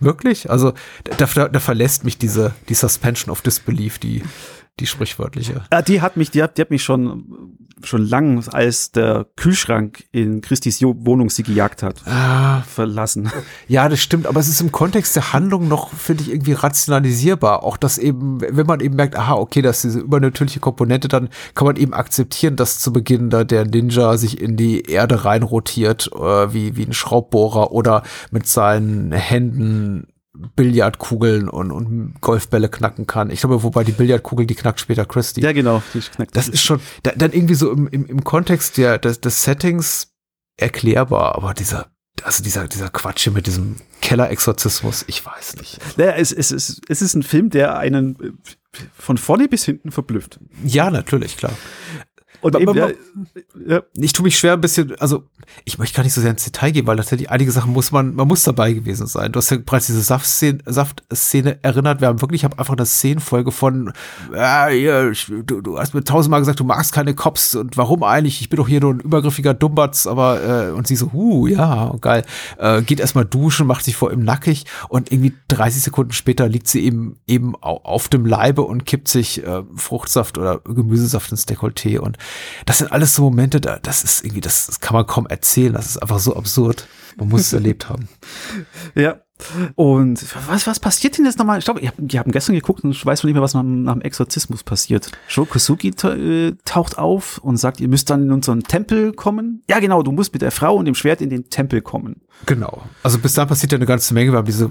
wirklich? 0.00 0.50
Also 0.50 0.72
da, 1.04 1.26
da, 1.26 1.48
da 1.48 1.60
verlässt 1.60 2.04
mich 2.04 2.18
diese, 2.18 2.52
die 2.68 2.74
Suspension 2.74 3.30
of 3.30 3.42
Disbelief, 3.42 3.98
die, 3.98 4.22
die 4.80 4.86
sprichwörtliche. 4.86 5.62
Ja, 5.72 5.82
die 5.82 6.00
hat 6.00 6.16
mich, 6.16 6.30
die 6.30 6.42
hat, 6.42 6.56
die 6.58 6.62
hat 6.62 6.70
mich 6.70 6.82
schon, 6.82 7.58
schon 7.84 8.06
lang, 8.06 8.46
als 8.48 8.90
der 8.92 9.26
Kühlschrank 9.36 10.04
in 10.12 10.40
Christis 10.40 10.82
Wohnung 10.82 11.30
sie 11.30 11.42
gejagt 11.42 11.82
hat, 11.82 11.96
Ah, 12.06 12.62
verlassen. 12.62 13.30
Ja, 13.68 13.88
das 13.88 14.00
stimmt, 14.00 14.26
aber 14.26 14.40
es 14.40 14.48
ist 14.48 14.60
im 14.60 14.72
Kontext 14.72 15.14
der 15.14 15.32
Handlung 15.32 15.68
noch, 15.68 15.92
finde 15.92 16.24
ich, 16.24 16.30
irgendwie 16.30 16.52
rationalisierbar. 16.52 17.62
Auch 17.62 17.76
dass 17.76 17.98
eben, 17.98 18.40
wenn 18.40 18.66
man 18.66 18.80
eben 18.80 18.96
merkt, 18.96 19.16
aha, 19.16 19.34
okay, 19.34 19.62
das 19.62 19.78
ist 19.78 19.94
diese 19.94 20.00
übernatürliche 20.00 20.60
Komponente, 20.60 21.08
dann 21.08 21.28
kann 21.54 21.66
man 21.66 21.76
eben 21.76 21.92
akzeptieren, 21.94 22.56
dass 22.56 22.78
zu 22.78 22.92
Beginn 22.92 23.30
da 23.30 23.44
der 23.44 23.66
Ninja 23.66 24.16
sich 24.16 24.40
in 24.40 24.56
die 24.56 24.82
Erde 24.82 25.24
reinrotiert, 25.24 26.10
äh, 26.14 26.52
wie, 26.52 26.76
wie 26.76 26.84
ein 26.84 26.92
Schraubbohrer 26.92 27.72
oder 27.72 28.02
mit 28.30 28.46
seinen 28.46 29.12
Händen 29.12 30.06
Billardkugeln 30.56 31.48
und, 31.48 31.70
und 31.70 32.20
Golfbälle 32.20 32.68
knacken 32.68 33.06
kann. 33.06 33.30
Ich 33.30 33.40
glaube, 33.40 33.62
wobei 33.62 33.84
die 33.84 33.92
Billardkugel, 33.92 34.46
die 34.46 34.54
knackt 34.54 34.80
später 34.80 35.04
Christy. 35.04 35.40
Ja, 35.40 35.52
genau. 35.52 35.82
Die 35.94 36.00
knackt 36.00 36.36
Das 36.36 36.48
ist 36.48 36.62
schon, 36.62 36.80
da, 37.02 37.12
dann 37.16 37.32
irgendwie 37.32 37.54
so 37.54 37.70
im, 37.70 37.88
im, 37.88 38.06
im 38.06 38.24
Kontext 38.24 38.76
der, 38.76 38.98
des, 38.98 39.20
des 39.20 39.42
Settings 39.42 40.12
erklärbar, 40.56 41.34
aber 41.36 41.54
dieser, 41.54 41.90
also 42.22 42.42
dieser, 42.42 42.68
dieser 42.68 42.90
Quatsch 42.90 43.24
hier 43.24 43.32
mit 43.32 43.46
diesem 43.46 43.76
Kellerexorzismus, 44.00 45.04
ich 45.06 45.24
weiß 45.24 45.56
nicht. 45.56 45.78
Naja, 45.96 46.12
es, 46.12 46.32
es, 46.32 46.50
es, 46.50 46.80
es 46.88 47.02
ist 47.02 47.14
ein 47.14 47.22
Film, 47.22 47.50
der 47.50 47.78
einen 47.78 48.16
äh, 48.20 48.32
von 48.92 49.18
vorne 49.18 49.48
bis 49.48 49.64
hinten 49.64 49.90
verblüfft. 49.90 50.38
Ja, 50.64 50.90
natürlich, 50.90 51.36
klar. 51.36 51.52
Und 52.42 52.54
eben, 52.62 52.74
ja, 52.76 52.88
ja, 53.66 53.82
Ich 53.94 54.12
tue 54.12 54.24
mich 54.24 54.38
schwer 54.38 54.54
ein 54.54 54.60
bisschen, 54.60 54.94
also 55.00 55.24
ich 55.64 55.78
möchte 55.78 55.96
gar 55.96 56.04
nicht 56.04 56.12
so 56.14 56.20
sehr 56.20 56.30
ins 56.30 56.44
Detail 56.44 56.70
gehen, 56.70 56.86
weil 56.86 56.96
tatsächlich 56.96 57.30
einige 57.30 57.50
Sachen 57.52 57.72
muss 57.72 57.92
man, 57.92 58.14
man 58.14 58.28
muss 58.28 58.42
dabei 58.44 58.72
gewesen 58.72 59.06
sein. 59.06 59.32
Du 59.32 59.38
hast 59.38 59.50
ja 59.50 59.58
bereits 59.58 59.86
diese 59.86 60.00
Saftszene, 60.00 60.58
Saftszene 60.66 61.58
erinnert. 61.62 62.00
Wir 62.00 62.08
haben 62.08 62.20
wirklich, 62.20 62.40
ich 62.40 62.44
habe 62.44 62.58
einfach 62.58 62.74
eine 62.76 62.86
Szenenfolge 62.86 63.52
von, 63.52 63.92
ja, 64.34 64.68
hier, 64.68 65.10
ich- 65.10 65.26
du, 65.44 65.60
du 65.60 65.78
hast 65.78 65.94
mir 65.94 66.04
tausendmal 66.04 66.40
gesagt, 66.40 66.60
du 66.60 66.64
magst 66.64 66.92
keine 66.92 67.14
Cops 67.14 67.54
und 67.54 67.76
warum 67.76 68.02
eigentlich? 68.02 68.40
Ich 68.40 68.48
bin 68.48 68.56
doch 68.56 68.68
hier 68.68 68.80
nur 68.80 68.94
ein 68.94 69.00
übergriffiger 69.00 69.54
Dummbatz, 69.54 70.06
aber 70.06 70.68
äh, 70.68 70.70
und 70.72 70.86
sie 70.86 70.96
so, 70.96 71.12
huh, 71.12 71.46
ja, 71.46 71.94
geil. 72.00 72.24
Äh, 72.58 72.82
geht 72.82 73.00
erstmal 73.00 73.24
duschen, 73.24 73.66
macht 73.66 73.84
sich 73.84 73.96
vor 73.96 74.12
ihm 74.12 74.24
nackig 74.24 74.64
und 74.88 75.12
irgendwie 75.12 75.34
30 75.48 75.82
Sekunden 75.82 76.12
später 76.12 76.48
liegt 76.48 76.68
sie 76.68 76.84
eben 76.84 77.16
eben 77.26 77.54
au- 77.60 77.80
auf 77.82 78.08
dem 78.08 78.24
Leibe 78.26 78.62
und 78.62 78.86
kippt 78.86 79.08
sich 79.08 79.44
äh, 79.44 79.62
Fruchtsaft 79.76 80.38
oder 80.38 80.58
Gemüsesaft 80.60 81.30
ins 81.32 81.46
Dekolleté 81.46 81.98
und 81.98 82.16
das 82.66 82.78
sind 82.78 82.92
alles 82.92 83.14
so 83.14 83.22
Momente, 83.22 83.60
da, 83.60 83.78
das 83.78 84.04
ist 84.04 84.24
irgendwie, 84.24 84.40
das, 84.40 84.66
das 84.66 84.80
kann 84.80 84.94
man 84.94 85.06
kaum 85.06 85.26
erzählen. 85.26 85.72
Das 85.72 85.86
ist 85.86 85.98
einfach 85.98 86.18
so 86.18 86.36
absurd. 86.36 86.86
Man 87.16 87.28
muss 87.28 87.42
es 87.42 87.52
erlebt 87.52 87.88
haben. 87.88 88.08
Ja. 88.94 89.20
Und 89.74 90.24
was, 90.48 90.66
was 90.66 90.80
passiert 90.80 91.18
denn 91.18 91.24
jetzt 91.24 91.38
nochmal? 91.38 91.58
Ich 91.58 91.64
glaube, 91.64 91.80
die 91.98 92.18
haben 92.18 92.32
gestern 92.32 92.54
geguckt 92.54 92.84
und 92.84 92.90
ich 92.90 93.04
weiß 93.04 93.22
noch 93.22 93.28
nicht 93.28 93.34
mehr, 93.34 93.42
was 93.42 93.54
nach, 93.54 93.62
nach 93.62 93.94
dem 93.94 94.02
Exorzismus 94.02 94.62
passiert. 94.62 95.10
Sho 95.28 95.44
Kosugi 95.44 95.92
ta 95.92 96.14
äh, 96.14 96.52
taucht 96.64 96.98
auf 96.98 97.38
und 97.38 97.56
sagt, 97.56 97.80
ihr 97.80 97.88
müsst 97.88 98.10
dann 98.10 98.24
in 98.24 98.32
unseren 98.32 98.62
Tempel 98.62 99.12
kommen. 99.12 99.62
Ja, 99.68 99.80
genau, 99.80 100.02
du 100.02 100.12
musst 100.12 100.32
mit 100.32 100.42
der 100.42 100.50
Frau 100.50 100.76
und 100.76 100.84
dem 100.84 100.94
Schwert 100.94 101.20
in 101.20 101.30
den 101.30 101.50
Tempel 101.50 101.80
kommen. 101.82 102.22
Genau. 102.46 102.82
Also 103.02 103.18
bis 103.18 103.34
dann 103.34 103.48
passiert 103.48 103.72
ja 103.72 103.76
eine 103.76 103.86
ganze 103.86 104.14
Menge. 104.14 104.32
Wir 104.32 104.38
haben 104.38 104.46
diese, 104.46 104.70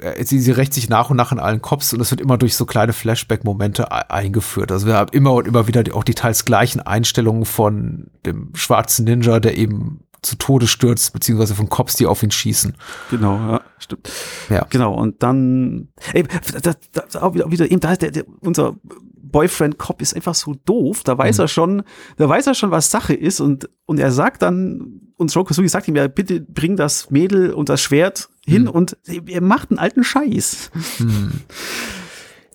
äh, 0.00 0.24
sie, 0.24 0.40
sie 0.40 0.52
rächt 0.52 0.72
sich 0.72 0.88
nach 0.88 1.10
und 1.10 1.16
nach 1.16 1.32
in 1.32 1.38
allen 1.38 1.60
Cops 1.60 1.92
und 1.92 2.00
es 2.00 2.10
wird 2.10 2.20
immer 2.20 2.38
durch 2.38 2.54
so 2.54 2.66
kleine 2.66 2.92
Flashback-Momente 2.92 3.92
eingeführt. 4.10 4.72
Also 4.72 4.86
wir 4.86 4.94
haben 4.94 5.10
immer 5.12 5.34
und 5.34 5.46
immer 5.46 5.66
wieder 5.66 5.84
auch 5.94 6.04
die 6.04 6.14
teils 6.14 6.44
gleichen 6.44 6.80
Einstellungen 6.80 7.44
von 7.44 8.06
dem 8.24 8.50
schwarzen 8.54 9.04
Ninja, 9.04 9.40
der 9.40 9.56
eben 9.56 10.00
zu 10.22 10.36
Tode 10.36 10.66
stürzt, 10.66 11.12
beziehungsweise 11.12 11.54
von 11.54 11.68
Cops, 11.68 11.94
die 11.96 12.06
auf 12.06 12.22
ihn 12.22 12.30
schießen. 12.30 12.74
Genau, 13.10 13.36
ja, 13.36 13.60
stimmt. 13.78 14.10
Ja. 14.48 14.66
Genau, 14.70 14.94
und 14.94 15.22
dann, 15.22 15.88
ey, 16.12 16.24
da, 16.62 16.72
da, 16.92 17.02
da, 17.12 17.22
auch 17.22 17.34
wieder, 17.34 17.50
wieder 17.50 17.70
eben, 17.70 17.80
da 17.80 17.92
ist 17.92 18.02
der, 18.02 18.10
der, 18.10 18.24
unser 18.40 18.76
Boyfriend 19.22 19.78
Cop 19.78 20.02
ist 20.02 20.14
einfach 20.16 20.34
so 20.34 20.56
doof, 20.64 21.02
da 21.04 21.16
weiß 21.16 21.38
Mhm. 21.38 21.42
er 21.44 21.48
schon, 21.48 21.82
da 22.16 22.28
weiß 22.28 22.46
er 22.48 22.54
schon, 22.54 22.70
was 22.72 22.90
Sache 22.90 23.14
ist 23.14 23.40
und, 23.40 23.68
und 23.86 23.98
er 24.00 24.10
sagt 24.10 24.42
dann, 24.42 25.02
und 25.16 25.32
Joe 25.32 25.44
Kosugi 25.44 25.68
sagt 25.68 25.86
ihm 25.86 25.96
ja, 25.96 26.08
bitte 26.08 26.40
bring 26.40 26.76
das 26.76 27.10
Mädel 27.10 27.52
und 27.52 27.68
das 27.68 27.80
Schwert 27.80 28.28
hin 28.44 28.62
Mhm. 28.62 28.68
und 28.70 28.96
er 29.26 29.40
macht 29.42 29.70
einen 29.70 29.78
alten 29.78 30.02
Scheiß. 30.02 30.70
Hm. 30.96 31.32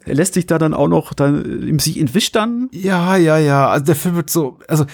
Er 0.05 0.15
lässt 0.15 0.35
sich 0.35 0.45
da 0.45 0.57
dann 0.57 0.73
auch 0.73 0.87
noch, 0.87 1.13
dann, 1.13 1.63
im 1.67 1.79
sie 1.79 1.99
entwischt 1.99 2.35
dann. 2.35 2.69
Ja, 2.71 3.15
ja, 3.15 3.37
ja. 3.37 3.67
Also 3.69 3.85
der 3.85 3.95
Film 3.95 4.15
wird 4.15 4.29
so, 4.29 4.59
also 4.67 4.85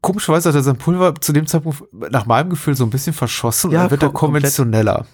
komischerweise 0.00 0.48
hat 0.48 0.56
er 0.56 0.62
sein 0.62 0.78
Pulver 0.78 1.14
zu 1.20 1.32
dem 1.32 1.46
Zeitpunkt 1.46 1.82
nach 2.10 2.26
meinem 2.26 2.50
Gefühl 2.50 2.76
so 2.76 2.84
ein 2.84 2.90
bisschen 2.90 3.12
verschossen 3.12 3.70
Ja, 3.70 3.78
und 3.78 3.84
dann 3.84 3.90
wird 3.90 4.02
er 4.02 4.10
konventioneller. 4.10 5.06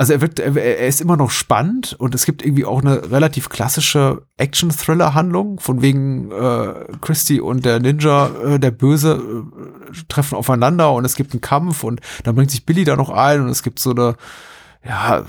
Also 0.00 0.14
er 0.14 0.22
wird, 0.22 0.38
er, 0.38 0.56
er 0.56 0.86
ist 0.86 1.02
immer 1.02 1.18
noch 1.18 1.30
spannend 1.30 1.94
und 1.98 2.14
es 2.14 2.24
gibt 2.24 2.42
irgendwie 2.42 2.64
auch 2.64 2.80
eine 2.80 3.10
relativ 3.10 3.50
klassische 3.50 4.22
Action-Thriller-Handlung, 4.38 5.60
von 5.60 5.82
wegen 5.82 6.32
äh, 6.32 6.86
Christy 7.02 7.38
und 7.38 7.66
der 7.66 7.80
Ninja, 7.80 8.30
äh, 8.44 8.58
der 8.58 8.70
Böse, 8.70 9.20
äh, 9.22 9.92
treffen 10.08 10.36
aufeinander 10.36 10.92
und 10.92 11.04
es 11.04 11.16
gibt 11.16 11.34
einen 11.34 11.42
Kampf 11.42 11.84
und 11.84 12.00
dann 12.24 12.34
bringt 12.34 12.50
sich 12.50 12.64
Billy 12.64 12.84
da 12.84 12.96
noch 12.96 13.10
ein 13.10 13.42
und 13.42 13.50
es 13.50 13.62
gibt 13.62 13.78
so 13.78 13.90
eine, 13.90 14.14
ja, 14.82 15.24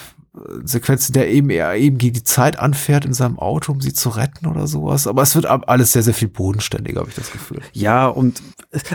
Sequenz, 0.63 1.09
in 1.09 1.13
der 1.13 1.29
eben 1.29 1.49
er 1.49 1.75
eben 1.75 1.97
gegen 1.97 2.13
die 2.13 2.23
Zeit 2.23 2.57
anfährt 2.57 3.03
in 3.03 3.13
seinem 3.13 3.38
Auto, 3.38 3.71
um 3.73 3.82
sie 3.82 3.91
zu 3.93 4.09
retten 4.09 4.47
oder 4.47 4.65
sowas. 4.65 5.05
Aber 5.07 5.21
es 5.21 5.36
wird 5.36 5.45
alles 5.45 5.91
sehr, 5.91 6.03
sehr 6.03 6.13
viel 6.13 6.29
bodenständiger, 6.29 7.01
habe 7.01 7.09
ich 7.09 7.15
das 7.15 7.32
Gefühl. 7.32 7.59
Ja, 7.73 8.07
und 8.07 8.41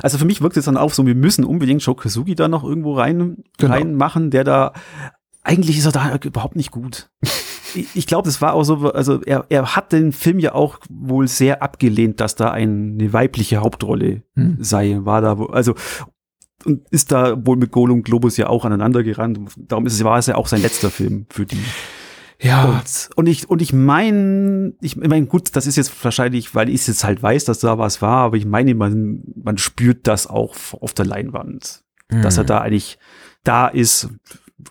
also 0.02 0.16
für 0.16 0.24
mich 0.24 0.40
wirkt 0.40 0.56
es 0.56 0.64
dann 0.64 0.78
auch 0.78 0.92
so, 0.94 1.04
wir 1.04 1.14
müssen 1.14 1.44
unbedingt 1.44 1.82
Joe 1.82 1.94
Kosugi 1.94 2.34
da 2.34 2.48
noch 2.48 2.64
irgendwo 2.64 2.94
rein, 2.94 3.44
Genau. 3.58 3.74
reinmachen, 3.74 4.30
der 4.30 4.44
da, 4.44 4.72
eigentlich 5.42 5.76
ist 5.78 5.84
er 5.86 5.92
da 5.92 6.16
überhaupt 6.24 6.56
nicht 6.56 6.70
gut. 6.70 7.10
Ich, 7.94 8.06
glaube, 8.06 8.24
das 8.24 8.40
war 8.40 8.54
auch 8.54 8.62
so, 8.64 8.90
also 8.92 9.20
er, 9.24 9.44
er 9.50 9.76
hat 9.76 9.92
den 9.92 10.12
Film 10.12 10.38
ja 10.38 10.54
auch 10.54 10.78
wohl 10.88 11.28
sehr 11.28 11.62
abgelehnt, 11.62 12.20
dass 12.20 12.34
da 12.34 12.50
eine 12.50 13.12
weibliche 13.12 13.58
Hauptrolle 13.58 14.22
Hm. 14.34 14.56
sei, 14.60 14.96
war 15.00 15.20
da, 15.20 15.36
wo- 15.36 15.46
also 15.46 15.74
und 16.66 16.88
ist 16.90 17.12
da 17.12 17.36
wohl 17.46 17.56
mit 17.56 17.70
Gollum 17.72 18.02
Globus 18.02 18.36
ja 18.36 18.48
auch 18.48 18.64
aneinander 18.64 19.02
gerannt. 19.02 19.38
Darum 19.56 19.86
ist 19.86 19.94
es, 19.94 20.04
war 20.04 20.18
es 20.18 20.26
ja 20.26 20.34
auch 20.34 20.46
sein 20.48 20.62
letzter 20.62 20.90
Film 20.90 21.26
für 21.30 21.46
die. 21.46 21.58
Ja, 22.40 22.64
Und, 22.66 23.08
und 23.16 23.26
ich, 23.28 23.48
und 23.48 23.62
ich 23.62 23.72
meine, 23.72 24.74
ich 24.82 24.96
meine, 24.96 25.24
gut, 25.26 25.56
das 25.56 25.66
ist 25.66 25.76
jetzt 25.76 26.04
wahrscheinlich, 26.04 26.54
weil 26.54 26.68
ich 26.68 26.82
es 26.82 26.86
jetzt 26.86 27.04
halt 27.04 27.22
weiß, 27.22 27.46
dass 27.46 27.60
da 27.60 27.78
was 27.78 28.02
war, 28.02 28.18
aber 28.18 28.36
ich 28.36 28.44
meine, 28.44 28.74
man, 28.74 29.22
man 29.42 29.56
spürt 29.56 30.06
das 30.06 30.26
auch 30.26 30.54
auf 30.80 30.92
der 30.92 31.06
Leinwand, 31.06 31.82
dass 32.08 32.36
er 32.36 32.42
Mhm. 32.42 32.48
da 32.48 32.58
eigentlich 32.60 32.98
da 33.42 33.68
ist, 33.68 34.10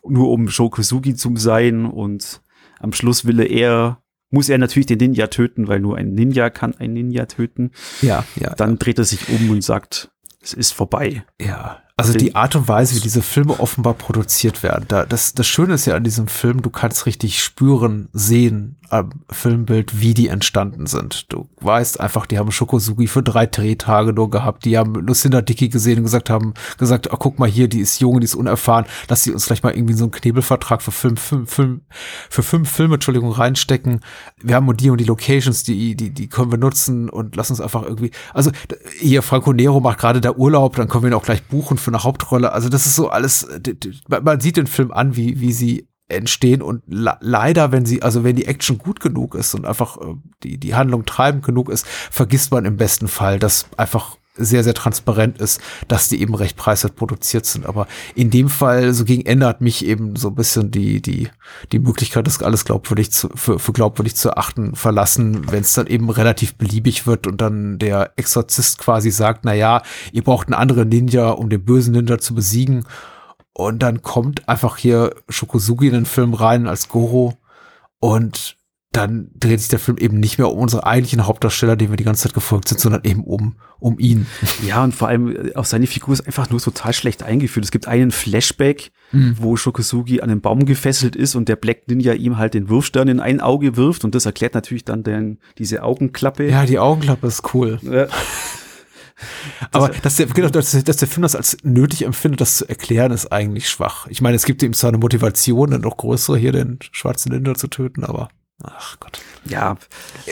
nur 0.07 0.29
um 0.29 0.47
Shokusugi 0.47 1.15
zu 1.15 1.35
sein 1.37 1.85
und 1.85 2.41
am 2.79 2.93
Schluss 2.93 3.25
will 3.25 3.39
er 3.39 3.99
muss 4.31 4.49
er 4.49 4.57
natürlich 4.57 4.87
den 4.87 4.97
Ninja 4.97 5.27
töten, 5.27 5.67
weil 5.67 5.79
nur 5.79 5.95
ein 5.97 6.13
Ninja 6.13 6.49
kann 6.49 6.75
ein 6.77 6.93
Ninja 6.93 7.25
töten. 7.25 7.71
ja, 8.01 8.25
ja. 8.35 8.53
Dann 8.55 8.77
dreht 8.77 8.97
er 8.99 9.05
sich 9.05 9.29
um 9.29 9.49
und 9.49 9.63
sagt, 9.63 10.11
es 10.41 10.53
ist 10.53 10.73
vorbei. 10.73 11.23
Ja, 11.39 11.77
also 11.97 12.13
die 12.13 12.35
Art 12.35 12.55
und 12.57 12.67
Weise, 12.67 12.95
wie 12.95 12.99
diese 12.99 13.21
Filme 13.21 13.57
offenbar 13.59 13.93
produziert 13.93 14.63
werden, 14.63 14.83
da, 14.89 15.05
das, 15.05 15.33
das 15.33 15.47
Schöne 15.47 15.75
ist 15.75 15.85
ja 15.85 15.95
an 15.95 16.03
diesem 16.03 16.27
Film, 16.27 16.61
du 16.61 16.69
kannst 16.69 17.05
richtig 17.05 17.41
spüren, 17.41 18.09
sehen 18.11 18.77
am 18.89 19.11
Filmbild, 19.29 19.99
wie 19.99 20.13
die 20.13 20.27
entstanden 20.27 20.87
sind. 20.87 21.31
Du 21.31 21.47
weißt 21.61 21.99
einfach, 21.99 22.25
die 22.25 22.37
haben 22.37 22.51
Shokosugi 22.51 23.07
für 23.07 23.23
drei 23.23 23.45
Drehtage 23.45 24.13
nur 24.13 24.29
gehabt, 24.29 24.65
die 24.65 24.77
haben 24.77 24.93
Lucinda 24.95 25.41
Dickey 25.41 25.69
gesehen 25.69 25.99
und 25.99 26.03
gesagt 26.03 26.29
haben, 26.29 26.53
gesagt, 26.77 27.11
oh, 27.11 27.17
guck 27.17 27.39
mal 27.39 27.49
hier, 27.49 27.67
die 27.67 27.79
ist 27.79 27.99
jung, 27.99 28.19
die 28.19 28.25
ist 28.25 28.35
unerfahren, 28.35 28.85
lass 29.07 29.23
sie 29.23 29.31
uns 29.31 29.45
gleich 29.45 29.63
mal 29.63 29.73
irgendwie 29.73 29.93
so 29.93 30.03
einen 30.03 30.11
Knebelvertrag 30.11 30.81
für 30.81 30.91
fünf, 30.91 31.21
fünf, 31.21 31.51
fünf, 31.51 31.81
für 32.29 32.43
fünf 32.43 32.69
Filme, 32.69 32.95
Entschuldigung, 32.95 33.31
reinstecken. 33.31 34.01
Wir 34.41 34.55
haben 34.55 34.75
die 34.75 34.89
und 34.89 34.99
die 34.99 35.05
Locations, 35.05 35.63
die, 35.63 35.95
die, 35.95 36.09
die 36.11 36.27
können 36.27 36.51
wir 36.51 36.57
nutzen 36.57 37.09
und 37.09 37.35
lass 37.35 37.49
uns 37.49 37.61
einfach 37.61 37.83
irgendwie, 37.83 38.11
also 38.33 38.51
hier 38.99 39.21
Franco 39.21 39.53
Nero 39.53 39.79
macht 39.79 39.99
gerade 39.99 40.21
der 40.21 40.37
Urlaub, 40.37 40.75
dann 40.75 40.87
können 40.87 41.03
wir 41.03 41.11
ihn 41.11 41.15
auch 41.15 41.23
gleich 41.23 41.43
buchen 41.43 41.77
für 41.85 41.91
eine 41.91 42.03
Hauptrolle. 42.03 42.51
Also 42.51 42.67
das 42.67 42.85
ist 42.85 42.95
so 42.95 43.09
alles, 43.09 43.47
man 44.09 44.39
sieht 44.41 44.57
den 44.57 44.67
Film 44.67 44.91
an, 44.91 45.15
wie, 45.15 45.39
wie 45.39 45.53
sie 45.53 45.87
entstehen 46.07 46.61
und 46.61 46.83
le- 46.87 47.17
leider, 47.21 47.71
wenn 47.71 47.85
sie, 47.85 48.03
also 48.03 48.23
wenn 48.23 48.35
die 48.35 48.45
Action 48.45 48.77
gut 48.77 48.99
genug 48.99 49.33
ist 49.33 49.55
und 49.55 49.65
einfach 49.65 49.97
äh, 49.97 50.15
die, 50.43 50.59
die 50.59 50.75
Handlung 50.75 51.05
treibend 51.05 51.43
genug 51.43 51.69
ist, 51.69 51.87
vergisst 51.87 52.51
man 52.51 52.65
im 52.65 52.77
besten 52.77 53.07
Fall, 53.07 53.39
dass 53.39 53.65
einfach 53.77 54.17
sehr, 54.37 54.63
sehr 54.63 54.73
transparent 54.73 55.39
ist, 55.39 55.61
dass 55.87 56.09
die 56.09 56.21
eben 56.21 56.35
recht 56.35 56.57
preiswert 56.57 56.95
produziert 56.95 57.45
sind. 57.45 57.65
Aber 57.65 57.87
in 58.15 58.29
dem 58.29 58.49
Fall, 58.49 58.93
so 58.93 59.05
gegen 59.05 59.25
Ende 59.25 59.47
hat 59.47 59.61
mich 59.61 59.85
eben 59.85 60.15
so 60.15 60.29
ein 60.29 60.35
bisschen 60.35 60.71
die, 60.71 61.01
die, 61.01 61.29
die 61.71 61.79
Möglichkeit, 61.79 62.27
das 62.27 62.41
alles 62.41 62.65
glaubwürdig 62.65 63.11
zu, 63.11 63.29
für, 63.35 63.59
für 63.59 63.73
glaubwürdig 63.73 64.15
zu 64.15 64.29
erachten, 64.29 64.75
verlassen, 64.75 65.51
wenn 65.51 65.61
es 65.61 65.73
dann 65.73 65.87
eben 65.87 66.09
relativ 66.09 66.55
beliebig 66.55 67.07
wird 67.07 67.27
und 67.27 67.41
dann 67.41 67.79
der 67.79 68.13
Exorzist 68.17 68.79
quasi 68.79 69.11
sagt, 69.11 69.45
na 69.45 69.53
ja, 69.53 69.81
ihr 70.11 70.23
braucht 70.23 70.47
einen 70.47 70.55
anderen 70.55 70.89
Ninja, 70.89 71.29
um 71.29 71.49
den 71.49 71.63
bösen 71.63 71.93
Ninja 71.93 72.17
zu 72.19 72.35
besiegen. 72.35 72.85
Und 73.53 73.79
dann 73.79 74.01
kommt 74.01 74.49
einfach 74.49 74.75
hier 74.75 75.15
Shokosugi 75.29 75.87
in 75.87 75.93
den 75.93 76.05
Film 76.05 76.33
rein 76.33 76.67
als 76.67 76.89
Goro 76.89 77.37
und 77.99 78.57
dann 78.95 79.29
dreht 79.35 79.59
sich 79.59 79.69
der 79.69 79.79
Film 79.79 79.97
eben 79.97 80.19
nicht 80.19 80.37
mehr 80.37 80.49
um 80.49 80.59
unsere 80.59 80.85
eigentlichen 80.85 81.25
Hauptdarsteller, 81.27 81.75
denen 81.75 81.91
wir 81.91 81.97
die 81.97 82.03
ganze 82.03 82.23
Zeit 82.23 82.33
gefolgt 82.33 82.69
sind, 82.69 82.79
sondern 82.79 83.01
eben 83.03 83.23
um, 83.23 83.55
um 83.79 83.99
ihn. 83.99 84.25
Ja, 84.65 84.83
und 84.83 84.93
vor 84.95 85.07
allem 85.07 85.35
äh, 85.35 85.55
auch 85.55 85.65
seine 85.65 85.87
Figur 85.87 86.13
ist 86.13 86.25
einfach 86.25 86.49
nur 86.49 86.61
total 86.61 86.93
schlecht 86.93 87.23
eingeführt. 87.23 87.65
Es 87.65 87.71
gibt 87.71 87.87
einen 87.87 88.11
Flashback, 88.11 88.91
Mhm. 89.11 89.35
wo 89.39 89.55
Shokosugi 89.55 90.21
an 90.21 90.29
den 90.29 90.41
Baum 90.41 90.65
gefesselt 90.65 91.15
ist 91.15 91.35
und 91.35 91.47
der 91.47 91.55
Black 91.55 91.87
Ninja 91.87 92.13
ihm 92.13 92.39
halt 92.39 92.55
den 92.55 92.69
Wurfstern 92.69 93.07
in 93.07 93.19
ein 93.19 93.39
Auge 93.39 93.77
wirft 93.77 94.03
und 94.03 94.15
das 94.15 94.25
erklärt 94.25 94.55
natürlich 94.55 94.83
dann 94.83 95.03
den, 95.03 95.37
diese 95.59 95.83
Augenklappe. 95.83 96.49
Ja, 96.49 96.65
die 96.65 96.79
Augenklappe 96.79 97.27
ist 97.27 97.53
cool. 97.53 97.79
Ja. 97.83 98.07
Aber 99.71 99.89
dass 99.89 100.15
der, 100.17 100.25
genau, 100.25 100.49
dass, 100.49 100.71
dass 100.71 100.97
der 100.97 101.07
Film 101.07 101.21
das 101.21 101.35
als 101.35 101.57
nötig 101.63 102.03
empfindet, 102.03 102.41
das 102.41 102.57
zu 102.57 102.67
erklären, 102.67 103.11
ist 103.11 103.31
eigentlich 103.31 103.69
schwach. 103.69 104.07
Ich 104.07 104.21
meine, 104.21 104.35
es 104.35 104.45
gibt 104.45 104.61
ihm 104.63 104.73
zwar 104.73 104.89
eine 104.89 104.97
Motivation, 104.97 105.71
eine 105.71 105.81
noch 105.81 105.97
größere 105.97 106.37
hier 106.37 106.51
den 106.51 106.79
schwarzen 106.91 107.31
Ninja 107.31 107.55
zu 107.55 107.67
töten, 107.67 108.03
aber 108.03 108.27
ach 108.63 108.99
Gott, 108.99 109.19
ja. 109.45 109.77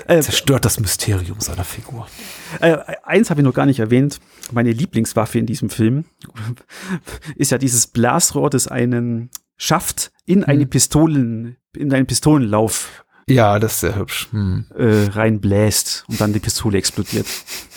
Äh, 0.08 0.22
zerstört 0.22 0.66
das 0.66 0.80
Mysterium 0.80 1.40
seiner 1.40 1.64
Figur. 1.64 2.08
äh, 2.62 2.78
eins 3.04 3.30
habe 3.30 3.42
ich 3.42 3.46
noch 3.46 3.54
gar 3.54 3.66
nicht 3.66 3.80
erwähnt. 3.80 4.20
Meine 4.52 4.72
Lieblingswaffe 4.72 5.40
in 5.40 5.46
diesem 5.46 5.70
Film 5.70 6.06
ist 7.36 7.52
ja 7.52 7.58
dieses 7.58 7.88
Blasrohr, 7.88 8.50
das 8.50 8.68
einen 8.68 9.30
Schaft 9.58 10.12
in 10.26 10.44
eine 10.44 10.66
Pistolen, 10.66 11.58
in 11.76 11.94
einen 11.94 12.06
Pistolenlauf 12.08 13.06
Ja, 13.28 13.60
das 13.60 13.74
ist 13.74 13.80
sehr 13.82 13.96
hübsch. 13.96 14.28
Hm. 14.32 14.66
äh, 14.76 15.06
reinbläst 15.12 16.06
und 16.08 16.20
dann 16.20 16.34
die 16.34 16.40
Pistole 16.40 16.78
explodiert. 16.78 17.28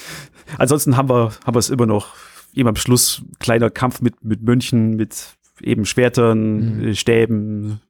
Ansonsten 0.58 0.96
haben 0.96 1.08
wir, 1.08 1.32
haben 1.44 1.54
wir 1.54 1.58
es 1.58 1.70
immer 1.70 1.86
noch, 1.86 2.14
eben 2.54 2.68
am 2.68 2.76
Schluss 2.76 3.22
kleiner 3.40 3.68
Kampf 3.70 4.00
mit, 4.00 4.24
mit 4.24 4.42
Mönchen, 4.42 4.96
mit 4.96 5.36
eben 5.60 5.84
Schwertern, 5.86 6.78
Mhm. 6.78 6.88
äh, 6.88 6.94
Stäben 6.94 7.80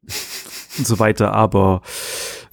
und 0.78 0.86
so 0.86 0.98
weiter, 0.98 1.32
aber 1.32 1.82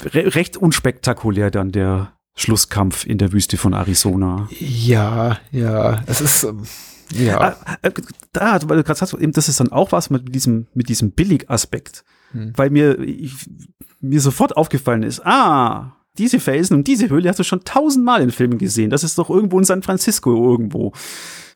re 0.01 0.35
recht 0.35 0.57
unspektakulär 0.57 1.51
dann 1.51 1.71
der 1.71 2.13
Schlusskampf 2.35 3.05
in 3.05 3.17
der 3.17 3.31
Wüste 3.31 3.57
von 3.57 3.73
Arizona. 3.73 4.47
Ja, 4.59 5.39
ja, 5.51 6.01
es 6.07 6.21
ist, 6.21 6.43
ähm, 6.43 6.63
ja. 7.13 7.39
Ah, 7.39 7.77
äh, 7.81 7.91
da, 8.31 8.59
weil 8.63 8.77
du 8.77 8.83
gerade 8.83 8.97
sagst, 8.97 9.13
eben, 9.13 9.31
das 9.31 9.49
ist 9.49 9.59
dann 9.59 9.71
auch 9.71 9.91
was 9.91 10.09
mit 10.09 10.33
diesem, 10.33 10.67
mit 10.73 10.89
diesem 10.89 11.11
Billig-Aspekt. 11.11 12.03
Hm. 12.31 12.53
Weil 12.55 12.69
mir, 12.69 12.99
ich, 12.99 13.33
mir 13.99 14.19
sofort 14.19 14.57
aufgefallen 14.57 15.03
ist, 15.03 15.25
ah, 15.25 15.95
diese 16.17 16.39
Felsen 16.39 16.77
und 16.77 16.87
diese 16.87 17.09
Höhle 17.09 17.29
hast 17.29 17.39
du 17.39 17.43
schon 17.43 17.63
tausendmal 17.63 18.21
in 18.21 18.31
Filmen 18.31 18.57
gesehen. 18.57 18.89
Das 18.89 19.03
ist 19.03 19.17
doch 19.17 19.29
irgendwo 19.29 19.57
in 19.59 19.65
San 19.65 19.83
Francisco 19.83 20.51
irgendwo. 20.51 20.93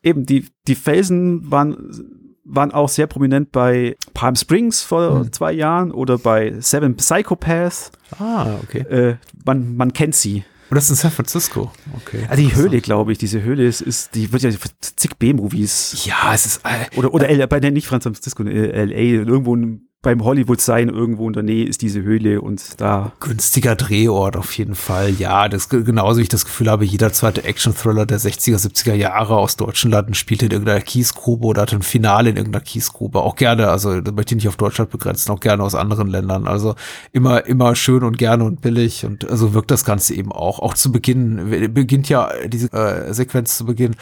Eben, 0.02 0.26
die, 0.26 0.46
die 0.66 0.74
Felsen 0.74 1.50
waren, 1.50 2.17
waren 2.48 2.72
auch 2.72 2.88
sehr 2.88 3.06
prominent 3.06 3.52
bei 3.52 3.96
Palm 4.14 4.34
Springs 4.36 4.82
vor 4.82 5.20
Hm. 5.20 5.32
zwei 5.32 5.52
Jahren 5.52 5.90
oder 5.92 6.18
bei 6.18 6.54
Seven 6.60 6.96
Psychopaths. 6.96 7.90
Ah, 8.18 8.56
okay. 8.62 8.80
Äh, 8.80 9.16
man, 9.44 9.76
man 9.76 9.92
kennt 9.92 10.14
sie. 10.14 10.44
Und 10.70 10.74
das 10.74 10.84
ist 10.84 10.90
in 10.90 10.96
San 10.96 11.10
Francisco. 11.12 11.72
Okay. 11.96 12.26
Also 12.28 12.42
die 12.42 12.54
Höhle, 12.54 12.80
glaube 12.82 13.12
ich, 13.12 13.18
diese 13.18 13.42
Höhle 13.42 13.64
ist, 13.66 13.80
ist 13.80 14.14
die 14.14 14.30
wird 14.32 14.42
ja 14.42 14.50
zig 14.80 15.16
B-Movies. 15.18 16.04
Ja, 16.04 16.34
es 16.34 16.44
ist. 16.44 16.60
Äh, 16.64 16.94
Oder, 16.98 17.14
oder 17.14 17.28
L, 17.30 17.46
bei 17.46 17.58
der 17.60 17.70
nicht 17.70 17.88
San 17.88 18.02
Francisco, 18.02 18.42
äh, 18.44 18.84
LA, 18.84 18.94
irgendwo 19.26 19.54
in, 19.54 19.88
beim 20.00 20.22
Hollywood 20.22 20.60
sein, 20.60 20.88
irgendwo 20.88 21.26
in 21.26 21.32
der 21.32 21.42
Nähe 21.42 21.64
ist 21.64 21.82
diese 21.82 22.02
Höhle 22.02 22.40
und 22.40 22.80
da. 22.80 23.12
günstiger 23.18 23.74
Drehort 23.74 24.36
auf 24.36 24.56
jeden 24.56 24.76
Fall. 24.76 25.10
Ja, 25.10 25.48
das 25.48 25.68
genauso 25.68 26.18
wie 26.18 26.22
ich 26.22 26.28
das 26.28 26.44
Gefühl 26.44 26.70
habe, 26.70 26.84
jeder 26.84 27.12
zweite 27.12 27.42
Action-Thriller 27.42 28.06
der 28.06 28.20
60er, 28.20 28.56
70er 28.56 28.94
Jahre 28.94 29.36
aus 29.36 29.56
deutschen 29.56 29.90
Landen 29.90 30.14
spielt 30.14 30.44
in 30.44 30.52
irgendeiner 30.52 30.82
Kiesgrube 30.82 31.48
oder 31.48 31.62
hat 31.62 31.72
ein 31.72 31.82
Finale 31.82 32.30
in 32.30 32.36
irgendeiner 32.36 32.64
Kiesgrube. 32.64 33.20
Auch 33.20 33.34
gerne, 33.34 33.70
also 33.70 34.00
da 34.00 34.12
möchte 34.12 34.34
ich 34.34 34.36
nicht 34.36 34.48
auf 34.48 34.56
Deutschland 34.56 34.90
begrenzen, 34.90 35.32
auch 35.32 35.40
gerne 35.40 35.64
aus 35.64 35.74
anderen 35.74 36.06
Ländern. 36.06 36.46
Also 36.46 36.76
immer, 37.10 37.44
immer 37.46 37.74
schön 37.74 38.04
und 38.04 38.18
gerne 38.18 38.44
und 38.44 38.60
billig 38.60 39.04
und 39.04 39.24
so 39.24 39.28
also 39.28 39.54
wirkt 39.54 39.72
das 39.72 39.84
Ganze 39.84 40.14
eben 40.14 40.30
auch. 40.30 40.60
Auch 40.60 40.74
zu 40.74 40.92
Beginn, 40.92 41.72
beginnt 41.74 42.08
ja 42.08 42.30
diese 42.46 42.72
äh, 42.72 43.12
Sequenz 43.12 43.58
zu 43.58 43.66
Beginn 43.66 43.96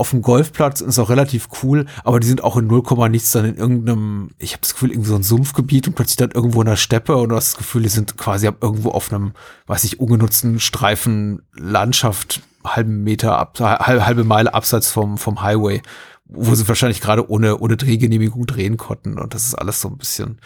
auf 0.00 0.10
dem 0.10 0.22
Golfplatz 0.22 0.80
ist 0.80 0.98
auch 0.98 1.10
relativ 1.10 1.48
cool, 1.62 1.84
aber 2.04 2.20
die 2.20 2.26
sind 2.26 2.42
auch 2.42 2.56
in 2.56 2.66
0, 2.66 2.82
nichts 3.10 3.32
dann 3.32 3.44
in 3.44 3.56
irgendeinem, 3.56 4.30
ich 4.38 4.52
habe 4.52 4.62
das 4.62 4.72
Gefühl, 4.72 4.92
irgendwie 4.92 5.10
so 5.10 5.16
ein 5.16 5.22
Sumpfgebiet 5.22 5.86
und 5.86 5.94
plötzlich 5.94 6.16
dann 6.16 6.30
irgendwo 6.30 6.62
in 6.62 6.66
der 6.66 6.76
Steppe 6.76 7.16
und 7.16 7.28
du 7.28 7.36
hast 7.36 7.52
das 7.52 7.58
Gefühl, 7.58 7.82
die 7.82 7.90
sind 7.90 8.16
quasi 8.16 8.46
irgendwo 8.46 8.90
auf 8.90 9.12
einem, 9.12 9.32
weiß 9.66 9.84
ich, 9.84 10.00
ungenutzten 10.00 10.58
Streifen 10.58 11.42
Landschaft, 11.54 12.40
halben 12.64 13.04
Meter, 13.04 13.38
ab, 13.38 13.60
halbe 13.60 14.24
Meile 14.24 14.54
abseits 14.54 14.90
vom, 14.90 15.18
vom 15.18 15.42
Highway, 15.42 15.82
wo 16.24 16.54
sie 16.54 16.66
wahrscheinlich 16.66 17.02
gerade 17.02 17.30
ohne, 17.30 17.58
ohne 17.58 17.76
Drehgenehmigung 17.76 18.46
drehen 18.46 18.78
konnten 18.78 19.18
und 19.18 19.34
das 19.34 19.46
ist 19.46 19.54
alles 19.54 19.82
so 19.82 19.88
ein 19.88 19.98
bisschen, 19.98 20.38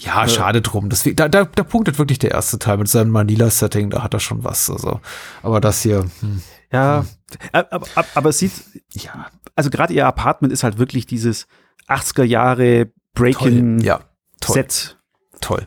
ja, 0.00 0.26
schade 0.26 0.62
drum. 0.62 0.88
Deswegen, 0.88 1.14
da, 1.14 1.28
da, 1.28 1.44
da 1.44 1.62
punktet 1.62 1.98
wirklich 1.98 2.18
der 2.18 2.32
erste 2.32 2.58
Teil 2.58 2.78
mit 2.78 2.88
seinem 2.88 3.10
Manila-Setting, 3.10 3.90
da 3.90 4.02
hat 4.02 4.14
er 4.14 4.20
schon 4.20 4.42
was. 4.42 4.68
Also, 4.68 5.00
aber 5.42 5.60
das 5.60 5.82
hier. 5.82 6.06
Hm. 6.20 6.42
Ja, 6.72 7.04
aber, 7.52 7.86
aber, 7.94 8.06
aber 8.14 8.28
es 8.30 8.38
sieht, 8.38 8.52
ja, 8.92 9.26
also 9.56 9.70
gerade 9.70 9.92
ihr 9.92 10.06
Apartment 10.06 10.52
ist 10.52 10.62
halt 10.62 10.78
wirklich 10.78 11.06
dieses 11.06 11.46
80er 11.88 12.24
Jahre 12.24 12.92
Break-in 13.14 13.80
ja, 13.80 14.00
toll. 14.40 14.54
Set. 14.54 14.98
Toll. 15.40 15.66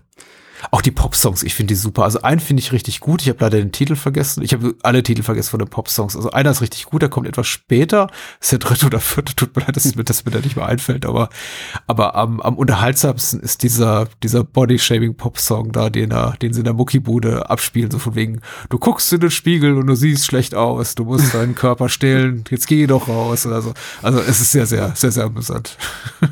Auch 0.72 0.82
die 0.82 0.91
Pop-Songs, 0.91 1.43
ich 1.43 1.55
finde 1.55 1.74
die 1.74 1.80
super. 1.80 2.03
Also 2.03 2.22
einen 2.22 2.39
finde 2.39 2.61
ich 2.61 2.72
richtig 2.72 2.99
gut. 2.99 3.22
Ich 3.22 3.30
habe 3.30 3.39
leider 3.41 3.57
den 3.57 3.72
Titel 3.72 3.95
vergessen. 3.95 4.43
Ich 4.43 4.53
habe 4.53 4.76
alle 4.84 5.03
Titel 5.03 5.24
vergessen 5.24 5.51
von 5.51 5.59
den 5.59 5.68
Pop-Songs. 5.68 6.16
Also 6.16 6.32
einer 6.32 6.51
ist 6.51 6.61
richtig 6.61 6.86
gut, 6.86 7.01
der 7.01 7.09
kommt 7.09 7.28
etwas 7.28 7.47
später. 7.47 8.09
Ist 8.39 8.51
der 8.51 8.59
dritte 8.59 8.86
oder 8.86 8.99
vierte. 8.99 9.36
Tut 9.36 9.55
mir 9.55 9.64
leid, 9.64 9.76
dass 9.76 9.95
mir 9.95 10.03
das 10.03 10.26
mir 10.26 10.32
da 10.32 10.39
nicht 10.39 10.55
mehr 10.55 10.66
einfällt. 10.66 11.05
Aber, 11.05 11.30
aber 11.88 12.16
am, 12.16 12.39
am 12.39 12.55
unterhaltsamsten 12.55 13.39
ist 13.41 13.64
dieser, 13.64 14.07
dieser 14.22 14.43
Body-Shaming-Pop-Song 14.43 15.72
da, 15.72 15.89
den, 15.89 16.11
er, 16.11 16.36
den 16.41 16.53
sie 16.53 16.59
in 16.59 16.66
der 16.66 16.74
Muckibude 16.74 17.49
abspielen. 17.49 17.91
So 17.91 17.99
von 17.99 18.16
wegen, 18.16 18.41
du 18.70 18.80
guckst 18.80 19.11
in 19.14 19.20
den 19.20 19.32
Spiegel 19.32 19.78
und 19.78 19.88
du 19.88 19.95
siehst 19.95 20.26
schlecht 20.26 20.55
aus. 20.55 20.95
Du 20.95 21.05
musst 21.05 21.34
deinen 21.34 21.55
Körper 21.55 21.89
stehlen. 21.89 22.43
Jetzt 22.49 22.68
geh 22.68 22.88
doch 22.88 23.07
raus. 23.07 23.45
Oder 23.45 23.61
so. 23.61 23.74
Also 24.01 24.20
es 24.20 24.39
ist 24.39 24.51
sehr, 24.51 24.66
sehr, 24.66 24.93
sehr, 24.95 25.11
sehr 25.11 25.26
amüsant. 25.26 25.78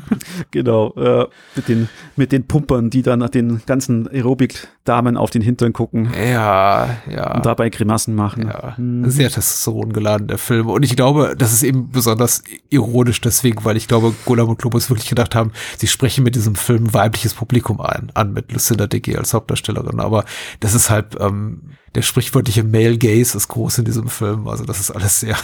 Genau, 0.50 0.92
äh, 0.94 1.26
mit, 1.56 1.68
den, 1.68 1.88
mit 2.16 2.32
den 2.32 2.46
Pumpern, 2.46 2.90
die 2.90 3.02
dann 3.02 3.20
nach 3.20 3.30
den 3.30 3.62
ganzen 3.66 4.06
Aerobik-Damen 4.22 5.16
auf 5.16 5.30
den 5.30 5.42
Hintern 5.42 5.72
gucken. 5.72 6.10
Ja, 6.14 6.96
ja. 7.10 7.34
Und 7.34 7.46
dabei 7.46 7.68
Grimassen 7.68 8.14
machen. 8.14 8.46
Ja, 8.46 8.76
hm. 8.76 9.10
sehr 9.10 9.30
Testosteron 9.30 9.92
geladen, 9.92 10.28
der 10.28 10.38
Film. 10.38 10.68
Und 10.68 10.84
ich 10.84 10.96
glaube, 10.96 11.34
das 11.36 11.52
ist 11.52 11.62
eben 11.62 11.90
besonders 11.90 12.42
ironisch 12.70 13.20
deswegen, 13.20 13.64
weil 13.64 13.76
ich 13.76 13.88
glaube, 13.88 14.14
Golam 14.24 14.48
und 14.48 14.58
Globus 14.58 14.88
wirklich 14.90 15.08
gedacht 15.08 15.34
haben, 15.34 15.52
sie 15.76 15.86
sprechen 15.86 16.24
mit 16.24 16.34
diesem 16.34 16.54
Film 16.54 16.94
weibliches 16.94 17.34
Publikum 17.34 17.80
ein, 17.80 18.10
an 18.14 18.32
mit 18.32 18.52
Lucinda 18.52 18.86
Dickey 18.86 19.16
als 19.16 19.34
Hauptdarstellerin. 19.34 20.00
Aber 20.00 20.24
das 20.60 20.74
ist 20.74 20.90
halt, 20.90 21.16
ähm, 21.20 21.72
der 21.94 22.02
sprichwörtliche 22.02 22.64
Male 22.64 22.98
Gaze 22.98 23.36
ist 23.36 23.48
groß 23.48 23.78
in 23.78 23.84
diesem 23.84 24.08
Film. 24.08 24.48
Also 24.48 24.64
das 24.64 24.80
ist 24.80 24.90
alles 24.90 25.20
sehr 25.20 25.36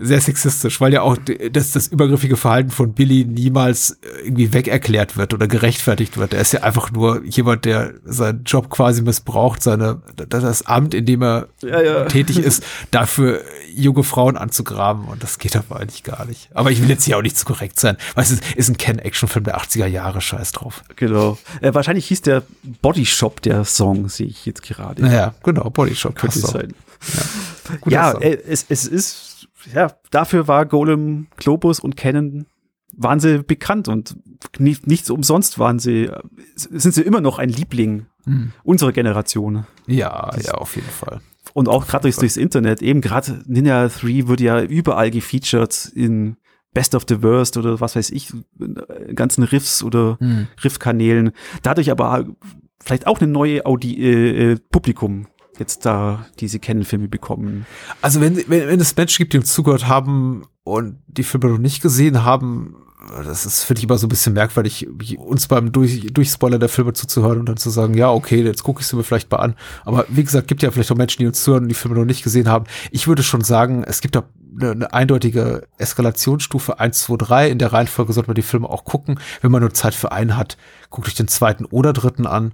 sehr 0.00 0.20
sexistisch, 0.20 0.80
weil 0.80 0.92
ja 0.92 1.02
auch 1.02 1.16
das, 1.52 1.72
das 1.72 1.86
übergriffige 1.88 2.36
Verhalten 2.36 2.70
von 2.70 2.94
Billy 2.94 3.24
niemals 3.24 3.98
äh, 4.02 4.24
irgendwie 4.24 4.52
wegerklärt 4.52 5.16
wird 5.16 5.34
oder 5.34 5.46
gerechtfertigt 5.46 6.16
wird. 6.16 6.32
Er 6.32 6.40
ist 6.40 6.52
ja 6.52 6.62
einfach 6.62 6.90
nur 6.90 7.22
jemand, 7.24 7.66
der 7.66 7.92
seinen 8.04 8.44
Job 8.44 8.70
quasi 8.70 9.02
missbraucht, 9.02 9.62
seine, 9.62 10.00
das 10.16 10.66
Amt, 10.66 10.94
in 10.94 11.04
dem 11.04 11.22
er 11.22 11.48
ja, 11.62 11.82
ja. 11.82 12.04
tätig 12.06 12.38
ist, 12.38 12.64
dafür 12.90 13.42
junge 13.74 14.02
Frauen 14.02 14.36
anzugraben. 14.36 15.04
Und 15.04 15.22
das 15.22 15.38
geht 15.38 15.54
aber 15.54 15.80
eigentlich 15.80 16.02
gar 16.02 16.24
nicht. 16.24 16.48
Aber 16.54 16.70
ich 16.70 16.80
will 16.80 16.88
jetzt 16.88 17.04
hier 17.04 17.18
auch 17.18 17.22
nicht 17.22 17.36
zu 17.36 17.44
korrekt 17.44 17.78
sein. 17.78 17.96
Weil 18.14 18.24
es 18.24 18.30
ist, 18.30 18.68
ein 18.70 18.76
Ken-Action-Film 18.78 19.44
der 19.44 19.58
80er 19.58 19.86
Jahre, 19.86 20.20
scheiß 20.20 20.52
drauf. 20.52 20.82
Genau. 20.96 21.38
Äh, 21.60 21.74
wahrscheinlich 21.74 22.06
hieß 22.06 22.22
der 22.22 22.42
Body 22.80 23.04
Shop 23.04 23.42
der 23.42 23.64
Song, 23.64 24.08
sehe 24.08 24.28
ich 24.28 24.46
jetzt 24.46 24.62
gerade. 24.62 25.02
Naja, 25.02 25.34
genau, 25.42 25.68
Body 25.68 25.94
Shop. 25.94 26.14
Könnte 26.14 26.38
sein. 26.38 26.74
Ja, 27.86 28.12
ja 28.12 28.18
äh, 28.18 28.38
es, 28.46 28.66
es 28.68 28.86
ist 28.86 29.29
ja, 29.72 29.92
dafür 30.10 30.48
war 30.48 30.66
Golem, 30.66 31.28
Globus 31.36 31.80
und 31.80 31.96
Canon 31.96 32.46
waren 32.96 33.20
sie 33.20 33.42
bekannt 33.42 33.88
und 33.88 34.16
nicht, 34.58 34.86
nicht 34.86 35.06
so 35.06 35.14
umsonst 35.14 35.58
waren 35.58 35.78
sie, 35.78 36.10
sind 36.56 36.92
sie 36.94 37.02
immer 37.02 37.20
noch 37.20 37.38
ein 37.38 37.48
Liebling 37.48 38.06
mhm. 38.24 38.52
unserer 38.64 38.92
Generation. 38.92 39.66
Ja, 39.86 40.30
ja, 40.42 40.54
auf 40.54 40.76
jeden 40.76 40.90
Fall. 40.90 41.20
Und 41.52 41.68
auch 41.68 41.86
gerade 41.86 42.02
durchs, 42.02 42.18
durchs 42.18 42.36
Internet, 42.36 42.82
eben 42.82 43.00
gerade 43.00 43.42
Ninja 43.46 43.88
3 43.88 44.28
wurde 44.28 44.44
ja 44.44 44.62
überall 44.62 45.10
gefeatured 45.10 45.92
in 45.94 46.36
Best 46.72 46.94
of 46.94 47.04
the 47.08 47.22
Worst 47.22 47.56
oder 47.56 47.80
was 47.80 47.96
weiß 47.96 48.10
ich, 48.10 48.32
ganzen 49.14 49.42
Riffs 49.44 49.82
oder 49.82 50.16
mhm. 50.20 50.46
Riffkanälen. 50.62 51.32
Dadurch 51.62 51.90
aber 51.90 52.26
vielleicht 52.82 53.06
auch 53.06 53.20
eine 53.20 53.30
neue 53.30 53.66
Audi 53.66 54.00
äh, 54.00 54.52
äh 54.52 54.56
Publikum 54.70 55.26
jetzt 55.60 55.86
da 55.86 56.26
diese 56.40 56.58
Canon-Filme 56.58 57.08
bekommen. 57.08 57.66
Also 58.02 58.20
wenn, 58.20 58.36
wenn, 58.48 58.68
wenn 58.68 58.80
es 58.80 58.96
Menschen 58.96 59.18
gibt, 59.18 59.32
die 59.32 59.38
uns 59.38 59.54
zugehört 59.54 59.86
haben 59.86 60.42
und 60.64 60.98
die 61.06 61.22
Filme 61.22 61.48
noch 61.48 61.58
nicht 61.58 61.80
gesehen 61.82 62.24
haben, 62.24 62.74
das 63.24 63.46
ist, 63.46 63.64
finde 63.64 63.80
ich, 63.80 63.84
immer 63.84 63.98
so 63.98 64.06
ein 64.06 64.10
bisschen 64.10 64.34
merkwürdig, 64.34 64.88
uns 65.18 65.48
beim 65.48 65.72
Durch, 65.72 66.06
Durchspoiler 66.12 66.58
der 66.58 66.68
Filme 66.68 66.92
zuzuhören 66.92 67.40
und 67.40 67.48
dann 67.48 67.56
zu 67.56 67.70
sagen, 67.70 67.94
ja, 67.94 68.10
okay, 68.10 68.42
jetzt 68.42 68.62
gucke 68.62 68.80
ich 68.80 68.86
sie 68.86 68.96
mir 68.96 69.04
vielleicht 69.04 69.30
mal 69.30 69.38
an. 69.38 69.54
Aber 69.84 70.04
wie 70.08 70.22
gesagt, 70.22 70.48
gibt 70.48 70.62
ja 70.62 70.70
vielleicht 70.70 70.92
auch 70.92 70.96
Menschen, 70.96 71.20
die 71.20 71.26
uns 71.26 71.42
zuhören 71.42 71.64
und 71.64 71.68
die 71.68 71.74
Filme 71.74 71.96
noch 71.96 72.04
nicht 72.04 72.22
gesehen 72.22 72.48
haben. 72.48 72.66
Ich 72.90 73.08
würde 73.08 73.22
schon 73.22 73.42
sagen, 73.42 73.84
es 73.84 74.00
gibt 74.00 74.16
da 74.16 74.24
eine, 74.60 74.72
eine 74.72 74.92
eindeutige 74.92 75.66
Eskalationsstufe 75.78 76.78
1, 76.78 77.02
2, 77.02 77.16
3. 77.16 77.50
In 77.50 77.58
der 77.58 77.72
Reihenfolge 77.72 78.12
sollte 78.12 78.28
man 78.28 78.34
die 78.34 78.42
Filme 78.42 78.68
auch 78.68 78.84
gucken. 78.84 79.18
Wenn 79.40 79.50
man 79.50 79.62
nur 79.62 79.72
Zeit 79.72 79.94
für 79.94 80.12
einen 80.12 80.36
hat, 80.36 80.56
guckt 80.90 81.08
euch 81.08 81.14
den 81.14 81.28
zweiten 81.28 81.64
oder 81.64 81.92
dritten 81.92 82.26
an. 82.26 82.52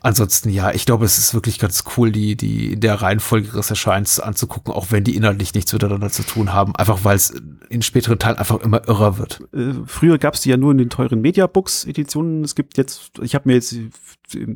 Ansonsten, 0.00 0.50
ja, 0.50 0.72
ich 0.72 0.86
glaube, 0.86 1.04
es 1.04 1.18
ist 1.18 1.34
wirklich 1.34 1.58
ganz 1.58 1.84
cool, 1.96 2.12
die, 2.12 2.36
die 2.36 2.72
in 2.72 2.80
der 2.80 2.94
Reihenfolge 3.02 3.48
ihres 3.48 3.70
Erscheins 3.70 4.20
anzugucken, 4.20 4.72
auch 4.72 4.86
wenn 4.90 5.04
die 5.04 5.16
inhaltlich 5.16 5.54
nichts 5.54 5.72
miteinander 5.72 6.10
zu 6.10 6.22
tun 6.22 6.52
haben, 6.52 6.76
einfach 6.76 7.04
weil 7.04 7.16
es 7.16 7.34
in 7.68 7.82
späteren 7.82 8.18
Teilen 8.18 8.38
einfach 8.38 8.60
immer 8.60 8.86
irrer 8.88 9.18
wird. 9.18 9.40
Äh, 9.52 9.74
früher 9.86 10.18
gab 10.18 10.34
es 10.34 10.42
die 10.42 10.50
ja 10.50 10.56
nur 10.56 10.70
in 10.72 10.78
den 10.78 10.90
teuren 10.90 11.20
Mediabooks-Editionen. 11.20 12.44
Es 12.44 12.54
gibt 12.54 12.78
jetzt, 12.78 13.10
ich 13.22 13.34
habe 13.34 13.48
mir 13.48 13.54
jetzt 13.54 13.74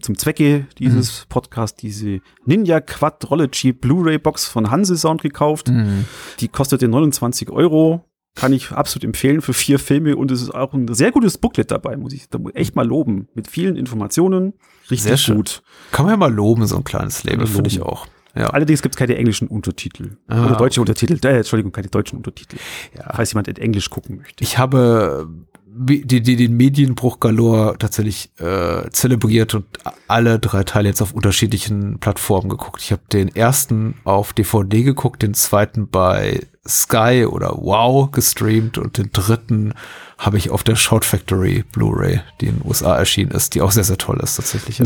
zum 0.00 0.18
Zwecke 0.18 0.66
dieses 0.78 1.22
mhm. 1.22 1.28
Podcasts 1.28 1.80
diese 1.80 2.20
Ninja 2.44 2.80
Quadrology 2.80 3.72
Blu-ray-Box 3.72 4.46
von 4.46 4.70
Hanse 4.70 4.96
Sound 4.96 5.22
gekauft. 5.22 5.68
Mhm. 5.68 6.04
Die 6.40 6.48
kostete 6.48 6.88
29 6.88 7.50
Euro 7.50 8.04
kann 8.34 8.52
ich 8.52 8.70
absolut 8.72 9.04
empfehlen 9.04 9.42
für 9.42 9.52
vier 9.52 9.78
Filme 9.78 10.16
und 10.16 10.30
es 10.30 10.40
ist 10.42 10.54
auch 10.54 10.72
ein 10.72 10.92
sehr 10.94 11.12
gutes 11.12 11.38
Booklet 11.38 11.70
dabei, 11.70 11.96
muss 11.96 12.12
ich 12.12 12.28
echt 12.54 12.74
mal 12.74 12.86
loben. 12.86 13.28
Mit 13.34 13.46
vielen 13.46 13.76
Informationen. 13.76 14.54
Richtig 14.90 15.20
sehr 15.20 15.34
gut. 15.34 15.62
Kann 15.90 16.06
man 16.06 16.14
ja 16.14 16.16
mal 16.16 16.32
loben, 16.32 16.66
so 16.66 16.76
ein 16.76 16.84
kleines 16.84 17.24
Label, 17.24 17.46
finde 17.46 17.68
ich 17.68 17.82
auch. 17.82 18.06
Ja. 18.34 18.48
Allerdings 18.50 18.80
gibt 18.80 18.94
es 18.94 18.98
keine 18.98 19.16
englischen 19.16 19.48
Untertitel. 19.48 20.16
Ah, 20.26 20.46
oder 20.46 20.56
deutsche 20.56 20.80
okay. 20.80 20.90
Untertitel. 20.90 21.26
Äh, 21.26 21.36
Entschuldigung, 21.38 21.72
keine 21.72 21.88
deutschen 21.88 22.16
Untertitel. 22.16 22.56
Ja. 22.96 23.12
Falls 23.14 23.32
jemand 23.32 23.48
in 23.48 23.56
Englisch 23.56 23.90
gucken 23.90 24.16
möchte. 24.16 24.42
Ich 24.42 24.56
habe 24.56 25.28
die, 25.74 26.22
die, 26.22 26.36
den 26.36 26.56
Medienbruch 26.56 27.20
Galore 27.20 27.76
tatsächlich 27.78 28.30
äh, 28.38 28.90
zelebriert 28.90 29.54
und 29.54 29.64
alle 30.06 30.38
drei 30.38 30.64
Teile 30.64 30.88
jetzt 30.88 31.02
auf 31.02 31.12
unterschiedlichen 31.12 31.98
Plattformen 31.98 32.48
geguckt. 32.48 32.82
Ich 32.82 32.92
habe 32.92 33.02
den 33.12 33.34
ersten 33.34 33.94
auf 34.04 34.32
DVD 34.32 34.82
geguckt, 34.82 35.22
den 35.22 35.34
zweiten 35.34 35.88
bei 35.88 36.40
Sky 36.68 37.26
oder 37.28 37.56
Wow 37.56 38.10
gestreamt 38.10 38.78
und 38.78 38.98
den 38.98 39.10
dritten 39.12 39.74
habe 40.18 40.38
ich 40.38 40.50
auf 40.50 40.62
der 40.62 40.76
Shout 40.76 41.00
Factory 41.00 41.64
Blu-ray, 41.72 42.20
die 42.40 42.46
in 42.46 42.58
den 42.58 42.68
USA 42.68 42.96
erschienen 42.96 43.32
ist, 43.32 43.54
die 43.54 43.60
auch 43.60 43.72
sehr, 43.72 43.82
sehr 43.82 43.98
toll 43.98 44.20
ist 44.22 44.36
tatsächlich. 44.36 44.80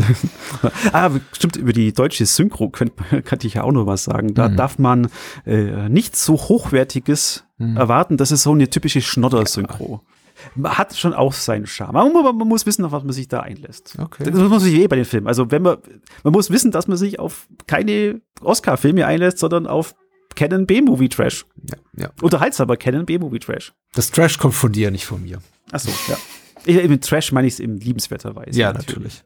ah, 0.93 1.11
stimmt, 1.33 1.57
über 1.57 1.73
die 1.73 1.93
deutsche 1.93 2.25
Synchro 2.25 2.69
könnt, 2.69 2.93
könnte 3.25 3.45
ich 3.45 3.55
ja 3.55 3.63
auch 3.63 3.71
noch 3.71 3.85
was 3.85 4.05
sagen. 4.05 4.33
Da 4.33 4.49
mhm. 4.49 4.55
darf 4.55 4.79
man 4.79 5.09
äh, 5.45 5.89
nichts 5.89 6.25
so 6.25 6.33
Hochwertiges 6.35 7.43
mhm. 7.59 7.77
erwarten. 7.77 8.17
Das 8.17 8.31
ist 8.31 8.43
so 8.43 8.51
eine 8.53 8.69
typische 8.69 9.01
Schnodder-Synchro. 9.01 10.01
Ja. 10.03 10.16
Hat 10.63 10.95
schon 10.95 11.13
auch 11.13 11.33
seinen 11.33 11.65
Charme. 11.67 11.93
Man, 11.93 12.37
man, 12.37 12.47
muss 12.47 12.65
wissen, 12.65 12.85
auf 12.85 12.91
was 12.91 13.03
man 13.03 13.13
sich 13.13 13.27
da 13.27 13.41
einlässt. 13.41 13.95
Okay. 13.99 14.23
Das 14.23 14.33
muss 14.33 14.49
man 14.49 14.59
sich 14.59 14.73
eh 14.75 14.87
bei 14.87 14.95
den 14.95 15.05
Filmen. 15.05 15.27
Also 15.27 15.51
wenn 15.51 15.61
man, 15.61 15.77
man 16.23 16.33
muss 16.33 16.49
wissen, 16.49 16.71
dass 16.71 16.87
man 16.87 16.97
sich 16.97 17.19
auf 17.19 17.47
keine 17.67 18.21
Oscar-Filme 18.41 19.05
einlässt, 19.05 19.39
sondern 19.39 19.67
auf 19.67 19.95
Canon 20.35 20.65
B-Movie 20.65 21.09
Trash. 21.09 21.45
Ja, 21.63 21.77
ja. 21.97 22.09
Unterhaltsamer 22.21 22.77
Canon 22.77 23.05
B-Movie 23.05 23.39
Trash. 23.39 23.73
Das 23.93 24.11
Trash 24.11 24.37
kommt 24.37 24.53
von 24.53 24.71
dir, 24.71 24.91
nicht 24.91 25.05
von 25.05 25.21
mir. 25.21 25.39
Achso, 25.71 25.89
ja. 26.07 26.17
Ich, 26.65 26.87
mit 26.87 27.03
Trash 27.03 27.31
meine 27.31 27.47
ich 27.47 27.55
es 27.55 27.59
eben 27.59 27.77
liebenswerterweise. 27.77 28.59
Ja, 28.59 28.73
natürlich. 28.73 29.23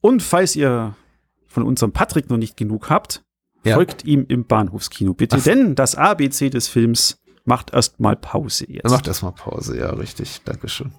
Und 0.00 0.22
falls 0.22 0.56
ihr 0.56 0.94
von 1.46 1.64
unserem 1.64 1.92
Patrick 1.92 2.30
noch 2.30 2.36
nicht 2.36 2.56
genug 2.56 2.90
habt, 2.90 3.22
Ja. 3.64 3.74
folgt 3.74 4.04
ihm 4.04 4.24
im 4.28 4.44
Bahnhofskino 4.44 5.14
bitte, 5.14 5.36
Ach 5.36 5.40
so. 5.40 5.50
denn 5.50 5.74
das 5.74 5.94
ABC 5.96 6.50
des 6.50 6.68
Films 6.68 7.18
macht 7.46 7.72
erstmal 7.72 8.16
Pause 8.16 8.66
jetzt. 8.68 8.90
Macht 8.90 9.06
erstmal 9.08 9.32
Pause, 9.32 9.78
ja, 9.78 9.90
richtig. 9.90 10.40
Dankeschön. 10.44 10.92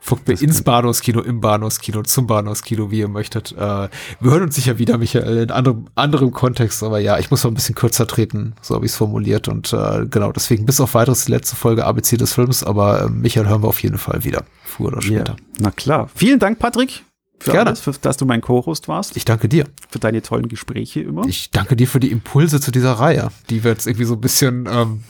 Folgt 0.00 0.26
mir 0.26 0.40
ins 0.40 0.62
Bahnhofskino, 0.62 1.20
im 1.20 1.40
Bahnhofskino, 1.42 2.02
zum 2.02 2.26
Bahnhofskino, 2.26 2.90
wie 2.90 3.00
ihr 3.00 3.08
möchtet. 3.08 3.52
Äh, 3.52 3.56
wir 3.58 3.90
hören 4.30 4.44
uns 4.44 4.54
sicher 4.54 4.78
wieder, 4.78 4.96
Michael, 4.96 5.36
in 5.36 5.50
anderem, 5.50 5.88
anderem 5.94 6.32
Kontext, 6.32 6.82
aber 6.82 6.98
ja, 6.98 7.18
ich 7.18 7.30
muss 7.30 7.44
mal 7.44 7.50
ein 7.50 7.54
bisschen 7.54 7.74
kürzer 7.74 8.06
treten, 8.06 8.54
so 8.62 8.74
habe 8.74 8.86
ich 8.86 8.92
es 8.92 8.96
formuliert. 8.96 9.48
Und 9.48 9.74
äh, 9.74 10.06
genau, 10.08 10.32
deswegen 10.32 10.64
bis 10.64 10.80
auf 10.80 10.94
weiteres 10.94 11.26
die 11.26 11.32
letzte 11.32 11.56
Folge 11.56 11.84
ABC 11.84 12.16
des 12.16 12.32
Films, 12.32 12.62
aber 12.64 13.02
äh, 13.02 13.08
Michael 13.10 13.48
hören 13.48 13.62
wir 13.62 13.68
auf 13.68 13.82
jeden 13.82 13.98
Fall 13.98 14.24
wieder, 14.24 14.44
früher 14.64 14.88
oder 14.88 15.02
später. 15.02 15.36
na 15.58 15.70
klar. 15.70 16.08
Vielen 16.14 16.38
Dank, 16.38 16.58
Patrick, 16.58 17.04
für 17.38 17.50
Gerne. 17.50 17.68
alles, 17.70 17.80
für, 17.80 17.92
dass 17.92 18.16
du 18.16 18.24
mein 18.24 18.40
Co-Host 18.40 18.88
warst, 18.88 19.14
Ich 19.16 19.26
danke 19.26 19.46
dir. 19.46 19.66
für 19.90 19.98
deine 19.98 20.22
tollen 20.22 20.48
Gespräche 20.48 21.00
immer. 21.00 21.26
Ich 21.26 21.50
danke 21.50 21.76
dir 21.76 21.86
für 21.86 22.00
die 22.00 22.10
Impulse 22.12 22.60
zu 22.62 22.70
dieser 22.70 22.92
Reihe, 22.92 23.28
die 23.50 23.62
wir 23.62 23.72
jetzt 23.72 23.86
irgendwie 23.86 24.06
so 24.06 24.14
ein 24.14 24.20
bisschen, 24.22 24.66
ähm, 24.70 25.02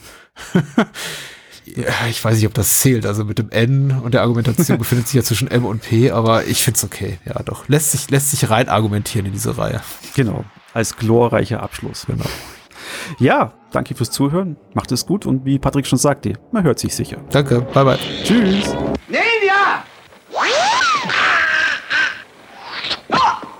ich 1.64 2.24
weiß 2.24 2.36
nicht, 2.36 2.46
ob 2.46 2.54
das 2.54 2.80
zählt. 2.80 3.06
Also 3.06 3.24
mit 3.24 3.38
dem 3.38 3.50
N 3.50 4.00
und 4.02 4.14
der 4.14 4.22
Argumentation 4.22 4.78
befindet 4.78 5.08
sich 5.08 5.14
ja 5.14 5.22
zwischen 5.22 5.48
M 5.48 5.64
und 5.64 5.82
P, 5.82 6.10
aber 6.10 6.44
ich 6.46 6.62
find's 6.64 6.84
okay. 6.84 7.18
Ja, 7.24 7.42
doch. 7.42 7.68
Lässt 7.68 7.92
sich, 7.92 8.10
lässt 8.10 8.30
sich 8.30 8.48
rein 8.50 8.68
argumentieren 8.68 9.26
in 9.26 9.32
diese 9.32 9.58
Reihe. 9.58 9.80
Genau, 10.14 10.44
als 10.74 10.96
glorreicher 10.96 11.62
Abschluss. 11.62 12.06
Genau. 12.06 12.26
Ja, 13.18 13.52
danke 13.72 13.94
fürs 13.94 14.10
Zuhören. 14.10 14.56
Macht 14.74 14.92
es 14.92 15.06
gut 15.06 15.26
und 15.26 15.44
wie 15.44 15.58
Patrick 15.58 15.86
schon 15.86 15.98
sagte, 15.98 16.34
man 16.52 16.64
hört 16.64 16.78
sich 16.78 16.94
sicher. 16.94 17.18
Danke. 17.30 17.60
Bye, 17.60 17.84
bye. 17.84 17.98
Tschüss. 18.24 18.74
Ninja! 19.08 19.84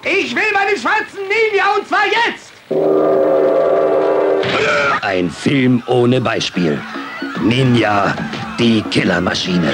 Ich 0.09 0.35
will 0.35 0.53
meinen 0.53 0.77
schwarzen 0.77 1.21
Ninja 1.29 1.75
und 1.77 1.89
zwar 1.89 2.07
jetzt! 2.07 3.76
Ein 5.07 5.31
Film 5.31 5.85
ohne 5.87 6.21
Beispiel. 6.21 6.83
Ninja, 7.45 8.13
die 8.59 8.83
Killermaschine. 8.83 9.71